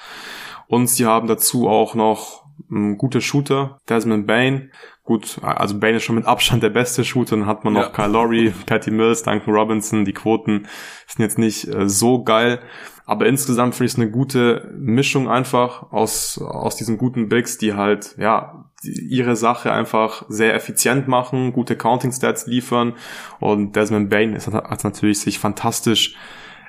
Und 0.67 0.89
sie 0.89 1.05
haben 1.05 1.29
dazu 1.29 1.69
auch 1.69 1.95
noch 1.95 2.45
ein 2.71 2.97
guter 2.97 3.21
Shooter, 3.21 3.79
Desmond 3.89 4.27
Bain. 4.27 4.71
Gut, 5.05 5.39
also 5.43 5.79
Bain 5.79 5.95
ist 5.95 6.03
schon 6.03 6.17
mit 6.17 6.27
Abstand 6.27 6.63
der 6.63 6.71
beste 6.71 7.05
Shooter. 7.05 7.37
Dann 7.37 7.47
hat 7.47 7.65
man 7.65 7.73
noch 7.73 7.85
ja. 7.85 7.89
Kyle 7.89 8.09
Lowry, 8.09 8.53
Patty 8.67 8.91
Mills, 8.91 9.23
Duncan 9.23 9.55
Robinson. 9.55 10.05
Die 10.05 10.13
Quoten 10.13 10.69
sind 11.07 11.23
jetzt 11.23 11.39
nicht 11.39 11.67
äh, 11.67 11.89
so 11.89 12.23
geil. 12.23 12.61
Aber 13.09 13.25
insgesamt 13.25 13.75
finde 13.75 13.87
ich 13.87 13.93
es 13.93 13.99
eine 13.99 14.11
gute 14.11 14.71
Mischung 14.77 15.31
einfach 15.31 15.93
aus, 15.93 16.37
aus 16.37 16.77
diesen 16.77 16.99
guten 16.99 17.31
Bigs, 17.31 17.57
die 17.57 17.73
halt, 17.73 18.15
ja, 18.19 18.67
ihre 18.83 19.35
Sache 19.35 19.73
einfach 19.73 20.27
sehr 20.29 20.55
effizient 20.55 21.09
machen, 21.09 21.55
gute 21.55 21.75
Counting 21.75 22.13
Stats 22.13 22.47
liefern. 22.47 22.97
Und 23.41 23.77
Desmond 23.77 24.11
Bain 24.11 24.37
hat 24.37 24.85
natürlich 24.85 25.21
sich 25.21 25.39
fantastisch 25.39 26.17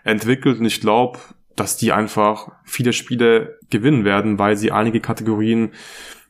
entwickelt 0.05 0.61
und 0.61 0.65
ich 0.65 0.79
glaube, 0.79 1.19
dass 1.57 1.75
die 1.75 1.91
einfach 1.91 2.53
viele 2.63 2.93
Spiele 2.93 3.59
gewinnen 3.69 4.05
werden, 4.05 4.39
weil 4.39 4.55
sie 4.55 4.71
einige 4.71 5.01
Kategorien 5.01 5.71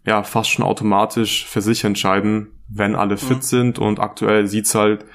ja 0.08 0.24
fast 0.24 0.50
schon 0.50 0.66
automatisch 0.66 1.46
für 1.46 1.62
sich 1.62 1.84
entscheiden, 1.84 2.48
wenn 2.68 2.96
alle 2.96 3.18
fit 3.18 3.38
mhm. 3.38 3.42
sind 3.42 3.78
und 3.78 4.00
aktuell 4.00 4.48
sieht's 4.48 4.74
halt 4.74 5.06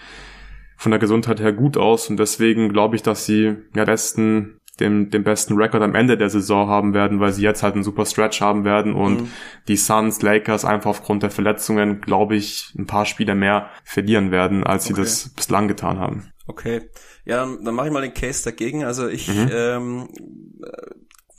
von 0.76 0.92
der 0.92 1.01
Gesundheit 1.01 1.40
her 1.40 1.53
gut 1.53 1.76
aus 1.76 2.09
und 2.11 2.16
deswegen 2.16 2.68
glaube 2.68 2.95
ich, 2.95 3.03
dass 3.03 3.26
sie 3.26 3.57
ja 3.74 3.84
besten 3.84 4.61
den, 4.81 5.11
den 5.11 5.22
besten 5.22 5.55
Rekord 5.55 5.83
am 5.83 5.95
Ende 5.95 6.16
der 6.16 6.31
Saison 6.31 6.68
haben 6.68 6.95
werden, 6.95 7.20
weil 7.20 7.33
sie 7.33 7.43
jetzt 7.43 7.62
halt 7.62 7.75
einen 7.75 7.85
super 7.85 8.07
Stretch 8.07 8.41
haben 8.41 8.64
werden 8.64 8.95
und 8.95 9.22
mhm. 9.22 9.31
die 9.68 9.77
Suns, 9.77 10.20
Lakers 10.22 10.64
einfach 10.64 10.91
aufgrund 10.91 11.22
der 11.22 11.31
Verletzungen, 11.31 12.01
glaube 12.01 12.37
ich, 12.37 12.75
ein 12.77 12.87
paar 12.87 13.07
Spiele 13.07 13.35
mehr 13.35 13.70
verlieren 13.85 14.31
werden, 14.31 14.64
als 14.64 14.85
sie 14.85 14.95
das 14.95 15.29
bislang 15.29 15.68
getan 15.68 15.99
haben. 15.99 16.33
Okay. 16.47 16.83
Ja, 17.25 17.37
dann, 17.39 17.64
dann 17.64 17.75
mache 17.75 17.87
ich 17.87 17.93
mal 17.93 18.03
den 18.03 18.14
Case 18.14 18.45
dagegen. 18.45 18.85
Also 18.85 19.09
ich 19.09 19.29
mhm. 19.29 19.51
ähm, 19.53 20.09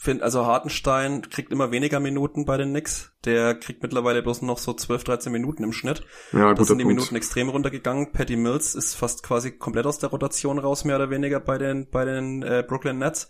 finde, 0.05 0.23
also 0.23 0.45
Hartenstein 0.45 1.23
kriegt 1.29 1.51
immer 1.51 1.71
weniger 1.71 1.99
Minuten 1.99 2.45
bei 2.45 2.55
den 2.55 2.69
Knicks. 2.69 3.11
Der 3.25 3.55
kriegt 3.55 3.81
mittlerweile 3.81 4.21
bloß 4.21 4.43
noch 4.43 4.59
so 4.59 4.73
12, 4.73 5.03
13 5.03 5.31
Minuten 5.31 5.63
im 5.63 5.73
Schnitt. 5.73 6.03
Ja, 6.31 6.53
das 6.53 6.67
sind 6.67 6.77
die 6.77 6.85
Punkt. 6.85 6.97
Minuten 6.97 7.15
extrem 7.15 7.49
runtergegangen. 7.49 8.11
Patty 8.13 8.37
Mills 8.37 8.75
ist 8.75 8.93
fast 8.93 9.23
quasi 9.23 9.51
komplett 9.51 9.85
aus 9.85 9.99
der 9.99 10.11
Rotation 10.11 10.59
raus, 10.59 10.85
mehr 10.85 10.95
oder 10.95 11.09
weniger 11.09 11.39
bei 11.39 11.57
den, 11.57 11.89
bei 11.89 12.05
den 12.05 12.43
äh, 12.43 12.63
Brooklyn 12.65 12.99
Nets. 12.99 13.27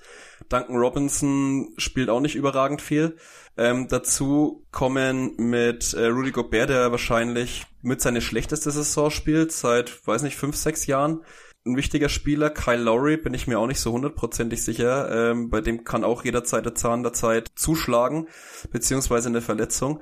Duncan 0.49 0.76
Robinson 0.76 1.73
spielt 1.78 2.09
auch 2.09 2.19
nicht 2.19 2.36
überragend 2.36 2.82
viel. 2.82 3.17
Ähm, 3.57 3.88
dazu 3.88 4.65
kommen 4.71 5.36
mit 5.38 5.93
äh, 5.93 6.07
Rudy 6.07 6.32
Gobert, 6.32 6.69
der 6.69 6.91
wahrscheinlich 6.91 7.65
mit 7.82 8.01
seine 8.01 8.21
schlechteste 8.21 8.69
Saison 8.69 9.09
spielt, 9.09 9.53
seit, 9.53 10.05
weiß 10.05 10.23
nicht, 10.23 10.36
fünf, 10.36 10.57
sechs 10.57 10.86
Jahren 10.88 11.21
ein 11.66 11.76
wichtiger 11.76 12.09
Spieler. 12.09 12.49
Kyle 12.49 12.82
Lowry 12.82 13.18
bin 13.18 13.34
ich 13.34 13.47
mir 13.47 13.59
auch 13.59 13.68
nicht 13.68 13.80
so 13.80 13.91
hundertprozentig 13.91 14.63
sicher. 14.63 15.32
Ähm, 15.32 15.49
bei 15.49 15.61
dem 15.61 15.84
kann 15.84 16.03
auch 16.03 16.24
jederzeit 16.24 16.66
der 16.66 16.76
Zahn 16.76 17.03
der 17.03 17.13
Zeit 17.13 17.51
zuschlagen, 17.55 18.28
beziehungsweise 18.72 19.30
eine 19.30 19.41
Verletzung. 19.41 20.01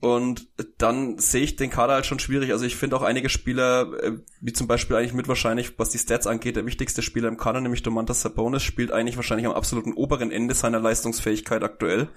Und 0.00 0.48
dann 0.78 1.18
sehe 1.18 1.42
ich 1.42 1.56
den 1.56 1.70
Kader 1.70 1.94
halt 1.94 2.06
schon 2.06 2.18
schwierig. 2.18 2.52
Also 2.52 2.66
ich 2.66 2.76
finde 2.76 2.96
auch 2.96 3.02
einige 3.02 3.28
Spieler, 3.28 3.92
äh, 4.02 4.12
wie 4.40 4.52
zum 4.52 4.66
Beispiel 4.66 4.96
eigentlich 4.96 5.14
mit 5.14 5.28
wahrscheinlich, 5.28 5.78
was 5.78 5.90
die 5.90 5.98
Stats 5.98 6.26
angeht, 6.26 6.56
der 6.56 6.66
wichtigste 6.66 7.02
Spieler 7.02 7.28
im 7.28 7.38
Kader, 7.38 7.60
nämlich 7.60 7.82
Domantas 7.82 8.20
Sabonis, 8.20 8.62
spielt 8.62 8.92
eigentlich 8.92 9.16
wahrscheinlich 9.16 9.46
am 9.46 9.54
absoluten 9.54 9.94
oberen 9.94 10.30
Ende 10.30 10.54
seiner 10.54 10.80
Leistungsfähigkeit 10.80 11.62
aktuell. 11.62 12.08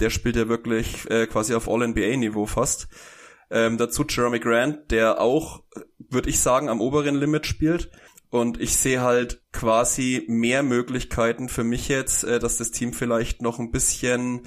Der 0.00 0.10
spielt 0.10 0.36
ja 0.36 0.48
wirklich 0.48 1.10
äh, 1.10 1.26
quasi 1.26 1.54
auf 1.54 1.68
All-NBA-Niveau 1.68 2.46
fast. 2.46 2.88
Ähm, 3.50 3.78
dazu 3.78 4.04
Jeremy 4.08 4.40
Grant, 4.40 4.90
der 4.90 5.20
auch, 5.20 5.62
würde 5.98 6.30
ich 6.30 6.40
sagen, 6.40 6.68
am 6.68 6.80
oberen 6.80 7.16
Limit 7.16 7.46
spielt. 7.46 7.90
Und 8.30 8.60
ich 8.60 8.76
sehe 8.76 9.00
halt 9.00 9.42
quasi 9.52 10.24
mehr 10.28 10.62
Möglichkeiten 10.62 11.48
für 11.48 11.64
mich 11.64 11.88
jetzt, 11.88 12.24
äh, 12.24 12.38
dass 12.38 12.58
das 12.58 12.70
Team 12.70 12.92
vielleicht 12.92 13.42
noch 13.42 13.58
ein 13.58 13.70
bisschen 13.70 14.42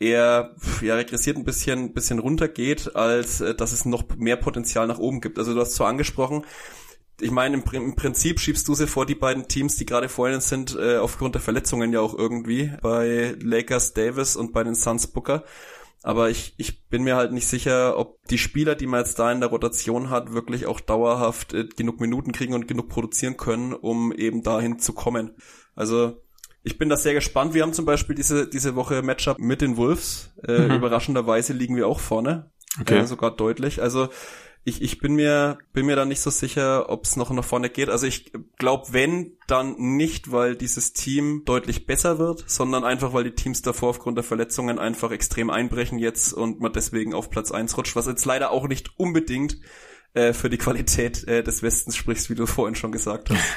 eher 0.00 0.54
ja, 0.80 0.94
regressiert 0.94 1.36
ein 1.36 1.44
bisschen, 1.44 1.92
bisschen 1.92 2.20
runtergeht, 2.20 2.94
als 2.96 3.40
äh, 3.40 3.54
dass 3.54 3.72
es 3.72 3.84
noch 3.84 4.04
mehr 4.16 4.36
Potenzial 4.36 4.86
nach 4.86 4.98
oben 4.98 5.20
gibt. 5.20 5.38
Also 5.38 5.54
du 5.54 5.60
hast 5.60 5.74
zwar 5.74 5.88
angesprochen, 5.88 6.44
ich 7.20 7.30
meine, 7.30 7.56
im, 7.56 7.64
im, 7.72 7.96
Prinzip 7.96 8.38
schiebst 8.38 8.66
du 8.68 8.74
sie 8.74 8.86
vor 8.86 9.04
die 9.04 9.14
beiden 9.14 9.48
Teams, 9.48 9.76
die 9.76 9.86
gerade 9.86 10.08
vorhin 10.08 10.40
sind, 10.40 10.76
äh, 10.76 10.98
aufgrund 10.98 11.34
der 11.34 11.42
Verletzungen 11.42 11.92
ja 11.92 12.00
auch 12.00 12.16
irgendwie, 12.16 12.72
bei 12.80 13.34
Lakers 13.40 13.92
Davis 13.92 14.36
und 14.36 14.52
bei 14.52 14.62
den 14.62 14.74
Suns 14.74 15.08
Booker. 15.08 15.44
Aber 16.02 16.30
ich, 16.30 16.54
ich 16.58 16.86
bin 16.88 17.02
mir 17.02 17.16
halt 17.16 17.32
nicht 17.32 17.48
sicher, 17.48 17.98
ob 17.98 18.22
die 18.28 18.38
Spieler, 18.38 18.74
die 18.74 18.86
man 18.86 19.00
jetzt 19.00 19.18
da 19.18 19.32
in 19.32 19.40
der 19.40 19.50
Rotation 19.50 20.10
hat, 20.10 20.32
wirklich 20.32 20.66
auch 20.66 20.80
dauerhaft 20.80 21.54
äh, 21.54 21.64
genug 21.64 22.00
Minuten 22.00 22.32
kriegen 22.32 22.54
und 22.54 22.68
genug 22.68 22.88
produzieren 22.88 23.36
können, 23.36 23.72
um 23.72 24.12
eben 24.12 24.42
dahin 24.42 24.78
zu 24.78 24.92
kommen. 24.92 25.36
Also 25.74 26.22
ich 26.62 26.78
bin 26.78 26.88
da 26.88 26.96
sehr 26.96 27.14
gespannt. 27.14 27.54
Wir 27.54 27.62
haben 27.62 27.72
zum 27.72 27.84
Beispiel 27.84 28.14
diese, 28.14 28.48
diese 28.48 28.74
Woche 28.74 29.02
Matchup 29.02 29.38
mit 29.38 29.60
den 29.60 29.76
Wolves. 29.76 30.32
Äh, 30.46 30.68
mhm. 30.68 30.76
Überraschenderweise 30.76 31.52
liegen 31.52 31.76
wir 31.76 31.88
auch 31.88 32.00
vorne. 32.00 32.50
Okay. 32.80 32.98
Äh, 32.98 33.06
sogar 33.06 33.34
deutlich. 33.34 33.82
Also 33.82 34.08
ich, 34.68 34.82
ich 34.82 34.98
bin 34.98 35.14
mir 35.14 35.58
bin 35.72 35.86
mir 35.86 35.96
da 35.96 36.04
nicht 36.04 36.20
so 36.20 36.30
sicher, 36.30 36.90
ob 36.90 37.04
es 37.04 37.16
noch 37.16 37.30
nach 37.30 37.44
vorne 37.44 37.70
geht. 37.70 37.88
Also 37.88 38.06
ich 38.06 38.32
glaube, 38.58 38.88
wenn 38.90 39.32
dann 39.46 39.76
nicht, 39.78 40.30
weil 40.30 40.56
dieses 40.56 40.92
Team 40.92 41.42
deutlich 41.44 41.86
besser 41.86 42.18
wird, 42.18 42.44
sondern 42.46 42.84
einfach, 42.84 43.12
weil 43.12 43.24
die 43.24 43.34
Teams 43.34 43.62
davor 43.62 43.90
aufgrund 43.90 44.18
der 44.18 44.24
Verletzungen 44.24 44.78
einfach 44.78 45.10
extrem 45.10 45.50
einbrechen 45.50 45.98
jetzt 45.98 46.32
und 46.32 46.60
man 46.60 46.72
deswegen 46.72 47.14
auf 47.14 47.30
Platz 47.30 47.50
eins 47.50 47.76
rutscht, 47.76 47.96
was 47.96 48.06
jetzt 48.06 48.24
leider 48.24 48.50
auch 48.50 48.68
nicht 48.68 48.90
unbedingt 48.98 49.56
äh, 50.14 50.32
für 50.32 50.50
die 50.50 50.58
Qualität 50.58 51.26
äh, 51.26 51.42
des 51.42 51.62
Westens 51.62 51.96
spricht, 51.96 52.28
wie 52.28 52.34
du 52.34 52.46
vorhin 52.46 52.74
schon 52.74 52.92
gesagt 52.92 53.30
hast. 53.30 53.42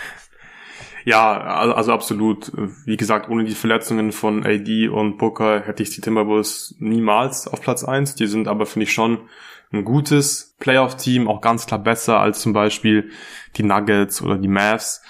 Ja, 1.04 1.42
also 1.42 1.94
absolut. 1.94 2.52
Wie 2.86 2.96
gesagt, 2.96 3.28
ohne 3.28 3.44
die 3.44 3.56
Verletzungen 3.56 4.12
von 4.12 4.46
AD 4.46 4.88
und 4.90 5.18
Booker 5.18 5.62
hätte 5.62 5.82
ich 5.82 5.90
die 5.90 6.02
Timberwolves 6.02 6.76
niemals 6.78 7.48
auf 7.48 7.60
Platz 7.60 7.84
eins. 7.84 8.14
Die 8.14 8.28
sind 8.28 8.48
aber, 8.48 8.68
finde 8.68 8.84
ich, 8.84 8.94
schon 8.94 9.28
ein 9.72 9.86
gutes 9.86 10.56
Playoff-Team, 10.60 11.28
auch 11.28 11.42
ganz 11.42 11.66
klar 11.66 11.80
besser 11.80 12.20
als 12.20 12.42
zum 12.42 12.54
Beispiel 12.54 13.10
die 13.56 13.64
Nuggets 13.64 14.22
oder 14.22 14.38
die 14.38 14.48
Mavs. 14.48 15.02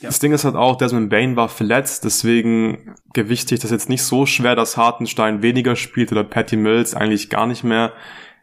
Ja. 0.00 0.08
Das 0.08 0.20
Ding 0.20 0.32
ist 0.32 0.44
halt 0.44 0.54
auch, 0.54 0.76
Desmond 0.76 1.10
Bain 1.10 1.36
war 1.36 1.48
verletzt, 1.48 2.04
deswegen 2.04 2.94
gewichte 3.12 3.54
ich 3.54 3.60
das 3.60 3.70
jetzt 3.70 3.88
nicht 3.88 4.02
so 4.02 4.26
schwer, 4.26 4.54
dass 4.54 4.76
Hartenstein 4.76 5.42
weniger 5.42 5.74
spielt 5.74 6.12
oder 6.12 6.22
Patty 6.22 6.56
Mills 6.56 6.94
eigentlich 6.94 7.30
gar 7.30 7.46
nicht 7.46 7.64
mehr 7.64 7.92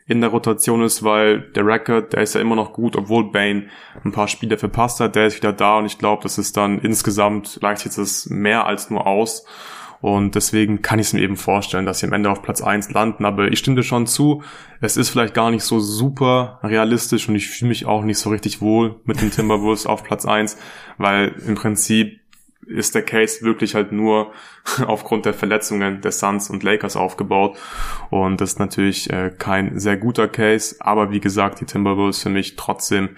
in 0.08 0.22
der 0.22 0.30
Rotation 0.30 0.84
ist, 0.84 1.04
weil 1.04 1.40
der 1.40 1.66
Record, 1.66 2.14
der 2.14 2.22
ist 2.22 2.36
ja 2.36 2.42
immer 2.42 2.56
noch 2.56 2.74
gut, 2.74 2.96
obwohl 2.96 3.32
Bain 3.32 3.70
ein 4.04 4.12
paar 4.12 4.28
Spiele 4.28 4.58
verpasst 4.58 5.00
hat, 5.00 5.16
der 5.16 5.28
ist 5.28 5.38
wieder 5.38 5.54
da 5.54 5.78
und 5.78 5.86
ich 5.86 5.98
glaube, 5.98 6.22
das 6.22 6.38
ist 6.38 6.58
dann 6.58 6.80
insgesamt 6.80 7.60
leicht 7.62 7.86
jetzt 7.86 7.98
es 7.98 8.30
mehr 8.30 8.68
als 8.68 8.90
nur 8.90 9.08
aus. 9.08 9.46
Und 10.02 10.36
deswegen 10.36 10.82
kann 10.82 11.00
ich 11.00 11.08
es 11.08 11.14
mir 11.14 11.22
eben 11.22 11.38
vorstellen, 11.38 11.86
dass 11.86 12.00
sie 12.00 12.08
am 12.08 12.14
Ende 12.14 12.30
auf 12.30 12.42
Platz 12.42 12.62
eins 12.62 12.92
landen. 12.92 13.26
Aber 13.26 13.52
ich 13.52 13.60
stimme 13.60 13.78
dir 13.78 13.84
schon 13.84 14.08
zu, 14.08 14.44
es 14.82 14.98
ist 14.98 15.10
vielleicht 15.10 15.34
gar 15.34 15.52
nicht 15.52 15.64
so 15.64 15.80
super 15.80 16.60
realistisch 16.64 17.28
und 17.28 17.36
ich 17.36 17.50
fühle 17.50 17.70
mich 17.70 17.86
auch 17.86 18.04
nicht 18.04 18.20
so 18.20 18.30
richtig 18.30 18.62
wohl 18.62 19.00
mit 19.06 19.22
den 19.22 19.32
Timberwolves 19.32 19.86
auf 19.86 20.04
Platz 20.04 20.26
eins, 20.26 20.58
weil 20.98 21.36
im 21.48 21.56
Prinzip 21.56 22.20
ist 22.68 22.96
der 22.96 23.04
Case 23.04 23.44
wirklich 23.44 23.76
halt 23.76 23.92
nur 23.92 24.32
aufgrund 24.88 25.26
der 25.26 25.34
Verletzungen 25.34 26.02
der 26.02 26.12
Suns 26.12 26.50
und 26.50 26.64
Lakers 26.64 26.96
aufgebaut. 26.96 27.58
Und 28.10 28.42
das 28.42 28.54
ist 28.54 28.60
natürlich 28.60 29.10
äh, 29.12 29.32
kein 29.38 29.80
sehr 29.80 29.98
guter 29.98 30.28
Case. 30.28 30.76
Aber 30.80 31.12
wie 31.12 31.20
gesagt, 31.20 31.62
die 31.62 31.66
Timberwolves 31.66 32.24
für 32.24 32.30
mich 32.30 32.56
trotzdem 32.56 33.18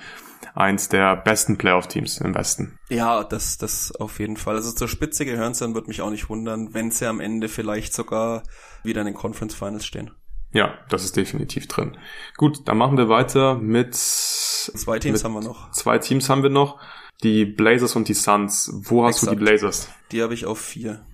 eins 0.55 0.89
der 0.89 1.15
besten 1.15 1.57
Playoff-Teams 1.57 2.19
im 2.19 2.35
Westen. 2.35 2.79
Ja, 2.89 3.23
das, 3.23 3.57
das 3.57 3.91
auf 3.95 4.19
jeden 4.19 4.37
Fall. 4.37 4.55
Also 4.55 4.71
zur 4.71 4.87
Spitze 4.87 5.25
gehören 5.25 5.53
sie 5.53 5.65
dann, 5.65 5.73
würde 5.73 5.87
mich 5.87 6.01
auch 6.01 6.09
nicht 6.09 6.29
wundern, 6.29 6.73
wenn 6.73 6.91
sie 6.91 7.07
am 7.07 7.19
Ende 7.19 7.47
vielleicht 7.49 7.93
sogar 7.93 8.43
wieder 8.83 9.01
in 9.01 9.07
den 9.07 9.15
Conference 9.15 9.53
Finals 9.55 9.85
stehen. 9.85 10.11
Ja, 10.53 10.73
das 10.89 11.03
ist 11.03 11.17
definitiv 11.17 11.67
drin. 11.67 11.97
Gut, 12.37 12.67
dann 12.67 12.77
machen 12.77 12.97
wir 12.97 13.09
weiter 13.09 13.55
mit 13.55 13.95
zwei 13.95 14.99
Teams 14.99 15.19
mit 15.19 15.23
haben 15.23 15.33
wir 15.33 15.47
noch. 15.47 15.71
Zwei 15.71 15.99
Teams 15.99 16.29
haben 16.29 16.43
wir 16.43 16.49
noch. 16.49 16.79
Die 17.23 17.45
Blazers 17.45 17.95
und 17.95 18.07
die 18.07 18.13
Suns. 18.13 18.71
Wo 18.73 19.03
hast 19.03 19.17
Exakt. 19.17 19.31
du 19.31 19.35
die 19.35 19.43
Blazers? 19.43 19.89
Die 20.11 20.21
habe 20.21 20.33
ich 20.33 20.45
auf 20.45 20.59
vier. 20.59 21.05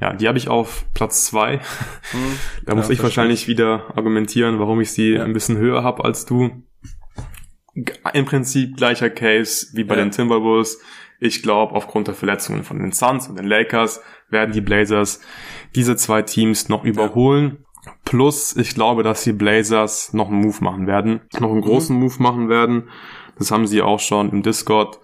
Ja, 0.00 0.12
die 0.12 0.28
habe 0.28 0.38
ich 0.38 0.48
auf 0.48 0.84
Platz 0.94 1.26
zwei. 1.26 1.58
Hm, 2.10 2.38
da 2.66 2.74
muss 2.74 2.90
ich 2.90 3.02
wahrscheinlich 3.02 3.48
wieder 3.48 3.96
argumentieren, 3.96 4.58
warum 4.58 4.80
ich 4.80 4.92
sie 4.92 5.14
ja. 5.14 5.24
ein 5.24 5.32
bisschen 5.32 5.56
höher 5.56 5.82
habe 5.82 6.04
als 6.04 6.26
du 6.26 6.62
im 8.12 8.24
Prinzip 8.24 8.76
gleicher 8.76 9.10
Case 9.10 9.68
wie 9.74 9.84
bei 9.84 9.96
ja. 9.96 10.02
den 10.02 10.10
Timberwolves. 10.10 10.80
Ich 11.18 11.42
glaube, 11.42 11.74
aufgrund 11.74 12.08
der 12.08 12.14
Verletzungen 12.14 12.62
von 12.62 12.78
den 12.78 12.92
Suns 12.92 13.28
und 13.28 13.38
den 13.38 13.46
Lakers 13.46 14.00
werden 14.28 14.52
die 14.52 14.60
Blazers 14.60 15.20
diese 15.74 15.96
zwei 15.96 16.22
Teams 16.22 16.68
noch 16.68 16.84
überholen. 16.84 17.64
Ja. 17.84 17.92
Plus, 18.04 18.56
ich 18.56 18.74
glaube, 18.74 19.02
dass 19.02 19.24
die 19.24 19.32
Blazers 19.32 20.12
noch 20.12 20.28
einen 20.28 20.40
Move 20.40 20.62
machen 20.62 20.86
werden, 20.86 21.20
noch 21.38 21.50
einen 21.50 21.60
großen 21.60 21.94
mhm. 21.94 22.02
Move 22.02 22.22
machen 22.22 22.48
werden. 22.48 22.88
Das 23.38 23.50
haben 23.50 23.66
sie 23.66 23.82
auch 23.82 24.00
schon 24.00 24.30
im 24.30 24.42
Discord 24.42 24.98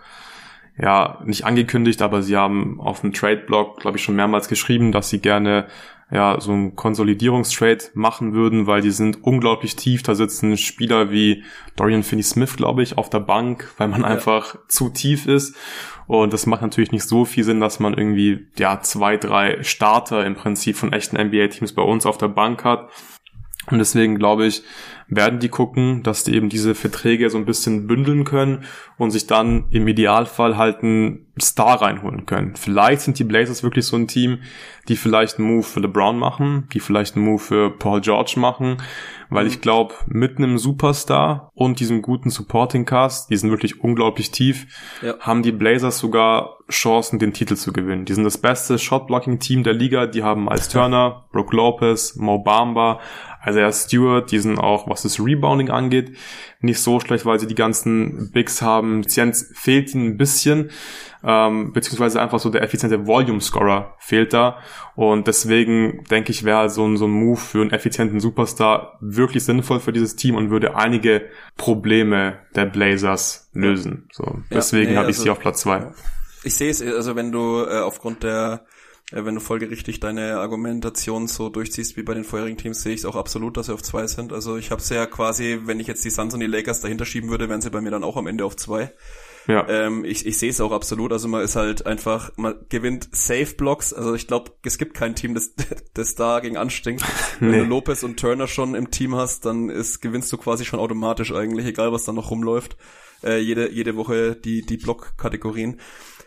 ja 0.78 1.20
nicht 1.24 1.44
angekündigt, 1.44 2.02
aber 2.02 2.22
sie 2.22 2.36
haben 2.36 2.80
auf 2.80 3.02
dem 3.02 3.12
Trade-Blog, 3.12 3.80
glaube 3.80 3.98
ich, 3.98 4.02
schon 4.02 4.16
mehrmals 4.16 4.48
geschrieben, 4.48 4.90
dass 4.90 5.10
sie 5.10 5.20
gerne 5.20 5.66
ja, 6.12 6.38
so 6.40 6.52
ein 6.52 6.76
Konsolidierungstrade 6.76 7.84
machen 7.94 8.34
würden, 8.34 8.66
weil 8.66 8.82
die 8.82 8.90
sind 8.90 9.24
unglaublich 9.24 9.76
tief. 9.76 10.02
Da 10.02 10.14
sitzen 10.14 10.58
Spieler 10.58 11.10
wie 11.10 11.42
Dorian 11.74 12.02
Finney-Smith, 12.02 12.56
glaube 12.56 12.82
ich, 12.82 12.98
auf 12.98 13.08
der 13.08 13.20
Bank, 13.20 13.72
weil 13.78 13.88
man 13.88 14.02
ja. 14.02 14.08
einfach 14.08 14.56
zu 14.68 14.90
tief 14.90 15.26
ist. 15.26 15.56
Und 16.06 16.34
das 16.34 16.44
macht 16.44 16.60
natürlich 16.60 16.92
nicht 16.92 17.08
so 17.08 17.24
viel 17.24 17.44
Sinn, 17.44 17.60
dass 17.60 17.80
man 17.80 17.94
irgendwie, 17.94 18.46
ja, 18.58 18.80
zwei, 18.82 19.16
drei 19.16 19.62
Starter 19.62 20.26
im 20.26 20.34
Prinzip 20.34 20.76
von 20.76 20.92
echten 20.92 21.16
NBA-Teams 21.16 21.72
bei 21.72 21.82
uns 21.82 22.04
auf 22.04 22.18
der 22.18 22.28
Bank 22.28 22.62
hat. 22.62 22.90
Und 23.70 23.78
deswegen 23.78 24.18
glaube 24.18 24.46
ich, 24.46 24.64
werden 25.16 25.40
die 25.40 25.48
gucken, 25.48 26.02
dass 26.02 26.24
die 26.24 26.34
eben 26.34 26.48
diese 26.48 26.74
Verträge 26.74 27.28
so 27.28 27.36
ein 27.36 27.44
bisschen 27.44 27.86
bündeln 27.86 28.24
können 28.24 28.64
und 28.96 29.10
sich 29.10 29.26
dann 29.26 29.64
im 29.70 29.86
Idealfall 29.86 30.56
halt 30.56 30.82
einen 30.82 31.26
Star 31.40 31.82
reinholen 31.82 32.26
können. 32.26 32.56
Vielleicht 32.56 33.02
sind 33.02 33.18
die 33.18 33.24
Blazers 33.24 33.62
wirklich 33.62 33.86
so 33.86 33.96
ein 33.96 34.08
Team, 34.08 34.38
die 34.88 34.96
vielleicht 34.96 35.38
einen 35.38 35.48
Move 35.48 35.62
für 35.62 35.80
LeBron 35.80 36.18
machen, 36.18 36.68
die 36.72 36.80
vielleicht 36.80 37.16
einen 37.16 37.24
Move 37.24 37.38
für 37.38 37.70
Paul 37.70 38.00
George 38.00 38.34
machen, 38.36 38.78
weil 39.30 39.46
ich 39.46 39.60
glaube, 39.60 39.94
mit 40.06 40.38
einem 40.38 40.58
Superstar 40.58 41.50
und 41.54 41.80
diesem 41.80 42.02
guten 42.02 42.30
Supporting 42.30 42.84
Cast, 42.84 43.30
die 43.30 43.36
sind 43.36 43.50
wirklich 43.50 43.80
unglaublich 43.80 44.30
tief, 44.30 44.66
ja. 45.02 45.18
haben 45.20 45.42
die 45.42 45.52
Blazers 45.52 45.98
sogar 45.98 46.58
Chancen, 46.70 47.18
den 47.18 47.32
Titel 47.32 47.54
zu 47.54 47.72
gewinnen. 47.72 48.04
Die 48.04 48.14
sind 48.14 48.24
das 48.24 48.38
beste 48.38 48.78
Shotblocking-Team 48.78 49.62
der 49.62 49.74
Liga. 49.74 50.06
Die 50.06 50.22
haben 50.22 50.48
als 50.48 50.68
Turner, 50.68 51.26
Brook 51.32 51.52
Lopez, 51.52 52.16
Mo 52.16 52.38
Bamba, 52.38 53.00
also 53.42 53.58
ja, 53.58 53.72
Stewart, 53.72 54.30
die 54.30 54.38
sind 54.38 54.58
auch, 54.58 54.88
was 54.88 55.02
das 55.02 55.18
Rebounding 55.18 55.70
angeht, 55.70 56.16
nicht 56.60 56.80
so 56.80 57.00
schlecht, 57.00 57.26
weil 57.26 57.40
sie 57.40 57.46
die 57.46 57.54
ganzen 57.54 58.30
Bigs 58.30 58.62
haben. 58.62 59.00
Effizienz 59.00 59.52
fehlt 59.54 59.94
ihnen 59.94 60.10
ein 60.10 60.16
bisschen, 60.16 60.70
ähm, 61.24 61.72
beziehungsweise 61.72 62.20
einfach 62.20 62.38
so 62.38 62.50
der 62.50 62.62
effiziente 62.62 63.06
Volume-Scorer 63.06 63.96
fehlt 63.98 64.32
da. 64.32 64.58
Und 64.94 65.26
deswegen 65.26 66.04
denke 66.10 66.30
ich, 66.30 66.44
wäre 66.44 66.70
so 66.70 66.86
ein, 66.86 66.96
so 66.96 67.06
ein 67.06 67.10
Move 67.10 67.40
für 67.40 67.60
einen 67.60 67.70
effizienten 67.70 68.20
Superstar 68.20 68.96
wirklich 69.00 69.44
sinnvoll 69.44 69.80
für 69.80 69.92
dieses 69.92 70.16
Team 70.16 70.36
und 70.36 70.50
würde 70.50 70.76
einige 70.76 71.28
Probleme 71.56 72.38
der 72.54 72.66
Blazers 72.66 73.50
lösen. 73.52 74.08
So, 74.12 74.38
deswegen 74.50 74.86
ja, 74.86 74.90
nee, 74.90 74.96
habe 74.98 75.10
ich 75.10 75.16
also, 75.16 75.24
sie 75.24 75.30
auf 75.30 75.40
Platz 75.40 75.60
zwei. 75.62 75.92
Ich 76.44 76.54
sehe 76.54 76.70
es, 76.70 76.82
also 76.82 77.16
wenn 77.16 77.30
du 77.30 77.64
äh, 77.64 77.80
aufgrund 77.80 78.22
der 78.22 78.64
äh, 79.12 79.24
wenn 79.24 79.34
du 79.34 79.40
folgerichtig 79.40 80.00
deine 80.00 80.38
Argumentation 80.38 81.28
so 81.28 81.48
durchziehst 81.48 81.96
wie 81.96 82.02
bei 82.02 82.14
den 82.14 82.24
vorherigen 82.24 82.56
Teams, 82.56 82.82
sehe 82.82 82.94
ich 82.94 83.00
es 83.00 83.06
auch 83.06 83.16
absolut, 83.16 83.56
dass 83.56 83.66
sie 83.66 83.74
auf 83.74 83.82
zwei 83.82 84.06
sind. 84.06 84.32
Also 84.32 84.56
ich 84.56 84.70
habe 84.70 84.80
es 84.80 84.88
ja 84.88 85.06
quasi, 85.06 85.60
wenn 85.64 85.80
ich 85.80 85.86
jetzt 85.86 86.04
die 86.04 86.10
Suns 86.10 86.34
und 86.34 86.40
die 86.40 86.46
Lakers 86.46 86.80
dahinter 86.80 87.04
schieben 87.04 87.30
würde, 87.30 87.48
wären 87.48 87.60
sie 87.60 87.70
bei 87.70 87.80
mir 87.80 87.90
dann 87.90 88.04
auch 88.04 88.16
am 88.16 88.26
Ende 88.26 88.44
auf 88.44 88.56
zwei. 88.56 88.92
Ja. 89.48 89.68
Ähm, 89.68 90.04
ich 90.04 90.24
ich 90.24 90.38
sehe 90.38 90.50
es 90.50 90.60
auch 90.60 90.72
absolut. 90.72 91.12
Also 91.12 91.28
man 91.28 91.42
ist 91.42 91.56
halt 91.56 91.86
einfach, 91.86 92.30
man 92.36 92.54
gewinnt 92.68 93.08
Safe 93.12 93.54
Blocks. 93.56 93.92
Also 93.92 94.14
ich 94.14 94.26
glaube, 94.26 94.52
es 94.64 94.78
gibt 94.78 94.94
kein 94.94 95.14
Team, 95.14 95.34
das, 95.34 95.54
das 95.94 96.14
da 96.14 96.40
gegen 96.40 96.56
anstinkt. 96.56 97.04
Wenn 97.40 97.50
nee. 97.50 97.58
du 97.58 97.64
Lopez 97.64 98.02
und 98.02 98.18
Turner 98.18 98.46
schon 98.46 98.74
im 98.74 98.90
Team 98.90 99.16
hast, 99.16 99.44
dann 99.44 99.68
ist, 99.68 100.00
gewinnst 100.00 100.32
du 100.32 100.36
quasi 100.36 100.64
schon 100.64 100.80
automatisch 100.80 101.32
eigentlich, 101.32 101.66
egal 101.66 101.92
was 101.92 102.04
da 102.04 102.12
noch 102.12 102.30
rumläuft. 102.30 102.76
Äh, 103.24 103.38
jede, 103.38 103.70
jede 103.70 103.96
Woche 103.96 104.34
die, 104.34 104.62
die 104.62 104.76
Block-Kategorien. 104.76 105.80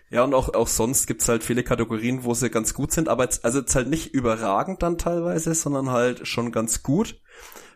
Ja, 0.10 0.24
und 0.24 0.34
auch, 0.34 0.54
auch 0.54 0.68
sonst 0.68 1.08
gibt's 1.08 1.28
halt 1.28 1.44
viele 1.44 1.64
Kategorien, 1.64 2.24
wo 2.24 2.34
sie 2.34 2.50
ganz 2.50 2.74
gut 2.74 2.92
sind, 2.92 3.10
aber 3.10 3.24
jetzt, 3.24 3.44
also 3.44 3.60
jetzt 3.60 3.76
halt 3.76 3.90
nicht 3.90 4.14
überragend 4.14 4.84
dann 4.84 4.98
teilweise, 4.98 5.54
sondern 5.56 5.90
halt 5.90 6.28
schon 6.28 6.52
ganz 6.52 6.84
gut. 6.84 7.20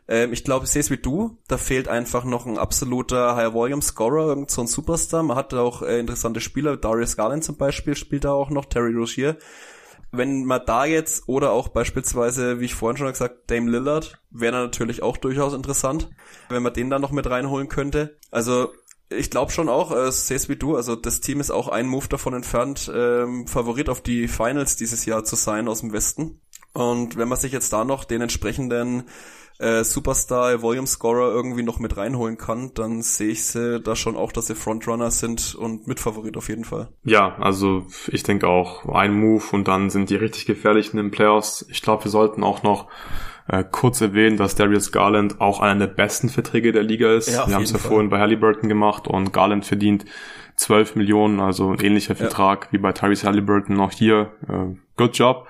Ähm, 0.07 0.33
ich 0.33 0.43
glaube, 0.43 0.65
ich 0.65 0.71
sehe 0.71 0.81
es 0.81 0.91
wie 0.91 0.97
du, 0.97 1.37
da 1.47 1.57
fehlt 1.57 1.87
einfach 1.87 2.25
noch 2.25 2.45
ein 2.45 2.57
absoluter 2.57 3.35
High-Volume-Scorer, 3.35 4.27
irgend 4.27 4.51
so 4.51 4.61
ein 4.61 4.67
Superstar. 4.67 5.23
Man 5.23 5.37
hat 5.37 5.53
auch 5.53 5.81
äh, 5.81 5.99
interessante 5.99 6.41
Spieler, 6.41 6.77
Darius 6.77 7.15
Garland 7.15 7.43
zum 7.43 7.57
Beispiel 7.57 7.95
spielt 7.95 8.25
da 8.25 8.31
auch 8.31 8.49
noch, 8.49 8.65
Terry 8.65 8.93
Rozier. 8.93 9.37
Wenn 10.11 10.45
man 10.45 10.61
da 10.65 10.85
jetzt, 10.85 11.27
oder 11.27 11.51
auch 11.51 11.67
beispielsweise, 11.67 12.59
wie 12.59 12.65
ich 12.65 12.73
vorhin 12.73 12.97
schon 12.97 13.11
gesagt, 13.11 13.51
Dame 13.51 13.69
Lillard, 13.69 14.19
wäre 14.31 14.53
natürlich 14.53 15.03
auch 15.03 15.17
durchaus 15.17 15.53
interessant, 15.53 16.09
wenn 16.49 16.63
man 16.63 16.73
den 16.73 16.89
da 16.89 16.97
noch 16.97 17.11
mit 17.11 17.29
reinholen 17.29 17.69
könnte. 17.69 18.17
Also 18.31 18.71
ich 19.09 19.29
glaube 19.29 19.51
schon 19.51 19.69
auch, 19.69 19.91
äh, 19.91 20.11
sehe 20.11 20.37
es 20.37 20.49
wie 20.49 20.55
du, 20.55 20.75
also 20.75 20.95
das 20.95 21.21
Team 21.21 21.39
ist 21.39 21.51
auch 21.51 21.67
ein 21.67 21.87
Move 21.87 22.07
davon 22.07 22.33
entfernt, 22.33 22.91
ähm, 22.93 23.47
Favorit 23.47 23.89
auf 23.89 24.01
die 24.01 24.27
Finals 24.27 24.75
dieses 24.75 25.05
Jahr 25.05 25.23
zu 25.23 25.35
sein 25.35 25.67
aus 25.67 25.81
dem 25.81 25.93
Westen. 25.93 26.41
Und 26.73 27.17
wenn 27.17 27.27
man 27.27 27.37
sich 27.37 27.51
jetzt 27.51 27.73
da 27.73 27.83
noch 27.83 28.05
den 28.05 28.21
entsprechenden 28.21 29.05
äh, 29.59 29.83
Superstar 29.83 30.61
Volume 30.61 30.87
Scorer 30.87 31.31
irgendwie 31.31 31.63
noch 31.63 31.79
mit 31.79 31.97
reinholen 31.97 32.37
kann, 32.37 32.71
dann 32.75 33.01
sehe 33.01 33.29
ich 33.29 33.43
sie 33.43 33.79
da 33.81 33.95
schon 33.95 34.15
auch, 34.15 34.31
dass 34.31 34.47
sie 34.47 34.55
Frontrunner 34.55 35.11
sind 35.11 35.55
und 35.55 35.87
Mitfavorit 35.87 36.37
auf 36.37 36.47
jeden 36.47 36.63
Fall. 36.63 36.89
Ja, 37.03 37.35
also 37.39 37.85
ich 38.07 38.23
denke 38.23 38.47
auch 38.47 38.85
ein 38.85 39.13
Move 39.13 39.43
und 39.51 39.67
dann 39.67 39.89
sind 39.89 40.09
die 40.09 40.15
richtig 40.15 40.45
gefährlichen 40.45 40.97
in 40.97 41.11
Playoffs. 41.11 41.65
Ich 41.69 41.81
glaube, 41.81 42.05
wir 42.05 42.11
sollten 42.11 42.43
auch 42.43 42.63
noch 42.63 42.87
äh, 43.49 43.63
kurz 43.69 43.99
erwähnen, 43.99 44.37
dass 44.37 44.55
Darius 44.55 44.91
Garland 44.91 45.41
auch 45.41 45.59
einer 45.59 45.87
der 45.87 45.93
besten 45.93 46.29
Verträge 46.29 46.71
der 46.71 46.83
Liga 46.83 47.13
ist. 47.13 47.29
Ja, 47.29 47.47
Wir 47.47 47.55
haben 47.55 47.63
es 47.63 47.71
ja 47.71 47.79
vorhin 47.79 48.09
bei 48.09 48.19
Halliburton 48.19 48.69
gemacht 48.69 49.07
und 49.07 49.33
Garland 49.33 49.65
verdient 49.65 50.05
12 50.55 50.95
Millionen, 50.95 51.39
also 51.39 51.71
ein 51.71 51.79
ähnlicher 51.79 52.15
Vertrag 52.15 52.65
ja. 52.65 52.73
wie 52.73 52.77
bei 52.77 52.91
Tyrese 52.91 53.27
Halliburton 53.27 53.75
noch 53.75 53.91
hier. 53.91 54.33
Äh, 54.47 54.77
good 54.97 55.17
job. 55.17 55.47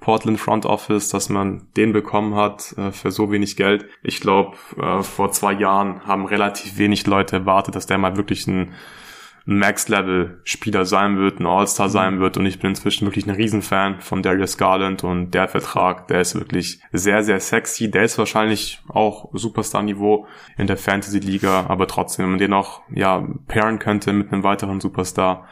Portland 0.00 0.38
Front 0.38 0.66
Office, 0.66 1.08
dass 1.08 1.28
man 1.28 1.68
den 1.76 1.92
bekommen 1.92 2.34
hat 2.34 2.74
äh, 2.76 2.90
für 2.92 3.10
so 3.10 3.30
wenig 3.30 3.56
Geld. 3.56 3.86
Ich 4.02 4.20
glaube, 4.20 4.56
äh, 4.80 5.02
vor 5.02 5.32
zwei 5.32 5.52
Jahren 5.52 6.06
haben 6.06 6.26
relativ 6.26 6.78
wenig 6.78 7.06
Leute 7.06 7.36
erwartet, 7.36 7.76
dass 7.76 7.86
der 7.86 7.98
mal 7.98 8.16
wirklich 8.16 8.46
ein 8.46 8.74
Max-Level-Spieler 9.46 10.84
sein 10.84 11.18
wird, 11.18 11.38
ein 11.38 11.46
All-Star 11.46 11.88
sein 11.88 12.16
mhm. 12.16 12.20
wird. 12.20 12.36
Und 12.36 12.46
ich 12.46 12.58
bin 12.58 12.70
inzwischen 12.70 13.06
wirklich 13.06 13.26
ein 13.26 13.34
Riesenfan 13.34 14.00
von 14.00 14.22
Darius 14.22 14.58
Garland 14.58 15.04
und 15.04 15.30
der 15.30 15.48
Vertrag, 15.48 16.08
der 16.08 16.20
ist 16.20 16.34
wirklich 16.34 16.80
sehr, 16.92 17.22
sehr 17.22 17.38
sexy. 17.40 17.90
Der 17.90 18.02
ist 18.02 18.18
wahrscheinlich 18.18 18.82
auch 18.88 19.30
Superstar-Niveau 19.32 20.26
in 20.58 20.66
der 20.66 20.76
Fantasy-Liga, 20.76 21.66
aber 21.68 21.86
trotzdem, 21.86 22.24
wenn 22.24 22.30
man 22.30 22.38
den 22.40 22.52
auch, 22.52 22.82
ja, 22.90 23.26
pairen 23.46 23.78
könnte 23.78 24.12
mit 24.12 24.32
einem 24.32 24.42
weiteren 24.42 24.80
Superstar, 24.80 25.46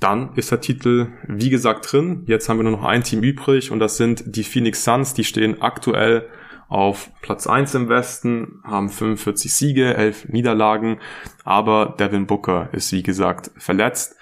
dann 0.00 0.34
ist 0.34 0.50
der 0.50 0.62
Titel, 0.62 1.08
wie 1.28 1.50
gesagt, 1.50 1.92
drin. 1.92 2.24
Jetzt 2.26 2.48
haben 2.48 2.58
wir 2.58 2.62
nur 2.62 2.72
noch 2.72 2.84
ein 2.84 3.04
Team 3.04 3.22
übrig 3.22 3.70
und 3.70 3.80
das 3.80 3.98
sind 3.98 4.24
die 4.24 4.44
Phoenix 4.44 4.82
Suns. 4.82 5.12
Die 5.12 5.24
stehen 5.24 5.60
aktuell 5.60 6.26
auf 6.70 7.10
Platz 7.20 7.46
1 7.46 7.74
im 7.74 7.88
Westen, 7.88 8.62
haben 8.64 8.88
45 8.88 9.52
Siege, 9.52 9.94
11 9.94 10.28
Niederlagen, 10.28 11.00
aber 11.44 11.96
Devin 11.98 12.26
Booker 12.26 12.68
ist 12.72 12.92
wie 12.92 13.02
gesagt 13.02 13.50
verletzt 13.56 14.16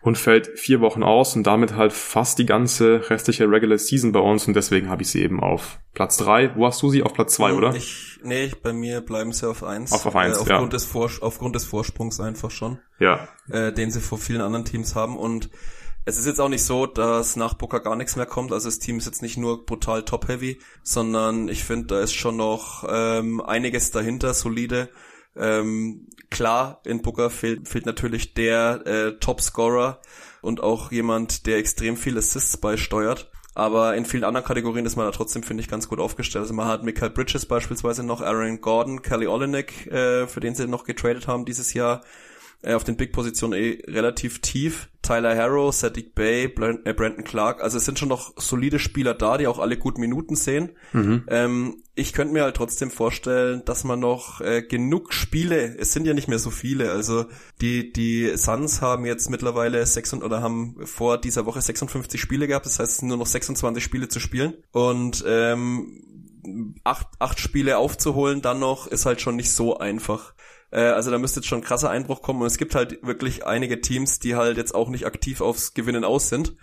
und 0.00 0.18
fällt 0.18 0.58
vier 0.58 0.80
Wochen 0.80 1.04
aus 1.04 1.36
und 1.36 1.46
damit 1.46 1.76
halt 1.76 1.92
fast 1.92 2.38
die 2.40 2.46
ganze 2.46 3.08
restliche 3.08 3.48
Regular 3.48 3.78
Season 3.78 4.10
bei 4.10 4.18
uns 4.18 4.48
und 4.48 4.54
deswegen 4.54 4.90
habe 4.90 5.02
ich 5.02 5.10
sie 5.10 5.22
eben 5.22 5.40
auf 5.40 5.78
Platz 5.94 6.16
drei. 6.16 6.54
Wo 6.56 6.66
hast 6.66 6.82
du 6.82 6.90
sie? 6.90 7.04
Auf 7.04 7.14
Platz 7.14 7.34
zwei, 7.34 7.50
hm, 7.50 7.56
oder? 7.56 7.74
Ich, 7.76 8.18
nee, 8.24 8.50
bei 8.60 8.72
mir 8.72 9.00
bleiben 9.00 9.32
sie 9.32 9.48
auf 9.48 9.62
eins. 9.62 9.92
Auf, 9.92 10.04
auf 10.04 10.16
eins, 10.16 10.38
äh, 10.38 10.40
aufgrund 10.40 10.72
ja. 10.72 10.78
Des 10.78 10.84
Vor 10.84 11.08
aufgrund 11.20 11.54
des 11.54 11.64
Vorsprungs 11.64 12.18
einfach 12.18 12.50
schon. 12.50 12.80
Ja. 12.98 13.28
Äh, 13.48 13.72
den 13.72 13.92
sie 13.92 14.00
vor 14.00 14.18
vielen 14.18 14.40
anderen 14.40 14.64
Teams 14.64 14.96
haben 14.96 15.16
und 15.16 15.48
es 16.04 16.18
ist 16.18 16.26
jetzt 16.26 16.40
auch 16.40 16.48
nicht 16.48 16.64
so, 16.64 16.86
dass 16.86 17.36
nach 17.36 17.54
Booker 17.54 17.80
gar 17.80 17.96
nichts 17.96 18.16
mehr 18.16 18.26
kommt. 18.26 18.52
Also 18.52 18.68
das 18.68 18.78
Team 18.78 18.98
ist 18.98 19.06
jetzt 19.06 19.22
nicht 19.22 19.36
nur 19.36 19.64
brutal 19.64 20.04
top-heavy, 20.04 20.58
sondern 20.82 21.48
ich 21.48 21.64
finde, 21.64 21.86
da 21.86 22.00
ist 22.00 22.12
schon 22.12 22.36
noch 22.36 22.84
ähm, 22.88 23.40
einiges 23.40 23.90
dahinter, 23.92 24.34
solide. 24.34 24.88
Ähm, 25.36 26.08
klar, 26.30 26.80
in 26.84 27.02
Booker 27.02 27.30
fehlt, 27.30 27.68
fehlt 27.68 27.86
natürlich 27.86 28.34
der 28.34 28.86
äh, 28.86 29.18
Top-Scorer 29.18 30.00
und 30.40 30.60
auch 30.62 30.90
jemand, 30.90 31.46
der 31.46 31.58
extrem 31.58 31.96
viel 31.96 32.18
Assists 32.18 32.56
beisteuert. 32.56 33.30
Aber 33.54 33.94
in 33.96 34.06
vielen 34.06 34.24
anderen 34.24 34.46
Kategorien 34.46 34.86
ist 34.86 34.96
man 34.96 35.06
da 35.06 35.12
trotzdem, 35.12 35.42
finde 35.42 35.62
ich, 35.62 35.68
ganz 35.68 35.88
gut 35.88 36.00
aufgestellt. 36.00 36.42
Also 36.42 36.54
man 36.54 36.68
hat 36.68 36.84
Michael 36.84 37.10
Bridges 37.10 37.46
beispielsweise 37.46 38.02
noch, 38.02 38.22
Aaron 38.22 38.60
Gordon, 38.60 39.02
Kelly 39.02 39.26
Olenek, 39.26 39.86
äh, 39.88 40.26
für 40.26 40.40
den 40.40 40.54
sie 40.54 40.66
noch 40.66 40.84
getradet 40.84 41.28
haben 41.28 41.44
dieses 41.44 41.74
Jahr, 41.74 42.02
äh, 42.62 42.74
auf 42.74 42.84
den 42.84 42.96
Big-Positionen 42.96 43.58
eh 43.58 43.82
relativ 43.86 44.40
tief. 44.40 44.88
Tyler 45.02 45.36
Harrow, 45.36 45.74
Sadiq 45.74 46.14
Bay, 46.14 46.44
äh, 46.44 46.92
Brandon 46.94 47.24
Clark. 47.24 47.60
Also 47.60 47.78
es 47.78 47.84
sind 47.84 47.98
schon 47.98 48.08
noch 48.08 48.34
solide 48.36 48.78
Spieler 48.78 49.14
da, 49.14 49.36
die 49.36 49.48
auch 49.48 49.58
alle 49.58 49.76
gut 49.76 49.98
Minuten 49.98 50.36
sehen. 50.36 50.70
Mhm. 50.92 51.24
Ähm, 51.28 51.82
ich 51.94 52.12
könnte 52.12 52.32
mir 52.32 52.44
halt 52.44 52.56
trotzdem 52.56 52.90
vorstellen, 52.90 53.62
dass 53.64 53.84
man 53.84 54.00
noch 54.00 54.40
äh, 54.40 54.62
genug 54.62 55.12
Spiele, 55.12 55.76
es 55.76 55.92
sind 55.92 56.06
ja 56.06 56.14
nicht 56.14 56.28
mehr 56.28 56.38
so 56.38 56.50
viele, 56.50 56.90
also 56.90 57.26
die, 57.60 57.92
die 57.92 58.34
Suns 58.36 58.80
haben 58.80 59.04
jetzt 59.04 59.28
mittlerweile 59.28 59.84
sechs 59.84 60.14
oder 60.14 60.40
haben 60.40 60.76
vor 60.84 61.18
dieser 61.18 61.44
Woche 61.44 61.60
56 61.60 62.18
Spiele 62.18 62.46
gehabt, 62.46 62.64
das 62.64 62.78
heißt 62.78 62.92
es 62.92 62.98
sind 62.98 63.08
nur 63.08 63.18
noch 63.18 63.26
26 63.26 63.84
Spiele 63.84 64.08
zu 64.08 64.20
spielen 64.20 64.54
und 64.70 65.22
ähm, 65.26 66.78
acht, 66.84 67.08
acht 67.18 67.38
Spiele 67.38 67.76
aufzuholen 67.76 68.40
dann 68.40 68.58
noch 68.58 68.86
ist 68.86 69.04
halt 69.04 69.20
schon 69.20 69.36
nicht 69.36 69.52
so 69.52 69.78
einfach. 69.78 70.34
Äh, 70.72 70.80
also 70.80 71.10
da 71.10 71.18
müsste 71.18 71.40
jetzt 71.40 71.48
schon 71.48 71.60
ein 71.60 71.64
krasser 71.64 71.90
Einbruch 71.90 72.22
kommen. 72.22 72.40
Und 72.40 72.48
es 72.48 72.58
gibt 72.58 72.74
halt 72.74 73.06
wirklich 73.06 73.46
einige 73.46 73.80
Teams, 73.80 74.18
die 74.18 74.34
halt 74.34 74.56
jetzt 74.56 74.74
auch 74.74 74.88
nicht 74.88 75.06
aktiv 75.06 75.40
aufs 75.40 75.74
Gewinnen 75.74 76.04
aus 76.04 76.28
sind. 76.28 76.56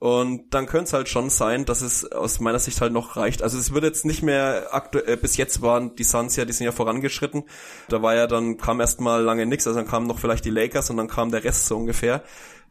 Und 0.00 0.54
dann 0.54 0.64
könnte 0.64 0.84
es 0.84 0.92
halt 0.94 1.10
schon 1.10 1.28
sein, 1.28 1.66
dass 1.66 1.82
es 1.82 2.10
aus 2.10 2.40
meiner 2.40 2.58
Sicht 2.58 2.80
halt 2.80 2.90
noch 2.90 3.16
reicht. 3.16 3.42
Also 3.42 3.58
es 3.58 3.74
wird 3.74 3.84
jetzt 3.84 4.06
nicht 4.06 4.22
mehr 4.22 4.68
aktuell, 4.72 5.06
äh, 5.12 5.16
bis 5.16 5.36
jetzt 5.36 5.60
waren 5.60 5.94
die 5.94 6.04
Suns 6.04 6.36
ja, 6.36 6.46
die 6.46 6.54
sind 6.54 6.64
ja 6.64 6.72
vorangeschritten. 6.72 7.44
Da 7.88 8.00
war 8.00 8.14
ja 8.14 8.26
dann, 8.26 8.56
kam 8.56 8.80
erstmal 8.80 9.22
lange 9.22 9.44
nichts, 9.44 9.66
also 9.66 9.78
dann 9.78 9.86
kamen 9.86 10.06
noch 10.06 10.18
vielleicht 10.18 10.46
die 10.46 10.50
Lakers 10.50 10.88
und 10.88 10.96
dann 10.96 11.08
kam 11.08 11.30
der 11.30 11.44
Rest 11.44 11.66
so 11.66 11.76
ungefähr. 11.76 12.22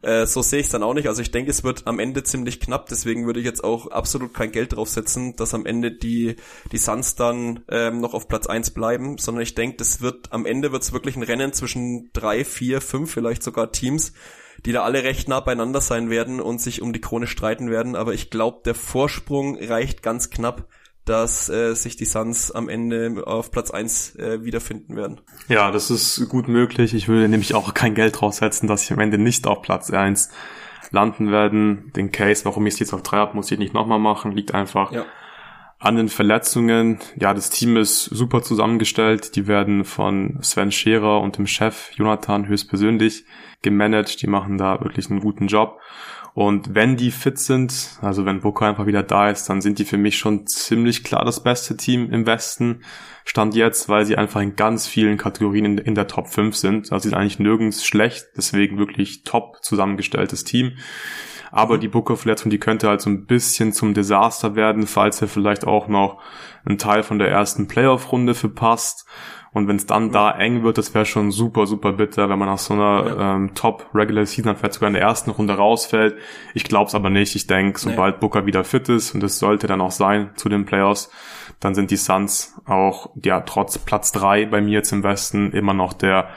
Äh, 0.02 0.26
so 0.26 0.40
sehe 0.40 0.60
ich 0.60 0.66
es 0.66 0.72
dann 0.72 0.82
auch 0.82 0.94
nicht. 0.94 1.08
Also 1.08 1.20
ich 1.20 1.30
denke, 1.30 1.50
es 1.50 1.62
wird 1.62 1.86
am 1.86 1.98
Ende 1.98 2.22
ziemlich 2.22 2.60
knapp. 2.60 2.88
Deswegen 2.88 3.26
würde 3.26 3.40
ich 3.40 3.46
jetzt 3.46 3.62
auch 3.62 3.88
absolut 3.88 4.32
kein 4.32 4.52
Geld 4.52 4.74
draufsetzen, 4.74 5.36
dass 5.36 5.54
am 5.54 5.66
Ende 5.66 5.92
die 5.92 6.36
die 6.72 6.78
Suns 6.78 7.16
dann 7.16 7.60
ähm, 7.68 8.00
noch 8.00 8.14
auf 8.14 8.28
Platz 8.28 8.46
eins 8.46 8.70
bleiben, 8.70 9.18
sondern 9.18 9.42
ich 9.42 9.54
denke, 9.54 9.76
das 9.76 10.00
wird 10.00 10.32
am 10.32 10.46
Ende 10.46 10.72
wird 10.72 10.82
es 10.82 10.92
wirklich 10.92 11.16
ein 11.16 11.22
Rennen 11.22 11.52
zwischen 11.52 12.10
drei, 12.12 12.44
vier, 12.44 12.80
fünf, 12.80 13.12
vielleicht 13.12 13.42
sogar 13.42 13.72
Teams, 13.72 14.12
die 14.64 14.72
da 14.72 14.82
alle 14.84 15.04
recht 15.04 15.28
nah 15.28 15.40
beieinander 15.40 15.80
sein 15.80 16.08
werden 16.08 16.40
und 16.40 16.60
sich 16.60 16.80
um 16.80 16.92
die 16.92 17.00
Krone 17.00 17.26
streiten 17.26 17.70
werden. 17.70 17.94
Aber 17.94 18.14
ich 18.14 18.30
glaube, 18.30 18.60
der 18.64 18.74
Vorsprung 18.74 19.58
reicht 19.62 20.02
ganz 20.02 20.30
knapp 20.30 20.66
dass 21.04 21.48
äh, 21.48 21.74
sich 21.74 21.96
die 21.96 22.04
Suns 22.04 22.50
am 22.50 22.68
Ende 22.68 23.22
auf 23.26 23.50
Platz 23.50 23.70
eins 23.70 24.14
äh, 24.16 24.44
wiederfinden 24.44 24.96
werden. 24.96 25.20
Ja, 25.48 25.70
das 25.70 25.90
ist 25.90 26.28
gut 26.28 26.48
möglich. 26.48 26.94
Ich 26.94 27.08
würde 27.08 27.28
nämlich 27.28 27.54
auch 27.54 27.74
kein 27.74 27.94
Geld 27.94 28.20
draufsetzen, 28.20 28.68
dass 28.68 28.84
ich 28.84 28.92
am 28.92 29.00
Ende 29.00 29.18
nicht 29.18 29.46
auf 29.46 29.62
Platz 29.62 29.90
eins 29.90 30.30
landen 30.90 31.30
werden. 31.30 31.92
Den 31.96 32.12
Case, 32.12 32.44
warum 32.44 32.66
ich 32.66 32.74
es 32.74 32.80
jetzt 32.80 32.92
auf 32.92 33.02
drei 33.02 33.18
habe, 33.18 33.34
muss 33.34 33.50
ich 33.50 33.58
nicht 33.58 33.74
nochmal 33.74 33.98
machen. 33.98 34.32
Liegt 34.32 34.54
einfach 34.54 34.92
ja. 34.92 35.04
an 35.78 35.96
den 35.96 36.08
Verletzungen. 36.08 36.98
Ja, 37.16 37.32
das 37.32 37.50
Team 37.50 37.76
ist 37.76 38.04
super 38.04 38.42
zusammengestellt. 38.42 39.36
Die 39.36 39.46
werden 39.46 39.84
von 39.84 40.38
Sven 40.42 40.72
Scherer 40.72 41.20
und 41.20 41.38
dem 41.38 41.46
Chef 41.46 41.90
Jonathan 41.94 42.46
höchstpersönlich 42.46 43.24
gemanagt. 43.62 44.20
Die 44.22 44.26
machen 44.26 44.58
da 44.58 44.80
wirklich 44.80 45.10
einen 45.10 45.20
guten 45.20 45.46
Job. 45.46 45.80
Und 46.40 46.74
wenn 46.74 46.96
die 46.96 47.10
fit 47.10 47.38
sind, 47.38 47.98
also 48.00 48.24
wenn 48.24 48.40
Booker 48.40 48.64
einfach 48.64 48.86
wieder 48.86 49.02
da 49.02 49.28
ist, 49.28 49.50
dann 49.50 49.60
sind 49.60 49.78
die 49.78 49.84
für 49.84 49.98
mich 49.98 50.16
schon 50.16 50.46
ziemlich 50.46 51.04
klar 51.04 51.22
das 51.22 51.42
beste 51.42 51.76
Team 51.76 52.10
im 52.10 52.24
Westen. 52.24 52.82
Stand 53.26 53.54
jetzt, 53.54 53.90
weil 53.90 54.06
sie 54.06 54.16
einfach 54.16 54.40
in 54.40 54.56
ganz 54.56 54.86
vielen 54.86 55.18
Kategorien 55.18 55.66
in, 55.66 55.76
in 55.76 55.94
der 55.94 56.06
Top 56.06 56.28
5 56.28 56.56
sind. 56.56 56.92
Also 56.92 57.02
sie 57.02 57.08
sind 57.10 57.18
eigentlich 57.18 57.40
nirgends 57.40 57.84
schlecht, 57.84 58.28
deswegen 58.38 58.78
wirklich 58.78 59.22
top 59.24 59.62
zusammengestelltes 59.62 60.44
Team. 60.44 60.78
Aber 61.50 61.76
die 61.76 61.88
Booker-Verletzung, 61.88 62.50
die 62.50 62.58
könnte 62.58 62.88
halt 62.88 63.02
so 63.02 63.10
ein 63.10 63.26
bisschen 63.26 63.74
zum 63.74 63.92
Desaster 63.92 64.54
werden, 64.54 64.86
falls 64.86 65.20
er 65.20 65.28
vielleicht 65.28 65.66
auch 65.66 65.88
noch 65.88 66.22
einen 66.64 66.78
Teil 66.78 67.02
von 67.02 67.18
der 67.18 67.28
ersten 67.28 67.68
Playoff-Runde 67.68 68.34
verpasst. 68.34 69.04
Und 69.52 69.66
wenn 69.66 69.76
es 69.76 69.86
dann 69.86 70.12
da 70.12 70.30
eng 70.30 70.62
wird, 70.62 70.78
das 70.78 70.94
wäre 70.94 71.04
schon 71.04 71.32
super, 71.32 71.66
super 71.66 71.92
bitter, 71.92 72.28
wenn 72.28 72.38
man 72.38 72.48
nach 72.48 72.58
so 72.58 72.74
einer 72.74 73.06
ja. 73.06 73.34
ähm, 73.34 73.54
Top-Regular 73.54 74.24
Season 74.24 74.54
vielleicht 74.56 74.74
sogar 74.74 74.88
in 74.88 74.94
der 74.94 75.02
ersten 75.02 75.30
Runde 75.30 75.54
rausfällt. 75.54 76.16
Ich 76.54 76.64
glaube 76.64 76.86
es 76.86 76.94
aber 76.94 77.10
nicht. 77.10 77.34
Ich 77.34 77.48
denke, 77.48 77.80
sobald 77.80 78.16
nee. 78.16 78.20
Booker 78.20 78.46
wieder 78.46 78.62
fit 78.62 78.88
ist, 78.88 79.12
und 79.12 79.22
das 79.22 79.40
sollte 79.40 79.66
dann 79.66 79.80
auch 79.80 79.90
sein 79.90 80.30
zu 80.36 80.48
den 80.48 80.66
Playoffs, 80.66 81.10
dann 81.58 81.74
sind 81.74 81.90
die 81.90 81.96
Suns 81.96 82.54
auch, 82.64 83.10
ja, 83.24 83.40
trotz 83.40 83.78
Platz 83.78 84.12
drei 84.12 84.46
bei 84.46 84.60
mir 84.60 84.74
jetzt 84.74 84.92
im 84.92 85.02
Westen 85.02 85.50
immer 85.52 85.74
noch 85.74 85.94
der 85.94 86.28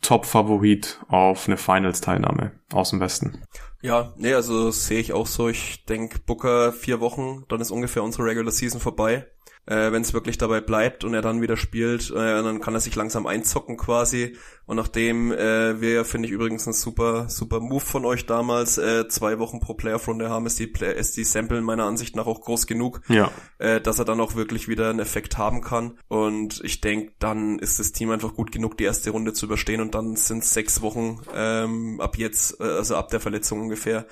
Top-Favorit 0.00 0.98
auf 1.08 1.46
eine 1.46 1.58
Finals-Teilnahme 1.58 2.52
aus 2.72 2.90
dem 2.90 3.00
Westen. 3.00 3.42
Ja, 3.82 4.12
nee, 4.16 4.32
also 4.32 4.70
sehe 4.70 5.00
ich 5.00 5.12
auch 5.12 5.26
so. 5.26 5.48
Ich 5.48 5.84
denke, 5.84 6.20
Booker 6.20 6.72
vier 6.72 7.00
Wochen, 7.00 7.44
dann 7.48 7.60
ist 7.60 7.70
ungefähr 7.70 8.02
unsere 8.02 8.24
Regular 8.24 8.50
Season 8.50 8.80
vorbei 8.80 9.26
äh, 9.66 9.92
wenn 9.92 10.02
es 10.02 10.12
wirklich 10.12 10.38
dabei 10.38 10.60
bleibt 10.60 11.04
und 11.04 11.14
er 11.14 11.22
dann 11.22 11.40
wieder 11.40 11.56
spielt, 11.56 12.10
äh, 12.10 12.14
dann 12.14 12.60
kann 12.60 12.74
er 12.74 12.80
sich 12.80 12.96
langsam 12.96 13.26
einzocken 13.26 13.76
quasi. 13.76 14.36
Und 14.66 14.76
nachdem 14.76 15.32
äh, 15.32 15.80
wir, 15.80 16.04
finde 16.04 16.26
ich 16.26 16.32
übrigens 16.32 16.66
ein 16.66 16.72
super, 16.72 17.28
super 17.28 17.60
Move 17.60 17.80
von 17.80 18.04
euch 18.04 18.26
damals, 18.26 18.78
äh, 18.78 19.06
zwei 19.08 19.38
Wochen 19.38 19.60
pro 19.60 19.74
Playoff-Runde 19.74 20.30
haben, 20.30 20.46
ist 20.46 20.58
die, 20.58 20.66
Play 20.66 20.98
ist 20.98 21.16
die 21.16 21.24
Sample 21.24 21.60
meiner 21.60 21.84
Ansicht 21.84 22.16
nach 22.16 22.26
auch 22.26 22.40
groß 22.40 22.66
genug, 22.66 23.02
ja. 23.08 23.30
äh, 23.58 23.80
dass 23.80 23.98
er 23.98 24.04
dann 24.04 24.20
auch 24.20 24.34
wirklich 24.34 24.68
wieder 24.68 24.90
einen 24.90 25.00
Effekt 25.00 25.38
haben 25.38 25.60
kann. 25.60 25.98
Und 26.08 26.60
ich 26.64 26.80
denke, 26.80 27.12
dann 27.18 27.58
ist 27.58 27.78
das 27.78 27.92
Team 27.92 28.10
einfach 28.10 28.34
gut 28.34 28.50
genug, 28.50 28.76
die 28.78 28.84
erste 28.84 29.10
Runde 29.10 29.32
zu 29.32 29.46
überstehen 29.46 29.80
und 29.80 29.94
dann 29.94 30.16
sind 30.16 30.44
sechs 30.44 30.82
Wochen 30.82 31.20
ähm, 31.34 32.00
ab 32.00 32.16
jetzt, 32.18 32.60
äh, 32.60 32.64
also 32.64 32.96
ab 32.96 33.10
der 33.10 33.20
Verletzung 33.20 33.60
ungefähr, 33.60 34.06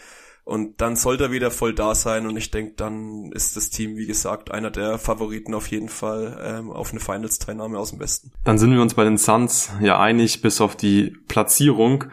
und 0.50 0.80
dann 0.80 0.96
sollte 0.96 1.24
er 1.24 1.30
wieder 1.30 1.52
voll 1.52 1.74
da 1.74 1.94
sein 1.94 2.26
und 2.26 2.36
ich 2.36 2.50
denke, 2.50 2.72
dann 2.76 3.30
ist 3.30 3.56
das 3.56 3.70
Team, 3.70 3.96
wie 3.96 4.06
gesagt, 4.06 4.50
einer 4.50 4.72
der 4.72 4.98
Favoriten 4.98 5.54
auf 5.54 5.68
jeden 5.68 5.88
Fall 5.88 6.36
ähm, 6.42 6.72
auf 6.72 6.90
eine 6.90 6.98
Finals-Teilnahme 6.98 7.78
aus 7.78 7.90
dem 7.90 8.00
Westen. 8.00 8.32
Dann 8.42 8.58
sind 8.58 8.72
wir 8.72 8.82
uns 8.82 8.94
bei 8.94 9.04
den 9.04 9.16
Suns 9.16 9.70
ja 9.80 10.00
einig, 10.00 10.42
bis 10.42 10.60
auf 10.60 10.74
die 10.74 11.16
Platzierung. 11.28 12.06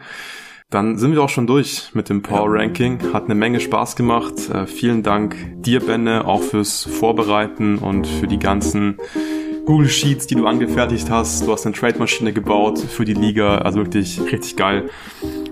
Dann 0.70 0.98
sind 0.98 1.14
wir 1.14 1.22
auch 1.24 1.30
schon 1.30 1.48
durch 1.48 1.90
mit 1.94 2.10
dem 2.10 2.22
Power 2.22 2.46
Ranking. 2.48 3.12
Hat 3.12 3.24
eine 3.24 3.34
Menge 3.34 3.58
Spaß 3.58 3.96
gemacht. 3.96 4.34
Äh, 4.50 4.68
vielen 4.68 5.02
Dank 5.02 5.34
dir, 5.56 5.80
Benne, 5.80 6.24
auch 6.24 6.42
fürs 6.42 6.84
Vorbereiten 6.84 7.78
und 7.78 8.06
für 8.06 8.28
die 8.28 8.38
ganzen 8.38 8.98
Google 9.68 9.90
Sheets, 9.90 10.26
die 10.26 10.34
du 10.34 10.46
angefertigt 10.46 11.10
hast. 11.10 11.46
Du 11.46 11.52
hast 11.52 11.66
eine 11.66 11.74
Trade-Maschine 11.74 12.32
gebaut 12.32 12.78
für 12.78 13.04
die 13.04 13.12
Liga. 13.12 13.58
Also 13.58 13.80
wirklich 13.80 14.18
richtig 14.18 14.56
geil 14.56 14.88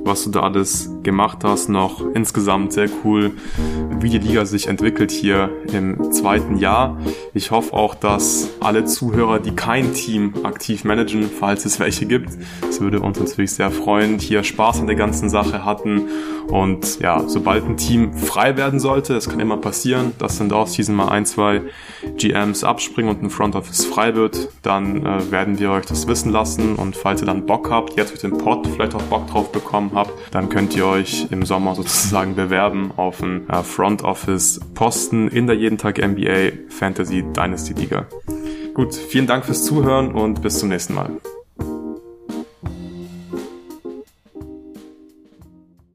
was 0.06 0.24
du 0.24 0.30
da 0.30 0.40
alles 0.40 0.90
gemacht 1.02 1.38
hast. 1.42 1.68
Noch 1.68 2.02
insgesamt 2.14 2.72
sehr 2.72 2.88
cool, 3.04 3.32
wie 4.00 4.08
die 4.08 4.18
Liga 4.18 4.46
sich 4.46 4.68
entwickelt 4.68 5.10
hier 5.10 5.50
im 5.72 6.12
zweiten 6.12 6.56
Jahr. 6.56 6.96
Ich 7.34 7.50
hoffe 7.50 7.74
auch, 7.74 7.94
dass 7.94 8.50
alle 8.60 8.84
Zuhörer, 8.84 9.40
die 9.40 9.50
kein 9.50 9.92
Team 9.92 10.34
aktiv 10.44 10.84
managen, 10.84 11.28
falls 11.28 11.64
es 11.64 11.80
welche 11.80 12.06
gibt, 12.06 12.30
es 12.68 12.80
würde 12.80 13.00
uns 13.00 13.18
natürlich 13.18 13.52
sehr 13.52 13.70
freuen, 13.70 14.18
hier 14.18 14.44
Spaß 14.44 14.80
an 14.80 14.86
der 14.86 14.96
ganzen 14.96 15.28
Sache 15.28 15.64
hatten. 15.64 16.08
Und 16.46 17.00
ja, 17.00 17.24
sobald 17.26 17.64
ein 17.64 17.76
Team 17.76 18.12
frei 18.12 18.56
werden 18.56 18.78
sollte, 18.78 19.14
es 19.14 19.28
kann 19.28 19.40
immer 19.40 19.56
passieren, 19.56 20.12
dass 20.18 20.38
dann 20.38 20.52
aus 20.52 20.72
diesem 20.72 20.94
Mal 20.94 21.08
ein, 21.08 21.26
zwei 21.26 21.62
GMs 22.16 22.62
abspringen 22.62 23.10
und 23.10 23.22
ein 23.22 23.30
Front 23.30 23.56
Office 23.56 23.84
frei 24.06 24.14
wird, 24.14 24.48
dann 24.62 25.04
äh, 25.04 25.30
werden 25.30 25.58
wir 25.58 25.70
euch 25.70 25.86
das 25.86 26.06
wissen 26.06 26.30
lassen. 26.30 26.76
Und 26.76 26.96
falls 26.96 27.22
ihr 27.22 27.26
dann 27.26 27.46
Bock 27.46 27.70
habt, 27.70 27.96
jetzt 27.96 28.12
mit 28.12 28.22
dem 28.22 28.38
Pod 28.38 28.66
vielleicht 28.66 28.94
auch 28.94 29.02
Bock 29.02 29.26
drauf 29.26 29.52
bekommen 29.52 29.92
habt, 29.94 30.12
dann 30.32 30.48
könnt 30.48 30.76
ihr 30.76 30.86
euch 30.86 31.26
im 31.30 31.44
Sommer 31.44 31.74
sozusagen 31.74 32.34
bewerben 32.34 32.92
auf 32.96 33.22
einen 33.22 33.48
äh, 33.48 33.62
Front 33.62 34.02
Office 34.02 34.60
Posten 34.74 35.28
in 35.28 35.46
der 35.46 35.56
jeden 35.56 35.78
Tag 35.78 35.98
NBA 35.98 36.68
Fantasy 36.68 37.22
Dynasty 37.22 37.74
Liga. 37.74 38.06
Gut, 38.74 38.94
vielen 38.94 39.26
Dank 39.26 39.44
fürs 39.44 39.64
Zuhören 39.64 40.12
und 40.12 40.42
bis 40.42 40.58
zum 40.58 40.68
nächsten 40.68 40.94
Mal. 40.94 41.10